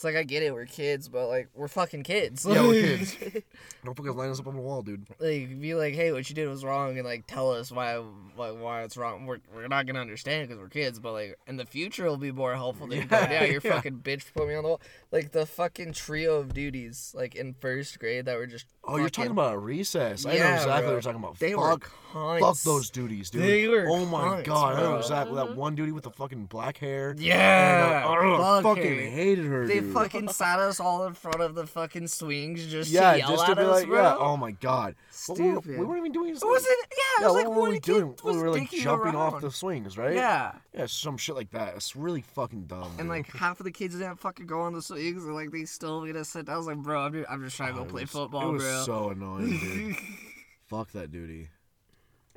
It's 0.01 0.03
like 0.03 0.15
I 0.15 0.23
get 0.23 0.41
it, 0.41 0.51
we're 0.51 0.65
kids, 0.65 1.07
but 1.07 1.27
like 1.27 1.49
we're 1.53 1.67
fucking 1.67 2.01
kids. 2.01 2.43
Yeah, 2.49 2.63
we're 2.65 2.81
kids. 2.97 3.15
Don't 3.85 3.95
fucking 3.95 4.15
line 4.17 4.31
us 4.31 4.39
up 4.39 4.47
on 4.47 4.55
the 4.55 4.61
wall, 4.61 4.81
dude. 4.81 5.05
like 5.19 5.61
be 5.61 5.75
like, 5.75 5.93
hey, 5.93 6.11
what 6.11 6.27
you 6.27 6.33
did 6.33 6.47
was 6.49 6.65
wrong, 6.65 6.97
and 6.97 7.05
like 7.05 7.27
tell 7.27 7.51
us 7.51 7.71
why 7.71 7.97
why, 8.35 8.49
why 8.49 8.81
it's 8.81 8.97
wrong. 8.97 9.27
We're, 9.27 9.37
we're 9.53 9.67
not 9.67 9.85
gonna 9.85 9.99
understand 9.99 10.47
because 10.47 10.59
we're 10.59 10.69
kids, 10.69 10.97
but 10.99 11.11
like 11.11 11.37
in 11.45 11.57
the 11.57 11.67
future 11.67 12.05
it'll 12.05 12.17
be 12.17 12.31
more 12.31 12.55
helpful 12.55 12.87
than 12.87 13.07
Yeah, 13.11 13.31
yeah, 13.31 13.43
you're 13.43 13.61
yeah. 13.63 13.73
fucking 13.75 13.99
bitch 13.99 14.23
put 14.33 14.47
me 14.47 14.55
on 14.55 14.63
the 14.63 14.69
wall. 14.69 14.81
Like 15.11 15.33
the 15.33 15.45
fucking 15.45 15.93
trio 15.93 16.37
of 16.37 16.55
duties 16.55 17.13
like 17.15 17.35
in 17.35 17.53
first 17.53 17.99
grade 17.99 18.25
that 18.25 18.37
were 18.39 18.47
just. 18.47 18.65
Oh, 18.83 18.97
you're 18.97 19.09
talking 19.09 19.29
about 19.29 19.53
a 19.53 19.59
recess. 19.59 20.25
I 20.25 20.31
know 20.31 20.35
Yeah, 20.37 20.55
exactly 20.55 20.81
bro. 20.81 20.85
what 20.87 20.91
you're 20.93 21.01
talking 21.13 21.23
about. 21.23 21.37
They 21.37 21.53
fuck, 21.53 21.91
were 22.15 22.19
cunts. 22.19 22.39
fuck 22.39 22.57
those 22.63 22.89
duties, 22.89 23.29
dude. 23.29 23.43
They 23.43 23.67
were 23.67 23.85
oh 23.87 24.05
my 24.07 24.41
cunts, 24.41 24.45
god, 24.45 24.79
I 24.79 24.81
know 24.81 24.95
exactly 24.97 25.35
that 25.35 25.55
one 25.55 25.75
duty 25.75 25.91
with 25.91 26.03
the 26.03 26.09
fucking 26.09 26.45
black 26.45 26.77
hair. 26.77 27.13
Yeah, 27.17 28.11
And, 28.11 28.19
uh, 28.31 28.37
ugh, 28.43 28.63
fucking 28.63 28.83
fucking- 28.83 29.11
hated 29.11 29.45
her. 29.45 29.67
They 29.67 29.81
dude. 29.81 29.90
Fucking 29.93 30.27
sat 30.33 30.59
us 30.59 30.79
all 30.79 31.05
in 31.05 31.13
front 31.13 31.41
of 31.41 31.55
the 31.55 31.65
fucking 31.67 32.07
swings 32.07 32.65
just 32.67 32.91
yeah, 32.91 33.13
to 33.13 33.17
yell 33.19 33.29
just 33.31 33.45
to 33.45 33.51
at 33.51 33.57
be 33.57 33.63
us, 33.63 33.69
like, 33.81 33.87
bro. 33.87 34.01
yeah. 34.01 34.15
Oh 34.17 34.37
my 34.37 34.51
god, 34.51 34.95
What 35.27 35.37
Stupid. 35.37 35.79
we 35.79 35.85
weren't 35.85 35.99
even 35.99 36.11
doing. 36.11 36.29
It 36.35 36.41
wasn't. 36.43 36.77
Yeah, 36.91 36.97
Yeah, 37.19 37.25
it 37.25 37.27
was 37.27 37.33
what 37.33 37.43
like 37.45 37.47
were 37.55 37.61
one 37.61 37.69
we 37.71 37.79
doing? 37.79 38.15
We 38.23 38.37
were 38.37 38.49
like 38.51 38.69
jumping 38.71 39.15
off 39.15 39.41
the 39.41 39.51
swings, 39.51 39.97
right? 39.97 40.13
Yeah. 40.15 40.53
Yeah, 40.73 40.85
some 40.87 41.17
shit 41.17 41.35
like 41.35 41.51
that. 41.51 41.75
It's 41.75 41.95
really 41.95 42.21
fucking 42.21 42.63
dumb. 42.65 42.83
And 42.97 42.97
dude. 42.99 43.07
like 43.09 43.31
half 43.35 43.59
of 43.59 43.65
the 43.65 43.71
kids 43.71 43.95
didn't 43.97 44.17
fucking 44.19 44.47
go 44.47 44.61
on 44.61 44.73
the 44.73 44.81
swings, 44.81 45.23
and 45.25 45.33
like 45.35 45.51
they 45.51 45.65
still 45.65 46.01
made 46.01 46.15
us 46.15 46.29
sit 46.29 46.45
down. 46.45 46.55
I 46.55 46.57
was 46.57 46.67
like, 46.67 46.77
bro, 46.77 47.01
I'm 47.01 47.13
just, 47.13 47.29
I'm 47.31 47.43
just 47.43 47.57
trying 47.57 47.73
to 47.75 47.81
Oh, 47.81 47.83
go 47.83 47.89
play 47.89 48.01
was- 48.03 48.09
football, 48.11 48.49
It 48.49 48.53
was 48.53 48.63
bro. 48.63 48.83
so 48.85 49.09
annoying, 49.09 49.59
dude. 49.59 49.95
Fuck 50.67 50.91
that 50.93 51.11
duty. 51.11 51.49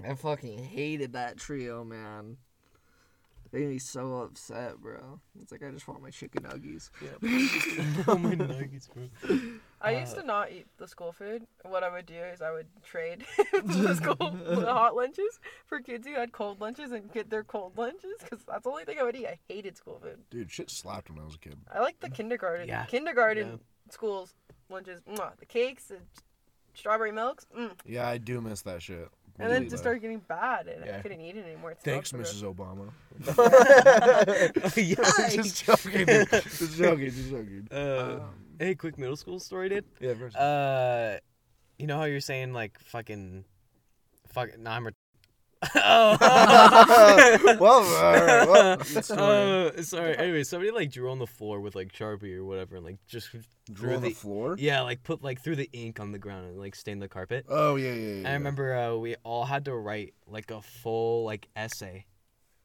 I 0.05 0.15
fucking 0.15 0.59
hated 0.59 1.13
that 1.13 1.37
trio, 1.37 1.85
man. 1.85 2.37
They 3.55 3.61
made 3.61 3.69
me 3.69 3.79
so 3.79 4.15
upset, 4.23 4.81
bro. 4.81 5.21
It's 5.41 5.53
like 5.53 5.63
I 5.63 5.71
just 5.71 5.87
want 5.87 6.03
my 6.03 6.11
chicken 6.11 6.43
nuggies. 6.43 6.91
oh 8.09 8.19
my 8.19 8.35
nuggets, 8.35 8.89
bro. 8.89 9.05
I 9.81 9.93
used 10.01 10.17
to 10.17 10.25
not 10.25 10.51
eat 10.51 10.67
the 10.77 10.89
school 10.89 11.13
food. 11.13 11.47
What 11.63 11.85
I 11.85 11.93
would 11.93 12.07
do 12.07 12.17
is 12.17 12.43
I 12.43 12.51
would 12.51 12.67
trade 12.83 13.25
the 13.65 13.95
school 13.95 14.17
the 14.45 14.73
hot 14.73 14.97
lunches 14.97 15.39
for 15.67 15.79
kids 15.79 16.05
who 16.05 16.15
had 16.15 16.33
cold 16.33 16.61
lunches 16.61 16.91
and 16.91 17.13
get 17.13 17.31
their 17.31 17.45
cold 17.45 17.79
lunches 17.79 18.15
because 18.19 18.45
that's 18.45 18.65
the 18.65 18.71
only 18.71 18.85
thing 18.85 18.99
I 18.99 19.05
would 19.05 19.15
eat. 19.15 19.27
I 19.29 19.39
hated 19.47 19.77
school 19.77 20.01
food. 20.03 20.19
Dude, 20.31 20.51
shit 20.51 20.69
slapped 20.69 21.09
when 21.09 21.21
I 21.21 21.25
was 21.25 21.37
a 21.37 21.39
kid. 21.39 21.57
I 21.73 21.79
like 21.79 22.01
the 22.01 22.11
kindergarten. 22.11 22.67
Yeah. 22.67 22.87
Kindergarten 22.87 23.47
Yeah. 23.47 23.57
schools 23.93 24.35
lunches. 24.69 25.01
Mwah. 25.03 25.37
The 25.39 25.47
cakes, 25.47 25.85
the 25.85 25.99
strawberry 26.75 27.13
milks. 27.13 27.47
Mm. 27.57 27.71
Yeah, 27.87 28.09
I 28.09 28.19
do 28.19 28.41
miss 28.41 28.63
that 28.63 28.83
shit. 28.83 29.09
And 29.39 29.51
then 29.51 29.51
it 29.51 29.55
Really 29.61 29.71
just 29.71 29.83
started 29.83 30.01
getting 30.01 30.21
bad, 30.21 30.69
and 30.69 30.85
I 30.85 30.87
Yeah. 30.87 31.01
couldn't 31.03 31.21
eat 31.21 31.37
it 31.37 31.45
anymore. 31.45 31.73
It 31.73 31.79
Thanks, 31.83 32.11
smelled 32.11 32.25
Mrs. 32.27 32.41
gross. 32.43 32.55
Obama. 32.55 32.93
just 35.35 35.65
joking. 35.67 36.07
dude. 36.07 36.29
Just 36.31 36.79
joking. 36.79 37.11
Just 37.11 37.31
joking. 37.31 37.69
Uh, 37.71 38.21
hey, 38.61 38.75
quick 38.77 38.97
middle 38.97 39.17
school 39.17 39.41
story, 39.41 39.69
dude. 39.71 39.85
Yeah, 40.01 40.15
first. 40.15 40.37
Uh, 40.37 41.19
you 41.79 41.89
know 41.89 41.97
how 41.99 42.05
you're 42.05 42.21
saying 42.21 42.53
like 42.53 42.79
fucking, 42.79 43.45
fuck. 44.29 44.57
Nah, 44.59 44.77
I'm. 44.77 44.89
Re- 45.75 45.81
oh. 45.85 47.57
well, 47.61 47.85
alright, 47.85 48.49
well. 48.49 48.75
Uh, 49.75 49.83
sorry. 49.83 50.17
Anyway, 50.17 50.43
somebody 50.45 50.71
like 50.71 50.91
drew 50.91 51.11
on 51.11 51.19
the 51.19 51.27
floor 51.27 51.61
with 51.61 51.75
like 51.75 51.93
Sharpie 51.93 52.35
or 52.37 52.45
whatever, 52.45 52.77
and 52.77 52.85
like 52.85 52.99
just 53.07 53.29
Drew 53.73 53.95
on 53.95 54.03
the 54.03 54.11
floor. 54.11 54.57
Yeah, 54.59 54.83
like 54.83 55.03
put 55.03 55.23
like 55.23 55.43
threw 55.43 55.57
the 55.57 55.71
ink 55.73 56.01
on 56.01 56.13
the 56.13 56.19
ground 56.19 56.47
and 56.47 56.59
like 56.59 56.75
stained 56.75 57.01
the 57.01 57.09
carpet. 57.09 57.47
Oh 57.49 57.77
yeah, 57.77 57.93
yeah, 57.95 58.15
yeah. 58.23 58.31
I 58.31 58.33
remember 58.35 58.75
uh, 58.75 58.95
we 58.97 59.17
all 59.25 59.45
had 59.45 59.65
to 59.67 59.75
write 59.75 60.15
like 60.27 60.51
a 60.51 60.61
full 60.61 61.25
like 61.25 61.49
essay 61.57 62.05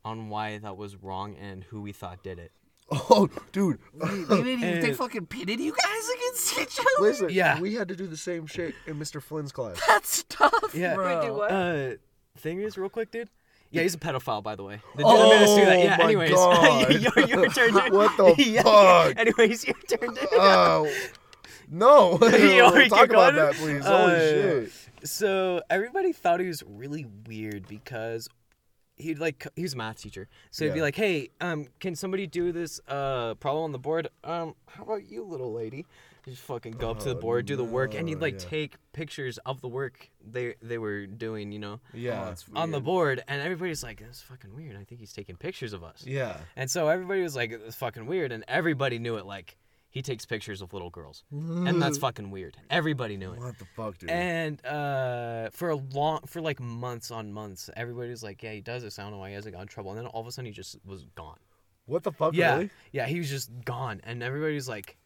on 0.04 0.30
why 0.30 0.58
that 0.58 0.76
was 0.78 0.96
wrong 0.98 1.36
and 1.36 1.64
who 1.64 1.82
we 1.82 1.92
thought 1.94 2.24
did 2.24 2.40
it. 2.40 2.52
Oh, 2.92 3.30
dude. 3.52 3.78
Wait, 3.94 4.28
they, 4.28 4.36
didn't 4.38 4.48
even, 4.64 4.82
they 4.82 4.94
fucking 4.96 5.28
pitted 5.28 5.60
you 5.60 5.72
guys 5.74 6.10
against 6.16 6.60
each 6.60 6.80
other. 6.80 6.90
Listen, 7.08 7.30
Yeah. 7.30 7.60
we 7.60 7.76
had 7.76 7.88
to 7.90 7.96
do 7.96 8.08
the 8.08 8.18
same 8.18 8.48
shit 8.48 8.74
in 8.88 8.98
Mr. 8.98 9.22
Flynn's 9.22 9.52
class. 9.52 9.80
That's 9.88 10.24
tough, 10.28 10.74
Yeah. 10.74 10.96
bro. 10.96 11.20
Wait, 11.20 11.28
do 11.28 11.34
what? 11.36 11.52
Uh, 11.52 11.90
thing 12.40 12.62
is, 12.62 12.78
real 12.78 12.90
quick, 12.90 13.12
dude. 13.12 13.30
Yeah, 13.72 13.84
he's 13.84 13.94
a 13.94 14.00
pedophile, 14.00 14.42
by 14.42 14.56
the 14.56 14.64
way. 14.64 14.82
The 14.96 15.04
that 15.04 15.30
made 15.30 15.44
us 15.44 15.56
do 15.56 15.66
that. 15.66 15.78
Oh 15.78 15.84
Yeah. 15.84 15.98
my 15.98 16.04
anyways, 16.06 16.32
God. 16.34 16.90
your, 16.92 17.28
your 17.28 17.50
turn. 17.50 17.74
dude. 17.74 17.94
What 17.94 18.18
the 18.18 18.36
Yeah, 18.44 18.64
fuck? 18.64 19.18
Anyways, 19.20 19.68
your 19.68 19.76
turn. 19.88 20.14
dude. 20.16 20.28
Oh, 20.34 20.92
no. 21.70 22.14
Already 22.14 22.90
Talk 22.90 23.10
about 23.10 23.36
that, 23.36 23.54
please. 23.56 23.86
Holy 23.86 24.14
Uh, 24.14 24.20
shit. 24.20 24.72
So 25.04 25.62
everybody 25.70 26.12
thought 26.14 26.40
he 26.40 26.48
was 26.48 26.64
really 26.68 27.06
weird 27.28 27.68
because 27.68 28.28
he'd 29.00 29.20
like 29.20 29.48
he 29.56 29.64
was 29.64 29.74
a 29.74 29.78
math 29.78 30.02
teacher. 30.02 30.28
So 30.52 30.66
he'd 30.66 30.72
be 30.74 30.78
Yeah. 30.80 30.84
like, 30.84 30.96
"Hey, 30.96 31.30
um, 31.42 31.68
can 31.80 31.96
somebody 31.96 32.28
do 32.28 32.52
this 32.52 32.80
uh 32.88 33.36
problem 33.36 33.64
on 33.66 33.72
the 33.72 33.80
board? 33.80 34.10
Um, 34.24 34.56
how 34.68 34.84
about 34.84 35.10
you, 35.10 35.24
little 35.24 35.54
lady?" 35.54 35.86
He'd 36.26 36.38
fucking 36.38 36.74
go 36.74 36.92
up 36.92 37.00
to 37.00 37.06
the 37.06 37.16
Oh, 37.16 37.20
board, 37.22 37.46
do 37.46 37.56
the 37.56 37.64
work, 37.64 37.96
and 37.96 38.08
he'd 38.08 38.16
no, 38.16 38.22
like 38.22 38.34
yeah. 38.36 38.50
take 38.50 38.76
pictures 38.94 39.38
of 39.46 39.62
the 39.62 39.70
work 39.70 40.10
they 40.22 40.56
they 40.62 40.78
were 40.78 41.08
doing, 41.08 41.52
you 41.52 41.60
know, 41.60 41.80
Yeah. 41.94 42.26
that's 42.26 42.46
on 42.54 42.72
the 42.72 42.78
weird. 42.78 42.84
board. 42.86 43.24
And 43.28 43.42
everybody's 43.42 43.82
like, 43.84 44.02
"That's 44.02 44.22
fucking 44.22 44.54
weird. 44.54 44.76
I 44.76 44.84
think 44.84 45.00
he's 45.00 45.14
taking 45.14 45.38
pictures 45.38 45.74
of 45.74 45.84
us." 45.84 46.04
yeah. 46.06 46.38
And 46.56 46.70
so 46.70 46.88
everybody 46.90 47.22
was 47.24 47.36
like, 47.36 47.52
"It's 47.52 47.78
fucking 47.78 48.06
weird," 48.06 48.32
and 48.32 48.44
everybody 48.48 49.00
knew 49.00 49.16
it. 49.16 49.26
Like 49.26 49.58
he 49.92 50.02
takes 50.04 50.26
pictures 50.26 50.62
of 50.62 50.72
little 50.74 50.90
girls, 50.92 51.24
and 51.32 51.82
that's 51.82 51.98
fucking 51.98 52.30
weird. 52.32 52.58
Everybody 52.70 53.18
knew 53.18 53.32
it. 53.34 53.40
What 53.40 53.58
the 53.58 53.66
fuck, 53.76 53.98
dude? 53.98 54.10
And 54.12 54.64
uh, 54.66 55.50
for 55.52 55.70
a 55.70 55.76
long, 55.76 56.22
for 56.28 56.42
like 56.42 56.60
months 56.60 57.10
on 57.12 57.34
months, 57.34 57.70
everybody 57.76 58.10
was 58.10 58.22
like, 58.24 58.44
"Yeah, 58.44 58.54
he 58.54 58.62
does 58.62 58.84
this. 58.84 59.00
I 59.00 59.04
don't 59.04 59.12
know 59.12 59.18
why 59.18 59.30
he 59.30 59.36
hasn't 59.36 59.56
got 59.56 59.62
in 59.62 59.68
trouble." 59.68 59.92
And 59.92 60.00
then 60.00 60.06
all 60.08 60.22
of 60.22 60.28
a 60.28 60.32
sudden, 60.32 60.46
he 60.46 60.52
just 60.52 60.78
was 60.86 61.06
gone. 61.16 61.40
what 61.86 62.04
the 62.04 62.12
fuck, 62.12 62.36
yeah, 62.36 62.54
really? 62.56 62.70
yeah, 62.92 63.08
he 63.08 63.18
was 63.18 63.30
just 63.30 63.50
gone, 63.66 64.00
and 64.04 64.22
everybody's 64.22 64.70
like, 64.70 64.98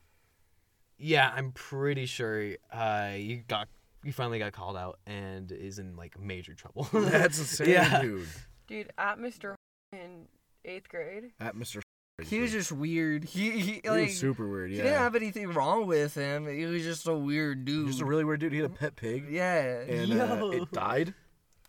"Yeah, 0.97 1.31
I'm 1.33 1.51
pretty 1.53 2.05
sure 2.05 2.55
uh, 2.71 3.11
you 3.15 3.43
got, 3.47 3.67
you 4.03 4.11
finally 4.11 4.39
got 4.39 4.51
called 4.51 4.75
out 4.77 4.99
and 5.07 5.51
is 5.51 5.79
in 5.79 5.95
like 5.95 6.19
major 6.19 6.53
trouble." 6.53 6.87
That's 6.91 7.39
insane, 7.39 7.69
Yeah. 7.69 8.01
dude. 8.01 8.27
Dude, 8.67 8.91
at 8.97 9.17
Mr. 9.17 9.55
in 9.91 10.27
eighth 10.65 10.89
grade. 10.89 11.31
At 11.39 11.55
Mr. 11.55 11.81
He 12.21 12.39
was 12.39 12.51
just 12.51 12.71
weird. 12.71 13.23
He 13.23 13.49
he 13.51 13.81
He 13.83 13.89
like 13.89 14.07
was 14.07 14.19
super 14.19 14.47
weird. 14.47 14.69
Yeah, 14.69 14.77
he 14.77 14.83
didn't 14.83 14.99
have 14.99 15.15
anything 15.15 15.51
wrong 15.51 15.87
with 15.87 16.13
him. 16.13 16.45
He 16.47 16.65
was 16.65 16.83
just 16.83 17.07
a 17.07 17.13
weird 17.13 17.65
dude. 17.65 17.87
He's 17.87 18.01
a 18.01 18.05
really 18.05 18.23
weird 18.23 18.39
dude. 18.39 18.51
He 18.53 18.59
had 18.59 18.69
a 18.69 18.73
pet 18.73 18.95
pig, 18.95 19.25
yeah. 19.31 19.81
and 19.81 20.21
uh, 20.21 20.49
it 20.53 20.71
died, 20.71 21.15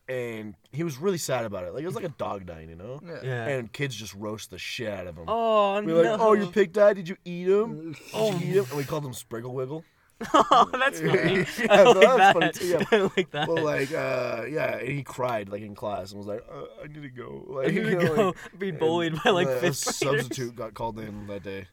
and 0.06 0.54
he 0.70 0.84
was 0.84 0.98
really 0.98 1.16
sad 1.16 1.46
about 1.46 1.64
it. 1.64 1.72
Like 1.72 1.82
it 1.82 1.86
was 1.86 1.94
like 1.94 2.04
a 2.04 2.10
dog 2.10 2.44
dying, 2.44 2.68
you 2.68 2.76
know. 2.76 3.00
yeah. 3.02 3.20
yeah. 3.22 3.48
And 3.48 3.72
kids 3.72 3.96
just 3.96 4.12
roast 4.14 4.50
the 4.50 4.58
shit 4.58 4.92
out 4.92 5.06
of 5.06 5.16
him. 5.16 5.24
oh 5.28 5.80
we 5.80 5.94
were 5.94 6.02
no! 6.04 6.10
like, 6.12 6.20
"Oh, 6.20 6.34
your 6.34 6.48
pig 6.48 6.74
died. 6.74 6.96
Did 6.96 7.08
you 7.08 7.16
eat 7.24 7.48
him? 7.48 7.92
Did 7.92 7.96
Oh. 8.12 8.30
you 8.32 8.36
eat 8.36 8.56
him?" 8.56 8.66
And 8.68 8.76
we 8.76 8.84
called 8.84 9.06
him 9.06 9.12
Spriggle 9.12 9.52
Wiggle. 9.52 9.82
oh, 10.34 10.70
that's 10.72 11.00
funny. 11.00 11.44
Yeah, 11.58 11.66
I 11.70 11.82
no, 11.84 11.90
like 11.92 12.16
that's 12.16 12.32
funny 12.32 12.46
that. 12.46 12.54
too, 12.54 12.66
yeah. 12.66 12.84
I 12.92 13.10
like 13.16 13.30
that. 13.32 13.48
Well, 13.48 13.64
like, 13.64 13.92
uh, 13.92 14.44
yeah, 14.48 14.76
and 14.76 14.88
he 14.88 15.02
cried 15.02 15.48
like 15.48 15.62
in 15.62 15.74
class 15.74 16.10
and 16.12 16.18
was 16.18 16.26
like, 16.26 16.44
uh, 16.50 16.82
"I 16.82 16.86
need 16.86 17.02
to 17.02 17.08
go." 17.10 17.44
Like, 17.48 17.68
I 17.68 17.70
need 17.70 17.76
you 17.76 17.84
to 17.84 18.04
know, 18.04 18.14
go 18.14 18.26
like, 18.26 18.58
be 18.58 18.70
bullied 18.70 19.14
by 19.22 19.30
like 19.30 19.48
the 19.48 19.56
fifth 19.56 19.76
substitute 19.76 20.54
got 20.56 20.74
called 20.74 20.98
in 20.98 21.26
that 21.26 21.42
day. 21.42 21.66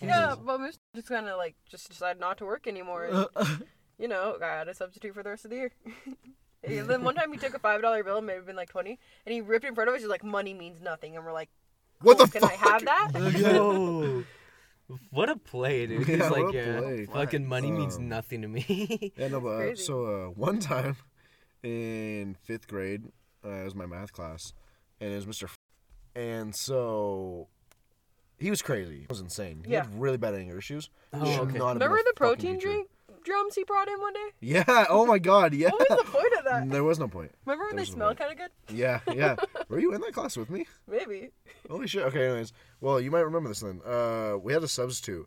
Yeah, 0.00 0.34
but 0.36 0.58
Mr. 0.60 0.78
just 0.94 1.08
kind 1.08 1.26
of 1.28 1.38
like 1.38 1.54
just 1.68 1.88
decided 1.88 2.20
not 2.20 2.36
to 2.38 2.44
work 2.44 2.66
anymore. 2.66 3.04
And, 3.06 3.26
Uh, 3.34 3.56
you 3.98 4.08
know, 4.08 4.36
I 4.42 4.46
had 4.46 4.68
a 4.68 4.74
substitute 4.74 5.14
for 5.14 5.22
the 5.22 5.30
rest 5.30 5.44
of 5.46 5.50
the 5.50 5.56
year. 5.56 5.72
and 6.62 6.88
then 6.88 7.02
one 7.04 7.14
time 7.14 7.32
he 7.32 7.38
took 7.38 7.54
a 7.54 7.58
five 7.58 7.80
dollar 7.80 8.04
bill, 8.04 8.20
maybe 8.20 8.42
been 8.42 8.56
like 8.56 8.68
twenty, 8.68 8.98
and 9.24 9.32
he 9.32 9.40
ripped 9.40 9.64
it 9.64 9.68
in 9.68 9.74
front 9.74 9.88
of 9.88 9.94
us. 9.94 10.02
He's 10.02 10.10
like, 10.10 10.24
"Money 10.24 10.52
means 10.52 10.80
nothing," 10.82 11.16
and 11.16 11.24
we're 11.24 11.32
like, 11.32 11.48
What 12.02 12.18
"Cool, 12.18 12.26
the 12.26 12.32
can 12.32 12.40
fuck? 12.42 12.50
I 12.52 12.70
have 12.70 12.84
that?" 12.84 13.32
Yo, 13.38 14.24
what 15.10 15.28
a 15.28 15.36
play, 15.36 15.86
dude. 15.86 16.06
He's 16.06 16.18
Yeah, 16.18 16.28
like, 16.28 16.44
what 16.44 16.54
a 16.54 16.58
yeah, 16.58 16.78
play. 16.80 17.06
fucking 17.06 17.46
money 17.46 17.70
means 17.70 17.96
Um, 17.96 18.08
nothing 18.08 18.42
to 18.42 18.48
me. 18.48 19.12
Yeah, 19.16 19.28
no, 19.28 19.40
but 19.40 19.48
uh, 19.48 19.76
so 19.76 20.04
uh, 20.06 20.26
one 20.30 20.58
time 20.60 20.96
in 21.62 22.36
fifth 22.42 22.68
grade, 22.68 23.04
uh, 23.44 23.48
it 23.48 23.64
was 23.64 23.74
my 23.74 23.86
math 23.86 24.12
class, 24.12 24.52
and 25.00 25.12
it 25.12 25.16
was 25.16 25.26
Mr. 25.26 25.44
F- 25.44 25.56
and 26.14 26.54
so 26.54 27.48
he 28.38 28.50
was 28.50 28.62
crazy. 28.62 29.00
He 29.00 29.06
was 29.08 29.20
insane. 29.20 29.62
He 29.64 29.72
Yeah. 29.72 29.84
had 29.84 30.00
really 30.00 30.16
bad 30.18 30.34
anger 30.34 30.58
issues. 30.58 30.90
Oh, 31.12 31.20
okay. 31.42 31.58
not 31.58 31.74
Remember 31.74 31.98
the 32.04 32.12
protein 32.16 32.54
teacher. 32.60 32.82
Drink 33.24 33.36
drums 33.36 33.54
he 33.54 33.64
brought 33.64 33.88
in 33.88 34.00
one 34.00 34.12
day? 34.12 34.28
Yeah. 34.40 34.84
Oh 34.88 35.06
my 35.06 35.18
God. 35.18 35.54
Yeah. 35.54 35.70
What 35.70 35.88
was 35.90 35.98
the 36.04 36.10
point 36.12 36.32
of 36.38 36.44
that? 36.44 36.70
There 36.70 36.84
was 36.84 36.98
no 36.98 37.08
point. 37.08 37.32
Remember 37.44 37.64
when 37.64 37.76
There 37.76 37.84
they 37.84 37.88
was 37.88 37.90
no 37.90 37.94
smelled 37.96 38.18
kind 38.18 38.32
of 38.32 38.38
good? 38.38 38.50
Yeah. 38.76 39.00
Yeah. 39.12 39.36
Were 39.68 39.78
you 39.80 39.94
in 39.94 40.00
that 40.02 40.12
class 40.12 40.36
with 40.36 40.50
me? 40.50 40.66
Maybe. 40.88 41.30
Holy 41.68 41.86
shit. 41.86 42.02
Okay. 42.04 42.26
Anyways, 42.26 42.52
well, 42.80 43.00
you 43.00 43.10
might 43.10 43.20
remember 43.20 43.48
this 43.48 43.60
then. 43.60 43.80
Uh, 43.84 44.36
we 44.42 44.52
had 44.52 44.62
a 44.62 44.68
substitute, 44.68 45.26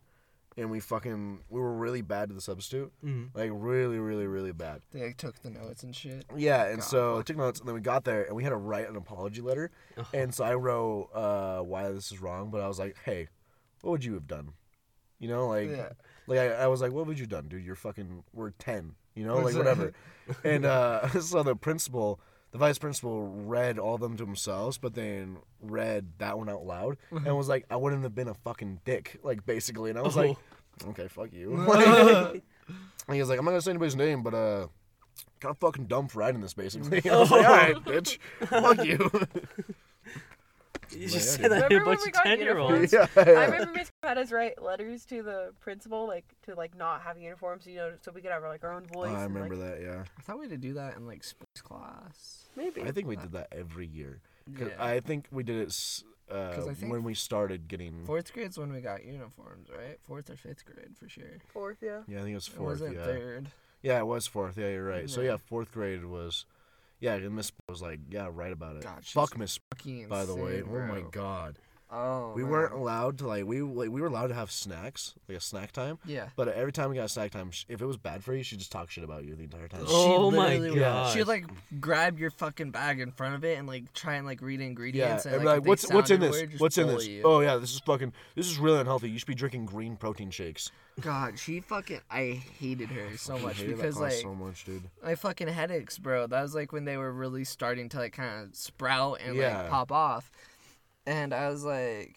and 0.55 0.69
we 0.71 0.79
fucking 0.79 1.41
we 1.49 1.59
were 1.59 1.73
really 1.73 2.01
bad 2.01 2.29
to 2.29 2.35
the 2.35 2.41
substitute, 2.41 2.91
Mhm. 3.03 3.29
like 3.33 3.49
really, 3.53 3.97
really, 3.99 4.27
really 4.27 4.51
bad. 4.51 4.81
they 4.91 5.03
like, 5.07 5.17
took 5.17 5.41
the 5.41 5.49
notes 5.49 5.83
and 5.83 5.95
shit. 5.95 6.25
Yeah, 6.35 6.65
and 6.65 6.79
God. 6.79 6.87
so 6.87 7.19
I 7.19 7.21
took 7.23 7.37
notes, 7.37 7.59
and 7.59 7.67
then 7.67 7.75
we 7.75 7.81
got 7.81 8.03
there, 8.03 8.23
and 8.25 8.35
we 8.35 8.43
had 8.43 8.49
to 8.49 8.57
write 8.57 8.89
an 8.89 8.95
apology 8.95 9.41
letter. 9.41 9.71
Oh. 9.97 10.05
And 10.13 10.33
so 10.33 10.43
I 10.43 10.53
wrote 10.55 11.09
uh, 11.13 11.61
why 11.61 11.89
this 11.91 12.11
is 12.11 12.21
wrong, 12.21 12.49
but 12.51 12.61
I 12.61 12.67
was 12.67 12.79
like, 12.79 12.95
hey, 13.05 13.27
what 13.81 13.91
would 13.91 14.03
you 14.05 14.13
have 14.15 14.27
done? 14.27 14.53
You 15.19 15.27
know, 15.29 15.47
like, 15.47 15.69
Yeah. 15.69 15.89
Like 16.27 16.39
I, 16.39 16.47
I 16.49 16.67
was 16.67 16.81
like, 16.81 16.91
what 16.91 17.07
would 17.07 17.17
you 17.17 17.25
done, 17.25 17.47
dude? 17.47 17.63
You're 17.63 17.75
fucking, 17.75 18.23
we're 18.33 18.51
ten, 18.51 18.93
you 19.15 19.25
know, 19.25 19.37
like 19.37 19.55
whatever. 19.55 19.93
and 20.43 20.65
uh, 20.65 21.07
so 21.21 21.41
the 21.41 21.55
principal, 21.55 22.19
the 22.51 22.57
vice 22.57 22.77
principal, 22.77 23.27
read 23.27 23.79
all 23.79 23.95
of 23.95 24.01
them 24.01 24.17
to 24.17 24.25
themselves, 24.25 24.77
but 24.77 24.93
then 24.93 25.37
read 25.61 26.11
that 26.19 26.37
one 26.37 26.49
out 26.49 26.65
loud, 26.65 26.97
and 27.11 27.35
was 27.35 27.47
like, 27.47 27.65
I 27.69 27.77
wouldn't 27.77 28.03
have 28.03 28.13
been 28.13 28.27
a 28.27 28.33
fucking 28.33 28.81
dick, 28.85 29.19
like 29.23 29.45
basically. 29.45 29.89
And 29.89 29.97
I 29.97 30.01
was 30.01 30.15
like, 30.15 30.37
okay, 30.89 31.07
fuck 31.07 31.33
you. 31.33 31.55
Like, 31.67 32.43
and 33.07 33.15
he 33.15 33.21
was 33.21 33.29
like, 33.29 33.39
I'm 33.39 33.45
not 33.45 33.51
gonna 33.51 33.61
say 33.61 33.71
anybody's 33.71 33.95
name, 33.95 34.21
but 34.21 34.33
uh, 34.33 34.67
kind 35.39 35.51
of 35.51 35.57
fucking 35.59 35.85
dumb 35.85 36.09
for 36.09 36.19
writing 36.19 36.41
this, 36.41 36.53
basically. 36.53 37.09
I 37.09 37.17
was 37.17 37.31
like, 37.31 37.47
all 37.47 37.55
right, 37.55 37.75
bitch, 37.75 38.17
fuck 38.41 38.83
you. 38.83 39.09
You 40.91 41.07
just 41.07 41.33
said 41.35 41.51
that 41.51 41.69
to 41.69 41.75
a 41.75 41.79
Remember 41.79 41.85
when 41.85 41.95
bunch 41.95 41.99
we 42.05 42.07
of 42.09 42.13
got 42.13 42.23
ten 42.23 42.39
year 42.39 42.57
olds. 42.57 42.93
yeah, 42.93 43.07
I 43.15 43.45
remember 43.45 43.71
Miss 43.73 43.91
had 44.03 44.17
us 44.17 44.31
write 44.31 44.61
letters 44.61 45.05
to 45.05 45.21
the 45.23 45.53
principal, 45.59 46.07
like 46.07 46.25
to 46.43 46.55
like 46.55 46.75
not 46.77 47.01
have 47.01 47.17
uniforms, 47.17 47.65
you 47.67 47.75
know, 47.75 47.93
so 48.01 48.11
we 48.13 48.21
could 48.21 48.31
have 48.31 48.43
like 48.43 48.63
our 48.63 48.73
own 48.73 48.85
voice. 48.85 49.09
I 49.09 49.25
and, 49.25 49.33
remember 49.33 49.55
like, 49.55 49.75
that. 49.77 49.81
Yeah, 49.81 50.03
I 50.17 50.21
thought 50.21 50.37
we 50.39 50.45
had 50.45 50.51
to 50.51 50.57
do 50.57 50.73
that 50.75 50.95
in 50.95 51.05
like 51.05 51.23
sports 51.23 51.61
class. 51.61 52.45
Maybe. 52.55 52.81
I 52.83 52.91
think 52.91 53.07
we 53.07 53.15
did 53.15 53.31
that 53.33 53.47
every 53.51 53.87
year. 53.87 54.19
'Cause 54.57 54.69
Yeah. 54.69 54.83
I 54.83 54.99
think 55.01 55.27
we 55.31 55.43
did 55.43 55.57
it 55.57 55.67
s- 55.67 56.03
uh, 56.31 56.53
'Cause 56.55 56.67
I 56.69 56.73
think 56.73 56.91
when 56.91 57.03
we 57.03 57.13
started 57.13 57.67
getting. 57.67 58.05
Fourth 58.05 58.31
grade's 58.33 58.57
when 58.57 58.71
we 58.71 58.79
got 58.81 59.03
uniforms, 59.03 59.69
right? 59.69 59.99
Fourth 60.03 60.29
or 60.29 60.37
fifth 60.37 60.65
grade 60.65 60.95
for 60.97 61.09
sure. 61.09 61.23
Fourth, 61.51 61.77
yeah. 61.81 62.03
Yeah, 62.07 62.19
I 62.19 62.21
think 62.21 62.31
it 62.31 62.35
was 62.35 62.47
It 62.47 62.51
fourth. 62.51 62.67
wasn't 62.81 62.95
yeah. 62.95 63.03
third. 63.03 63.47
yeah, 63.81 63.99
it 63.99 64.07
was 64.07 64.25
fourth. 64.25 64.57
Yeah, 64.57 64.69
you're 64.69 64.85
right. 64.87 65.09
So 65.09 65.19
Yeah. 65.21 65.31
yeah, 65.31 65.37
fourth 65.37 65.71
grade 65.73 66.05
was. 66.05 66.45
Yeah, 66.99 67.13
and 67.15 67.35
Miss 67.35 67.51
was 67.69 67.81
like, 67.81 67.99
yeah, 68.09 68.27
right 68.31 68.51
about 68.51 68.77
it. 68.77 68.83
God, 68.83 69.05
Fuck 69.05 69.37
Miss. 69.37 69.59
By 70.09 70.25
the 70.25 70.35
way, 70.35 70.63
oh 70.63 70.79
my 70.87 71.03
god, 71.11 71.59
Oh, 71.89 72.33
we 72.35 72.41
man. 72.43 72.51
weren't 72.51 72.73
allowed 72.73 73.17
to 73.19 73.27
like 73.27 73.45
we 73.45 73.61
like, 73.61 73.89
we 73.89 74.01
were 74.01 74.07
allowed 74.07 74.27
to 74.27 74.33
have 74.33 74.51
snacks 74.51 75.13
like 75.29 75.37
a 75.37 75.41
snack 75.41 75.71
time. 75.71 75.99
Yeah. 76.05 76.27
But 76.35 76.49
every 76.49 76.73
time 76.73 76.89
we 76.89 76.97
got 76.97 77.09
snack 77.09 77.31
time, 77.31 77.49
sh- 77.51 77.63
if 77.69 77.81
it 77.81 77.85
was 77.85 77.95
bad 77.95 78.23
for 78.25 78.33
you, 78.35 78.43
she 78.43 78.57
just 78.57 78.71
talk 78.73 78.89
shit 78.91 79.05
about 79.05 79.23
you 79.23 79.35
the 79.35 79.43
entire 79.43 79.69
time. 79.69 79.81
Oh 79.87 80.29
my 80.29 80.57
literally 80.57 80.79
would- 80.81 81.07
She'd 81.13 81.23
like 81.23 81.45
grab 81.79 82.19
your 82.19 82.29
fucking 82.31 82.71
bag 82.71 82.99
in 82.99 83.11
front 83.11 83.35
of 83.35 83.45
it 83.45 83.57
and 83.57 83.67
like 83.67 83.93
try 83.93 84.15
and 84.15 84.25
like 84.27 84.41
read 84.41 84.59
Yeah, 84.59 84.65
ingredients. 84.67 85.25
and 85.25 85.35
and, 85.35 85.43
be 85.43 85.47
like, 85.47 85.59
like, 85.59 85.67
what's 85.67 85.89
what's 85.91 86.11
in 86.11 86.19
this? 86.19 86.43
What's 86.59 86.77
in 86.77 86.87
this? 86.87 87.07
you. 87.07 87.21
Oh 87.23 87.39
yeah, 87.39 87.55
this 87.55 87.73
is 87.73 87.79
fucking. 87.79 88.11
This 88.35 88.47
is 88.51 88.59
really 88.59 88.79
unhealthy. 88.79 89.09
You 89.09 89.17
should 89.19 89.27
be 89.27 89.35
drinking 89.35 89.65
green 89.67 89.95
protein 89.95 90.29
shakes. 90.29 90.71
God, 90.99 91.37
she 91.39 91.59
fucking. 91.61 92.01
I 92.11 92.41
hated 92.59 92.89
her 92.89 93.15
so 93.17 93.33
Fucking 93.33 93.47
much 93.47 93.57
hated 93.57 93.75
because 93.77 93.95
class 93.95 94.13
like 94.13 94.21
so 94.23 94.33
much, 94.35 94.65
dude. 94.65 94.83
my 95.03 95.15
fucking 95.15 95.47
headaches, 95.47 95.97
bro. 95.99 96.25
That 96.27 96.41
was 96.41 96.55
like 96.55 96.71
when 96.73 96.85
they 96.85 96.97
were 96.97 97.13
really 97.13 97.43
starting 97.43 97.87
to 97.89 97.97
like 97.97 98.13
kind 98.13 98.43
of 98.43 98.55
sprout 98.55 99.19
and 99.23 99.35
Yeah. 99.35 99.59
like 99.61 99.69
pop 99.69 99.91
off, 99.91 100.31
and 101.07 101.33
I 101.33 101.49
was 101.49 101.63
like, 101.63 102.15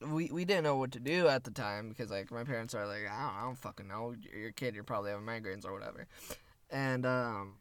we 0.00 0.30
we 0.32 0.44
didn't 0.44 0.64
know 0.64 0.76
what 0.76 0.90
to 0.92 0.98
do 0.98 1.28
at 1.28 1.44
the 1.44 1.52
time 1.52 1.90
because 1.90 2.10
like 2.10 2.32
my 2.32 2.42
parents 2.42 2.74
are 2.74 2.86
like, 2.86 3.02
I 3.08 3.20
don't, 3.22 3.34
I 3.36 3.42
don't 3.42 3.58
fucking 3.58 3.86
know. 3.86 4.14
Your 4.36 4.50
kid. 4.50 4.74
You're 4.74 4.82
probably 4.82 5.10
having 5.10 5.26
migraines 5.26 5.64
or 5.64 5.72
whatever, 5.72 6.08
and 6.70 7.06
um. 7.06 7.54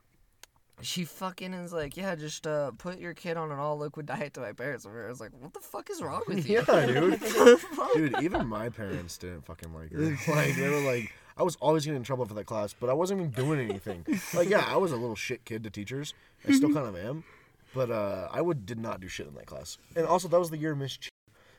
She 0.84 1.06
fucking 1.06 1.54
is 1.54 1.72
like, 1.72 1.96
yeah, 1.96 2.16
just 2.16 2.48
uh, 2.48 2.72
put 2.72 2.98
your 2.98 3.14
kid 3.14 3.38
on 3.38 3.52
an 3.52 3.60
all 3.60 3.78
liquid 3.78 4.08
diet 4.08 4.34
to 4.34 4.40
my 4.40 4.52
parents. 4.52 4.84
And 4.84 4.98
I 4.98 5.10
was 5.10 5.20
like, 5.20 5.30
what 5.40 5.54
the 5.54 5.60
fuck 5.60 5.92
is 5.92 6.02
wrong 6.02 6.24
with 6.28 6.50
you? 6.50 6.64
Yeah, 6.68 6.86
dude. 6.88 7.22
dude, 7.94 8.16
even 8.24 8.48
my 8.48 8.70
parents 8.70 9.16
didn't 9.20 9.46
fucking 9.46 9.72
like 9.76 9.92
her. 9.92 10.18
Like 10.36 10.56
they 10.56 10.70
were 10.70 10.80
like, 10.80 11.14
I 11.38 11.44
was 11.44 11.56
always 11.58 11.86
getting 11.86 11.98
in 11.98 12.04
trouble 12.04 12.26
for 12.26 12.34
that 12.34 12.48
class, 12.48 12.74
but 12.74 12.90
I 12.90 12.94
wasn't 12.94 13.20
even 13.20 13.32
doing 13.32 13.60
anything. 13.60 14.06
Like, 14.34 14.50
yeah, 14.50 14.66
I 14.68 14.78
was 14.78 14.92
a 14.92 14.96
little 14.96 15.16
shit 15.16 15.46
kid 15.46 15.64
to 15.66 15.70
teachers. 15.70 16.16
I 16.48 16.54
still 16.54 16.74
kind 16.74 16.88
of 16.88 16.96
am, 16.96 17.26
but 17.74 17.90
uh, 17.92 18.28
I 18.32 18.42
would 18.42 18.66
did 18.66 18.80
not 18.80 19.00
do 19.02 19.08
shit 19.08 19.28
in 19.28 19.34
that 19.36 19.46
class. 19.46 19.78
And 19.96 20.06
also, 20.06 20.28
that 20.28 20.40
was 20.40 20.50
the 20.50 20.58
year 20.58 20.76
Miss 20.76 20.98
Ch- 20.98 21.10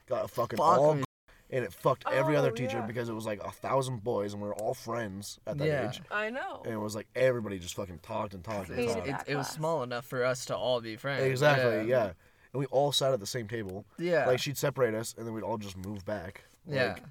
got 0.09 0.25
a 0.25 0.29
fucking 0.29 0.57
Fuck 0.59 0.79
all, 0.79 0.95
Miss 0.95 1.05
and 1.51 1.65
it 1.67 1.73
fucked 1.73 2.05
every 2.11 2.35
other 2.35 2.49
Oh, 2.49 2.55
teacher 2.55 2.79
yeah. 2.79 2.87
because 2.87 3.11
it 3.11 3.13
was 3.13 3.27
like 3.27 3.43
a 3.45 3.51
thousand 3.51 4.03
boys 4.03 4.33
and 4.33 4.41
we 4.41 4.49
were 4.49 4.55
all 4.55 4.73
friends 4.73 5.39
at 5.47 5.59
that 5.59 5.67
Yeah. 5.67 5.89
age. 5.91 6.01
I 6.11 6.31
know. 6.31 6.63
And 6.65 6.73
it 6.73 6.79
was 6.79 6.95
like 6.95 7.07
everybody 7.15 7.59
just 7.59 7.75
fucking 7.75 7.99
talked 7.99 8.33
and 8.33 8.43
talked 8.43 8.71
and 8.71 8.79
Hated 8.79 8.95
talked. 8.95 9.07
it, 9.09 9.11
that 9.11 9.29
it 9.29 9.37
was 9.37 9.47
class. 9.49 9.57
small 9.57 9.83
enough 9.83 10.07
for 10.07 10.25
us 10.25 10.47
to 10.47 10.57
all 10.57 10.81
be 10.81 10.97
friends. 10.97 11.23
Exactly, 11.25 11.91
yeah. 11.91 12.13
And 12.55 12.61
we 12.61 12.65
all 12.67 12.91
sat 12.91 13.13
at 13.13 13.21
the 13.21 13.27
same 13.27 13.49
table. 13.49 13.85
Yeah. 13.99 14.27
Like 14.27 14.39
she'd 14.39 14.57
separate 14.57 14.95
us, 14.95 15.15
and 15.19 15.27
then 15.27 15.35
we'd 15.35 15.43
all 15.45 15.59
just 15.59 15.77
move 15.77 16.05
back. 16.07 16.45
Yeah. 16.67 16.93
Like, 16.95 17.03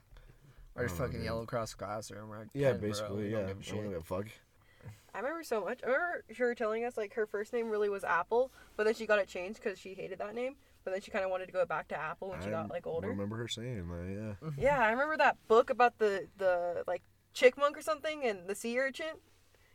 or 0.75 0.83
just 0.85 0.97
fucking 0.97 1.17
man. 1.17 1.23
yellow 1.25 1.45
cross 1.45 1.71
the 1.71 1.77
classroom. 1.77 2.29
We're 2.29 2.39
like, 2.39 2.47
yeah, 2.55 2.71
10, 2.71 2.79
bro, 2.79 2.89
basically, 2.89 3.23
we 3.25 3.29
yeah. 3.29 3.35
don't 3.37 3.43
I 3.43 3.47
give 3.47 3.49
a 3.49 3.53
don't 3.53 3.63
shit. 3.63 3.89
give 3.91 3.99
a 3.99 4.03
fuck. 4.03 4.25
I 5.13 5.19
remember 5.19 5.43
so 5.43 5.63
much. 5.63 5.81
I 5.83 5.87
remember 5.87 6.23
her 6.37 6.55
telling 6.55 6.85
us 6.85 6.97
like 6.97 7.13
her 7.13 7.25
first 7.25 7.53
name 7.53 7.69
really 7.69 7.89
was 7.89 8.03
Apple, 8.03 8.51
but 8.77 8.85
then 8.85 8.93
she 8.93 9.05
got 9.05 9.19
it 9.19 9.27
changed 9.27 9.61
because 9.61 9.77
she 9.77 9.93
hated 9.93 10.19
that 10.19 10.33
name. 10.33 10.55
But 10.83 10.91
then 10.91 11.01
she 11.01 11.11
kind 11.11 11.23
of 11.23 11.29
wanted 11.29 11.45
to 11.47 11.51
go 11.51 11.65
back 11.65 11.87
to 11.89 11.99
Apple 11.99 12.29
when 12.29 12.41
she 12.41 12.49
got 12.49 12.69
like 12.69 12.87
older. 12.87 13.07
I 13.07 13.11
remember 13.11 13.37
her 13.37 13.47
saying 13.47 13.87
that, 13.87 14.09
yeah. 14.09 14.47
Mm-hmm. 14.47 14.61
Yeah, 14.61 14.79
I 14.79 14.91
remember 14.91 15.17
that 15.17 15.37
book 15.47 15.69
about 15.69 15.97
the 15.99 16.27
the 16.37 16.83
like 16.87 17.03
chickmunk 17.35 17.77
or 17.77 17.81
something 17.81 18.23
and 18.25 18.47
the 18.47 18.55
sea 18.55 18.79
urchin. 18.79 19.13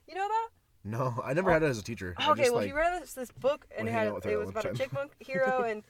You 0.09 0.15
know 0.15 0.27
that? 0.27 0.49
No, 0.85 1.21
I 1.23 1.35
never 1.35 1.51
oh. 1.51 1.53
had 1.53 1.63
it 1.63 1.67
as 1.67 1.79
a 1.79 1.83
teacher. 1.83 2.15
Okay, 2.19 2.43
just, 2.43 2.53
well, 2.53 2.61
like, 2.61 2.69
she 2.69 2.73
read 2.73 3.03
this, 3.03 3.13
this 3.13 3.33
book 3.33 3.67
and 3.77 3.89
it 3.89 3.93
had 3.93 4.09
out 4.09 4.15
with 4.15 4.25
her 4.25 4.31
it 4.31 4.39
was 4.39 4.53
the 4.53 4.61
about 4.61 4.67
a 4.67 4.75
chickmunk 4.75 5.11
hero 5.19 5.63
and 5.63 5.83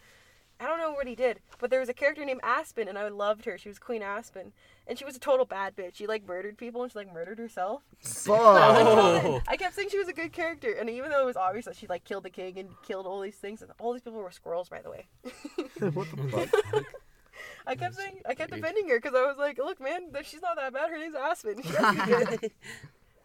I 0.59 0.67
don't 0.67 0.79
know 0.79 0.93
what 0.93 1.07
he 1.07 1.15
did, 1.15 1.41
but 1.59 1.71
there 1.71 1.81
was 1.81 1.89
a 1.89 1.95
character 1.95 2.25
named 2.25 2.41
Aspen, 2.43 2.89
and 2.89 2.97
I 2.97 3.07
loved 3.09 3.45
her. 3.45 3.59
She 3.59 3.69
was 3.69 3.79
Queen 3.79 4.03
Aspen, 4.03 4.53
and 4.87 4.99
she 4.99 5.05
was 5.05 5.15
a 5.15 5.21
total 5.21 5.45
bad 5.45 5.77
bitch. 5.77 5.97
She 5.97 6.07
like 6.07 6.27
murdered 6.27 6.57
people, 6.57 6.83
and 6.83 6.91
she 6.91 6.99
like 6.99 7.13
murdered 7.13 7.39
herself. 7.39 7.83
Oh. 8.29 9.41
I 9.49 9.57
kept 9.57 9.75
saying 9.75 9.89
she 9.91 9.99
was 9.99 10.09
a 10.09 10.13
good 10.13 10.33
character, 10.33 10.73
and 10.73 10.89
even 10.89 11.11
though 11.11 11.21
it 11.21 11.27
was 11.27 11.37
obvious 11.37 11.67
that 11.67 11.77
she 11.77 11.87
like 11.87 12.05
killed 12.05 12.25
the 12.25 12.31
king 12.31 12.59
and 12.59 12.71
killed 12.83 13.07
all 13.07 13.21
these 13.21 13.37
things, 13.37 13.63
and 13.63 13.71
all 13.79 13.93
these 13.93 14.03
people 14.03 14.21
were 14.21 14.31
squirrels, 14.31 14.69
by 14.69 14.81
the 14.81 14.91
way. 14.91 15.07
what 15.93 16.09
the 16.11 16.49
fuck? 16.49 16.85
I 17.67 17.75
kept 17.75 17.97
saying, 17.97 18.21
I 18.27 18.35
kept 18.35 18.53
defending 18.53 18.89
her 18.89 18.99
because 18.99 19.15
I 19.15 19.27
was 19.27 19.37
like, 19.39 19.59
look, 19.59 19.81
man, 19.81 20.09
she's 20.23 20.43
not 20.43 20.57
that 20.57 20.73
bad. 20.73 20.91
Her 20.91 20.99
name's 20.99 21.15
Aspen. 21.15 21.63
She 21.63 21.69
has 21.69 21.97
to 21.97 22.07
be 22.07 22.37
good. 22.39 22.51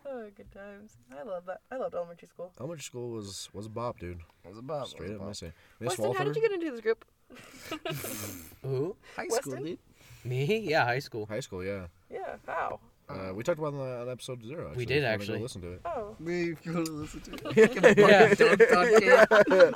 oh, 0.06 0.28
good 0.36 0.52
times. 0.52 0.98
I 1.18 1.24
love 1.24 1.46
that. 1.46 1.62
I 1.72 1.78
loved 1.78 1.96
elementary 1.96 2.28
school. 2.28 2.52
Elementary 2.60 2.84
school 2.84 3.10
was 3.12 3.50
was 3.54 3.66
a 3.68 3.70
bop, 3.70 4.00
dude. 4.00 4.20
What's 4.44 4.60
about? 4.60 4.90
Straight 4.90 5.12
up, 5.12 5.22
I 5.22 5.32
say. 5.32 5.54
Miss 5.80 5.98
Weston, 5.98 6.16
how 6.16 6.24
did 6.24 6.36
you 6.36 6.42
get 6.42 6.52
into 6.52 6.72
this 6.72 6.82
group? 6.82 7.06
Who? 8.64 8.96
High 9.16 9.28
school, 9.28 9.52
Weston? 9.54 9.64
dude. 9.64 9.80
Me? 10.24 10.58
Yeah, 10.60 10.86
high 10.86 11.00
school. 11.00 11.26
High 11.26 11.40
school, 11.40 11.64
yeah. 11.64 11.88
Yeah, 12.12 12.36
how? 12.46 12.80
Uh, 13.10 13.34
we 13.34 13.44
talked 13.44 13.60
about 13.60 13.74
it 13.74 13.78
on, 13.78 13.86
the, 13.90 14.02
on 14.04 14.10
episode 14.10 14.42
zero. 14.44 14.68
Actually, 14.70 14.78
We 14.78 14.86
did, 14.86 14.98
if 14.98 15.02
you 15.04 15.04
wanna 15.04 15.14
actually. 15.14 15.38
Go 15.40 15.44
listen 15.44 15.62
to 15.62 15.72
it. 15.74 15.82
Oh, 15.84 16.16
We 16.20 16.52
go 16.66 16.84
to 16.86 16.92
listen 16.92 17.22
to 17.22 17.34
it. 17.34 17.98
Yeah. 17.98 18.30
Dunked 18.36 18.78
on 18.78 19.74
kid. 19.74 19.76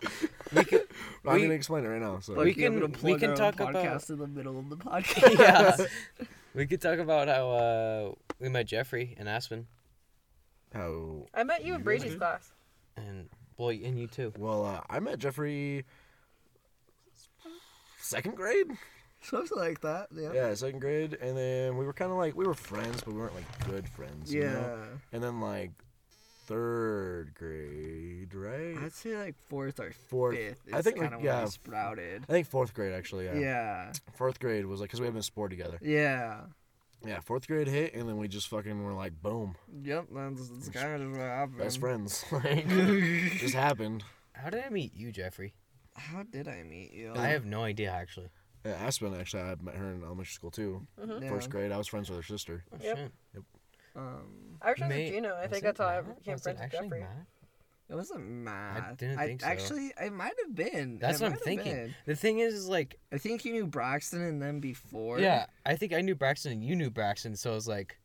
We 0.54 0.64
could, 0.64 0.88
I'm 1.26 1.34
We- 1.36 1.42
gonna 1.42 1.54
explain 1.54 1.84
it 1.84 1.88
right 1.90 2.02
now. 2.02 2.20
So 2.20 2.34
We 2.34 2.46
Like, 2.46 2.58
you're 2.58 2.70
can- 2.72 2.80
gonna 2.80 2.92
we 2.94 2.98
plug 3.18 3.20
can 3.20 3.30
our 3.32 3.36
talk 3.36 3.60
own 3.60 3.70
about- 3.72 3.84
podcast 3.86 4.10
in 4.10 4.20
the 4.20 4.28
middle 4.28 4.58
of 4.60 4.70
the 4.70 4.78
podcast. 4.90 5.40
yeah. 5.40 6.26
we 6.54 6.66
could 6.66 6.82
talk 6.82 7.00
about 7.00 7.28
how 7.28 7.50
uh, 7.52 8.12
we 8.40 8.48
met 8.50 8.68
Jeffrey 8.68 9.16
and 9.20 9.28
Aspen, 9.28 9.68
how 10.74 11.26
I 11.34 11.44
met 11.44 11.66
you 11.66 11.74
in 11.74 11.80
You 11.80 11.80
guys 11.80 11.84
Brady's 11.84 12.16
class. 12.16 12.52
and 12.96 13.28
boy, 13.58 13.82
and 13.84 14.00
you 14.00 14.08
too. 14.08 14.32
well 14.38 14.66
uh, 14.66 14.82
I 14.90 15.00
met 15.02 15.20
Jeffrey 15.20 15.84
second 18.06 18.36
grade. 18.36 18.68
Something 19.22 19.58
like 19.58 19.82
that. 19.82 20.08
Yeah. 20.14 20.34
Yeah, 20.34 20.54
second 20.54 20.80
grade, 20.80 21.18
and 21.20 21.36
then 21.36 21.78
we 21.78 21.86
were 21.86 21.94
kind 21.94 22.12
of 22.12 22.18
like 22.18 22.36
we 22.36 22.46
were 22.46 22.54
friends, 22.54 23.02
but 23.04 23.14
we 23.14 23.20
weren't 23.20 23.34
like 23.36 23.68
good 23.68 23.88
friends. 23.90 24.32
you 24.34 24.42
Yeah. 24.44 24.52
know? 24.54 24.84
And 25.12 25.24
then 25.24 25.42
like 25.42 25.72
third 26.48 27.34
grade, 27.34 28.34
right? 28.36 28.78
I'd 28.84 28.94
say 28.94 29.18
like 29.18 29.36
fourth 29.50 29.80
or 29.80 29.92
Fourth. 30.10 30.36
fifth. 30.38 30.62
I 30.74 30.82
think, 30.82 30.98
kind 30.98 31.12
like, 31.12 31.20
of 31.20 31.24
where 31.24 31.34
I 31.34 31.40
yeah, 31.42 31.46
sprouted. 31.46 32.24
I 32.30 32.32
think 32.32 32.48
fourth 32.48 32.74
grade 32.74 32.94
actually. 32.94 33.26
Yeah. 33.26 33.40
Yeah. 33.40 33.92
Fourth 34.16 34.40
grade 34.40 34.66
was 34.66 34.80
like 34.80 34.90
because 34.90 35.00
we 35.02 35.08
had 35.08 35.14
been 35.14 35.24
sport 35.24 35.50
together. 35.52 35.80
Yeah. 35.82 36.42
Yeah, 37.06 37.20
fourth 37.20 37.48
grade 37.48 37.68
hit, 37.68 37.94
and 37.94 38.08
then 38.10 38.18
we 38.18 38.28
just 38.28 38.48
fucking 38.48 38.84
were 38.84 38.94
like, 38.94 39.22
boom, 39.22 39.56
Yep. 39.84 40.08
That's, 40.12 40.50
that's 40.50 40.70
kind 40.70 41.04
of 41.04 41.12
what 41.12 41.20
happened. 41.20 41.58
best 41.60 41.80
friends. 41.80 42.26
like, 42.32 42.68
just 43.38 43.54
happened. 43.54 44.04
How 44.34 44.50
did 44.50 44.64
I 44.66 44.70
meet 44.70 44.96
you, 44.96 45.12
Jeffrey? 45.12 45.54
How 45.96 46.24
did 46.24 46.48
I 46.48 46.64
meet 46.64 46.92
you? 46.94 47.14
I 47.16 47.28
have 47.28 47.46
no 47.46 47.64
idea 47.64 47.90
actually. 47.92 48.30
Yeah, 48.66 48.74
Aspen 48.74 49.14
actually, 49.20 49.44
I 49.44 49.56
met 49.62 49.76
her 49.76 49.92
in 49.92 50.04
elementary 50.04 50.32
school 50.34 50.52
too. 50.52 50.86
Yeah. 51.00 51.30
First 51.30 51.50
grade, 51.50 51.72
I 51.72 51.78
was 51.78 51.88
friends 51.88 52.10
with 52.10 52.18
her 52.20 52.24
sister. 52.24 52.64
Oh, 52.74 52.78
Yep. 52.82 52.98
shit. 52.98 53.44
Um, 53.96 54.58
I 54.62 54.70
was 54.72 54.78
friends 54.80 54.94
with 54.94 55.08
Gino. 55.14 55.36
I 55.36 55.48
think 55.48 55.64
that's 55.64 55.80
how 55.80 55.86
I 55.88 56.02
Matt? 56.02 56.18
became 56.18 56.34
Was 56.34 56.42
it 56.48 56.58
friends 56.58 56.60
with 56.62 56.72
Jeffrey. 56.82 57.00
Matt? 57.02 57.26
it 57.88 57.96
wasn't 57.96 58.28
math. 58.28 58.84
I 58.84 58.94
didn't 58.96 59.18
think 59.20 59.42
so. 59.42 59.48
Actually, 59.48 59.94
it 60.02 60.12
might 60.12 60.34
have 60.44 60.56
been. 60.56 60.98
That's 60.98 61.22
It 61.22 61.24
what 61.24 61.32
I'm 61.34 61.38
thinking. 61.38 61.74
been. 61.76 61.96
The 62.08 62.16
thing 62.16 62.40
is, 62.40 62.54
is 62.56 62.68
like, 62.68 63.00
I 63.14 63.20
think 63.20 63.46
you 63.46 63.54
knew 63.54 63.68
Braxton 63.68 64.22
and 64.24 64.42
them 64.42 64.60
before. 64.60 65.20
yeah, 65.20 65.46
I 65.66 65.76
think 65.76 65.94
I 65.94 66.02
knew 66.02 66.16
Braxton 66.16 66.52
and 66.52 66.64
you 66.64 66.76
knew 66.76 66.90
Braxton, 66.90 67.36
so 67.36 67.52
I 67.52 67.56
was 67.56 67.68
like, 67.68 68.00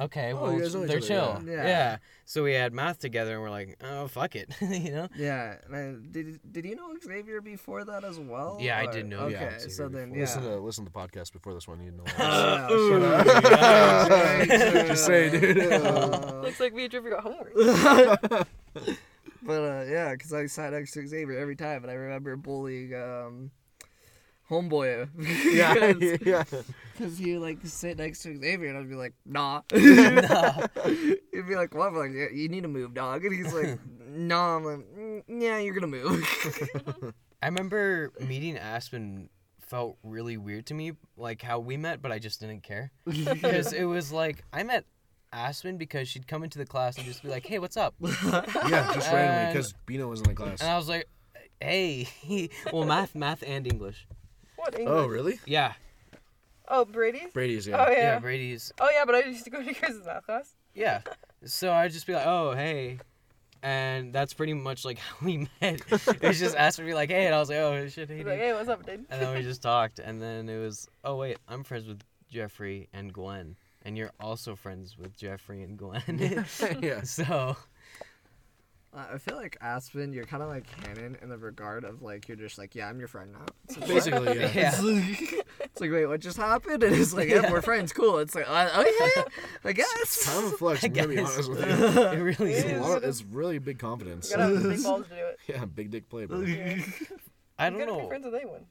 okay, 0.00 0.32
Oh, 0.32 0.42
well, 0.42 0.52
you 0.52 0.60
guys 0.62 0.74
know 0.74 0.82
each 0.82 0.88
they're 0.88 0.96
other, 0.98 1.06
chill. 1.06 1.42
yeah. 1.46 1.52
Yeah. 1.54 1.66
Yeah. 1.66 1.96
So 2.24 2.42
we 2.44 2.52
had 2.54 2.72
math 2.72 2.98
together, 3.00 3.32
and 3.34 3.42
we're 3.42 3.50
like, 3.50 3.76
oh, 3.82 4.06
fuck 4.08 4.36
it, 4.36 4.50
you 4.60 4.92
know? 4.92 5.08
Yeah. 5.16 5.56
and 5.66 5.74
I, 5.76 5.94
did 6.12 6.38
Did 6.52 6.64
you 6.64 6.76
know 6.76 6.94
Xavier 7.02 7.40
before 7.40 7.84
that 7.84 8.04
as 8.04 8.18
well? 8.18 8.58
Yeah, 8.60 8.78
I 8.78 8.84
or- 8.86 8.92
did 8.92 9.06
know 9.06 9.20
Okay, 9.22 9.32
yeah, 9.34 9.58
so 9.68 9.88
then 9.88 10.12
yeah. 10.14 10.20
Listen 10.20 10.42
to 10.42 10.56
listen 10.58 10.84
to 10.84 10.92
the 10.92 10.98
podcast 10.98 11.32
before 11.32 11.54
this 11.54 11.66
one. 11.66 11.80
You 11.82 11.92
know. 11.92 12.04
Uh, 12.18 12.68
Ooh, 12.70 13.00
shut 13.00 13.28
up. 13.28 14.46
Just 14.88 15.06
say, 15.06 15.30
dude. 15.30 15.58
Uh, 15.72 16.40
Looks 16.42 16.60
like 16.60 16.72
me 16.74 16.84
and 16.84 16.92
Jeffrey 16.92 17.10
got 17.10 17.22
homework. 17.22 17.52
but 19.42 19.62
uh, 19.62 19.84
yeah, 19.88 20.12
because 20.12 20.32
I 20.32 20.46
sat 20.46 20.72
next 20.72 20.92
to 20.92 21.06
Xavier 21.06 21.38
every 21.38 21.56
time, 21.56 21.82
and 21.82 21.90
I 21.90 21.94
remember 21.94 22.36
bullying 22.36 22.94
um, 22.94 23.50
homeboy. 24.50 25.08
yeah, 25.54 25.94
yeah. 26.26 26.44
Because 26.92 27.16
he 27.18 27.38
like 27.38 27.58
sit 27.64 27.98
next 27.98 28.22
to 28.22 28.36
Xavier, 28.36 28.68
and 28.68 28.78
I'd 28.78 28.88
be 28.88 28.96
like, 28.96 29.14
nah. 29.24 29.62
Nah. 29.72 30.66
He'd 31.32 31.48
be 31.48 31.54
like, 31.54 31.74
what? 31.74 31.88
I'm 31.88 31.96
like, 31.96 32.10
yeah, 32.12 32.26
you 32.32 32.48
need 32.48 32.62
to 32.62 32.68
move, 32.68 32.92
dog. 32.92 33.24
And 33.24 33.34
he's 33.34 33.54
like, 33.54 33.78
nah. 34.08 34.56
I'm 34.56 34.64
like, 34.64 34.78
"Mm, 34.98 35.22
yeah, 35.28 35.58
you're 35.58 35.74
gonna 35.74 35.86
move. 35.86 37.14
I 37.42 37.46
remember 37.46 38.12
meeting 38.20 38.58
Aspen 38.58 39.30
felt 39.60 39.96
really 40.02 40.36
weird 40.36 40.66
to 40.66 40.74
me, 40.74 40.92
like 41.16 41.40
how 41.40 41.60
we 41.60 41.76
met, 41.76 42.02
but 42.02 42.12
I 42.12 42.18
just 42.18 42.40
didn't 42.40 42.62
care. 42.62 42.90
Because 43.06 43.72
it 43.72 43.84
was 43.84 44.12
like, 44.12 44.44
I 44.52 44.64
met 44.64 44.84
Aspen 45.32 45.78
because 45.78 46.08
she'd 46.08 46.26
come 46.26 46.42
into 46.42 46.58
the 46.58 46.66
class 46.66 46.96
and 46.98 47.06
just 47.06 47.22
be 47.22 47.28
like, 47.28 47.46
hey, 47.46 47.58
what's 47.60 47.76
up? 47.76 47.94
Yeah, 48.02 48.90
just 48.92 49.10
randomly 49.12 49.52
because 49.52 49.74
Bino 49.86 50.08
was 50.08 50.20
in 50.20 50.28
the 50.28 50.34
class. 50.34 50.60
And 50.60 50.68
I 50.68 50.76
was 50.76 50.88
like, 50.88 51.08
hey. 51.60 52.08
well, 52.72 52.84
math, 52.84 53.14
math 53.14 53.42
and 53.46 53.66
English. 53.66 54.06
What 54.70 54.80
English? 54.80 54.96
Oh, 54.96 55.06
really? 55.08 55.40
Yeah. 55.46 55.72
Oh, 56.68 56.84
Brady's? 56.84 57.32
Brady's, 57.32 57.66
yeah. 57.66 57.84
Oh, 57.84 57.90
Yeah, 57.90 57.98
yeah. 57.98 58.18
Brady's. 58.20 58.72
Oh, 58.80 58.88
yeah, 58.94 59.04
but 59.04 59.16
I 59.16 59.24
used 59.24 59.44
to 59.44 59.50
go 59.50 59.62
to 59.62 59.74
Chris's 59.74 60.06
math 60.06 60.24
class. 60.26 60.54
Yeah. 60.74 61.00
So 61.44 61.72
I'd 61.72 61.90
just 61.90 62.06
be 62.06 62.12
like, 62.14 62.26
oh, 62.26 62.52
hey. 62.52 62.98
And 63.62 64.12
that's 64.12 64.32
pretty 64.32 64.54
much 64.54 64.84
like 64.84 64.98
how 65.00 65.16
we 65.26 65.48
met. 65.60 65.80
it 65.90 66.22
was 66.22 66.38
just 66.38 66.56
asked 66.56 66.80
me 66.80 66.94
like, 66.94 67.10
hey, 67.10 67.26
and 67.26 67.34
I 67.34 67.40
was 67.40 67.48
like, 67.48 67.58
oh 67.58 67.88
shit, 67.88 68.08
hey, 68.08 68.16
He's 68.16 68.24
dude. 68.24 68.32
like, 68.32 68.38
hey, 68.38 68.52
what's 68.52 68.68
up, 68.68 68.86
dude? 68.86 69.04
And 69.10 69.20
then 69.20 69.34
we 69.34 69.42
just 69.42 69.60
talked, 69.62 69.98
and 69.98 70.22
then 70.22 70.48
it 70.48 70.58
was, 70.58 70.88
oh 71.04 71.16
wait, 71.16 71.38
I'm 71.48 71.64
friends 71.64 71.86
with 71.86 72.00
Jeffrey 72.30 72.88
and 72.94 73.12
Glenn, 73.12 73.56
and 73.84 73.98
you're 73.98 74.12
also 74.18 74.54
friends 74.54 74.96
with 74.96 75.14
Jeffrey 75.16 75.62
and 75.62 75.76
Glenn. 75.76 76.46
yeah. 76.80 77.02
so 77.02 77.56
Uh, 78.92 79.04
I 79.14 79.18
feel 79.18 79.36
like 79.36 79.56
Aspen, 79.60 80.12
you're 80.12 80.24
kind 80.24 80.42
of 80.42 80.48
like 80.48 80.64
Hannon 80.84 81.16
in 81.22 81.28
the 81.28 81.38
regard 81.38 81.84
of 81.84 82.02
like 82.02 82.26
you're 82.26 82.36
just 82.36 82.58
like, 82.58 82.74
yeah, 82.74 82.88
I'm 82.88 82.98
your 82.98 83.06
friend 83.06 83.30
now. 83.32 83.44
It's 83.68 83.78
like, 83.78 83.88
Basically, 83.88 84.38
yeah. 84.40 84.50
Yeah. 84.54 84.72
It's 84.74 84.82
like, 84.82 85.46
it's 85.60 85.80
like, 85.80 85.90
wait, 85.92 86.06
what 86.06 86.20
just 86.20 86.36
happened? 86.36 86.82
And 86.82 86.94
it's 86.96 87.12
like, 87.12 87.28
yeah, 87.28 87.42
Yeah. 87.42 87.52
we're 87.52 87.62
friends, 87.62 87.92
cool. 87.92 88.18
It's 88.18 88.34
like, 88.34 88.48
uh, 88.48 88.68
oh 88.74 89.14
yeah, 89.16 89.22
I 89.64 89.72
guess. 89.72 89.92
It's 90.02 90.26
kind 90.28 90.44
of 90.44 90.52
a 90.54 90.56
flex. 90.56 90.82
I'm 90.84 90.92
gonna 90.92 91.06
be 91.08 91.18
honest 91.20 91.48
with 91.48 91.60
you. 91.60 91.66
it 92.02 92.18
really 92.18 92.52
It's, 92.54 92.64
a 92.64 92.74
is. 92.74 92.80
lot 92.80 92.96
of, 92.96 93.04
it's 93.04 93.22
really 93.22 93.58
big 93.58 93.78
confidence. 93.78 94.28
You 94.30 94.36
gotta 94.38 94.54
have 94.54 94.62
big 94.64 94.82
balls 94.82 95.06
to 95.06 95.14
do 95.14 95.24
it. 95.24 95.38
Yeah, 95.46 95.64
big 95.66 95.90
dick 95.92 96.08
play, 96.08 96.26
bro. 96.26 96.40
Yeah. 96.40 96.82
I 97.58 97.70
don't 97.70 97.78
gotta 97.78 97.92
be 97.92 97.98
know. 97.98 98.08
friends 98.08 98.24
with 98.24 98.34
anyone. 98.34 98.66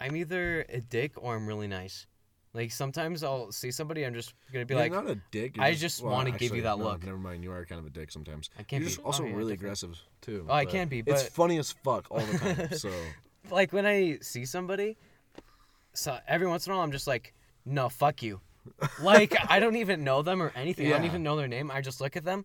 I'm 0.00 0.16
either 0.16 0.64
a 0.68 0.80
dick 0.80 1.12
or 1.16 1.36
I'm 1.36 1.46
really 1.46 1.68
nice. 1.68 2.06
Like 2.52 2.72
sometimes 2.72 3.22
I'll 3.22 3.52
see 3.52 3.70
somebody, 3.70 4.04
I'm 4.04 4.14
just 4.14 4.34
gonna 4.52 4.66
be 4.66 4.74
You're 4.74 4.82
like, 4.82 4.92
not 4.92 5.08
a 5.08 5.20
dick. 5.30 5.56
you're 5.56 5.64
I 5.64 5.74
just 5.74 6.02
well, 6.02 6.12
wanna 6.12 6.32
give 6.32 6.54
you 6.54 6.62
that 6.62 6.78
no, 6.78 6.84
look. 6.84 7.04
Never 7.04 7.16
mind. 7.18 7.44
You 7.44 7.52
are 7.52 7.64
kind 7.64 7.78
of 7.78 7.86
a 7.86 7.90
dick 7.90 8.10
sometimes. 8.10 8.50
I 8.58 8.64
can't 8.64 8.82
You're 8.82 8.88
be. 8.90 8.94
just 8.94 9.00
oh, 9.00 9.06
also 9.06 9.22
oh, 9.22 9.26
yeah, 9.26 9.32
really 9.34 9.52
definitely. 9.54 9.66
aggressive 9.66 9.98
too. 10.20 10.46
Oh, 10.48 10.52
I 10.52 10.64
but 10.64 10.72
can 10.72 10.88
be, 10.88 11.02
it's 11.06 11.22
funny 11.28 11.58
as 11.58 11.70
fuck 11.70 12.06
all 12.10 12.18
the 12.18 12.38
time. 12.38 12.68
So 12.76 12.90
Like 13.50 13.72
when 13.72 13.86
I 13.86 14.18
see 14.20 14.44
somebody, 14.44 14.96
so 15.92 16.18
every 16.26 16.48
once 16.48 16.66
in 16.66 16.72
a 16.72 16.76
while 16.76 16.84
I'm 16.84 16.92
just 16.92 17.06
like, 17.06 17.34
no, 17.64 17.88
fuck 17.88 18.22
you. 18.22 18.40
Like 19.02 19.36
I 19.48 19.60
don't 19.60 19.76
even 19.76 20.02
know 20.02 20.22
them 20.22 20.42
or 20.42 20.52
anything. 20.56 20.88
I 20.88 20.90
don't 20.90 21.04
even 21.04 21.22
know 21.22 21.36
their 21.36 21.48
name. 21.48 21.70
I 21.70 21.80
just 21.80 22.00
look 22.00 22.16
at 22.16 22.24
them. 22.24 22.44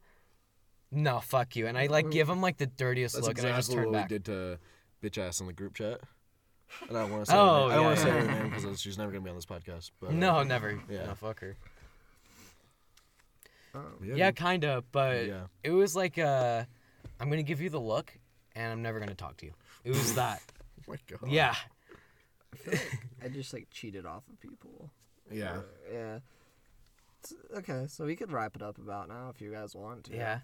No, 0.92 1.20
fuck 1.20 1.56
you, 1.56 1.68
and 1.68 1.78
I 1.78 1.88
like 1.88 2.12
give 2.12 2.28
them 2.28 2.42
like 2.42 2.58
the 2.58 2.68
dirtiest 2.68 3.16
that's 3.16 3.28
look, 3.28 3.38
and 3.40 3.48
I 3.48 3.56
just 3.58 3.72
turn 3.72 3.86
what 3.86 3.94
back. 3.94 4.10
we 4.10 4.18
did 4.20 4.26
to 4.26 4.60
bitch 5.04 5.18
ass 5.18 5.42
in 5.42 5.48
the 5.48 5.54
group 5.54 5.74
chat. 5.74 6.00
And 6.90 6.98
I 6.98 7.02
don't 7.02 7.12
want 7.12 7.26
to 7.26 7.32
say. 7.32 7.38
Oh, 7.38 7.70
her 7.70 7.70
name. 7.70 7.72
I 7.72 7.76
don't 7.76 7.82
yeah, 7.82 7.88
want 7.88 7.98
to 7.98 8.04
say 8.04 8.10
her 8.12 8.28
name 8.44 8.50
because 8.56 8.82
she's 8.82 8.98
never 8.98 9.12
gonna 9.12 9.24
be 9.24 9.30
on 9.30 9.36
this 9.36 9.46
podcast. 9.46 9.92
But 10.00 10.10
uh, 10.10 10.14
No, 10.14 10.44
never. 10.44 10.80
Yeah. 10.90 11.06
No, 11.06 11.16
fuck 11.16 11.40
her. 11.42 11.56
Um, 13.74 13.84
Yeah, 14.04 14.32
dude. 14.32 14.38
kinda, 14.38 14.84
but 14.92 15.26
Yeah. 15.28 15.48
it 15.64 15.72
was 15.72 15.96
like, 15.96 16.18
uh, 16.18 16.64
I'm 17.20 17.30
gonna 17.30 17.44
give 17.44 17.62
you 17.62 17.70
the 17.70 17.80
look, 17.80 18.18
and 18.56 18.72
I'm 18.72 18.82
never 18.82 19.00
gonna 19.00 19.16
talk 19.16 19.38
to 19.38 19.46
you. 19.46 19.54
It 19.84 19.92
was 19.92 20.16
that. 20.16 20.42
Oh 20.80 20.84
my 20.92 20.98
god. 21.08 21.30
yeah. 21.30 21.56
I 22.68 22.70
like 22.72 23.00
I 23.24 23.28
just 23.30 23.54
like 23.54 23.68
cheated 23.72 24.06
off 24.06 24.24
of 24.32 24.40
people. 24.40 24.90
Yeah. 25.32 25.58
Uh, 25.58 25.62
yeah. 25.92 26.20
S- 27.24 27.34
Okay, 27.58 27.86
so 27.88 28.06
we 28.06 28.16
could 28.16 28.32
wrap 28.32 28.56
it 28.56 28.62
up 28.62 28.78
about 28.78 29.10
now 29.10 29.30
if 29.34 29.42
you 29.42 29.52
guys 29.52 29.76
want 29.76 30.06
to. 30.06 30.16
Yeah. 30.16 30.40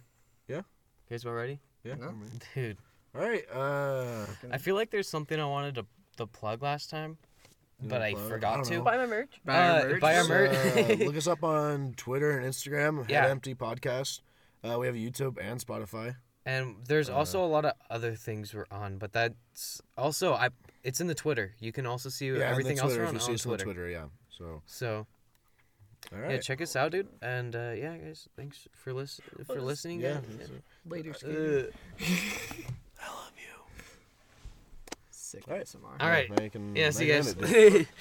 Yeah. 0.48 0.58
You 0.58 0.64
guys 1.12 1.26
all 1.26 1.34
ready? 1.34 1.60
Yeah. 1.84 1.96
No? 1.96 2.14
Dude, 2.56 2.78
All 3.16 3.22
right. 3.22 3.44
Uh, 3.52 4.26
I 4.52 4.58
feel 4.58 4.76
like 4.76 4.90
there's 4.92 5.08
something 5.08 5.40
I 5.40 5.46
wanted 5.46 5.76
to, 5.76 5.86
to 6.22 6.28
plug 6.28 6.62
last 6.62 6.90
time, 6.90 7.18
You 7.82 7.90
but 7.90 8.02
I 8.02 8.14
plug? 8.14 8.26
I 8.26 8.30
forgot 8.30 8.56
don't 8.56 8.64
to. 8.66 8.74
know. 8.76 8.82
Buy 8.84 8.98
my 8.98 9.06
merch. 9.06 9.42
Buy 9.46 9.56
our 9.70 9.80
Uh, 9.80 9.84
merch. 9.90 10.02
buy 10.02 10.16
our 10.18 10.20
Just, 10.28 10.30
merch. 10.30 11.02
uh, 11.02 11.04
look 11.06 11.16
us 11.18 11.28
up 11.28 11.44
on 11.44 11.94
Twitter 11.98 12.38
and 12.38 12.46
Instagram. 12.48 13.10
Yeah. 13.10 13.22
Head 13.24 13.32
Empty 13.32 13.56
Podcast. 13.56 14.22
Uh, 14.64 14.78
we 14.80 14.86
have 14.88 14.96
YouTube 14.96 15.38
and 15.42 15.60
Spotify. 15.60 16.16
And 16.46 16.78
there's 16.88 17.10
Uh, 17.10 17.16
also 17.16 17.44
a 17.44 17.48
lot 17.48 17.66
of 17.66 17.74
other 17.90 18.16
things 18.16 18.54
we're 18.54 18.66
on, 18.72 18.98
but 18.98 19.12
that's 19.14 19.82
also 19.98 20.34
I. 20.34 20.50
It's 20.84 21.00
in 21.00 21.06
the 21.08 21.14
Twitter. 21.16 21.54
You 21.60 21.72
can 21.72 21.86
also 21.86 22.10
see 22.10 22.28
Yeah, 22.28 22.34
and 22.34 22.42
the 22.42 22.46
everything 22.48 22.80
else 22.80 22.94
Twitter, 22.94 23.02
we're 23.02 23.04
if 23.04 23.10
on, 23.10 23.16
you 23.16 23.20
see 23.22 23.28
on 23.30 23.36
us 23.36 23.46
on 23.46 23.50
Twitter. 23.50 23.64
Twitter, 23.66 23.90
yeah. 23.90 24.06
So, 24.30 24.64
So 24.66 25.06
all 26.12 26.20
yeah, 26.20 26.40
check 26.40 26.60
us 26.62 26.76
out, 26.76 26.92
dude. 26.94 27.08
And 27.22 27.56
uh, 27.56 27.74
yeah, 27.76 27.96
guys, 27.98 28.28
thanks 28.36 28.68
for 28.74 28.92
listen 28.92 29.24
for 29.46 29.62
listening. 29.62 30.00
Yeah. 30.02 30.22
guys. 30.40 30.50
Later, 30.86 31.12
Uh, 31.24 31.28
I 31.28 31.28
love 31.28 31.70
you. 32.10 32.66
Sick 35.32 35.44
All 35.48 35.56
right. 35.56 35.66
ASMR. 35.66 36.02
All 36.02 36.10
right. 36.10 36.30
Now 36.30 36.44
you 36.44 36.50
can- 36.50 36.76
Yeah, 36.76 36.86
now 36.86 36.92
see 36.92 37.08
you 37.08 37.14
guys. 37.14 37.34
end 37.34 37.44
it, 37.44 37.48
dude. 37.72 37.88